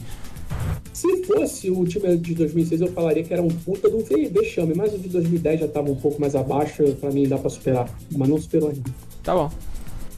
se 0.92 1.24
fosse 1.24 1.70
o 1.70 1.84
time 1.86 2.16
de 2.18 2.34
2006, 2.34 2.82
eu 2.82 2.92
falaria 2.92 3.24
que 3.24 3.32
era 3.32 3.42
um 3.42 3.48
puta 3.48 3.88
de 3.88 3.96
um 3.96 4.04
vexame, 4.30 4.74
mas 4.74 4.92
o 4.92 4.98
de 4.98 5.08
2010 5.08 5.60
já 5.60 5.68
tava 5.68 5.90
um 5.90 5.96
pouco 5.96 6.20
mais 6.20 6.34
abaixo, 6.34 6.84
pra 7.00 7.10
mim 7.10 7.28
dá 7.28 7.38
pra 7.38 7.50
superar, 7.50 7.88
mas 8.12 8.28
não 8.28 8.38
superou 8.38 8.68
ainda. 8.70 8.90
Tá 9.22 9.34
bom. 9.34 9.50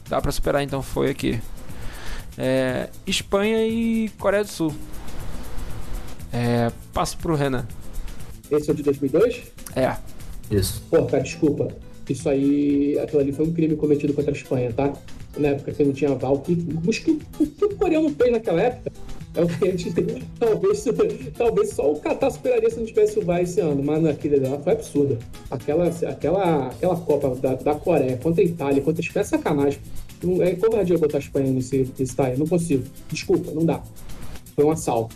Dá 0.09 0.21
pra 0.21 0.33
superar, 0.33 0.63
então 0.63 0.83
foi 0.83 1.11
aqui. 1.11 1.41
É, 2.37 2.89
Espanha 3.07 3.67
e 3.67 4.09
Coreia 4.19 4.45
do 4.45 4.51
Sul. 4.51 4.75
É, 6.33 6.71
passo 6.93 7.17
pro 7.19 7.35
Renan. 7.35 7.67
Esse 8.51 8.71
é 8.71 8.73
o 8.73 8.77
de 8.77 8.83
2002? 8.83 9.43
É. 9.77 9.97
Isso. 10.51 10.83
Pô, 10.91 11.05
cara, 11.05 11.23
desculpa. 11.23 11.69
Isso 12.09 12.29
aí, 12.29 12.99
aquilo 12.99 13.21
ali 13.21 13.33
foi 13.33 13.47
um 13.47 13.53
crime 13.53 13.77
cometido 13.77 14.15
contra 14.15 14.31
a 14.31 14.35
Espanha, 14.35 14.73
tá? 14.73 14.93
Na 15.37 15.49
época 15.49 15.73
que 15.73 15.85
não 15.85 15.93
tinha 15.93 16.15
VAR. 16.15 16.33
O 16.33 16.41
que, 16.41 16.53
o 16.53 17.47
que 17.47 17.65
o 17.65 17.77
coreano 17.77 18.09
fez 18.11 18.33
naquela 18.33 18.63
época 18.63 18.91
é 19.35 19.43
o 19.43 19.47
que 19.47 19.69
a 19.69 19.71
gente 19.71 19.93
tem. 19.93 20.23
Talvez, 20.41 20.85
talvez 21.37 21.71
só 21.71 21.93
o 21.93 22.01
Qatar 22.01 22.31
superaria 22.31 22.71
se 22.71 22.79
não 22.79 22.87
tivesse 22.87 23.19
o 23.19 23.23
VAR 23.23 23.43
esse 23.43 23.61
ano, 23.61 23.83
mas 23.83 24.03
naquele 24.03 24.41
dela 24.41 24.59
foi 24.59 24.73
absurda. 24.73 25.19
Aquela, 25.51 25.89
aquela, 25.89 26.69
aquela 26.69 26.97
Copa 26.97 27.35
da, 27.37 27.55
da 27.55 27.75
Coreia 27.75 28.17
contra 28.17 28.43
a 28.43 28.47
Itália, 28.47 28.83
contra 28.83 29.03
a 29.03 29.05
Espanha, 29.05 29.23
é 29.23 29.27
sacanagem. 29.27 29.81
Não, 30.23 30.43
é 30.43 30.55
covardia 30.55 30.97
botar 30.99 31.19
a 31.19 31.21
Espanha 31.21 31.51
nesse, 31.53 31.89
nesse 31.99 32.17
time. 32.17 32.37
Não 32.39 32.47
consigo. 32.47 32.85
Desculpa, 33.11 33.53
não 33.53 33.67
dá. 33.67 33.83
Foi 34.57 34.65
um 34.65 34.71
assalto. 34.71 35.15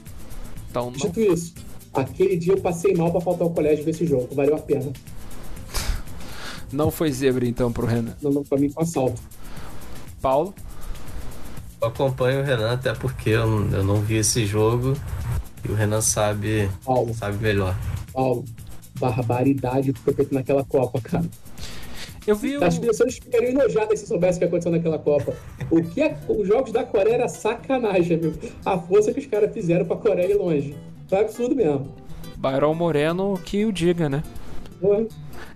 Então, 0.73 0.87
não... 0.87 0.93
Dito 0.93 1.21
isso, 1.21 1.53
aquele 1.93 2.35
dia 2.35 2.55
eu 2.55 2.61
passei 2.63 2.95
mal 2.95 3.13
para 3.13 3.21
faltar 3.21 3.43
ao 3.43 3.53
colégio 3.53 3.85
ver 3.85 3.91
esse 3.91 4.07
jogo. 4.07 4.35
Valeu 4.35 4.57
a 4.57 4.59
pena. 4.59 4.91
Não 6.73 6.91
foi 6.91 7.13
zebra 7.13 7.47
então 7.47 7.71
pro 7.71 7.87
Renan? 7.87 8.17
Não, 8.23 8.31
não 8.31 8.43
pra 8.43 8.57
mim 8.57 8.71
foi 8.71 8.83
assalto. 8.83 9.21
Paulo? 10.23 10.55
Eu 11.79 11.89
acompanho 11.89 12.41
o 12.41 12.43
Renan 12.43 12.73
até 12.73 12.95
porque 12.95 13.29
eu, 13.29 13.71
eu 13.71 13.85
não 13.85 13.97
vi 13.97 14.15
esse 14.17 14.47
jogo 14.47 14.95
e 15.63 15.71
o 15.71 15.75
Renan 15.75 16.01
sabe, 16.01 16.71
Paulo. 16.83 17.13
sabe 17.13 17.37
melhor. 17.37 17.77
Paulo, 18.11 18.43
barbaridade 18.99 19.93
que 19.93 20.01
foi 20.01 20.15
feito 20.15 20.33
naquela 20.33 20.65
Copa, 20.65 21.03
cara. 21.03 21.29
Eu 22.27 22.37
vi 22.37 22.57
o... 22.57 22.65
As 22.65 22.79
pessoas 22.79 23.15
ficariam 23.15 23.51
enojadas 23.51 24.01
se 24.01 24.07
soubessem 24.07 24.37
o 24.37 24.41
que 24.41 24.45
aconteceu 24.45 24.73
naquela 24.73 24.99
Copa. 24.99 25.35
O 25.71 25.83
que 25.83 26.03
é... 26.03 26.17
os 26.29 26.47
jogos 26.47 26.73
da 26.73 26.85
Coreia 26.85 27.15
era 27.15 27.29
sacanagem, 27.29 28.17
amigo. 28.17 28.39
A 28.65 28.79
força 28.79 29.13
que 29.13 29.21
os 29.21 29.27
caras 29.27 29.53
fizeram 29.53 29.85
pra 29.85 29.97
Coreia 29.97 30.33
ir 30.33 30.37
longe. 30.37 30.77
Foi 31.09 31.21
absurdo 31.21 31.57
mesmo. 31.57 31.93
Byron 32.37 32.75
Moreno 32.75 33.39
que 33.45 33.65
o 33.65 33.73
diga, 33.73 34.09
né? 34.09 34.23
Ué. 34.83 35.07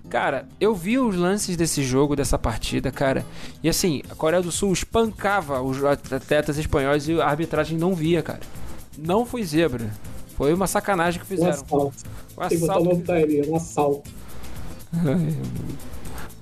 Cara, 0.08 0.46
eu 0.60 0.74
vi 0.74 0.98
os 0.98 1.16
lances 1.16 1.56
desse 1.56 1.82
jogo, 1.82 2.14
dessa 2.14 2.38
partida, 2.38 2.92
cara. 2.92 3.24
E 3.62 3.68
assim, 3.68 4.02
a 4.08 4.14
Coreia 4.14 4.42
do 4.42 4.52
Sul 4.52 4.72
espancava 4.72 5.60
os 5.60 5.82
atletas 5.84 6.58
espanhóis 6.58 7.08
e 7.08 7.20
a 7.20 7.26
arbitragem 7.26 7.76
não 7.76 7.94
via, 7.94 8.22
cara. 8.22 8.40
Não 8.96 9.26
foi 9.26 9.42
zebra. 9.42 9.90
Foi 10.36 10.52
uma 10.52 10.66
sacanagem 10.66 11.20
que 11.20 11.26
fizeram. 11.26 11.50
Um 11.50 11.52
assalto. 11.52 12.04
Um 12.36 12.42
assalto. 12.42 12.48
Tem 12.48 12.58
que 12.58 12.66
botar 13.38 13.50
um 13.50 13.56
assalto. 13.56 14.10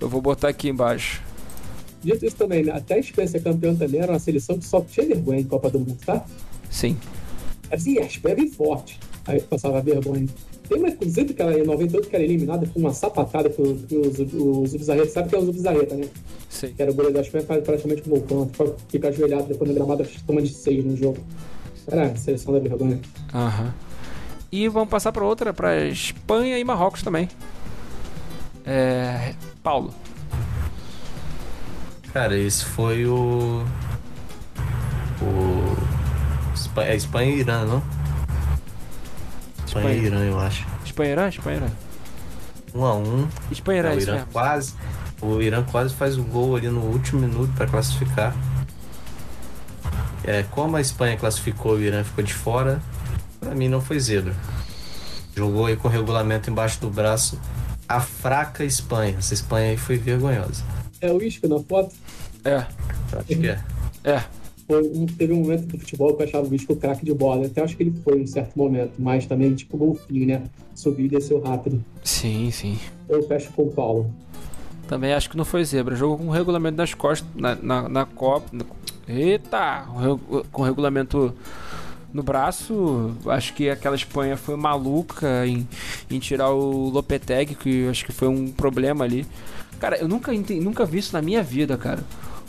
Eu 0.00 0.08
vou 0.08 0.20
botar 0.20 0.48
aqui 0.48 0.68
embaixo. 0.68 1.22
Dito 2.02 2.26
isso 2.26 2.36
também, 2.36 2.62
né? 2.64 2.72
até 2.72 2.94
a 2.94 2.98
Espanha 2.98 3.40
campeã 3.40 3.74
também 3.74 4.00
era 4.00 4.12
uma 4.12 4.18
seleção 4.18 4.58
que 4.58 4.66
só 4.66 4.80
tinha 4.82 5.06
vergonha 5.06 5.40
em 5.40 5.44
Copa 5.44 5.70
do 5.70 5.78
Mundo, 5.78 5.96
tá? 6.04 6.24
Sim. 6.70 6.98
Assim, 7.70 7.98
a 7.98 8.02
Espanha 8.02 8.34
é 8.34 8.36
bem 8.36 8.50
forte. 8.50 8.98
Aí 9.26 9.40
passava 9.40 9.80
vergonha. 9.80 10.26
Tem 10.68 10.78
uma, 10.78 10.88
inclusive, 10.88 11.32
que 11.32 11.40
ela, 11.40 11.58
em 11.58 11.64
98 11.64 12.08
que 12.08 12.14
era 12.14 12.24
eliminada 12.24 12.66
com 12.66 12.78
uma 12.78 12.92
sapatada 12.92 13.48
que, 13.48 13.62
que 13.62 13.96
os, 13.96 14.18
os 14.18 14.86
sabe 15.10 15.28
que 15.28 15.34
é 15.34 15.38
o 15.38 15.44
Zubizarreta, 15.44 15.94
né? 15.94 16.08
Sim. 16.48 16.72
Que 16.74 16.82
era 16.82 16.90
o 16.90 16.94
goleiro 16.94 17.14
da 17.14 17.22
Espanha 17.22 17.44
praticamente 17.44 18.02
um 18.06 18.14
vulcão, 18.14 18.50
fica 18.88 19.08
ajoelhado 19.08 19.44
depois 19.44 19.68
no 19.70 19.74
gramado, 19.74 20.06
toma 20.26 20.42
de 20.42 20.52
seis 20.52 20.84
no 20.84 20.96
jogo. 20.96 21.18
Era 21.86 22.06
a 22.06 22.16
seleção 22.16 22.52
da 22.52 22.60
vergonha. 22.60 23.00
Aham. 23.34 23.74
E 24.50 24.68
vamos 24.68 24.88
passar 24.88 25.10
para 25.10 25.24
outra, 25.24 25.52
para 25.52 25.86
Espanha 25.86 26.58
e 26.58 26.64
Marrocos 26.64 27.02
também. 27.02 27.28
É, 28.64 29.34
Paulo. 29.62 29.92
Cara, 32.12 32.36
esse 32.36 32.64
foi 32.64 33.06
o. 33.06 33.64
O. 35.20 35.76
É 36.80 36.94
Espanha 36.94 37.30
e 37.34 37.40
Irã, 37.40 37.64
não? 37.64 37.82
Espanha, 39.66 39.66
Espanha 39.66 39.94
e 39.94 40.06
Irã, 40.06 40.18
eu 40.20 40.40
acho. 40.40 40.66
Espanha 40.84 41.10
e 41.10 41.12
Irã? 41.12 41.28
Espanha 41.28 41.56
e 41.56 41.60
Irã. 41.60 41.70
Um 42.74 42.84
a 42.84 42.94
um. 42.94 43.28
Espanha 43.50 43.76
e 43.76 43.80
Irã, 43.80 43.94
o 43.94 44.00
Irã 44.00 44.12
mesmo. 44.14 44.28
quase. 44.32 44.74
O 45.20 45.42
Irã 45.42 45.62
quase 45.64 45.94
faz 45.94 46.16
o 46.16 46.22
gol 46.22 46.56
ali 46.56 46.68
no 46.68 46.80
último 46.80 47.20
minuto 47.20 47.52
para 47.54 47.66
classificar. 47.66 48.34
É, 50.22 50.42
como 50.50 50.76
a 50.76 50.80
Espanha 50.80 51.16
classificou 51.16 51.74
o 51.74 51.80
Irã 51.80 52.02
ficou 52.02 52.24
de 52.24 52.32
fora, 52.32 52.80
para 53.40 53.54
mim 53.54 53.68
não 53.68 53.80
foi 53.80 53.98
zebra. 54.00 54.34
Jogou 55.36 55.66
aí 55.66 55.76
com 55.76 55.88
o 55.88 55.90
regulamento 55.90 56.48
embaixo 56.48 56.80
do 56.80 56.88
braço 56.88 57.38
a 57.89 58.01
fraca 58.01 58.65
Espanha. 58.65 59.16
Essa 59.19 59.35
Espanha 59.35 59.70
aí 59.70 59.77
foi 59.77 59.97
vergonhosa. 59.97 60.65
É 61.01 61.12
o 61.12 61.23
Isco 61.23 61.47
na 61.48 61.59
foto? 61.61 61.94
É. 62.44 62.66
Acho 63.12 63.27
que 63.27 63.48
é. 63.48 63.61
É. 64.05 64.23
Foi 64.66 64.82
um, 64.82 65.06
teve 65.06 65.32
um 65.32 65.43
momento 65.43 65.66
do 65.66 65.78
futebol 65.78 66.15
que 66.15 66.23
eu 66.23 66.27
achava 66.27 66.48
o 66.48 66.55
Isco 66.55 66.74
craque 66.77 67.05
de 67.05 67.12
bola. 67.12 67.47
Até 67.47 67.62
acho 67.62 67.77
que 67.77 67.82
ele 67.82 67.94
foi 68.02 68.20
em 68.20 68.27
certo 68.27 68.56
momento, 68.56 68.93
mas 68.98 69.27
também 69.27 69.55
tipo 69.55 69.77
golfinho, 69.77 70.27
né? 70.27 70.43
Subiu 70.74 71.06
e 71.06 71.09
desceu 71.09 71.40
rápido. 71.43 71.85
Sim, 72.02 72.51
sim. 72.51 72.78
Eu 73.09 73.23
fecho 73.23 73.52
com 73.52 73.65
o 73.65 73.70
Paulo. 73.70 74.11
Também 74.89 75.12
acho 75.12 75.31
que 75.31 75.36
não 75.36 75.44
foi 75.44 75.65
zebra. 75.65 75.94
Jogou 75.94 76.19
com 76.19 76.28
o 76.28 76.31
regulamento 76.31 76.77
das 76.77 76.94
costas 76.94 77.28
na, 77.35 77.55
na, 77.55 77.89
na 77.89 78.06
Copa. 78.06 78.51
Eita! 79.06 79.86
Com 80.51 80.62
o 80.62 80.65
regulamento 80.65 81.35
no 82.14 82.22
braço. 82.22 83.14
Acho 83.26 83.52
que 83.52 83.68
aquela 83.68 83.96
Espanha 83.96 84.36
foi 84.36 84.56
maluca 84.56 85.44
em, 85.46 85.68
em 86.08 86.18
tirar 86.20 86.50
o 86.50 86.88
Lopetegui, 86.88 87.56
que 87.56 87.88
acho 87.88 88.04
que 88.06 88.12
foi 88.12 88.28
um 88.28 88.50
problema 88.52 89.04
ali. 89.04 89.26
Cara, 89.80 89.98
eu 89.98 90.06
nunca, 90.06 90.32
nunca 90.32 90.86
vi 90.86 90.98
isso 90.98 91.12
na 91.12 91.20
minha 91.20 91.42
vida, 91.42 91.76
cara. 91.76 92.02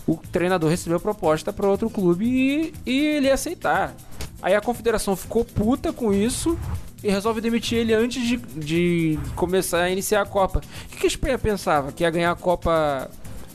O 0.08 0.18
treinador 0.32 0.70
recebeu 0.70 1.00
proposta 1.00 1.52
para 1.52 1.68
outro 1.68 1.90
clube 1.90 2.26
e, 2.26 2.74
e 2.86 3.00
ele 3.00 3.28
ia 3.28 3.34
aceitar. 3.34 3.96
Aí 4.42 4.54
a 4.54 4.62
confederação 4.62 5.16
ficou 5.16 5.44
puta 5.44 5.92
com 5.92 6.14
isso 6.14 6.58
e 7.04 7.10
resolve 7.10 7.42
demitir 7.42 7.80
ele 7.80 7.94
antes 7.94 8.26
de, 8.26 8.38
de 8.38 9.20
começar 9.36 9.82
a 9.82 9.90
iniciar 9.90 10.22
a 10.22 10.26
Copa. 10.26 10.60
O 10.60 10.90
que, 10.90 10.98
que 10.98 11.06
a 11.06 11.08
Espanha 11.08 11.40
pensava? 11.40 11.92
Que 11.92 12.04
ia 12.04 12.12
ganhar 12.12 12.32
a 12.32 12.36
Copa 12.36 13.10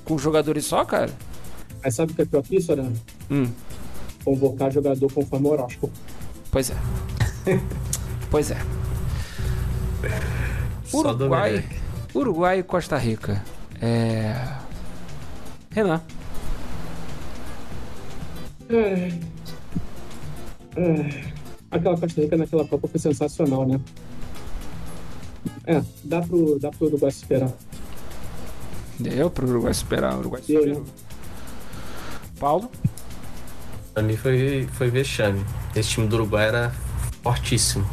com 0.04 0.18
jogadores 0.18 0.64
só, 0.64 0.84
cara? 0.84 1.12
Mas 1.82 1.94
sabe 1.94 2.12
o 2.12 2.14
que 2.14 2.22
é 2.22 2.24
pior 2.24 2.42
que 2.42 2.56
isso, 2.56 2.72
Arana? 2.72 2.92
Hum, 3.30 3.46
Convocar 4.30 4.70
jogador 4.70 5.12
conforme 5.12 5.48
o 5.48 5.50
horóscopo. 5.50 5.90
pois 6.52 6.70
é. 6.70 6.76
pois 8.30 8.52
é. 8.52 8.56
Uruguai. 10.94 11.64
Uruguai 12.14 12.60
e 12.60 12.62
Costa 12.62 12.96
Rica. 12.96 13.42
É. 13.82 14.36
Renan. 15.72 16.00
É. 18.68 19.08
É. 20.76 21.32
Aquela 21.72 21.98
Costa 21.98 22.20
Rica 22.20 22.36
naquela 22.36 22.64
Copa 22.68 22.86
foi 22.86 23.00
sensacional, 23.00 23.66
né? 23.66 23.80
É, 25.66 25.82
dá 26.04 26.22
pro, 26.22 26.56
dá 26.60 26.70
pro 26.70 26.86
Uruguai 26.86 27.10
esperar. 27.10 27.52
Deu 28.96 29.28
pro 29.28 29.48
Uruguai 29.48 29.74
superar. 29.74 30.14
O 30.14 30.20
Uruguai 30.20 30.40
Deu, 30.46 30.62
superou. 30.62 30.84
Paulo? 32.38 32.70
Pra 33.92 34.02
mim 34.02 34.16
foi, 34.16 34.68
foi 34.72 34.88
vexame. 34.90 35.44
Esse 35.74 35.90
time 35.90 36.06
do 36.06 36.16
Uruguai 36.16 36.46
era 36.48 36.72
fortíssimo. 37.22 37.84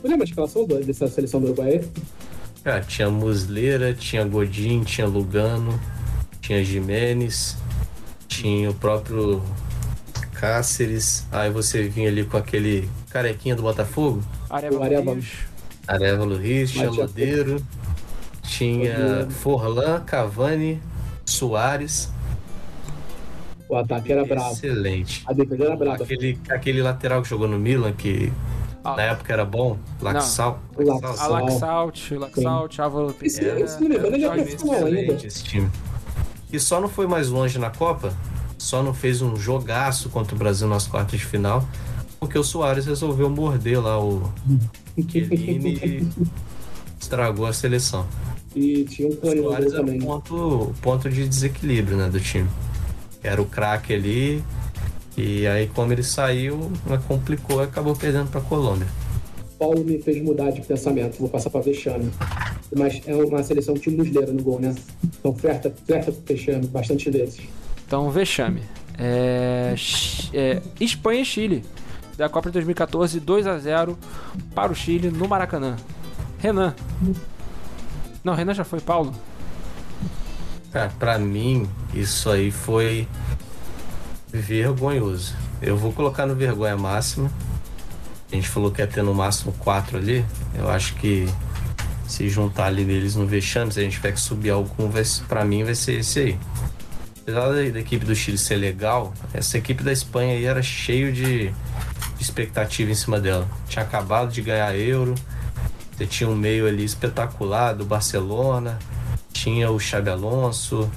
Tu 0.00 0.06
lembra 0.06 0.24
a 0.24 0.28
escalação 0.28 0.66
dessa 0.66 1.08
seleção 1.08 1.40
do 1.40 1.46
Uruguai? 1.48 1.82
Cara, 2.62 2.80
tinha 2.82 3.08
Musleira, 3.10 3.94
tinha 3.94 4.24
Godin, 4.24 4.82
tinha 4.84 5.06
Lugano, 5.06 5.78
tinha 6.40 6.62
Jimenez, 6.62 7.56
tinha 8.28 8.70
o 8.70 8.74
próprio 8.74 9.42
Cáceres. 10.34 11.26
Aí 11.32 11.50
você 11.50 11.88
vinha 11.88 12.08
ali 12.08 12.24
com 12.24 12.36
aquele 12.36 12.88
carequinha 13.10 13.56
do 13.56 13.62
Botafogo. 13.62 14.22
Arevalo 15.86 16.38
tinha 16.38 16.64
Mas 16.64 16.72
tinha- 16.72 16.90
Lodeiro, 16.90 17.66
tinha. 18.42 19.26
Forlan, 19.30 20.00
Cavani, 20.00 20.80
Soares. 21.24 22.10
O 23.68 23.76
ataque 23.76 24.12
era 24.12 24.24
bravo. 24.24 24.52
Excelente. 24.52 25.22
A 25.26 25.32
defesa 25.32 25.64
era 25.64 25.76
brava. 25.76 26.02
Aquele, 26.02 26.38
aquele 26.48 26.82
lateral 26.82 27.22
que 27.22 27.28
jogou 27.28 27.46
no 27.46 27.58
Milan, 27.58 27.92
que 27.92 28.32
Ah. 28.84 28.96
na 28.96 29.02
época 29.02 29.32
era 29.32 29.44
bom, 29.44 29.76
Laxal. 30.00 30.60
O 30.76 30.82
Laxalt. 30.82 31.20
Alaxalt, 31.20 32.10
Laxalt, 32.12 32.78
Álvaro 32.78 33.14
Esse- 33.22 33.40
Pereira. 33.40 33.60
esse 33.60 33.80
não 33.82 33.88
me 33.88 33.96
engano, 33.96 34.16
ele 34.16 34.24
é 34.24 34.30
ainda. 34.30 34.50
Excelente 34.50 35.26
esse 35.26 35.44
time. 35.44 35.68
E 36.50 36.58
só 36.58 36.80
não 36.80 36.88
foi 36.88 37.06
mais 37.06 37.28
longe 37.28 37.58
na 37.58 37.68
Copa, 37.70 38.12
só 38.56 38.82
não 38.82 38.94
fez 38.94 39.20
um 39.20 39.36
jogaço 39.36 40.08
contra 40.08 40.34
o 40.34 40.38
Brasil 40.38 40.66
nas 40.66 40.86
quartas 40.86 41.20
de 41.20 41.26
final, 41.26 41.62
porque 42.18 42.38
o 42.38 42.42
Soares 42.44 42.86
resolveu 42.86 43.28
morder 43.28 43.82
lá 43.82 44.00
o 44.02 44.32
Chiellini 45.08 45.74
e 45.84 46.08
estragou 47.00 47.46
a 47.46 47.52
seleção. 47.52 48.06
E 48.56 48.84
tinha 48.84 49.08
um 49.08 49.12
O 49.12 49.42
Soares 49.42 49.74
era 49.74 49.82
o 49.84 49.98
ponto, 49.98 50.74
ponto 50.80 51.10
de 51.10 51.28
desequilíbrio 51.28 51.96
né, 51.96 52.08
do 52.08 52.18
time. 52.20 52.48
Era 53.22 53.40
o 53.42 53.46
craque 53.46 53.92
ali, 53.92 54.44
e 55.16 55.46
aí 55.46 55.66
como 55.68 55.92
ele 55.92 56.02
saiu, 56.02 56.70
né, 56.86 57.00
complicou 57.08 57.60
e 57.60 57.64
acabou 57.64 57.94
perdendo 57.96 58.30
para 58.30 58.40
a 58.40 58.44
Colômbia. 58.44 58.86
Paulo 59.58 59.84
me 59.84 60.00
fez 60.00 60.22
mudar 60.22 60.50
de 60.50 60.60
pensamento. 60.60 61.18
Vou 61.18 61.28
passar 61.28 61.50
pra 61.50 61.60
Vexame. 61.60 62.10
Mas 62.76 63.00
é 63.06 63.14
uma 63.14 63.42
seleção 63.42 63.74
time 63.74 63.96
musleira 63.96 64.32
no 64.32 64.42
gol, 64.42 64.60
né? 64.60 64.74
Então 65.18 65.34
flerta, 65.34 65.74
flerta 65.84 66.12
com 66.12 66.18
o 66.18 66.24
Vexame 66.24 66.66
bastante 66.66 67.10
vezes. 67.10 67.40
Então, 67.86 68.10
vexame. 68.10 68.62
É, 68.98 69.74
é, 70.34 70.62
Espanha 70.78 71.22
e 71.22 71.24
Chile. 71.24 71.64
Da 72.18 72.28
Copa 72.28 72.50
de 72.50 72.54
2014, 72.54 73.18
2 73.18 73.46
a 73.46 73.58
0 73.58 73.98
para 74.54 74.70
o 74.70 74.74
Chile 74.74 75.10
no 75.10 75.26
Maracanã. 75.26 75.76
Renan. 76.38 76.74
Não, 78.22 78.34
Renan 78.34 78.52
já 78.52 78.64
foi, 78.64 78.80
Paulo. 78.80 79.14
Cara, 80.72 80.90
pra 80.98 81.18
mim, 81.18 81.68
isso 81.94 82.28
aí 82.30 82.50
foi 82.50 83.08
vergonhoso. 84.32 85.34
Eu 85.60 85.76
vou 85.76 85.92
colocar 85.92 86.26
no 86.26 86.34
vergonha 86.34 86.76
máxima. 86.76 87.30
A 88.30 88.34
gente 88.34 88.48
falou 88.48 88.70
que 88.70 88.80
ia 88.80 88.86
ter 88.86 89.02
no 89.02 89.14
máximo 89.14 89.52
quatro 89.54 89.96
ali. 89.96 90.24
Eu 90.54 90.68
acho 90.68 90.94
que 90.96 91.26
se 92.06 92.28
juntar 92.28 92.66
ali 92.66 92.84
neles 92.84 93.16
no 93.16 93.26
vexame, 93.26 93.72
se 93.72 93.80
a 93.80 93.82
gente 93.82 93.94
tiver 93.94 94.12
que 94.12 94.20
subir 94.20 94.50
algum, 94.50 94.90
ser- 94.92 95.24
pra 95.24 95.44
mim 95.44 95.64
vai 95.64 95.74
ser 95.74 96.00
esse 96.00 96.18
aí. 96.20 96.38
Apesar 97.22 97.48
da, 97.48 97.54
da 97.70 97.80
equipe 97.80 98.04
do 98.04 98.14
Chile 98.14 98.38
ser 98.38 98.56
legal, 98.56 99.12
essa 99.34 99.58
equipe 99.58 99.82
da 99.82 99.92
Espanha 99.92 100.34
aí 100.34 100.44
era 100.44 100.62
cheio 100.62 101.12
de, 101.12 101.48
de 101.48 101.54
expectativa 102.22 102.90
em 102.90 102.94
cima 102.94 103.20
dela. 103.20 103.46
Tinha 103.68 103.84
acabado 103.84 104.30
de 104.32 104.40
ganhar 104.42 104.74
Euro, 104.76 105.14
você 105.96 106.06
tinha 106.06 106.28
um 106.28 106.34
meio 106.36 106.66
ali 106.66 106.84
espetacular 106.84 107.74
do 107.74 107.84
Barcelona, 107.84 108.78
tinha 109.42 109.70
o 109.70 109.78
Xabi 109.78 110.10
Alonso, 110.10 110.90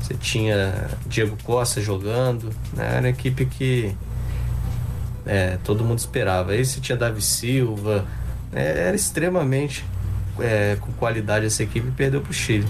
você 0.00 0.14
tinha 0.14 0.88
Diego 1.06 1.36
Costa 1.44 1.80
jogando, 1.80 2.50
né? 2.74 2.88
Era 2.92 3.00
uma 3.00 3.08
equipe 3.08 3.46
que 3.46 3.94
é, 5.24 5.58
todo 5.64 5.84
mundo 5.84 5.98
esperava. 5.98 6.52
Aí 6.52 6.64
você 6.64 6.80
tinha 6.80 6.96
Davi 6.96 7.22
Silva, 7.22 8.04
né? 8.52 8.86
era 8.88 8.94
extremamente 8.96 9.84
é, 10.38 10.76
com 10.80 10.92
qualidade 10.92 11.46
essa 11.46 11.62
equipe 11.62 11.88
e 11.88 11.90
perdeu 11.90 12.20
pro 12.20 12.32
Chile. 12.32 12.66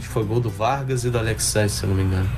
Foi 0.00 0.24
gol 0.24 0.40
do 0.40 0.50
Vargas 0.50 1.04
e 1.04 1.10
do 1.10 1.18
Alexandre, 1.18 1.70
se 1.70 1.84
eu 1.84 1.88
não 1.90 1.96
me 1.96 2.02
engano. 2.02 2.28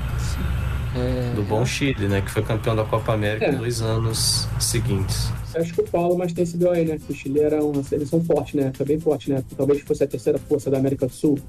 É, 0.95 1.33
Do 1.35 1.43
bom 1.43 1.65
Chile, 1.65 2.07
né? 2.07 2.21
Que 2.21 2.29
foi 2.31 2.41
campeão 2.43 2.75
da 2.75 2.83
Copa 2.83 3.13
América 3.13 3.45
É. 3.45 3.51
dois 3.51 3.81
anos 3.81 4.47
seguintes. 4.59 5.31
Eu 5.53 5.61
acho 5.61 5.73
que 5.73 5.81
o 5.81 5.83
Paulo 5.83 6.17
mais 6.17 6.31
tem 6.33 6.43
esse 6.43 6.57
BO 6.57 6.69
aí, 6.69 6.85
né? 6.85 6.97
Que 6.97 7.11
o 7.11 7.15
Chile 7.15 7.39
era 7.41 7.63
uma 7.63 7.81
seleção 7.83 8.23
forte, 8.23 8.55
né? 8.57 8.71
Foi 8.75 8.85
bem 8.85 8.99
forte, 8.99 9.31
né? 9.31 9.43
Talvez 9.57 9.81
fosse 9.81 10.03
a 10.03 10.07
terceira 10.07 10.37
força 10.39 10.69
da 10.69 10.77
América 10.77 11.05
do 11.07 11.13
Sul, 11.13 11.39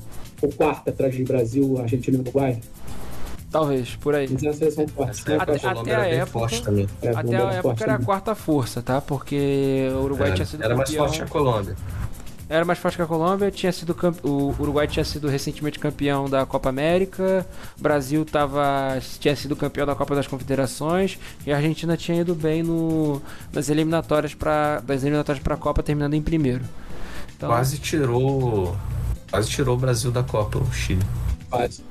ou 0.43 0.53
quarta 0.53 0.91
atrás 0.91 1.15
de 1.15 1.23
Brasil, 1.25 1.79
Argentina 1.81 2.17
e 2.17 2.21
Uruguai. 2.21 2.61
Talvez, 3.51 3.97
por 3.97 4.15
aí. 4.15 4.29
Mas 4.31 4.63
é 4.63 4.71
forte. 4.87 5.11
Essa 5.11 5.31
né? 5.31 5.37
Até- 5.41 5.67
a 5.67 5.71
até 5.73 6.01
bem 6.03 6.13
época- 6.21 6.27
forte 6.39 6.63
também. 6.63 6.89
É, 7.03 7.09
Até 7.09 7.19
a 7.37 7.39
era 7.41 7.49
época 7.51 7.63
forte 7.63 7.83
era 7.83 7.95
a 7.95 7.99
quarta 7.99 8.35
força, 8.37 8.81
tá? 8.81 9.01
Porque 9.01 9.89
o 9.93 10.05
Uruguai 10.05 10.29
Era, 10.29 10.37
tinha 10.37 10.47
sido 10.47 10.63
era 10.63 10.77
mais 10.77 10.89
campeão. 10.89 11.05
forte 11.07 11.19
que 11.19 11.25
a 11.25 11.27
Colômbia. 11.29 11.77
Era 12.49 12.65
mais 12.65 12.79
forte 12.81 12.97
que 12.97 13.03
a 13.03 13.07
Colômbia, 13.07 13.51
tinha 13.51 13.71
sido 13.73 13.97
o 14.25 14.55
Uruguai 14.61 14.87
tinha 14.89 15.05
sido 15.05 15.29
recentemente 15.29 15.79
campeão 15.79 16.29
da 16.29 16.45
Copa 16.47 16.69
América, 16.69 17.47
o 17.79 17.83
Brasil 17.83 18.25
tava... 18.25 18.99
tinha 19.21 19.35
sido 19.37 19.55
campeão 19.55 19.87
da 19.87 19.95
Copa 19.95 20.17
das 20.17 20.27
Confederações 20.27 21.17
e 21.47 21.53
a 21.53 21.57
Argentina 21.57 21.97
tinha 21.97 22.21
ido 22.21 22.35
bem 22.35 22.63
no... 22.63 23.23
nas 23.53 23.69
eliminatórias 23.69 24.35
para 24.35 24.81
das 24.81 25.03
eliminatórias 25.03 25.43
para 25.43 25.55
a 25.55 25.59
Copa 25.59 25.81
terminando 25.83 26.15
em 26.15 26.23
primeiro. 26.23 26.65
Então, 27.37 27.49
Quase 27.51 27.79
tirou. 27.79 28.77
Quase 29.31 29.49
tirou 29.49 29.77
o 29.77 29.79
Brasil 29.79 30.11
da 30.11 30.23
Copa, 30.23 30.59
o 30.59 30.73
Chile. 30.73 31.03
Quase. 31.51 31.83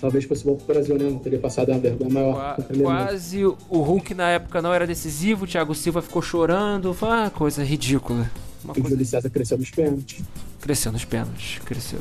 Talvez 0.00 0.24
fosse 0.24 0.44
bom 0.44 0.56
pro 0.56 0.66
Brasil, 0.74 0.98
né? 0.98 1.04
Não 1.08 1.18
teria 1.18 1.38
passado 1.38 1.70
uma 1.70 1.78
vergonha 1.78 2.10
maior. 2.12 2.56
qua- 2.56 2.64
quase 2.82 3.44
o 3.46 3.56
Hulk 3.70 4.12
na 4.14 4.28
época 4.30 4.60
não 4.60 4.72
era 4.74 4.86
decisivo, 4.86 5.44
o 5.44 5.48
Thiago 5.48 5.74
Silva 5.74 6.02
ficou 6.02 6.20
chorando, 6.20 6.94
uma 7.00 7.30
coisa 7.30 7.64
ridícula. 7.64 8.30
Uma 8.64 8.74
E 8.76 8.80
o 8.80 8.82
coisa 8.82 8.88
Júlio 8.90 9.06
César 9.06 9.30
cresceu 9.30 9.56
nos 9.58 9.70
pênaltis. 9.70 10.22
cresceu 10.60 10.92
nos 10.92 11.04
pênaltis, 11.04 11.58
cresceu. 11.64 12.00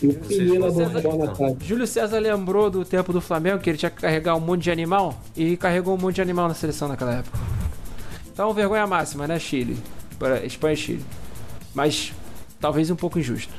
E 0.00 0.06
o 0.06 0.10
acredita. 0.12 1.34
trave. 1.34 1.56
Júlio 1.66 1.86
César 1.86 2.18
lembrou 2.20 2.70
do 2.70 2.84
tempo 2.84 3.12
do 3.12 3.20
Flamengo 3.20 3.58
que 3.58 3.68
ele 3.68 3.78
tinha 3.78 3.90
que 3.90 4.00
carregar 4.00 4.36
um 4.36 4.40
monte 4.40 4.62
de 4.62 4.70
animal 4.70 5.20
e 5.36 5.56
carregou 5.56 5.96
um 5.96 6.00
monte 6.00 6.14
de 6.16 6.22
animal 6.22 6.46
na 6.48 6.54
seleção 6.54 6.86
naquela 6.88 7.14
época. 7.16 7.36
Então, 8.32 8.54
vergonha 8.54 8.86
máxima, 8.86 9.26
né, 9.26 9.38
Chile? 9.40 9.76
Para 10.18 10.46
Espanha 10.46 10.74
e 10.74 10.76
Chile. 10.76 11.04
Mas 11.74 12.12
talvez 12.60 12.90
um 12.90 12.96
pouco 12.96 13.18
injusto. 13.18 13.52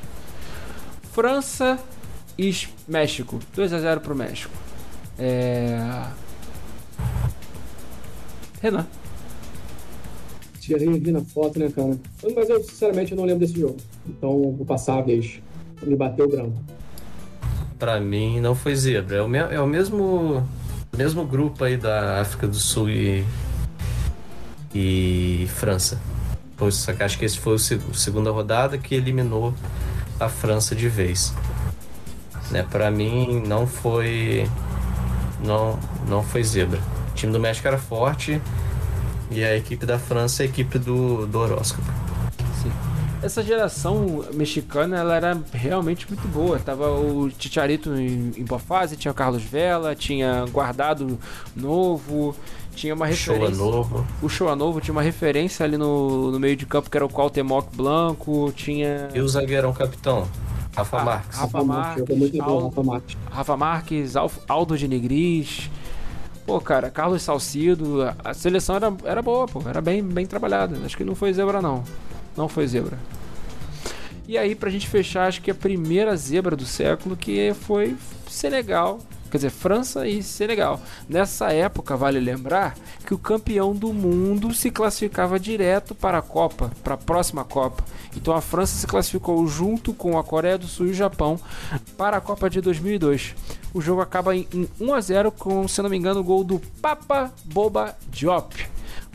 França 1.20 1.78
e 2.38 2.50
México. 2.88 3.38
2 3.54 3.74
a 3.74 3.78
0 3.78 4.00
pro 4.00 4.14
México. 4.14 4.54
É... 5.18 5.78
Renan. 8.62 8.86
Tirei 10.58 10.98
vi 10.98 11.12
na 11.12 11.20
foto, 11.20 11.58
né, 11.58 11.70
cara? 11.76 11.98
Mas 12.34 12.48
eu, 12.48 12.64
sinceramente, 12.64 13.12
eu 13.12 13.18
não 13.18 13.24
lembro 13.26 13.40
desse 13.40 13.60
jogo. 13.60 13.76
Então, 14.08 14.30
vou 14.56 14.64
passar 14.64 14.96
a 14.98 15.02
vez. 15.02 15.40
Me 15.82 15.94
bateu 15.94 16.24
o 16.24 16.28
branco. 16.30 16.56
Pra 17.78 18.00
mim 18.00 18.40
não 18.40 18.54
foi 18.54 18.74
zebra. 18.74 19.18
É 19.18 19.22
o, 19.22 19.28
me- 19.28 19.38
é 19.38 19.60
o 19.60 19.66
mesmo, 19.66 20.48
mesmo 20.96 21.26
grupo 21.26 21.64
aí 21.64 21.76
da 21.76 22.22
África 22.22 22.46
do 22.48 22.56
Sul 22.56 22.88
e, 22.88 23.24
e 24.74 25.46
França. 25.50 26.00
Pois, 26.56 26.76
só 26.76 26.94
que 26.94 27.02
acho 27.02 27.18
que 27.18 27.26
esse 27.26 27.38
foi 27.38 27.54
o 27.56 27.58
seg- 27.58 27.82
a 27.90 27.94
segunda 27.94 28.30
rodada 28.30 28.78
que 28.78 28.94
eliminou 28.94 29.52
a 30.20 30.28
França 30.28 30.74
de 30.74 30.88
vez. 30.88 31.34
Né, 32.50 32.66
para 32.68 32.90
mim 32.90 33.42
não 33.46 33.66
foi 33.66 34.48
não 35.44 35.78
não 36.08 36.22
foi 36.22 36.44
zebra. 36.44 36.80
O 37.10 37.14
time 37.14 37.32
do 37.32 37.40
México 37.40 37.66
era 37.66 37.78
forte 37.78 38.40
e 39.30 39.42
a 39.44 39.56
equipe 39.56 39.86
da 39.86 39.98
França 39.98 40.42
é 40.42 40.46
a 40.46 40.48
equipe 40.48 40.78
do, 40.78 41.26
do 41.26 41.38
horóscopo. 41.38 41.90
Sim. 42.62 42.72
Essa 43.22 43.42
geração 43.42 44.24
mexicana 44.34 44.98
ela 44.98 45.14
era 45.14 45.38
realmente 45.52 46.08
muito 46.08 46.26
boa. 46.26 46.58
Tava 46.58 46.90
o 46.90 47.30
Chicharito 47.38 47.94
em, 47.94 48.32
em 48.36 48.44
boa 48.44 48.58
fase, 48.58 48.96
tinha 48.96 49.12
o 49.12 49.14
Carlos 49.14 49.42
Vela, 49.42 49.94
tinha 49.94 50.44
Guardado 50.50 51.18
novo, 51.54 52.34
tinha 52.74 52.94
uma 52.94 53.10
Show 53.12 53.34
referência. 53.34 53.64
novo. 53.64 54.06
O 54.22 54.28
Show 54.28 54.54
novo 54.56 54.80
tinha 54.80 54.92
uma 54.92 55.02
referência 55.02 55.64
ali 55.64 55.76
no, 55.76 56.30
no 56.30 56.38
meio 56.40 56.56
de 56.56 56.64
campo 56.66 56.88
que 56.90 56.96
era 56.96 57.04
o 57.04 57.08
Cuauhtémoc 57.08 57.68
Blanco, 57.74 58.52
tinha 58.54 59.08
E 59.14 59.20
o 59.20 59.28
zagueirão 59.28 59.72
capitão? 59.72 60.26
Rafa 60.76 60.98
Ah, 61.00 61.04
Marques. 61.04 61.38
Rafa 61.38 61.64
Marques, 61.64 61.98
Jogou 61.98 62.16
muito 62.16 62.38
bom, 62.38 62.44
Aldo- 62.44 62.66
Rafa 62.68 62.82
Marques. 62.82 63.16
Rafa 63.30 63.56
Marques, 63.56 64.16
Al- 64.16 64.32
Aldo 64.48 64.78
de 64.78 64.86
Negris. 64.88 65.68
Pô, 66.46 66.60
cara, 66.60 66.90
Carlos 66.90 67.22
Salcido. 67.22 68.02
A, 68.02 68.16
a 68.30 68.34
seleção 68.34 68.76
era, 68.76 68.92
era 69.04 69.20
boa, 69.22 69.46
pô. 69.46 69.62
Era 69.68 69.80
bem, 69.80 70.02
bem 70.02 70.26
trabalhada. 70.26 70.76
Acho 70.84 70.96
que 70.96 71.04
não 71.04 71.14
foi 71.14 71.32
zebra, 71.32 71.60
não. 71.60 71.82
Não 72.36 72.48
foi 72.48 72.66
zebra. 72.66 72.96
E 74.28 74.38
aí, 74.38 74.54
pra 74.54 74.70
gente 74.70 74.86
fechar, 74.88 75.26
acho 75.26 75.42
que 75.42 75.50
a 75.50 75.54
primeira 75.54 76.16
zebra 76.16 76.54
do 76.54 76.64
século 76.64 77.16
que 77.16 77.52
foi 77.52 77.96
Senegal. 78.28 79.00
Quer 79.30 79.36
dizer, 79.36 79.50
França 79.50 80.08
e 80.08 80.22
Senegal. 80.22 80.80
Nessa 81.08 81.52
época, 81.52 81.96
vale 81.96 82.18
lembrar 82.18 82.74
que 83.06 83.14
o 83.14 83.18
campeão 83.18 83.74
do 83.74 83.92
mundo 83.92 84.52
se 84.52 84.70
classificava 84.70 85.38
direto 85.38 85.94
para 85.94 86.18
a 86.18 86.22
Copa, 86.22 86.70
para 86.82 86.94
a 86.94 86.98
próxima 86.98 87.44
Copa. 87.44 87.84
Então 88.16 88.34
a 88.34 88.40
França 88.40 88.76
se 88.76 88.86
classificou 88.86 89.46
junto 89.46 89.94
com 89.94 90.18
a 90.18 90.24
Coreia 90.24 90.58
do 90.58 90.66
Sul 90.66 90.88
e 90.88 90.90
o 90.90 90.94
Japão 90.94 91.38
para 91.96 92.16
a 92.16 92.20
Copa 92.20 92.50
de 92.50 92.60
2002. 92.60 93.34
O 93.72 93.80
jogo 93.80 94.00
acaba 94.00 94.34
em, 94.34 94.48
em 94.52 94.68
1 94.80 94.94
a 94.94 95.00
0 95.00 95.32
com, 95.32 95.68
se 95.68 95.80
não 95.80 95.88
me 95.88 95.96
engano, 95.96 96.20
o 96.20 96.24
gol 96.24 96.42
do 96.42 96.60
Papa 96.82 97.32
Boba 97.44 97.96
Diop. 98.10 98.66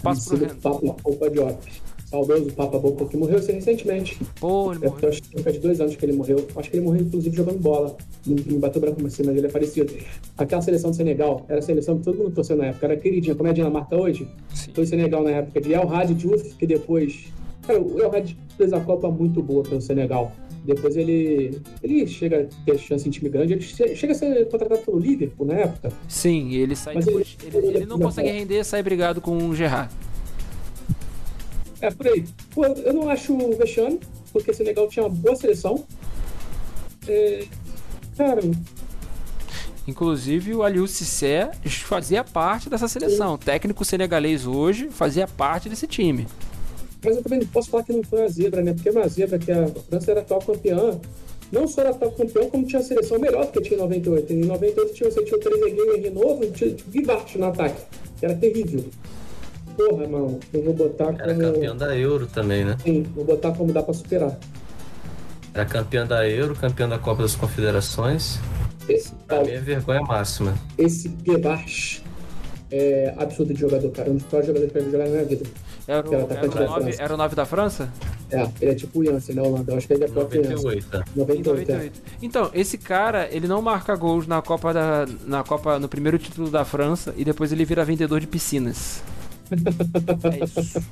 Passo 0.02 0.38
pro. 0.38 0.56
Papa 0.56 0.96
Boba 1.04 1.30
Diop. 1.30 1.85
Saudoso 2.06 2.52
Papa 2.54 2.78
Boba, 2.78 3.06
que 3.06 3.18
morreu 3.18 3.38
recentemente. 3.40 4.18
Pô, 4.40 4.72
ele 4.74 4.86
Eu 4.86 4.92
morreu. 4.92 5.10
acho 5.10 5.22
que 5.24 5.30
cerca 5.30 5.52
de 5.52 5.60
dois 5.60 5.82
anos 5.82 5.96
que 5.96 6.06
ele 6.06 6.14
morreu. 6.14 6.48
Acho 6.56 6.70
que 6.70 6.78
ele 6.78 6.86
morreu, 6.86 7.02
inclusive, 7.02 7.36
jogando 7.36 7.60
bola. 7.60 7.98
Não 8.26 8.36
me 8.36 8.60
bateu 8.60 8.80
branco 8.80 9.06
assim, 9.06 9.24
mas 9.26 9.36
ele 9.36 9.48
é 9.48 9.50
parecido. 9.50 9.92
Aquela 10.38 10.62
seleção 10.62 10.92
do 10.92 10.96
Senegal 10.96 11.46
era 11.50 11.60
a 11.60 11.62
seleção 11.62 11.98
que 11.98 12.04
todo 12.04 12.18
mundo 12.18 12.32
torceu 12.32 12.56
na 12.56 12.68
época. 12.68 12.86
Era 12.86 12.98
queridinha, 12.98 13.36
como 13.36 13.48
é 13.48 13.52
a 13.52 13.54
Dinamarca 13.54 13.96
hoje. 14.00 14.28
Sim. 14.54 14.72
Foi 14.74 14.84
o 14.84 14.88
Senegal 14.88 15.24
na 15.24 15.32
época 15.32 15.60
de 15.60 15.74
El 15.74 15.90
Hadji 15.94 16.14
Diouf, 16.14 16.44
que 16.56 16.68
depois... 16.68 17.26
Cara, 17.66 17.82
o 17.82 18.00
El 18.00 18.16
Hadji 18.16 18.38
fez 18.56 18.72
a 18.72 18.80
Copa 18.80 19.10
muito 19.10 19.42
boa 19.42 19.64
pelo 19.64 19.82
Senegal. 19.82 20.32
Depois 20.64 20.96
ele, 20.96 21.60
ele 21.84 22.06
chega 22.08 22.42
a 22.42 22.66
ter 22.66 22.78
chance 22.78 23.08
em 23.08 23.12
time 23.12 23.30
grande. 23.30 23.54
Ele 23.54 23.62
che- 23.62 23.96
chega 23.96 24.14
a 24.14 24.16
ser 24.16 24.48
contratado 24.50 24.82
pelo 24.82 25.00
Liverpool 25.00 25.48
na 25.48 25.56
época. 25.56 25.92
Sim, 26.08 26.54
ele 26.54 26.76
sai 26.76 26.96
Mas 26.96 27.06
depois. 27.06 27.36
ele- 27.44 27.58
Ele, 27.58 27.68
ele 27.78 27.86
não 27.86 28.00
consegue 28.00 28.30
render, 28.30 28.64
sai 28.64 28.82
brigado 28.84 29.20
com 29.22 29.36
o 29.50 29.56
Gerrard. 29.56 29.92
É, 31.82 31.92
por 31.92 32.08
aí. 32.08 32.26
Pô, 32.54 32.66
eu 32.66 32.94
não 32.94 33.10
acho 33.10 33.38
vexame, 33.58 34.00
porque 34.32 34.52
o 34.52 34.54
Senegal 34.54 34.88
tinha 34.88 35.06
uma 35.06 35.14
boa 35.14 35.36
seleção. 35.36 35.86
É, 37.08 37.46
cara, 38.18 38.42
Inclusive 39.88 40.56
o 40.56 40.64
Aliou 40.64 40.88
Cissé 40.88 41.52
fazia 41.86 42.24
parte 42.24 42.70
dessa 42.70 42.88
seleção. 42.88 43.36
O 43.36 43.38
técnico 43.38 43.86
senegalês 43.86 44.48
hoje 44.48 44.90
fazia 44.90 45.28
parte 45.28 45.70
desse 45.70 45.86
time. 45.86 46.28
mas 47.04 47.18
eu 47.18 47.24
também 47.24 47.40
não 47.40 47.48
posso 47.48 47.70
falar 47.70 47.84
que 47.84 47.94
não 47.94 48.04
foi 48.04 48.22
uma 48.22 48.30
zebra, 48.30 48.64
né? 48.64 48.74
Porque 48.74 48.90
é 48.90 48.92
uma 48.92 49.08
zebra 49.08 49.38
que 49.38 49.52
a 49.52 49.68
França 49.68 50.12
era 50.12 50.22
atual 50.22 50.42
campeã. 50.42 51.00
Não 51.52 51.68
só 51.68 51.82
era 51.82 51.92
atual 51.92 52.12
campeão, 52.14 52.50
como 52.50 52.66
tinha 52.66 52.80
a 52.82 52.84
seleção 52.84 53.20
melhor 53.20 53.46
do 53.46 53.52
que 53.52 53.62
tinha 53.62 53.78
em 53.78 53.82
98. 53.84 54.34
Em 54.34 54.38
98 54.46 54.94
tinha, 54.96 55.12
você 55.12 55.24
tinha 55.24 55.38
o 55.38 55.40
Trezeguet 55.40 56.00
e 56.00 56.02
Renovo 56.02 56.44
e 56.44 56.52
tinha 56.52 56.72
o 56.72 56.76
Guivart 56.90 57.36
no 57.36 57.46
ataque. 57.46 57.82
que 58.20 58.26
Era 58.26 58.36
terrível. 58.36 58.86
Porra, 59.78 60.08
mano, 60.08 60.40
eu 60.54 60.64
vou 60.64 60.74
botar 60.74 61.06
como... 61.06 61.22
Era 61.22 61.36
campeão 61.36 61.76
da 61.78 61.96
Euro 61.98 62.28
também, 62.28 62.64
né? 62.66 62.78
Sim, 62.84 63.04
vou 63.16 63.26
botar 63.26 63.52
como 63.52 63.72
dá 63.74 63.84
pra 63.84 63.94
superar. 63.94 64.38
Era 65.54 65.66
campeão 65.66 66.06
da 66.06 66.28
Euro, 66.28 66.56
campeão 66.56 66.88
da 66.90 66.98
Copa 67.00 67.22
das 67.22 67.36
Confederações. 67.36 68.40
Esse, 68.88 69.14
Pra 69.28 69.42
mim 69.44 69.52
é 69.52 69.60
vergonha 69.60 70.02
máxima. 70.02 70.54
esse 70.78 71.08
Guivart 71.10 72.00
é 72.72 73.14
absurdo 73.18 73.54
de 73.54 73.60
jogador, 73.62 73.90
cara. 73.92 74.12
Um 74.12 74.16
dos 74.16 74.24
piores 74.24 74.48
jogadores 74.48 74.72
que 74.74 74.80
eu 74.80 74.86
jogar 74.92 75.06
na 75.06 75.10
minha 75.12 75.26
vida. 75.26 75.46
Era 75.88 76.00
o, 76.00 76.10
Que 76.10 76.16
era 76.16 76.24
atacante 76.26 76.58
era 76.58 76.66
o, 76.66 76.68
da 76.68 76.72
nove, 76.72 76.84
França. 76.84 77.02
era 77.04 77.14
o 77.14 77.18
nove 77.18 77.36
da 77.36 77.46
França? 77.46 77.90
É, 78.32 78.48
ele 78.60 78.72
é 78.72 78.76
tipo 78.76 79.00
o 79.00 79.06
Jansen, 79.06 79.36
na 79.36 79.44
Holanda. 79.44 79.72
Eu 79.72 79.78
acho 79.78 79.88
que 79.88 79.94
ele 79.94 80.04
é 80.04 80.08
próprio 80.08 80.44
Jansen. 80.44 80.56
98, 80.58 80.88
tá? 80.90 81.04
Em 81.16 81.20
98, 81.20 81.72
é. 81.72 81.74
98. 81.76 82.02
Então, 82.22 82.52
esse 82.54 82.78
cara, 82.78 83.28
ele 83.32 83.48
não 83.48 83.62
marca 83.62 83.96
gols 83.96 84.28
na 84.28 84.42
Copa 84.42 84.74
da 84.74 85.06
na 85.26 85.44
Copa 85.44 85.80
no 85.80 85.88
primeiro 85.88 86.18
título 86.18 86.50
da 86.50 86.66
França 86.66 87.14
e 87.16 87.24
depois 87.24 87.52
ele 87.52 87.64
vira 87.66 87.86
vendedor 87.86 88.20
de 88.20 88.28
piscinas. 88.28 89.02
É 89.52 90.44
isso. 90.44 90.84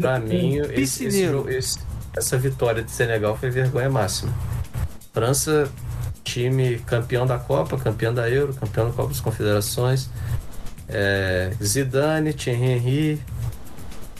Pra 0.00 0.18
mim, 0.18 0.56
esse, 0.72 1.06
esse 1.06 1.22
esse- 1.48 1.78
essa 2.16 2.36
vitória 2.38 2.82
de 2.82 2.90
Senegal 2.90 3.36
foi 3.36 3.50
vergonha 3.50 3.88
máxima. 3.90 4.32
França, 5.12 5.68
time 6.24 6.78
campeão 6.80 7.26
da 7.26 7.38
Copa, 7.38 7.76
campeão 7.76 8.12
da 8.12 8.28
Euro, 8.28 8.54
campeão 8.54 8.86
da 8.88 8.92
Copa 8.92 9.08
das 9.08 9.20
Confederações. 9.20 10.08
É, 10.88 11.52
Zidane, 11.62 12.32
Thierry 12.32 12.62
Henry, 12.72 13.22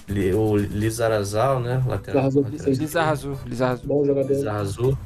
Li- 0.09 0.33
o 0.35 0.57
Lizarazal, 0.57 1.61
né? 1.61 1.83
Lateral. 1.87 2.25
Lizarazu, 2.27 2.41
lateral 2.43 2.75
sim. 2.75 2.81
Lizarrazu, 2.81 3.39
Lizarrazu. 3.47 3.87
Bom 3.87 4.05
jogador. 4.05 4.29
Lizarazu. 4.31 4.83
Ele 4.89 4.97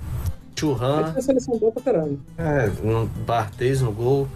Churran, 0.58 1.14
é, 2.36 2.68
um 2.84 3.06
Barthez 3.24 3.80
no 3.80 3.92
gol. 3.92 4.26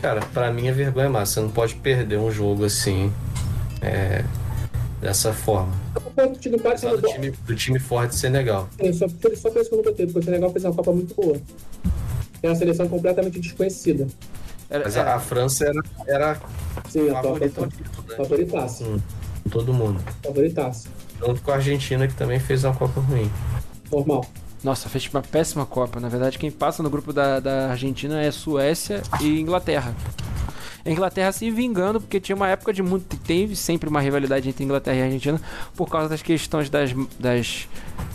Cara, 0.00 0.20
pra 0.32 0.52
mim 0.52 0.68
é 0.68 0.72
vergonha 0.72 1.08
máxima. 1.08 1.26
Você 1.26 1.40
não 1.40 1.50
pode 1.50 1.74
perder 1.76 2.18
um 2.18 2.30
jogo 2.30 2.64
assim, 2.64 3.12
é, 3.82 4.24
dessa 5.00 5.32
forma. 5.32 5.72
Parte, 6.14 6.48
Apesar 6.54 6.90
mas 6.92 7.00
do 7.00 7.06
eu 7.06 7.12
time, 7.12 7.30
do 7.30 7.54
time 7.56 7.78
forte 7.78 8.10
de 8.10 8.16
Senegal. 8.16 8.68
Sim, 8.80 8.92
só, 8.92 9.08
só 9.08 9.14
por 9.50 9.60
isso 9.60 9.68
que 9.68 9.74
eu 9.74 9.76
não 9.78 9.84
botei, 9.84 10.06
porque 10.06 10.18
o 10.20 10.22
Senegal 10.22 10.50
fez 10.52 10.64
uma 10.64 10.74
Copa 10.74 10.92
muito 10.92 11.14
boa. 11.14 11.36
É 12.42 12.48
uma 12.48 12.54
seleção 12.54 12.88
completamente 12.88 13.40
desconhecida. 13.40 14.06
Era- 14.70 14.84
Mas 14.84 14.96
era- 14.96 15.12
a, 15.12 15.16
a 15.16 15.20
França 15.20 15.64
era, 15.64 15.80
era 16.06 16.40
Sim, 16.88 17.08
favorita 17.10 17.62
né? 17.62 17.68
Favoritaça. 18.16 18.84
Com, 18.84 18.98
com 19.42 19.50
todo 19.50 19.72
mundo. 19.74 20.00
Favoritaça. 20.22 20.88
Junto 21.18 21.42
com 21.42 21.50
a 21.50 21.54
Argentina, 21.54 22.06
que 22.06 22.14
também 22.14 22.38
fez 22.38 22.62
uma 22.62 22.74
Copa 22.74 23.00
ruim. 23.00 23.28
Normal. 23.90 24.24
Nossa, 24.62 24.88
fez 24.88 25.08
uma 25.12 25.22
péssima 25.22 25.64
Copa. 25.64 26.00
Na 26.00 26.08
verdade, 26.08 26.38
quem 26.38 26.50
passa 26.50 26.82
no 26.82 26.90
grupo 26.90 27.12
da, 27.12 27.38
da 27.40 27.70
Argentina 27.70 28.20
é 28.20 28.30
Suécia 28.30 29.02
e 29.20 29.40
Inglaterra. 29.40 29.94
A 30.84 30.90
Inglaterra 30.90 31.30
se 31.32 31.50
vingando, 31.50 32.00
porque 32.00 32.18
tinha 32.20 32.34
uma 32.34 32.48
época 32.48 32.72
de 32.72 32.82
muito. 32.82 33.16
Teve 33.18 33.54
sempre 33.54 33.88
uma 33.88 34.00
rivalidade 34.00 34.48
entre 34.48 34.64
Inglaterra 34.64 34.96
e 34.96 35.02
Argentina 35.02 35.40
por 35.76 35.88
causa 35.88 36.08
das 36.08 36.22
questões 36.22 36.70
das, 36.70 36.92
das 37.18 37.68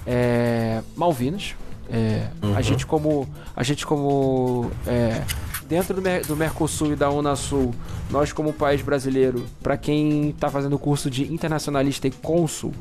é, 0.05 0.81
Malvinas. 0.95 1.55
É, 1.89 2.27
Uhum. 2.41 2.55
A 2.55 2.61
gente 2.61 2.85
como. 2.85 3.27
A 3.55 3.61
gente 3.63 3.85
como. 3.85 4.71
é, 4.87 5.21
dentro 5.67 5.93
do, 5.93 6.01
Mer- 6.01 6.25
do 6.25 6.35
Mercosul 6.35 6.93
e 6.93 6.95
da 6.95 7.09
Unasul, 7.09 7.73
nós 8.09 8.31
como 8.33 8.51
país 8.53 8.81
brasileiro, 8.81 9.45
para 9.61 9.77
quem 9.77 10.29
está 10.29 10.49
fazendo 10.49 10.75
o 10.75 10.79
curso 10.79 11.09
de 11.09 11.31
internacionalista 11.31 12.07
e 12.07 12.11
cônsul, 12.11 12.73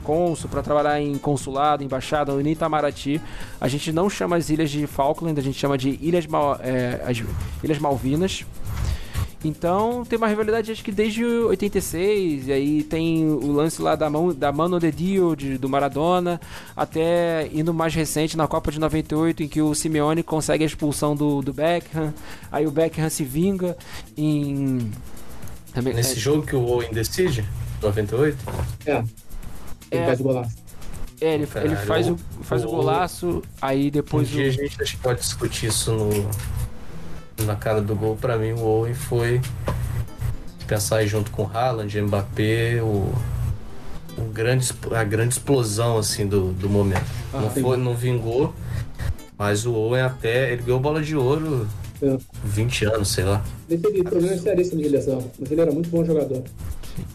cônsul 0.00 0.48
para 0.50 0.62
trabalhar 0.62 1.00
em 1.00 1.16
consulado, 1.18 1.84
embaixada 1.84 2.32
ou 2.32 2.40
em 2.40 2.48
Itamaraty, 2.50 3.20
a 3.60 3.68
gente 3.68 3.92
não 3.92 4.08
chama 4.10 4.36
as 4.36 4.50
ilhas 4.50 4.70
de 4.70 4.86
Falkland, 4.86 5.38
a 5.38 5.42
gente 5.42 5.58
chama 5.58 5.76
de 5.76 5.98
Ilhas, 6.00 6.26
Mal, 6.26 6.58
é, 6.62 7.02
as 7.06 7.22
Ilhas 7.62 7.78
Malvinas. 7.78 8.44
Então 9.42 10.04
tem 10.04 10.18
uma 10.18 10.28
rivalidade 10.28 10.70
acho 10.70 10.84
que 10.84 10.92
desde 10.92 11.24
86, 11.24 12.48
e 12.48 12.52
aí 12.52 12.82
tem 12.82 13.26
o 13.26 13.52
lance 13.52 13.80
lá 13.80 13.96
da, 13.96 14.10
mão, 14.10 14.34
da 14.34 14.52
Mano 14.52 14.78
de 14.78 14.92
Dio 14.92 15.34
de, 15.34 15.56
do 15.56 15.66
Maradona, 15.66 16.38
até 16.76 17.48
indo 17.52 17.72
mais 17.72 17.94
recente 17.94 18.36
na 18.36 18.46
Copa 18.46 18.70
de 18.70 18.78
98, 18.78 19.42
em 19.42 19.48
que 19.48 19.62
o 19.62 19.74
Simeone 19.74 20.22
consegue 20.22 20.62
a 20.62 20.66
expulsão 20.66 21.16
do, 21.16 21.40
do 21.40 21.54
Beckham, 21.54 22.12
aí 22.52 22.66
o 22.66 22.70
Beckham 22.70 23.08
se 23.08 23.24
vinga 23.24 23.76
em. 24.16 24.90
Também, 25.72 25.94
Nesse 25.94 26.16
é, 26.16 26.20
jogo 26.20 26.44
que 26.44 26.56
o 26.56 26.66
Owen 26.66 26.92
decide, 26.92 27.44
98, 27.80 28.36
É. 28.86 29.02
Ele 29.90 30.02
É. 30.02 30.06
faz 30.06 30.20
o 30.20 30.22
golaço. 30.22 30.56
é, 31.20 31.34
ele, 31.34 31.46
Caralho, 31.46 31.72
ele 31.72 31.76
faz, 31.86 32.08
o, 32.08 32.16
faz 32.42 32.64
o 32.64 32.68
o- 32.68 32.70
golaço, 32.70 33.42
aí 33.60 33.88
um 33.88 33.90
depois 33.90 34.28
dia 34.28 34.46
a 34.46 34.48
o, 34.48 34.52
gente 34.52 34.82
acho 34.82 34.96
que 34.96 35.02
pode 35.02 35.20
discutir 35.20 35.66
isso 35.66 35.92
no, 35.92 36.30
na 37.44 37.56
cara 37.56 37.80
do 37.80 37.94
gol. 37.94 38.16
Pra 38.16 38.36
mim, 38.38 38.52
o 38.52 38.60
Owen 38.60 38.94
foi 38.94 39.40
pensar 40.66 40.98
aí 40.98 41.06
junto 41.08 41.30
com 41.30 41.42
o 41.42 41.50
Haaland, 41.52 42.00
Mbappé, 42.00 42.80
o, 42.82 43.12
o 44.16 44.22
grande, 44.32 44.70
a 44.94 45.04
grande 45.04 45.34
explosão 45.34 45.98
assim 45.98 46.26
do, 46.26 46.52
do 46.52 46.68
momento. 46.70 47.04
Ah, 47.34 47.40
não, 47.40 47.50
foi, 47.50 47.76
não 47.76 47.94
vingou, 47.94 48.54
mas 49.36 49.66
o 49.66 49.72
Owen 49.74 50.02
até 50.02 50.52
ele 50.52 50.62
ganhou 50.62 50.78
bola 50.80 51.02
de 51.02 51.16
ouro 51.16 51.66
É. 52.02 52.16
20 52.44 52.84
anos, 52.86 53.08
sei 53.08 53.24
lá. 53.24 53.42
Ele 53.68 53.80
teve 53.82 54.02
problemas 54.04 54.40
seríssimos 54.40 54.84
de 54.84 54.88
lesão, 54.90 55.30
mas 55.38 55.50
ele 55.50 55.60
era 55.60 55.72
muito 55.72 55.90
bom 55.90 56.04
jogador. 56.04 56.42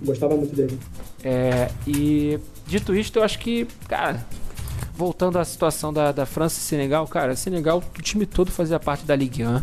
Gostava 0.03 0.35
muito 0.35 0.55
dele. 0.55 0.77
É, 1.23 1.69
e 1.87 2.39
dito 2.65 2.95
isto, 2.95 3.19
eu 3.19 3.23
acho 3.23 3.39
que, 3.39 3.65
cara, 3.87 4.25
voltando 4.95 5.37
à 5.37 5.45
situação 5.45 5.93
da, 5.93 6.11
da 6.11 6.25
França 6.25 6.59
e 6.59 6.61
Senegal, 6.61 7.07
cara, 7.07 7.35
Senegal, 7.35 7.83
o 7.97 8.01
time 8.01 8.25
todo 8.25 8.51
fazia 8.51 8.79
parte 8.79 9.05
da 9.05 9.15
Ligue 9.15 9.45
1. 9.45 9.61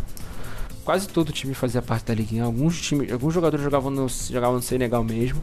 Quase 0.85 1.07
todo 1.07 1.29
o 1.29 1.31
time 1.31 1.53
fazia 1.53 1.81
parte 1.81 2.05
da 2.05 2.13
Ligue 2.13 2.41
1. 2.41 2.45
Alguns, 2.45 2.81
time, 2.81 3.11
alguns 3.11 3.33
jogadores 3.33 3.63
jogavam 3.63 3.89
no, 3.89 4.07
jogavam 4.07 4.57
no 4.57 4.61
Senegal 4.61 5.03
mesmo. 5.03 5.41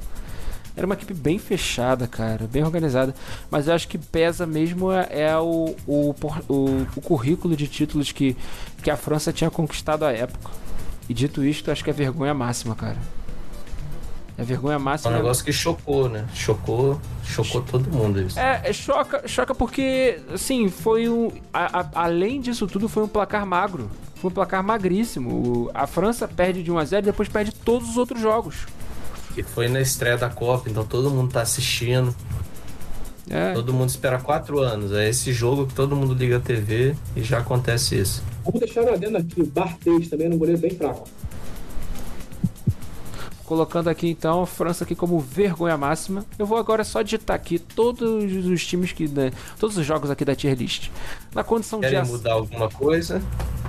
Era 0.77 0.87
uma 0.87 0.95
equipe 0.95 1.13
bem 1.13 1.39
fechada, 1.39 2.07
cara, 2.07 2.47
bem 2.47 2.63
organizada. 2.63 3.15
Mas 3.51 3.67
eu 3.67 3.75
acho 3.75 3.89
que 3.89 3.99
pesa 3.99 4.47
mesmo 4.47 4.93
é, 4.93 5.09
é 5.11 5.37
o, 5.37 5.75
o, 5.87 6.15
o, 6.49 6.87
o 6.97 7.01
currículo 7.01 7.57
de 7.57 7.67
títulos 7.67 8.13
que, 8.13 8.37
que 8.83 8.91
a 8.91 8.97
França 8.97 9.33
tinha 9.33 9.51
conquistado 9.51 10.05
à 10.05 10.13
época. 10.13 10.51
E 11.09 11.15
dito 11.15 11.45
isto, 11.45 11.71
acho 11.71 11.83
que 11.83 11.91
é 11.91 11.93
vergonha 11.93 12.33
máxima, 12.33 12.75
cara. 12.77 12.97
É 14.41 14.43
vergonha 14.43 14.79
máxima. 14.79 15.13
É 15.13 15.15
um 15.15 15.19
negócio 15.19 15.45
que 15.45 15.53
chocou, 15.53 16.09
né? 16.09 16.27
Chocou, 16.35 16.99
chocou 17.23 17.61
todo 17.61 17.91
mundo 17.91 18.23
isso. 18.23 18.41
É, 18.41 18.63
é 18.65 18.73
choca, 18.73 19.29
choca 19.29 19.55
porque, 19.55 20.19
assim, 20.33 20.71
foi 20.71 21.11
um. 21.11 21.31
A, 21.53 21.81
a, 21.81 21.89
além 22.05 22.41
disso 22.41 22.67
tudo, 22.67 22.89
foi 22.89 23.03
um 23.03 23.09
placar 23.09 23.45
magro. 23.45 23.91
Foi 24.15 24.31
um 24.31 24.33
placar 24.33 24.65
magríssimo. 24.65 25.31
O, 25.31 25.71
a 25.75 25.87
França 25.87 26.27
perde 26.27 26.63
de 26.63 26.73
1x0 26.73 27.01
e 27.01 27.03
depois 27.03 27.29
perde 27.29 27.53
todos 27.53 27.91
os 27.91 27.99
outros 27.99 28.19
jogos. 28.19 28.67
E 29.37 29.43
foi 29.43 29.69
na 29.69 29.83
estreia 29.83 30.17
da 30.17 30.31
Copa, 30.31 30.71
então 30.71 30.87
todo 30.87 31.11
mundo 31.11 31.31
tá 31.31 31.43
assistindo. 31.43 32.15
É. 33.29 33.53
Todo 33.53 33.75
mundo 33.75 33.91
espera 33.91 34.19
quatro 34.19 34.59
anos. 34.61 34.91
É 34.93 35.07
esse 35.07 35.35
jogo 35.35 35.67
que 35.67 35.75
todo 35.75 35.95
mundo 35.95 36.15
liga 36.15 36.39
a 36.39 36.41
TV 36.41 36.97
e 37.15 37.23
já 37.23 37.41
acontece 37.41 38.01
isso. 38.01 38.23
Vamos 38.43 38.59
deixar 38.59 38.85
na 38.85 38.93
adendo 38.93 39.19
aqui, 39.19 39.43
o 39.43 39.47
Barthez 39.47 40.09
também 40.09 40.29
é 40.29 40.31
um 40.31 40.39
goleiro 40.39 40.59
bem 40.59 40.71
fraco 40.71 41.07
colocando 43.51 43.89
aqui 43.91 44.09
então 44.09 44.43
a 44.43 44.47
França 44.47 44.85
aqui 44.85 44.95
como 44.95 45.19
vergonha 45.19 45.77
máxima. 45.77 46.25
Eu 46.39 46.47
vou 46.47 46.57
agora 46.57 46.85
só 46.85 47.03
digitar 47.03 47.35
aqui 47.35 47.59
todos 47.59 48.33
os 48.47 48.65
times 48.65 48.93
que 48.93 49.09
né, 49.09 49.33
todos 49.59 49.77
os 49.77 49.85
jogos 49.85 50.09
aqui 50.09 50.25
da 50.25 50.37
tier 50.37 50.57
list. 50.57 50.89
Na 51.35 51.43
condição 51.43 51.81
Querem 51.81 52.01
de 52.01 52.09
mudar 52.09 52.35
alguma 52.35 52.69
coisa 52.69 53.21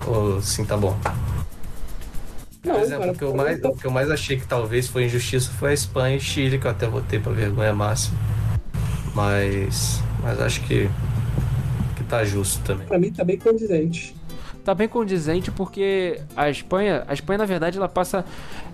ou 0.06 0.40
sim 0.40 0.64
tá 0.66 0.78
bom? 0.78 0.96
Por 2.62 2.80
exemplo, 2.80 3.10
o, 3.10 3.16
que 3.16 3.24
eu 3.24 3.34
mais, 3.34 3.64
o 3.64 3.72
que 3.72 3.86
eu 3.88 3.90
mais 3.90 4.12
achei 4.12 4.38
que 4.38 4.46
talvez 4.46 4.88
foi 4.88 5.06
injustiça 5.06 5.50
foi 5.50 5.72
a 5.72 5.74
Espanha 5.74 6.18
e 6.18 6.20
Chile, 6.20 6.60
que 6.60 6.68
eu 6.68 6.72
até 6.72 6.86
votei 6.86 7.20
para 7.20 7.32
vergonha 7.32 7.74
máxima. 7.74 8.16
Mas, 9.16 10.00
mas 10.22 10.40
acho 10.40 10.62
que, 10.62 10.88
que 11.98 12.04
tá 12.04 12.24
justo 12.24 12.64
também. 12.64 12.86
Para 12.86 13.00
mim 13.00 13.12
tá 13.12 13.24
bem 13.24 13.40
condizente 13.40 14.14
tá 14.64 14.74
bem 14.74 14.88
condizente 14.88 15.52
porque 15.52 16.22
a 16.36 16.50
Espanha, 16.50 17.04
a 17.08 17.14
Espanha 17.14 17.40
na 17.40 17.46
verdade 17.46 17.78
ela 17.78 17.90
passa, 17.90 18.26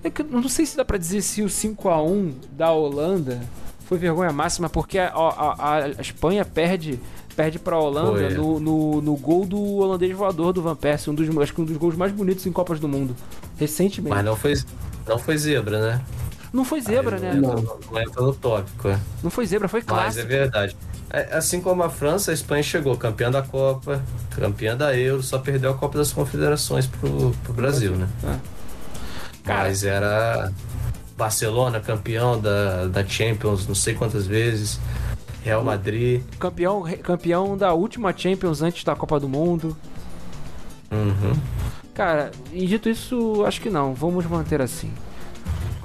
é 0.04 0.10
que 0.10 0.24
não 0.24 0.48
sei 0.50 0.66
se 0.66 0.76
dá 0.78 0.86
para 0.86 0.98
dizer 0.98 1.22
se 1.22 1.42
o 1.42 1.50
5 1.50 1.90
a 1.90 2.02
1 2.02 2.34
da 2.52 2.72
Holanda 2.72 3.42
foi 3.86 3.98
vergonha 3.98 4.32
máxima 4.32 4.70
porque 4.70 5.00
a, 5.00 5.10
a, 5.10 5.76
a 5.98 6.02
Espanha 6.02 6.44
perde 6.44 7.00
perde 7.36 7.60
para 7.60 7.76
a 7.76 7.80
Holanda 7.80 8.32
no, 8.32 8.60
no, 8.60 9.02
no, 9.02 9.16
gol 9.16 9.46
do 9.46 9.62
holandês 9.78 10.12
voador 10.12 10.52
do 10.52 10.62
Van 10.62 10.76
Persie, 10.76 11.12
um 11.12 11.14
dos 11.14 11.38
acho 11.38 11.54
que 11.54 11.62
um 11.62 11.66
dos 11.66 11.78
gols 11.78 11.96
mais 11.96 12.12
bonitos 12.12 12.46
em 12.48 12.52
Copas 12.52 12.80
do 12.80 12.88
Mundo 12.88 13.16
recentemente. 13.58 14.16
Mas 14.16 14.26
não 14.26 14.36
foi 14.36 14.54
não 15.08 15.20
foi 15.20 15.38
zebra, 15.38 15.80
né? 15.80 16.02
Não 16.52 16.66
foi 16.66 16.82
zebra, 16.82 17.18
Aí, 17.18 17.22
né? 17.22 17.34
Não, 17.34 17.56
não 17.92 18.02
entra 18.02 18.22
no 18.22 18.34
tópico, 18.34 18.88
é. 18.88 19.00
Não 19.22 19.30
foi 19.30 19.46
zebra, 19.46 19.68
foi 19.68 19.82
clássico. 19.82 20.26
Mas 20.26 20.34
é 20.34 20.40
verdade. 20.40 20.76
É, 21.10 21.38
assim 21.38 21.62
como 21.62 21.84
a 21.84 21.90
França, 21.90 22.32
a 22.32 22.34
Espanha 22.34 22.64
chegou 22.64 22.98
campeã 22.98 23.32
da 23.32 23.42
Copa, 23.42 24.04
campeã 24.32 24.76
da 24.76 24.96
Euro, 24.98 25.24
só 25.24 25.40
perdeu 25.40 25.72
a 25.72 25.74
Copa 25.74 25.98
das 25.98 26.12
Confederações 26.12 26.86
pro, 26.86 27.32
pro 27.44 27.54
Brasil, 27.54 27.94
né? 27.94 28.08
É. 28.24 28.58
Mas 29.46 29.84
era 29.84 30.52
Barcelona 31.18 31.80
campeão 31.80 32.40
da, 32.40 32.88
da 32.88 33.06
Champions 33.06 33.66
não 33.66 33.76
sei 33.76 33.94
quantas 33.94 34.28
vezes, 34.28 34.80
Real 35.44 35.64
Madrid. 35.64 36.22
Campeão, 36.38 36.84
campeão 37.02 37.58
da 37.58 37.74
última 37.74 38.14
Champions 38.16 38.62
antes 38.62 38.84
da 38.84 38.96
Copa 38.96 39.18
do 39.20 39.30
Mundo. 39.30 39.78
Uhum. 40.92 41.34
Cara, 41.94 42.32
e 42.52 42.68
dito 42.68 42.90
isso, 42.90 43.44
acho 43.46 43.62
que 43.62 43.70
não. 43.70 43.94
Vamos 43.94 44.26
manter 44.26 44.62
assim. 44.62 44.92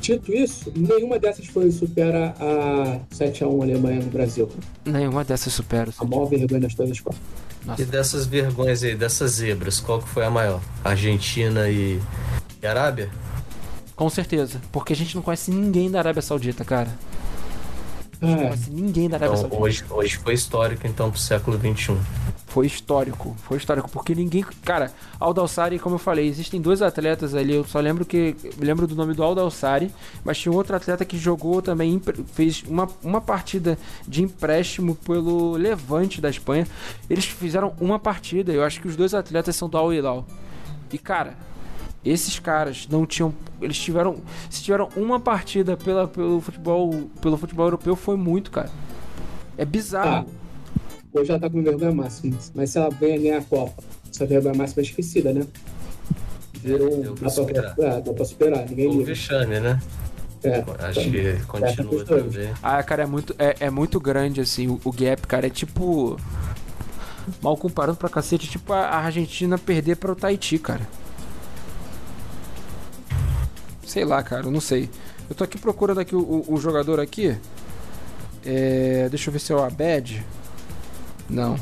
Dito 0.03 0.35
isso, 0.35 0.73
nenhuma 0.75 1.17
dessas 1.17 1.47
foi 1.47 1.71
supera 1.71 2.35
a 2.41 2.99
7x1 3.15 3.63
Alemanha 3.63 4.01
no 4.01 4.11
Brasil. 4.11 4.49
Nenhuma 4.85 5.23
dessas 5.23 5.53
supera. 5.53 5.93
A 5.97 6.05
maior 6.05 6.25
vergonha 6.27 6.63
das 6.63 6.75
todas 6.75 6.91
as 6.91 7.79
E 7.79 7.85
dessas 7.85 8.27
vergonhas 8.27 8.83
aí, 8.83 8.97
dessas 8.97 9.31
zebras, 9.35 9.79
qual 9.79 10.03
que 10.03 10.09
foi 10.09 10.25
a 10.25 10.31
maior? 10.31 10.61
Argentina 10.83 11.69
e, 11.69 12.01
e 12.61 12.67
Arábia? 12.67 13.11
Com 13.95 14.11
certeza, 14.11 14.61
porque 14.73 14.93
a 14.93 14.97
gente 14.97 15.15
não 15.15 15.23
conhece 15.23 15.53
ninguém 15.53 15.89
da 15.89 16.01
Arábia 16.01 16.21
Saudita, 16.21 16.65
cara. 16.65 16.89
É. 18.21 18.27
Não 18.27 18.37
conhece 18.39 18.71
ninguém 18.73 19.09
da 19.09 19.19
Arábia 19.19 19.37
então, 19.37 19.51
Saudita. 19.51 19.63
Hoje, 19.63 19.85
hoje 19.89 20.17
foi 20.17 20.35
histórico, 20.35 20.85
então, 20.85 21.13
pro 21.13 21.21
século 21.21 21.57
XXI 21.57 21.97
foi 22.53 22.67
histórico. 22.67 23.35
Foi 23.45 23.57
histórico, 23.57 23.89
porque 23.89 24.15
ninguém. 24.15 24.45
Cara, 24.63 24.93
Aldo 25.19 25.41
Alçari, 25.41 25.79
como 25.79 25.95
eu 25.95 25.99
falei, 25.99 26.29
existem 26.29 26.61
dois 26.61 26.83
atletas 26.83 27.35
ali. 27.35 27.55
Eu 27.55 27.65
só 27.65 27.81
lembro 27.81 28.05
que. 28.05 28.37
Lembro 28.61 28.87
do 28.87 28.95
nome 28.95 29.15
do 29.15 29.23
Aldo 29.23 29.41
Alçari, 29.41 29.91
mas 30.23 30.39
tinha 30.39 30.53
outro 30.53 30.77
atleta 30.77 31.03
que 31.03 31.17
jogou 31.17 31.63
também, 31.63 31.99
fez 32.35 32.63
uma, 32.69 32.87
uma 33.03 33.23
partida 33.23 33.79
de 34.07 34.23
empréstimo 34.23 34.95
pelo 34.95 35.53
Levante 35.53 36.21
da 36.21 36.29
Espanha. 36.29 36.67
Eles 37.09 37.25
fizeram 37.25 37.73
uma 37.81 37.99
partida. 37.99 38.53
Eu 38.53 38.63
acho 38.63 38.83
que 38.83 38.89
os 38.89 38.97
dois 38.97 39.15
atletas 39.15 39.57
são 39.57 39.67
do 39.67 39.79
Al 39.79 39.91
Hilal. 39.91 40.27
E, 40.93 40.99
cara, 40.99 41.39
esses 42.05 42.39
caras 42.39 42.87
não 42.87 43.07
tinham. 43.07 43.33
Eles 43.63 43.79
tiveram. 43.79 44.19
Se 44.51 44.63
tiveram 44.63 44.91
uma 44.95 45.19
partida 45.19 45.75
pela, 45.75 46.07
pelo 46.07 46.39
futebol. 46.43 47.11
Pelo 47.23 47.39
futebol 47.39 47.65
europeu, 47.65 47.97
foi 47.97 48.19
muito, 48.19 48.51
cara. 48.51 48.71
É 49.57 49.65
bizarro. 49.65 50.27
Ah 50.29 50.42
hoje 51.13 51.31
ela 51.31 51.41
tá 51.41 51.51
com 51.51 51.63
vergonha 51.63 51.93
máxima. 51.93 52.37
Mas 52.55 52.71
se 52.71 52.79
ela 52.79 52.91
ganha, 52.91 53.19
ganhar 53.19 53.39
a 53.39 53.43
Copa, 53.43 53.83
essa 54.11 54.27
vergonha 54.27 54.55
máxima 54.55 54.83
é 54.83 54.85
esquecida, 54.85 55.33
né? 55.33 55.47
Virou. 56.63 57.03
Dá 57.03 57.13
pra, 57.13 57.29
superar. 57.29 57.75
É, 57.79 58.01
dá 58.01 58.13
pra 58.13 58.25
superar, 58.25 58.69
ninguém 58.69 58.89
O 58.89 59.05
vexame, 59.05 59.59
né? 59.61 59.81
É, 60.45 60.65
Acho 60.87 61.01
que 61.09 61.47
continua 61.47 62.05
também. 62.05 62.53
Ah, 62.63 62.83
cara, 62.83 63.05
é 63.05 63.07
muito, 63.07 63.35
é, 63.39 63.57
é 63.61 63.71
muito 63.71 64.01
grande, 64.01 64.41
assim, 64.41 64.67
o, 64.67 64.81
o, 64.85 64.93
gap, 64.93 65.27
cara. 65.27 65.47
É 65.47 65.51
tipo. 65.51 66.19
Mal 67.41 67.57
comparando 67.57 67.97
pra 67.97 68.09
cacete, 68.09 68.49
tipo 68.49 68.73
a 68.73 68.97
Argentina 68.97 69.57
perder 69.57 69.97
para 69.97 70.11
o 70.11 70.17
Tahiti, 70.17 70.59
cara. 70.59 70.81
Sei 73.87 74.05
lá, 74.05 74.21
cara, 74.23 74.43
não 74.51 74.61
sei. 74.61 74.91
Eu 75.31 75.37
tô 75.37 75.45
aqui 75.45 75.57
procurando 75.57 76.01
aqui 76.01 76.17
o, 76.17 76.21
o, 76.21 76.55
o 76.55 76.57
jogador 76.59 76.99
aqui. 76.99 77.37
É, 78.45 79.09
deixa 79.09 79.29
eu 79.29 79.33
ver 79.33 79.39
se 79.39 79.53
é 79.53 79.55
o 79.55 79.63
Abed. 79.63 80.25
Não. 81.33 81.57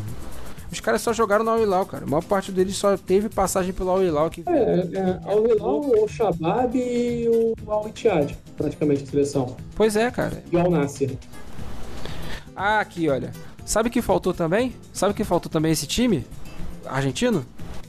Os 0.70 0.78
caras 0.78 1.02
só 1.02 1.12
jogaram 1.12 1.44
no 1.44 1.50
Al-Hilal, 1.50 1.84
cara. 1.84 2.04
A 2.04 2.06
maior 2.06 2.22
parte 2.22 2.52
deles 2.52 2.76
só 2.76 2.96
teve 2.96 3.28
passagem 3.28 3.72
pelo 3.72 3.90
Al-Hilal 3.90 4.26
aqui. 4.26 4.44
É, 4.46 4.52
é 4.52 5.20
Al-Hilal, 5.24 5.80
o 5.80 6.08
Shabab 6.08 6.78
e 6.78 7.28
o 7.28 7.54
Al-Ittihad, 7.70 8.36
praticamente 8.56 9.02
a 9.02 9.06
seleção. 9.06 9.56
Pois 9.74 9.96
é, 9.96 10.10
cara. 10.10 10.44
E 10.50 10.56
o 10.56 10.60
Al-Nassr. 10.60 11.16
Ah, 12.54 12.80
aqui, 12.80 13.08
olha. 13.08 13.32
Sabe 13.64 13.88
o 13.88 13.92
que 13.92 14.02
faltou 14.02 14.32
também? 14.32 14.74
Sabe 14.92 15.12
o 15.12 15.14
que 15.14 15.24
faltou 15.24 15.50
também 15.50 15.72
esse 15.72 15.86
time? 15.86 16.24
Argentino? 16.86 17.44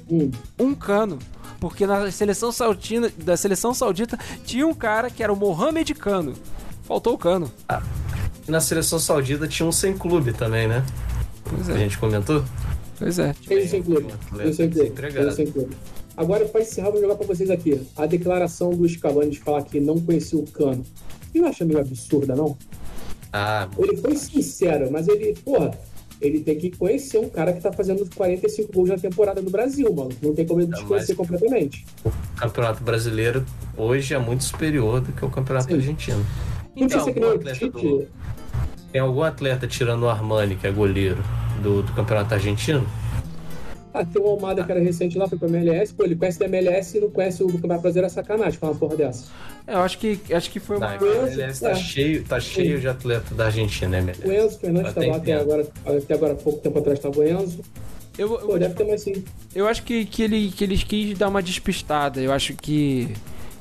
Hum. 0.09 0.31
Um 0.59 0.73
cano. 0.73 1.19
Porque 1.59 1.85
na 1.85 2.09
seleção 2.09 2.51
saudita, 2.51 3.11
da 3.23 3.37
seleção 3.37 3.73
saudita 3.73 4.17
tinha 4.43 4.65
um 4.65 4.73
cara 4.73 5.11
que 5.11 5.23
era 5.23 5.31
o 5.31 5.35
Mohamed 5.35 5.93
Cano. 5.93 6.33
Faltou 6.83 7.13
o 7.13 7.17
cano. 7.17 7.51
Ah, 7.69 7.83
na 8.47 8.59
seleção 8.59 8.97
saudita 8.97 9.47
tinha 9.47 9.67
um 9.67 9.71
sem 9.71 9.95
clube 9.95 10.33
também, 10.33 10.67
né? 10.67 10.83
Pois 11.53 11.69
é. 11.69 11.73
A 11.73 11.77
gente 11.77 11.97
comentou? 11.97 12.43
Pois 12.97 13.19
é. 13.19 13.35
Ele 13.49 13.67
sem 13.67 13.83
clube. 13.83 14.07
Ele 14.39 14.53
sem 14.53 14.69
clube. 14.69 15.33
sem 15.33 15.47
clube. 15.47 15.75
Agora, 16.15 16.45
para 16.45 16.61
encerrar, 16.61 16.91
vou 16.91 17.01
jogar 17.01 17.15
para 17.15 17.27
vocês 17.27 17.49
aqui. 17.49 17.81
A 17.95 18.05
declaração 18.05 18.71
do 18.71 18.87
Scaloni 18.87 19.31
de 19.31 19.39
falar 19.39 19.63
que 19.63 19.79
não 19.79 19.99
conhecia 19.99 20.37
o 20.37 20.45
Cano. 20.45 20.83
Não 21.33 21.47
acha 21.47 21.65
meio 21.65 21.79
absurda, 21.79 22.35
não? 22.35 22.57
Ah, 23.33 23.67
ele 23.77 23.95
foi 23.97 24.15
sincero, 24.15 24.91
mas 24.91 25.07
ele, 25.07 25.33
porra, 25.43 25.71
ele 26.21 26.41
tem 26.41 26.57
que 26.57 26.69
conhecer 26.71 27.17
um 27.17 27.29
cara 27.29 27.53
que 27.53 27.61
tá 27.61 27.71
fazendo 27.71 28.07
45 28.15 28.71
gols 28.71 28.89
na 28.89 28.97
temporada 28.97 29.41
no 29.41 29.49
Brasil, 29.49 29.91
mano. 29.93 30.11
Não 30.21 30.33
tem 30.33 30.45
como 30.45 30.61
ele 30.61 30.71
desconhecer 30.71 31.15
completamente. 31.15 31.85
O 32.03 32.11
campeonato 32.37 32.83
brasileiro 32.83 33.45
hoje 33.77 34.13
é 34.13 34.19
muito 34.19 34.43
superior 34.43 35.01
do 35.01 35.11
que 35.13 35.23
o 35.23 35.29
campeonato 35.29 35.69
Sim. 35.69 35.75
argentino. 35.75 36.25
Então, 36.75 37.09
então 37.09 37.29
o 37.29 37.35
atleta 37.35 37.69
do, 37.69 38.07
tem 38.91 39.01
algum 39.01 39.23
atleta 39.23 39.67
tirando 39.67 40.03
o 40.03 40.09
Armani, 40.09 40.55
que 40.55 40.67
é 40.67 40.71
goleiro, 40.71 41.23
do, 41.61 41.81
do 41.81 41.91
campeonato 41.93 42.33
argentino? 42.33 42.85
Ah, 43.93 44.05
tem 44.05 44.21
o 44.21 44.25
Almada 44.25 44.63
que 44.63 44.71
era 44.71 44.79
recente 44.79 45.17
lá, 45.17 45.27
foi 45.27 45.37
pro 45.37 45.49
MLS, 45.49 45.93
pô, 45.93 46.05
ele 46.05 46.15
conhece 46.15 46.39
da 46.39 46.45
MLS 46.45 46.97
e 46.97 47.01
não 47.01 47.09
conhece 47.09 47.43
o 47.43 47.47
Campeonato 47.47 47.81
Brasileiro, 47.81 48.07
é 48.07 48.09
sacanagem 48.09 48.57
falar 48.57 48.71
uma 48.71 48.79
porra 48.79 48.95
dessa. 48.95 49.25
É, 49.67 49.73
eu 49.73 49.79
acho 49.79 49.97
que, 49.97 50.19
acho 50.33 50.49
que 50.49 50.61
foi 50.61 50.77
uma... 50.77 50.95
Não, 50.95 51.07
o 51.07 51.27
MLS 51.27 51.59
tá, 51.59 51.71
é. 51.71 51.75
cheio, 51.75 52.23
tá 52.23 52.39
cheio 52.39 52.79
de 52.79 52.87
atleta 52.87 53.35
da 53.35 53.45
Argentina, 53.45 53.99
né, 53.99 54.13
O 54.23 54.31
Enzo 54.31 54.59
Fernandes 54.59 54.93
tava 54.93 55.07
lá 55.07 55.17
até 55.17 55.33
agora, 55.33 55.67
até 55.85 56.13
agora, 56.13 56.35
pouco 56.35 56.59
tempo 56.59 56.79
atrás 56.79 56.99
tava 56.99 57.19
o 57.19 57.23
Enzo. 57.23 57.59
Eu, 58.17 58.31
eu, 58.31 58.39
pô, 58.39 58.57
deve 58.57 58.75
ter 58.75 58.85
mais 58.85 59.01
sim. 59.01 59.23
Eu 59.53 59.67
acho 59.67 59.83
que, 59.83 60.05
que, 60.05 60.23
ele, 60.23 60.51
que 60.51 60.63
ele 60.63 60.77
quis 60.77 61.17
dar 61.17 61.27
uma 61.27 61.41
despistada, 61.41 62.21
eu 62.21 62.31
acho 62.31 62.53
que 62.53 63.13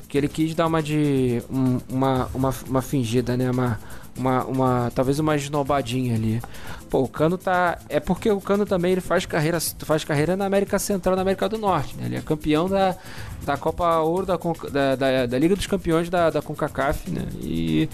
que 0.09 0.19
ele 0.19 0.28
quis 0.28 0.57
dar 0.57 0.66
uma 0.66 0.82
de 0.82 1.40
um, 1.48 1.78
uma, 1.89 2.28
uma, 2.35 2.55
uma 2.69 2.82
fingida, 2.82 3.36
né, 3.36 3.48
uma 3.48 3.78
uma, 4.16 4.45
uma 4.45 4.93
talvez 4.95 5.19
uma 5.19 5.37
esnobadinha 5.37 6.15
ali. 6.15 6.41
Pô, 6.89 7.03
o 7.03 7.09
Cano 7.09 7.39
tá. 7.39 7.78
É 7.89 8.01
porque 8.01 8.31
o 8.31 8.41
Cano 8.41 8.66
também 8.66 8.93
ele 8.93 9.01
faz 9.01 9.24
carreira, 9.24 9.59
faz 9.61 10.03
carreira 10.05 10.37
na 10.37 10.45
América 10.45 10.78
Central 10.78 11.15
na 11.15 11.23
América 11.23 11.49
do 11.49 11.57
Norte. 11.57 11.97
Né? 11.97 12.07
Ele 12.07 12.16
é 12.16 12.20
campeão 12.20 12.69
da, 12.69 12.97
da 13.45 13.57
Copa 13.57 13.99
Ouro 14.01 14.27
da, 14.27 14.37
da, 14.37 14.97
da, 14.97 15.27
da 15.27 15.39
Liga 15.39 15.55
dos 15.55 15.66
Campeões 15.66 16.11
da, 16.11 16.31
da 16.31 16.43
CONCACAF, 16.43 17.11
né? 17.11 17.27
E, 17.41 17.89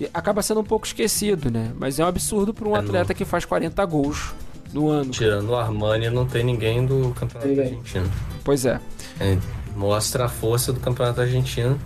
e, 0.00 0.08
acaba 0.14 0.40
sendo 0.40 0.60
um 0.60 0.64
pouco 0.64 0.86
esquecido, 0.86 1.50
né? 1.50 1.72
Mas 1.76 1.98
é 1.98 2.04
um 2.04 2.08
absurdo 2.08 2.54
para 2.54 2.68
um 2.68 2.76
é 2.76 2.78
atleta 2.78 3.12
no... 3.12 3.14
que 3.14 3.24
faz 3.24 3.44
40 3.44 3.84
gols 3.86 4.32
no 4.72 4.88
ano. 4.88 5.10
Tirando 5.10 5.50
o 5.50 5.56
Armani, 5.56 6.08
não 6.10 6.26
tem 6.26 6.44
ninguém 6.44 6.86
do 6.86 7.12
Campeonato 7.18 7.60
Argentino. 7.60 8.10
Pois 8.44 8.64
é. 8.64 8.80
é. 9.20 9.36
Mostra 9.74 10.26
a 10.26 10.28
força 10.28 10.72
do 10.72 10.80
Campeonato 10.80 11.20
Argentino. 11.20 11.78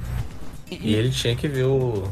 E, 0.71 0.91
e 0.91 0.95
ele 0.95 1.11
tinha 1.11 1.37
que 1.37 1.47
ver 1.49 1.65
o 1.65 2.05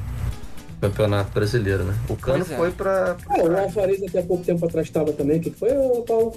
Campeonato 0.81 1.31
Brasileiro, 1.33 1.85
né? 1.85 1.95
O 2.09 2.17
Cano 2.17 2.43
é. 2.43 2.57
foi 2.57 2.71
pra. 2.71 3.17
É, 3.37 3.43
o 3.43 3.59
Alvarez 3.59 4.03
até 4.03 4.23
pouco 4.23 4.43
tempo 4.43 4.65
atrás 4.65 4.87
estava 4.87 5.13
também. 5.13 5.39
O 5.39 5.41
que 5.41 5.51
foi, 5.51 5.71
Paulo? 6.07 6.35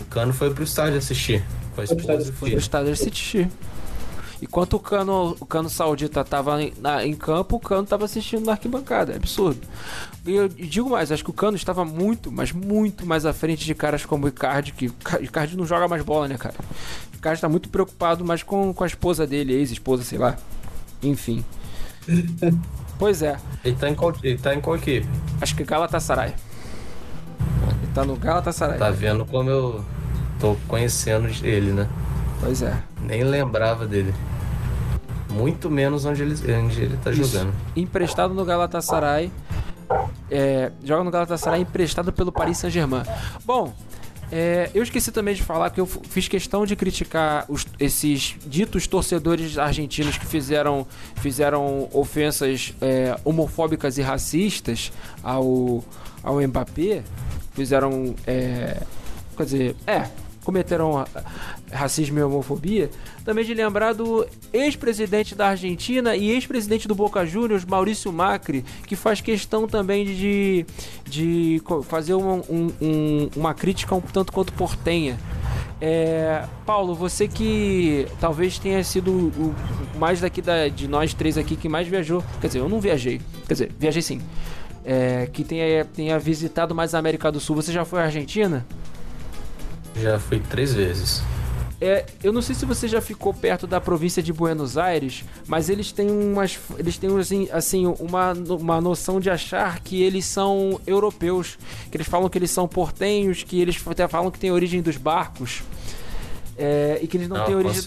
O 0.00 0.04
Cano 0.04 0.32
foi 0.32 0.52
pro 0.52 0.62
estádio 0.62 0.98
assistir. 0.98 1.42
Foi 1.74 1.86
pro 1.86 2.58
estádio 2.58 2.92
assistir. 2.92 3.48
Enquanto 4.42 4.74
o 4.74 4.80
cano, 4.80 5.36
o 5.38 5.46
cano 5.46 5.70
saudita 5.70 6.24
tava 6.24 6.60
em, 6.60 6.72
na, 6.80 7.06
em 7.06 7.14
campo, 7.14 7.56
o 7.56 7.60
cano 7.60 7.86
tava 7.86 8.06
assistindo 8.06 8.44
na 8.44 8.52
arquibancada. 8.52 9.12
É 9.12 9.16
absurdo. 9.16 9.60
E 10.26 10.32
eu 10.32 10.48
digo 10.48 10.90
mais, 10.90 11.12
acho 11.12 11.22
que 11.22 11.30
o 11.30 11.32
cano 11.32 11.56
estava 11.56 11.84
muito, 11.84 12.30
mas 12.32 12.50
muito 12.50 13.06
mais 13.06 13.24
à 13.24 13.32
frente 13.32 13.64
de 13.64 13.72
caras 13.72 14.04
como 14.04 14.26
o 14.26 14.28
Icardi, 14.28 14.72
que 14.72 14.88
o 14.88 14.94
Icardi 15.22 15.56
não 15.56 15.64
joga 15.64 15.86
mais 15.86 16.02
bola, 16.02 16.26
né, 16.26 16.36
cara? 16.36 16.56
O 17.12 17.16
Icardi 17.16 17.40
tá 17.40 17.48
muito 17.48 17.68
preocupado 17.68 18.24
mais 18.24 18.42
com, 18.42 18.74
com 18.74 18.82
a 18.82 18.86
esposa 18.86 19.28
dele, 19.28 19.54
ex-esposa, 19.54 20.02
sei 20.02 20.18
lá. 20.18 20.36
Enfim. 21.00 21.44
pois 23.02 23.20
é. 23.20 23.36
Ele 23.64 23.74
tá 23.74 23.88
em 23.88 23.96
qual, 23.96 24.14
ele 24.22 24.38
tá 24.38 24.54
em 24.54 24.60
qual 24.60 24.76
equipe? 24.76 25.08
Acho 25.40 25.56
que 25.56 25.64
Galatasaray. 25.64 26.28
Ele 26.28 27.92
tá 27.92 28.04
no 28.04 28.14
Galatasaray. 28.14 28.78
Tá 28.78 28.90
vendo 28.90 29.24
como 29.24 29.50
eu 29.50 29.84
tô 30.38 30.56
conhecendo 30.68 31.28
ele, 31.44 31.72
né? 31.72 31.88
Pois 32.38 32.62
é. 32.62 32.80
Nem 33.00 33.24
lembrava 33.24 33.88
dele. 33.88 34.14
Muito 35.28 35.68
menos 35.68 36.04
onde 36.04 36.22
ele, 36.22 36.34
onde 36.54 36.80
ele 36.80 36.96
tá 36.98 37.10
Isso. 37.10 37.24
jogando. 37.24 37.52
Emprestado 37.74 38.34
no 38.34 38.44
Galatasaray. 38.44 39.32
É, 40.30 40.70
joga 40.84 41.02
no 41.02 41.10
Galatasaray 41.10 41.62
emprestado 41.62 42.12
pelo 42.12 42.30
Paris 42.30 42.58
Saint-Germain. 42.58 43.02
Bom, 43.44 43.74
é, 44.34 44.70
eu 44.74 44.82
esqueci 44.82 45.12
também 45.12 45.34
de 45.34 45.42
falar 45.42 45.68
que 45.68 45.78
eu 45.78 45.86
fiz 45.86 46.26
questão 46.26 46.64
de 46.64 46.74
criticar 46.74 47.44
os, 47.50 47.66
esses 47.78 48.34
ditos 48.46 48.86
torcedores 48.86 49.58
argentinos 49.58 50.16
que 50.16 50.24
fizeram, 50.24 50.86
fizeram 51.16 51.86
ofensas 51.92 52.72
é, 52.80 53.14
homofóbicas 53.26 53.98
e 53.98 54.02
racistas 54.02 54.90
ao, 55.22 55.84
ao 56.22 56.40
Mbappé. 56.40 57.02
Fizeram. 57.52 58.14
É, 58.26 58.80
quer 59.36 59.44
dizer, 59.44 59.76
é, 59.86 60.08
cometeram 60.44 61.04
racismo 61.70 62.18
e 62.18 62.22
homofobia, 62.22 62.90
também 63.24 63.44
de 63.44 63.54
lembrar 63.54 63.92
do 63.92 64.26
ex-presidente 64.52 65.34
da 65.34 65.48
Argentina 65.48 66.16
e 66.16 66.30
ex-presidente 66.30 66.88
do 66.88 66.94
Boca 66.94 67.24
Juniors, 67.24 67.64
Maurício 67.64 68.12
Macri, 68.12 68.64
que 68.86 68.96
faz 68.96 69.20
questão 69.20 69.66
também 69.66 70.04
de, 70.04 70.66
de 71.04 71.62
fazer 71.84 72.14
uma, 72.14 72.42
um, 72.50 73.30
uma 73.36 73.54
crítica 73.54 73.94
um 73.94 74.00
tanto 74.00 74.32
quanto 74.32 74.52
portenha. 74.52 75.18
É, 75.80 76.44
Paulo, 76.64 76.94
você 76.94 77.26
que 77.26 78.06
talvez 78.20 78.56
tenha 78.56 78.84
sido 78.84 79.10
o 79.10 79.54
mais 79.98 80.20
daqui 80.20 80.40
da, 80.40 80.68
de 80.68 80.86
nós 80.86 81.12
três 81.12 81.36
aqui 81.36 81.56
que 81.56 81.68
mais 81.68 81.88
viajou, 81.88 82.22
quer 82.40 82.46
dizer, 82.46 82.60
eu 82.60 82.68
não 82.68 82.80
viajei, 82.80 83.20
quer 83.48 83.54
dizer, 83.54 83.72
viajei 83.76 84.00
sim, 84.00 84.20
é, 84.84 85.28
que 85.32 85.42
tenha, 85.42 85.84
tenha 85.84 86.18
visitado 86.20 86.72
mais 86.72 86.94
a 86.94 86.98
América 86.98 87.32
do 87.32 87.40
Sul, 87.40 87.56
você 87.56 87.72
já 87.72 87.84
foi 87.84 88.00
à 88.00 88.04
Argentina? 88.04 88.64
Já 89.96 90.18
fui 90.18 90.40
três 90.40 90.74
vezes. 90.74 91.22
É, 91.80 92.06
eu 92.22 92.32
não 92.32 92.40
sei 92.40 92.54
se 92.54 92.64
você 92.64 92.86
já 92.86 93.00
ficou 93.00 93.34
perto 93.34 93.66
da 93.66 93.80
província 93.80 94.22
de 94.22 94.32
Buenos 94.32 94.78
Aires, 94.78 95.24
mas 95.48 95.68
eles 95.68 95.90
têm 95.90 96.08
umas, 96.08 96.56
eles 96.78 96.96
têm 96.96 97.18
assim, 97.18 97.48
assim 97.50 97.86
uma, 97.98 98.32
uma 98.32 98.80
noção 98.80 99.18
de 99.18 99.28
achar 99.28 99.80
que 99.80 100.00
eles 100.00 100.24
são 100.24 100.80
europeus, 100.86 101.58
que 101.90 101.96
eles 101.96 102.06
falam 102.06 102.28
que 102.28 102.38
eles 102.38 102.52
são 102.52 102.68
portenhos, 102.68 103.42
que 103.42 103.60
eles 103.60 103.82
até 103.84 104.06
falam 104.06 104.30
que 104.30 104.38
tem 104.38 104.52
origem 104.52 104.80
dos 104.80 104.96
barcos. 104.96 105.62
É, 106.56 107.00
e 107.02 107.08
que 107.08 107.16
eles 107.16 107.28
não, 107.28 107.38
não 107.38 107.46
têm 107.46 107.54
origem, 107.56 107.82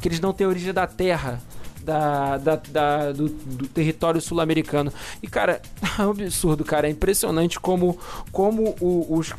que 0.00 0.08
eles 0.08 0.20
não 0.20 0.32
têm 0.32 0.46
origem 0.46 0.72
da 0.72 0.86
terra 0.86 1.42
da, 1.86 2.36
da, 2.36 2.56
da 2.56 3.12
do, 3.12 3.28
do, 3.28 3.68
território 3.68 4.20
sul-americano. 4.20 4.92
E, 5.22 5.28
cara, 5.28 5.62
é 5.96 6.02
um 6.02 6.10
absurdo, 6.10 6.64
cara. 6.64 6.88
É 6.88 6.90
impressionante 6.90 7.60
como, 7.60 7.96
como 8.32 8.74
o, 8.80 9.16
os, 9.16 9.32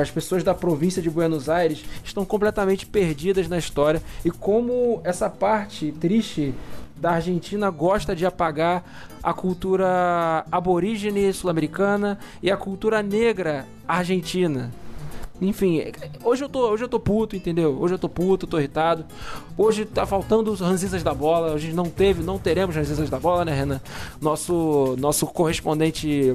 as 0.00 0.10
pessoas 0.10 0.44
da 0.44 0.54
província 0.54 1.00
de 1.00 1.08
Buenos 1.08 1.48
Aires 1.48 1.82
estão 2.04 2.24
completamente 2.24 2.84
perdidas 2.84 3.48
na 3.48 3.56
história 3.56 4.02
e 4.22 4.30
como 4.30 5.00
essa 5.02 5.30
parte 5.30 5.90
triste 5.92 6.54
da 6.96 7.12
Argentina 7.12 7.70
gosta 7.70 8.14
de 8.14 8.24
apagar 8.26 8.84
a 9.22 9.32
cultura 9.32 10.44
aborígene 10.52 11.32
sul-americana 11.32 12.18
e 12.42 12.50
a 12.50 12.56
cultura 12.56 13.02
negra 13.02 13.66
argentina. 13.88 14.70
Enfim, 15.46 15.82
hoje 16.22 16.44
eu 16.44 16.48
tô, 16.48 16.70
hoje 16.70 16.84
eu 16.84 16.88
tô 16.88 16.98
puto, 16.98 17.36
entendeu? 17.36 17.76
Hoje 17.80 17.94
eu 17.94 17.98
tô 17.98 18.08
puto, 18.08 18.46
tô 18.46 18.58
irritado. 18.58 19.04
Hoje 19.56 19.84
tá 19.84 20.06
faltando 20.06 20.50
os 20.50 20.60
ranzistas 20.60 21.02
da 21.02 21.14
bola. 21.14 21.52
Hoje 21.52 21.72
não 21.72 21.86
teve, 21.86 22.22
não 22.22 22.38
teremos 22.38 22.74
ranzistas 22.74 23.10
da 23.10 23.18
bola, 23.18 23.44
né, 23.44 23.54
Renan? 23.54 23.80
Nosso 24.20 24.96
nosso 24.98 25.26
correspondente 25.26 26.34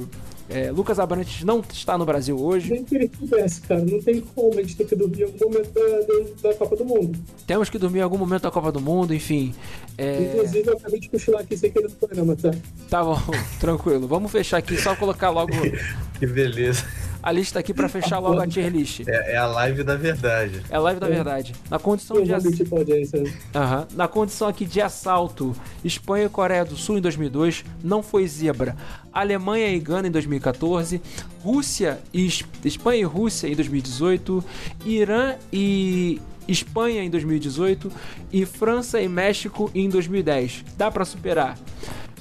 é, 0.49 0.72
Lucas 0.72 0.98
Abrantes 0.98 1.44
não 1.44 1.64
está 1.72 1.95
no 1.95 2.06
Brasil 2.06 2.36
hoje. 2.36 2.72
Nem 2.72 2.84
que 2.84 2.95
ele 2.95 3.07
tivesse, 3.07 3.61
cara. 3.61 3.86
Não 3.86 4.02
tem 4.02 4.19
como. 4.19 4.57
A 4.57 4.61
gente 4.64 4.76
tem 4.77 4.88
que 4.88 4.95
dormir 4.95 5.22
em 5.22 5.23
algum 5.26 5.45
momento 5.45 5.72
da, 5.72 6.49
da, 6.49 6.56
Copa 6.56 6.76
do 6.76 6.86
Mundo. 6.86 7.19
Temos 7.45 7.69
que 7.69 7.77
dormir 7.77 7.99
em 7.99 8.02
algum 8.02 8.18
momento 8.18 8.41
da 8.41 8.52
Copa 8.52 8.72
do 8.72 8.81
Mundo, 8.81 9.14
enfim. 9.14 9.53
É... 9.95 10.23
Inclusive, 10.23 10.68
eu 10.68 10.73
acabei 10.73 10.99
de 10.99 11.07
cochilar 11.07 11.41
aqui 11.41 11.56
sem 11.56 11.72
querer 11.72 11.88
no 11.88 11.95
programa, 11.95 12.36
tá? 12.36 12.52
Tá 12.90 13.03
bom, 13.03 13.19
tranquilo. 13.61 14.07
Vamos 14.07 14.31
fechar 14.31 14.57
aqui, 14.57 14.76
só 14.76 14.95
colocar 14.95 15.30
logo. 15.30 15.53
que 16.18 16.26
beleza 16.26 16.84
a 17.22 17.32
lista 17.32 17.60
aqui 17.60 17.74
para 17.74 17.90
fechar 17.90 18.20
logo 18.20 18.40
a 18.40 18.48
tier 18.48 18.72
list. 18.72 19.02
É, 19.08 19.34
é, 19.34 19.38
a 19.38 19.46
live 19.46 19.84
da 19.84 19.96
verdade. 19.96 20.62
É 20.70 20.76
a 20.76 20.80
live 20.80 21.00
da 21.00 21.08
verdade. 21.08 21.54
Na 21.70 21.78
condição 21.78 22.22
de 22.22 22.34
ass... 22.34 22.44
uhum. 22.46 23.88
Na 23.96 24.08
condição 24.08 24.48
aqui 24.48 24.66
de 24.66 24.82
assalto, 24.82 25.56
Espanha 25.84 26.26
e 26.26 26.30
Coreia 26.30 26.64
do 26.64 26.76
Sul 26.76 26.98
em 26.98 27.02
2002 27.02 27.66
não 27.84 28.02
foi 28.02 28.28
zebra. 28.28 28.76
Alemanha 29.12 29.70
e 29.70 29.80
Gana 29.80 30.08
em 30.08 30.12
2014, 30.12 31.02
Rússia 31.41 32.00
e 32.14 32.26
Espanha 32.64 33.02
e 33.02 33.04
Rússia 33.04 33.48
em 33.48 33.56
2018, 33.56 34.44
Irã 34.86 35.36
e 35.52 36.22
Espanha 36.48 37.04
em 37.04 37.10
2018 37.10 37.91
e 38.32 38.46
França 38.46 39.00
e 39.02 39.08
México 39.08 39.70
em 39.76 39.90
2010. 39.90 40.66
Dá 40.78 40.90
para 40.90 41.06
superar. 41.06 41.58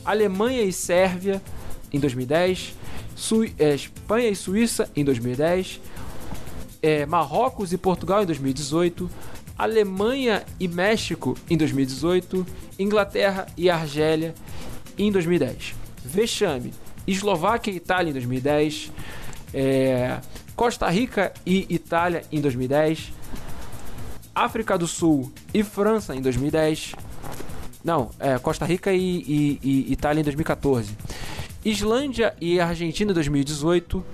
Alemanha 0.05 0.62
e 0.62 0.73
Sérvia 0.73 1.41
em 1.93 1.99
2010, 1.99 2.75
Su 3.19 3.45
é, 3.59 3.74
Espanha 3.74 4.28
e 4.28 4.36
Suíça 4.36 4.89
em 4.95 5.05
2010, 5.05 5.81
é, 6.81 7.05
Marrocos 7.05 7.73
e 7.73 7.77
Portugal 7.77 8.23
em 8.23 8.27
2018, 8.27 9.11
Alemanha 9.59 10.45
e 10.61 10.69
México 10.69 11.36
em 11.51 11.57
2018, 11.57 12.47
Inglaterra 12.78 13.49
e 13.57 13.69
Argélia 13.69 14.32
em 14.97 15.11
2010. 15.11 15.74
Vexame, 16.05 16.73
Eslováquia 17.09 17.73
e 17.73 17.77
Itália 17.77 18.11
em 18.11 18.12
2010, 18.12 18.93
é, 19.53 20.20
Costa 20.55 20.89
Rica 20.89 21.32
e 21.45 21.66
Itália 21.69 22.23
em 22.31 22.40
2010, 22.40 23.12
África 24.32 24.78
do 24.78 24.86
Sul 24.86 25.32
e 25.53 25.65
França 25.65 26.15
em 26.15 26.23
2010. 26.23 26.95
Não, 27.82 28.11
é, 28.20 28.39
Costa 28.39 28.65
Rica 28.65 28.93
e, 28.93 29.01
e, 29.01 29.61
e 29.61 29.93
Itália 29.93 30.20
em 30.20 30.24
2014. 30.24 30.97
Islândia 31.70 32.35
e 32.40 32.59
Argentina 32.59 33.11
em 33.11 33.15
2018, 33.15 34.05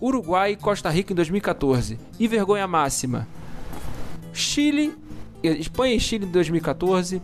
Uruguai 0.00 0.52
e 0.52 0.56
Costa 0.56 0.88
Rica 0.88 1.12
em 1.12 1.16
2014. 1.16 1.98
E 2.18 2.28
vergonha 2.28 2.66
máxima: 2.66 3.26
Chile, 4.32 4.94
Espanha 5.42 5.94
e 5.94 6.00
Chile 6.00 6.24
em 6.24 6.30
2014, 6.30 7.20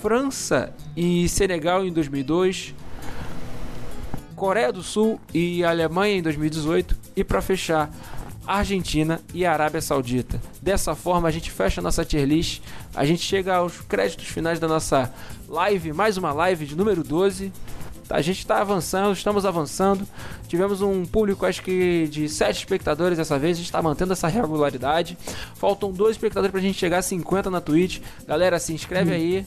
França 0.00 0.72
e 0.96 1.28
Senegal 1.28 1.84
em 1.84 1.92
2002, 1.92 2.74
Coreia 4.34 4.72
do 4.72 4.82
Sul 4.82 5.20
e 5.32 5.62
Alemanha 5.62 6.16
em 6.16 6.22
2018 6.22 6.96
e 7.16 7.24
para 7.24 7.42
fechar, 7.42 7.90
Argentina 8.46 9.20
e 9.34 9.44
Arábia 9.44 9.80
Saudita. 9.82 10.40
Dessa 10.62 10.94
forma 10.94 11.28
a 11.28 11.30
gente 11.30 11.50
fecha 11.50 11.80
a 11.80 11.84
nossa 11.84 12.04
tier 12.04 12.26
list, 12.26 12.62
a 12.94 13.04
gente 13.04 13.22
chega 13.22 13.56
aos 13.56 13.80
créditos 13.80 14.28
finais 14.28 14.60
da 14.60 14.68
nossa 14.68 15.12
live, 15.48 15.92
mais 15.92 16.16
uma 16.16 16.32
live 16.32 16.64
de 16.64 16.76
número 16.76 17.02
12. 17.02 17.52
A 18.08 18.22
gente 18.22 18.38
está 18.38 18.60
avançando, 18.60 19.12
estamos 19.12 19.44
avançando. 19.44 20.06
Tivemos 20.48 20.80
um 20.80 21.04
público, 21.04 21.44
acho 21.44 21.62
que 21.62 22.06
de 22.08 22.28
7 22.28 22.58
espectadores 22.58 23.18
dessa 23.18 23.38
vez. 23.38 23.56
A 23.56 23.58
gente 23.58 23.66
está 23.66 23.82
mantendo 23.82 24.12
essa 24.12 24.28
regularidade. 24.28 25.18
Faltam 25.54 25.90
dois 25.90 26.12
espectadores 26.12 26.50
para 26.50 26.60
a 26.60 26.62
gente 26.62 26.78
chegar 26.78 26.98
a 26.98 27.02
50 27.02 27.50
na 27.50 27.60
Twitch. 27.60 28.00
Galera, 28.26 28.58
se 28.58 28.72
inscreve 28.72 29.12
aí. 29.12 29.46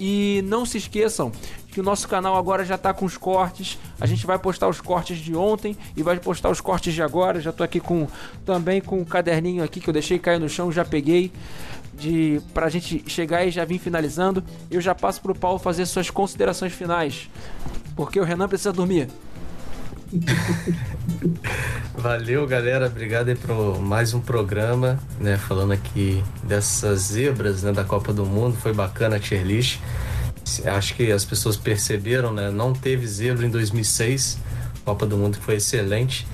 E 0.00 0.42
não 0.46 0.64
se 0.64 0.78
esqueçam 0.78 1.32
que 1.72 1.80
o 1.80 1.82
nosso 1.82 2.08
canal 2.08 2.36
agora 2.36 2.64
já 2.64 2.76
está 2.76 2.94
com 2.94 3.04
os 3.04 3.16
cortes. 3.16 3.78
A 4.00 4.06
gente 4.06 4.24
vai 4.26 4.38
postar 4.38 4.68
os 4.68 4.80
cortes 4.80 5.18
de 5.18 5.34
ontem 5.34 5.76
e 5.96 6.02
vai 6.02 6.18
postar 6.18 6.50
os 6.50 6.60
cortes 6.60 6.94
de 6.94 7.02
agora. 7.02 7.40
Já 7.40 7.50
estou 7.50 7.64
aqui 7.64 7.80
com 7.80 8.06
também 8.44 8.80
com 8.80 8.98
o 8.98 9.00
um 9.00 9.04
caderninho 9.04 9.62
aqui 9.62 9.80
que 9.80 9.88
eu 9.88 9.92
deixei 9.92 10.18
cair 10.18 10.38
no 10.38 10.48
chão, 10.48 10.70
já 10.70 10.84
peguei 10.84 11.32
de 11.94 12.40
pra 12.54 12.68
gente 12.68 13.02
chegar 13.08 13.44
e 13.44 13.50
já 13.50 13.64
vir 13.64 13.78
finalizando. 13.78 14.42
Eu 14.70 14.80
já 14.80 14.94
passo 14.94 15.20
pro 15.20 15.34
Paulo 15.34 15.58
fazer 15.58 15.84
suas 15.84 16.08
considerações 16.10 16.72
finais. 16.72 17.28
Porque 17.98 18.20
o 18.20 18.22
Renan 18.22 18.46
precisa 18.46 18.72
dormir. 18.72 19.08
Valeu, 21.98 22.46
galera. 22.46 22.86
Obrigado 22.86 23.26
aí 23.26 23.34
por 23.34 23.80
mais 23.80 24.14
um 24.14 24.20
programa, 24.20 25.00
né? 25.18 25.36
Falando 25.36 25.72
aqui 25.72 26.22
dessas 26.44 27.00
zebras 27.00 27.64
né, 27.64 27.72
da 27.72 27.82
Copa 27.82 28.12
do 28.12 28.24
Mundo. 28.24 28.56
Foi 28.56 28.72
bacana 28.72 29.16
a 29.16 29.18
tier 29.18 29.44
list. 29.44 29.80
acho 30.64 30.94
que 30.94 31.10
as 31.10 31.24
pessoas 31.24 31.56
perceberam, 31.56 32.32
né? 32.32 32.52
Não 32.52 32.72
teve 32.72 33.04
zebra 33.04 33.44
em 33.44 33.50
2006, 33.50 34.38
Copa 34.84 35.04
do 35.04 35.16
Mundo 35.16 35.36
foi 35.40 35.56
excelente. 35.56 36.24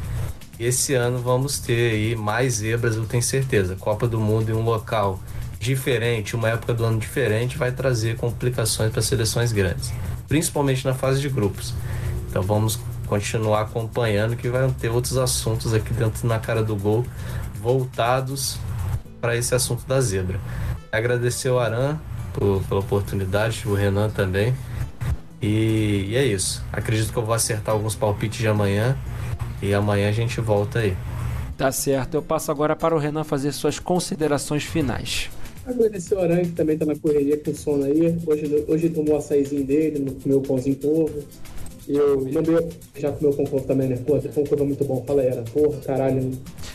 Esse 0.61 0.93
ano 0.93 1.19
vamos 1.19 1.61
ter 1.61 1.93
aí 1.93 2.15
mais 2.15 2.57
zebras, 2.57 2.95
eu 2.95 3.07
tenho 3.07 3.23
certeza. 3.23 3.75
Copa 3.75 4.07
do 4.07 4.21
Mundo 4.21 4.51
em 4.51 4.55
um 4.55 4.65
local 4.65 5.19
diferente, 5.59 6.37
uma 6.37 6.51
época 6.51 6.75
do 6.75 6.85
ano 6.85 6.99
diferente, 6.99 7.57
vai 7.57 7.73
trazer 7.73 8.19
complicações 8.19 8.93
para 8.93 9.01
seleções 9.01 9.51
grandes, 9.51 9.95
principalmente 10.29 10.85
na 10.85 10.95
fase 10.95 11.21
de 11.21 11.29
grupos. 11.29 11.75
Então 12.29 12.43
vamos 12.43 12.79
continuar 13.07 13.63
acompanhando 13.63 14.37
que 14.37 14.49
vai 14.49 14.69
ter 14.81 14.89
outros 14.89 15.17
assuntos 15.17 15.73
aqui 15.75 15.93
dentro 15.93 16.27
na 16.27 16.39
cara 16.39 16.63
do 16.63 16.75
gol 16.75 17.05
voltados 17.61 18.59
para 19.21 19.37
esse 19.37 19.55
assunto 19.55 19.87
da 19.87 20.01
zebra. 20.01 20.39
Agradecer 20.93 21.49
o 21.49 21.59
Aran 21.59 21.99
por, 22.33 22.63
pela 22.65 22.81
oportunidade, 22.81 23.63
o 23.67 23.75
Renan 23.75 24.11
também. 24.11 24.55
E, 25.41 26.07
e 26.09 26.17
é 26.17 26.25
isso. 26.25 26.63
Acredito 26.73 27.13
que 27.13 27.19
eu 27.19 27.25
vou 27.25 27.35
acertar 27.35 27.75
alguns 27.75 27.95
palpites 27.95 28.39
de 28.39 28.49
amanhã 28.49 28.97
e 29.63 29.73
amanhã 29.73 30.09
a 30.09 30.13
gente 30.13 30.41
volta 30.41 30.81
aí. 30.81 30.97
Tá 31.57 31.71
certo. 31.71 32.15
Eu 32.15 32.23
passo 32.23 32.51
agora 32.51 32.75
para 32.75 32.95
o 32.95 32.99
Renan 32.99 33.25
fazer 33.25 33.53
suas 33.53 33.79
considerações 33.79 34.65
finais. 34.65 35.31
Agradecer 35.67 36.15
o 36.15 36.21
Aran, 36.21 36.43
que 36.43 36.53
também 36.53 36.77
tá 36.77 36.85
na 36.85 36.97
correria 36.97 37.39
com 37.39 37.55
sono 37.55 37.85
aí. 37.85 38.19
Hoje, 38.27 38.65
hoje 38.69 38.89
tomou 38.91 39.15
o 39.15 39.19
açaizinho 39.19 39.65
dele, 39.65 40.17
comeu 40.23 40.39
o 40.39 40.43
pãozinho. 40.43 40.79
E 41.89 41.97
eu 41.97 42.21
mandei 42.33 42.57
já 42.97 43.13
comeu 43.13 43.33
pão 43.35 43.45
com 43.47 43.57
ovo 43.57 43.67
também, 43.67 43.89
né? 43.89 43.97
Pô, 43.97 44.19
pão 44.19 44.45
com 44.45 44.55
é 44.55 44.67
muito 44.67 44.85
bom. 44.85 45.03
Fala 45.07 45.23
aí, 45.23 45.29
era. 45.29 45.43
Porra, 45.43 45.79
caralho. 45.81 46.31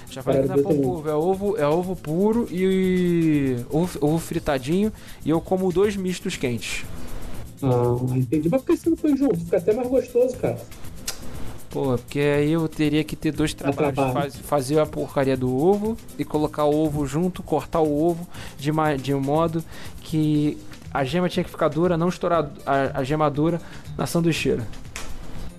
Já 0.10 0.24
falei 0.24 0.42
que 0.42 0.48
não 0.48 0.56
é 0.56 0.62
pão 0.62 0.76
com 0.76 0.88
ovo, 0.88 1.10
é 1.10 1.16
ovo, 1.16 1.58
é 1.58 1.68
ovo 1.68 1.96
puro 1.96 2.48
e 2.52 3.58
ovo, 3.70 4.00
ovo 4.02 4.20
fritadinho. 4.20 4.92
E 5.24 5.30
eu 5.30 5.40
como 5.40 5.72
dois 5.72 5.96
mistos 5.96 6.36
quentes. 6.36 6.84
Ah, 7.62 7.96
entendi. 8.16 8.50
Mas 8.50 8.62
por 8.62 8.68
que 8.68 8.78
você 8.78 8.90
não 8.90 8.98
foi 8.98 9.16
junto? 9.16 9.38
Fica 9.38 9.58
até 9.58 9.74
mais 9.74 9.88
gostoso, 9.88 10.36
cara. 10.38 10.58
Pô, 11.70 11.98
porque 11.98 12.20
aí 12.20 12.52
eu 12.52 12.68
teria 12.68 13.04
que 13.04 13.16
ter 13.16 13.32
dois 13.32 13.54
trabalhos. 13.54 13.96
Faz, 13.96 14.36
fazer 14.38 14.80
a 14.80 14.86
porcaria 14.86 15.38
do 15.38 15.56
ovo 15.56 15.96
e 16.18 16.26
colocar 16.26 16.66
o 16.66 16.76
ovo 16.76 17.06
junto, 17.06 17.44
cortar 17.44 17.82
o 17.82 18.04
ovo 18.04 18.28
de, 18.58 18.72
de 19.02 19.14
um 19.14 19.22
modo 19.22 19.64
que 20.02 20.58
a 20.92 21.04
gema 21.04 21.30
tinha 21.30 21.44
que 21.44 21.50
ficar 21.50 21.68
dura, 21.68 21.96
não 21.96 22.10
estourar 22.10 22.50
a, 22.66 23.00
a 23.00 23.04
gema 23.04 23.30
dura 23.30 23.62
na 23.96 24.08
sanduicheira. 24.08 24.66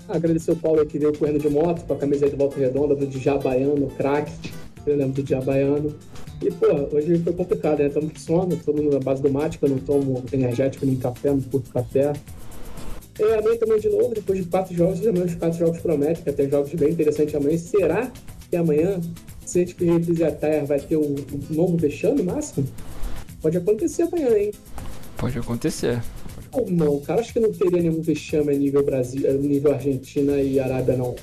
Agradecer 0.09 0.51
o 0.51 0.57
Paulo 0.57 0.85
que 0.85 0.99
veio 0.99 1.16
correndo 1.16 1.39
de 1.39 1.49
moto 1.49 1.87
com 1.87 1.93
a 1.95 1.97
camisa 1.97 2.28
de 2.28 2.35
volta 2.35 2.59
redonda 2.59 2.97
do 2.97 3.07
Dijá 3.07 3.39
Baiano, 3.39 3.87
craque. 3.97 4.53
Eu 4.85 4.97
lembro 4.97 5.12
do 5.12 5.23
Dijá 5.23 5.41
Baiano. 5.41 5.95
E, 6.43 6.51
pô, 6.51 6.66
hoje 6.93 7.19
foi 7.23 7.32
complicado, 7.32 7.78
né? 7.78 7.87
Estamos 7.87 8.12
com 8.12 8.19
sono, 8.19 8.57
todo 8.57 8.82
mundo 8.82 8.95
na 8.95 8.99
base 8.99 9.23
do 9.23 9.31
mate, 9.31 9.59
eu 9.62 9.69
não 9.69 9.78
tomo 9.78 10.24
energético 10.32 10.85
nem 10.85 10.97
café, 10.97 11.31
não 11.31 11.41
curto 11.43 11.70
café. 11.70 12.12
E 13.20 13.34
amanhã 13.34 13.56
também 13.59 13.78
de 13.78 13.88
novo, 13.90 14.14
depois 14.14 14.38
de 14.38 14.47
quatro 14.47 14.74
jogos, 14.74 15.06
amanhã 15.06 15.26
os 15.26 15.34
quatro 15.34 15.59
jogos 15.59 15.78
prometem, 15.80 16.22
que 16.22 16.30
até 16.30 16.48
jogos 16.48 16.72
bem 16.72 16.90
interessantes 16.90 17.34
amanhã. 17.34 17.59
Será 17.59 18.10
que 18.48 18.56
amanhã, 18.56 18.98
se 19.44 19.60
a 19.60 19.64
gente 19.66 19.84
reprise 19.84 20.24
a 20.24 20.32
terra, 20.32 20.64
vai 20.64 20.80
ter 20.80 20.97
um, 20.97 21.14
um 21.14 21.55
novo 21.55 21.76
vexame 21.76 22.22
máximo? 22.22 22.66
Pode 23.42 23.59
acontecer 23.59 24.05
amanhã, 24.05 24.38
hein? 24.38 24.52
Pode 25.18 25.38
acontecer. 25.38 26.02
Ou 26.52 26.70
não, 26.70 26.98
cara, 27.01 27.20
acho 27.20 27.32
que 27.32 27.40
não 27.40 27.52
teria 27.52 27.82
nenhum 27.82 28.01
vexame 28.01 28.55
a 28.55 28.59
nível 28.59 28.82
Brasil, 28.82 29.28
a 29.28 29.34
nível 29.34 29.72
Argentina 29.72 30.40
e 30.40 30.59
Arábia, 30.59 30.97
não. 30.97 31.14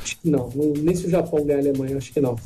Acho 0.00 0.18
que 0.20 0.30
não. 0.30 0.48
não 0.54 0.72
nem 0.72 0.94
se 0.94 1.06
o 1.06 1.10
Japão 1.10 1.44
ganhar 1.44 1.58
a 1.58 1.62
Alemanha, 1.62 1.96
acho 1.96 2.12
que 2.12 2.20
não. 2.20 2.36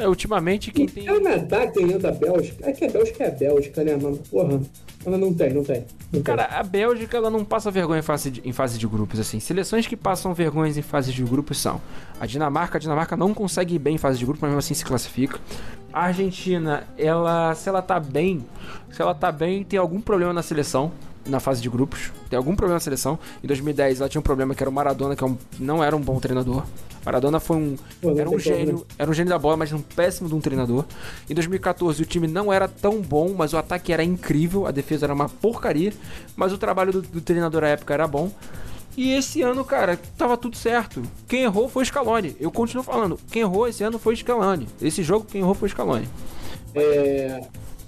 É, 0.00 0.08
ultimamente 0.08 0.70
quem 0.70 0.86
o 0.86 0.90
tem. 0.90 1.04
Canadá 1.04 1.66
ganhando 1.66 2.06
a 2.06 2.10
Bélgica. 2.10 2.68
É 2.68 2.72
que 2.72 2.84
a 2.84 2.90
Bélgica 2.90 3.24
é 3.24 3.28
a 3.28 3.30
Bélgica, 3.30 3.84
né, 3.84 3.96
mano? 3.96 4.16
Porra. 4.30 4.60
Ela 5.04 5.16
não 5.16 5.32
tem, 5.32 5.52
não 5.54 5.64
tem. 5.64 5.84
Não 6.12 6.22
Cara, 6.22 6.44
tem. 6.44 6.58
a 6.58 6.62
Bélgica 6.62 7.16
ela 7.16 7.30
não 7.30 7.44
passa 7.44 7.70
vergonha 7.70 8.00
em 8.00 8.02
fase, 8.02 8.30
de, 8.30 8.42
em 8.44 8.52
fase 8.52 8.78
de 8.78 8.86
grupos, 8.86 9.18
assim. 9.18 9.40
Seleções 9.40 9.86
que 9.86 9.96
passam 9.96 10.34
vergonhas 10.34 10.76
em 10.76 10.82
fase 10.82 11.12
de 11.12 11.22
grupos 11.22 11.58
são 11.58 11.80
a 12.20 12.26
Dinamarca. 12.26 12.76
A 12.76 12.80
Dinamarca 12.80 13.16
não 13.16 13.32
consegue 13.32 13.76
ir 13.76 13.78
bem 13.78 13.94
em 13.94 13.98
fase 13.98 14.18
de 14.18 14.26
grupo, 14.26 14.40
mas 14.42 14.50
mesmo 14.50 14.58
assim 14.58 14.74
se 14.74 14.84
classifica. 14.84 15.38
A 15.92 16.04
Argentina, 16.04 16.84
ela, 16.98 17.54
se 17.54 17.68
ela 17.68 17.82
tá 17.82 17.98
bem, 17.98 18.44
se 18.90 19.00
ela 19.00 19.14
tá 19.14 19.32
bem, 19.32 19.64
tem 19.64 19.78
algum 19.78 20.00
problema 20.00 20.32
na 20.32 20.42
seleção 20.42 20.92
na 21.26 21.40
fase 21.40 21.60
de 21.60 21.68
grupos. 21.68 22.12
Tem 22.28 22.36
algum 22.36 22.54
problema 22.54 22.74
na 22.74 22.80
seleção. 22.80 23.18
Em 23.42 23.46
2010 23.46 24.00
ela 24.00 24.08
tinha 24.08 24.20
um 24.20 24.22
problema 24.22 24.54
que 24.54 24.62
era 24.62 24.70
o 24.70 24.72
Maradona, 24.72 25.14
que 25.14 25.24
é 25.24 25.30
não 25.58 25.82
era 25.82 25.94
um 25.96 26.00
bom 26.00 26.18
treinador. 26.18 26.64
Maradona 27.04 27.40
foi 27.40 27.56
um. 27.56 27.76
Pô, 28.00 28.18
era 28.18 28.28
um 28.28 28.38
gênio. 28.38 28.86
Era 28.98 29.10
um 29.10 29.14
gênio 29.14 29.30
da 29.30 29.38
bola, 29.38 29.56
mas 29.56 29.72
um 29.72 29.80
péssimo 29.80 30.28
de 30.28 30.34
um 30.34 30.40
treinador. 30.40 30.84
Em 31.28 31.34
2014 31.34 32.02
o 32.02 32.06
time 32.06 32.26
não 32.26 32.52
era 32.52 32.68
tão 32.68 33.00
bom, 33.00 33.34
mas 33.36 33.52
o 33.52 33.56
ataque 33.56 33.92
era 33.92 34.04
incrível. 34.04 34.66
A 34.66 34.70
defesa 34.70 35.06
era 35.06 35.14
uma 35.14 35.28
porcaria. 35.28 35.92
Mas 36.36 36.52
o 36.52 36.58
trabalho 36.58 36.92
do, 36.92 37.02
do 37.02 37.20
treinador 37.20 37.64
à 37.64 37.68
época 37.68 37.94
era 37.94 38.06
bom. 38.06 38.30
E 38.96 39.12
esse 39.12 39.40
ano, 39.40 39.64
cara, 39.64 39.98
tava 40.18 40.36
tudo 40.36 40.56
certo. 40.56 41.02
Quem 41.28 41.44
errou 41.44 41.68
foi 41.68 41.84
o 41.84 41.86
Scaloni. 41.86 42.36
Eu 42.40 42.50
continuo 42.50 42.82
falando, 42.82 43.18
quem 43.30 43.42
errou 43.42 43.68
esse 43.68 43.82
ano 43.82 43.98
foi 43.98 44.14
o 44.14 44.16
Scaloni. 44.16 44.66
Esse 44.82 45.02
jogo, 45.02 45.24
quem 45.24 45.40
errou 45.40 45.54
foi 45.54 45.68
o 45.68 45.70
Scaloni. 45.70 46.08
É, 46.74 47.40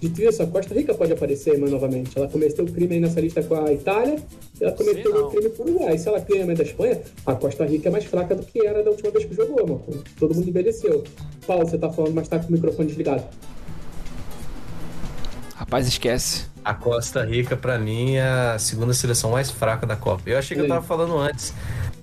Dito 0.03 0.21
isso, 0.21 0.43
a 0.43 0.47
Costa 0.49 0.75
Rica 0.75 0.93
pode 0.95 1.13
aparecer 1.13 1.57
mas, 1.61 1.71
novamente. 1.71 2.19
Ela 2.19 2.27
cometeu 2.27 2.67
crime 2.67 2.95
aí 2.95 3.01
nessa 3.01 3.21
lista 3.21 3.41
com 3.41 3.55
a 3.55 3.73
Itália, 3.73 4.17
ela 4.61 4.73
cometeu 4.73 5.27
um 5.27 5.31
crime 5.31 5.51
com 5.51 5.63
o 5.63 5.67
Uruguai. 5.67 5.97
Se 5.97 6.09
ela 6.09 6.19
ganha 6.19 6.45
da 6.45 6.65
Espanha, 6.65 7.01
a 7.25 7.35
Costa 7.37 7.65
Rica 7.65 7.89
é 7.89 7.93
mais 7.93 8.05
fraca 8.05 8.35
do 8.35 8.45
que 8.45 8.67
era 8.67 8.83
da 8.83 8.91
última 8.91 9.13
vez 9.13 9.25
que 9.27 9.33
jogou, 9.33 9.65
mano. 9.65 10.03
Todo 10.19 10.35
mundo 10.35 10.49
envelheceu. 10.49 11.05
Paulo, 11.47 11.65
você 11.65 11.79
tá 11.79 11.89
falando, 11.89 12.15
mas 12.15 12.27
tá 12.27 12.41
com 12.41 12.49
o 12.49 12.53
microfone 12.53 12.89
desligado. 12.89 13.23
Rapaz, 15.55 15.87
esquece. 15.87 16.47
A 16.65 16.75
Costa 16.75 17.25
Rica, 17.25 17.57
para 17.57 17.79
mim, 17.79 18.17
é 18.17 18.23
a 18.23 18.59
segunda 18.59 18.93
seleção 18.93 19.31
mais 19.31 19.53
fraca 19.53 19.87
da 19.87 19.95
Copa. 19.95 20.23
Eu 20.27 20.37
achei 20.37 20.57
que 20.57 20.65
eu 20.65 20.69
tava 20.69 20.85
falando 20.85 21.17
antes. 21.17 21.55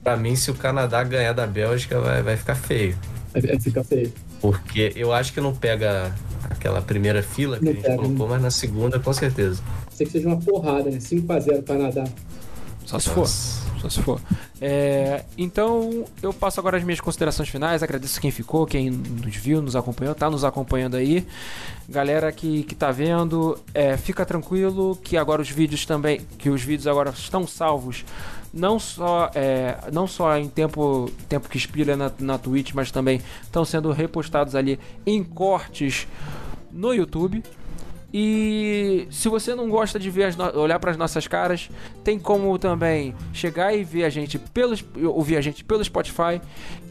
Para 0.01 0.15
mim, 0.15 0.37
se 0.37 0.49
o 0.49 0.53
Canadá 0.53 1.03
ganhar 1.03 1.33
da 1.33 1.45
Bélgica, 1.45 1.99
vai, 1.99 2.23
vai 2.23 2.37
ficar 2.37 2.55
feio. 2.55 2.97
Vai 3.33 3.59
ficar 3.59 3.83
feio. 3.83 4.13
Porque 4.39 4.93
eu 4.95 5.11
acho 5.11 5.33
que 5.33 5.41
não 5.41 5.53
pega 5.53 6.15
aquela 6.49 6.81
primeira 6.81 7.21
fila 7.21 7.57
que 7.57 7.65
não 7.65 7.71
a 7.71 7.75
gente 7.75 7.83
pega, 7.83 7.95
colocou, 7.95 8.27
né? 8.27 8.33
mas 8.33 8.41
na 8.41 8.51
segunda 8.51 8.99
com 8.99 9.13
certeza. 9.13 9.61
Sei 9.91 10.05
que 10.05 10.11
seja 10.11 10.27
uma 10.27 10.37
porrada, 10.37 10.89
né? 10.89 10.97
5x0 10.97 11.63
Canadá. 11.63 12.05
Só 12.85 12.97
se 12.97 13.09
for. 13.09 13.27
Só 13.27 13.87
se 13.87 14.01
for. 14.01 14.19
É, 14.59 15.23
então, 15.37 16.03
eu 16.21 16.33
passo 16.33 16.59
agora 16.59 16.75
as 16.75 16.83
minhas 16.83 16.99
considerações 16.99 17.47
finais. 17.47 17.83
Agradeço 17.83 18.19
quem 18.19 18.31
ficou, 18.31 18.65
quem 18.65 18.89
nos 18.89 19.35
viu, 19.35 19.61
nos 19.61 19.75
acompanhou, 19.75 20.15
tá 20.15 20.29
nos 20.29 20.43
acompanhando 20.43 20.97
aí. 20.97 21.25
Galera 21.87 22.31
que, 22.31 22.63
que 22.63 22.75
tá 22.75 22.91
vendo, 22.91 23.57
é, 23.73 23.95
fica 23.95 24.25
tranquilo 24.25 24.97
que 25.01 25.15
agora 25.15 25.41
os 25.41 25.49
vídeos 25.49 25.85
também, 25.85 26.21
que 26.37 26.49
os 26.49 26.61
vídeos 26.61 26.87
agora 26.87 27.11
estão 27.11 27.47
salvos 27.47 28.03
não 28.53 28.79
só, 28.79 29.29
é, 29.35 29.77
não 29.91 30.07
só 30.07 30.35
em 30.37 30.49
tempo, 30.49 31.11
tempo 31.27 31.47
que 31.47 31.57
expira 31.57 31.95
na, 31.95 32.11
na 32.19 32.37
Twitch, 32.37 32.73
mas 32.73 32.91
também 32.91 33.21
estão 33.43 33.63
sendo 33.63 33.91
repostados 33.91 34.55
ali 34.55 34.79
em 35.05 35.23
cortes 35.23 36.07
no 36.71 36.93
YouTube. 36.93 37.43
E 38.11 39.07
se 39.11 39.29
você 39.29 39.53
não 39.53 39.69
gosta 39.69 39.99
de 39.99 40.09
ver 40.09 40.35
olhar 40.55 40.79
para 40.79 40.89
as 40.89 40.97
nossas 40.97 41.27
caras, 41.27 41.69
tem 42.03 42.17
como 42.17 42.57
também 42.57 43.13
chegar 43.31 43.71
e 43.71 43.83
ver 43.83 44.03
a 44.03 44.09
gente 44.09 44.39
pelo 44.39 44.75
ouvir 45.13 45.37
a 45.37 45.41
gente 45.41 45.63
pelo 45.63 45.83
Spotify, 45.83 46.41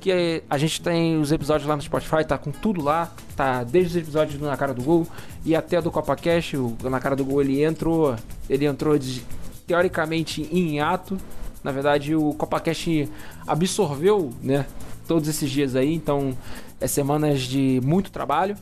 que 0.00 0.44
a 0.48 0.56
gente 0.56 0.80
tem 0.80 1.20
os 1.20 1.32
episódios 1.32 1.68
lá 1.68 1.74
no 1.74 1.82
Spotify, 1.82 2.24
tá 2.24 2.38
com 2.38 2.52
tudo 2.52 2.80
lá, 2.80 3.12
tá 3.34 3.64
desde 3.64 3.98
os 3.98 4.04
episódios 4.04 4.38
do 4.38 4.46
na 4.46 4.56
cara 4.56 4.72
do 4.72 4.80
gol 4.80 5.08
e 5.44 5.56
até 5.56 5.82
do 5.82 5.90
Copa 5.90 6.14
Cash, 6.14 6.54
o 6.54 6.76
na 6.84 7.00
cara 7.00 7.16
do 7.16 7.24
gol 7.24 7.42
ele 7.42 7.64
entrou, 7.64 8.14
ele 8.48 8.64
entrou 8.64 8.96
de, 8.96 9.24
teoricamente 9.66 10.48
em 10.52 10.78
ato, 10.78 11.18
na 11.62 11.72
verdade, 11.72 12.14
o 12.14 12.32
CopaCast 12.34 13.08
absorveu, 13.46 14.32
né, 14.42 14.64
todos 15.06 15.28
esses 15.28 15.50
dias 15.50 15.74
aí, 15.74 15.92
então 15.92 16.36
é 16.80 16.86
semanas 16.86 17.40
de 17.40 17.80
muito 17.84 18.10
trabalho. 18.10 18.56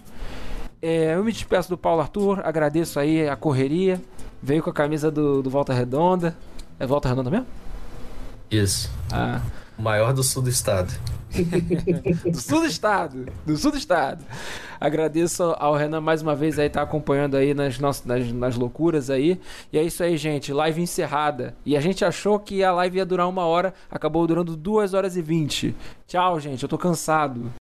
É, 0.80 1.14
eu 1.14 1.24
me 1.24 1.32
despeço 1.32 1.68
do 1.68 1.78
Paulo 1.78 2.00
Arthur, 2.00 2.40
agradeço 2.44 3.00
aí 3.00 3.28
a 3.28 3.36
correria, 3.36 4.00
veio 4.42 4.62
com 4.62 4.70
a 4.70 4.72
camisa 4.72 5.10
do, 5.10 5.42
do 5.42 5.50
Volta 5.50 5.72
Redonda. 5.72 6.36
É 6.78 6.86
Volta 6.86 7.08
Redonda 7.08 7.30
mesmo? 7.30 7.46
Isso. 8.50 8.90
Ah. 9.12 9.40
O 9.78 9.82
maior 9.82 10.12
do 10.12 10.22
sul 10.22 10.42
do 10.42 10.48
estado. 10.48 10.92
do 12.24 12.40
sul 12.40 12.60
do 12.60 12.66
estado. 12.66 13.26
Do 13.44 13.56
sul 13.56 13.72
do 13.72 13.76
estado. 13.76 14.24
Agradeço 14.80 15.42
ao 15.58 15.74
Renan 15.74 16.00
mais 16.00 16.22
uma 16.22 16.34
vez 16.34 16.58
aí, 16.58 16.68
tá 16.70 16.82
acompanhando 16.82 17.36
aí 17.36 17.52
nas, 17.52 17.78
nossas, 17.78 18.06
nas, 18.06 18.32
nas 18.32 18.56
loucuras 18.56 19.10
aí. 19.10 19.40
E 19.72 19.78
é 19.78 19.82
isso 19.82 20.02
aí, 20.02 20.16
gente. 20.16 20.52
Live 20.52 20.80
encerrada. 20.80 21.54
E 21.64 21.76
a 21.76 21.80
gente 21.80 22.04
achou 22.04 22.38
que 22.38 22.64
a 22.64 22.72
live 22.72 22.98
ia 22.98 23.06
durar 23.06 23.28
uma 23.28 23.44
hora, 23.44 23.74
acabou 23.90 24.26
durando 24.26 24.56
duas 24.56 24.94
horas 24.94 25.16
e 25.16 25.22
vinte. 25.22 25.74
Tchau, 26.06 26.40
gente. 26.40 26.62
Eu 26.62 26.68
tô 26.68 26.78
cansado. 26.78 27.52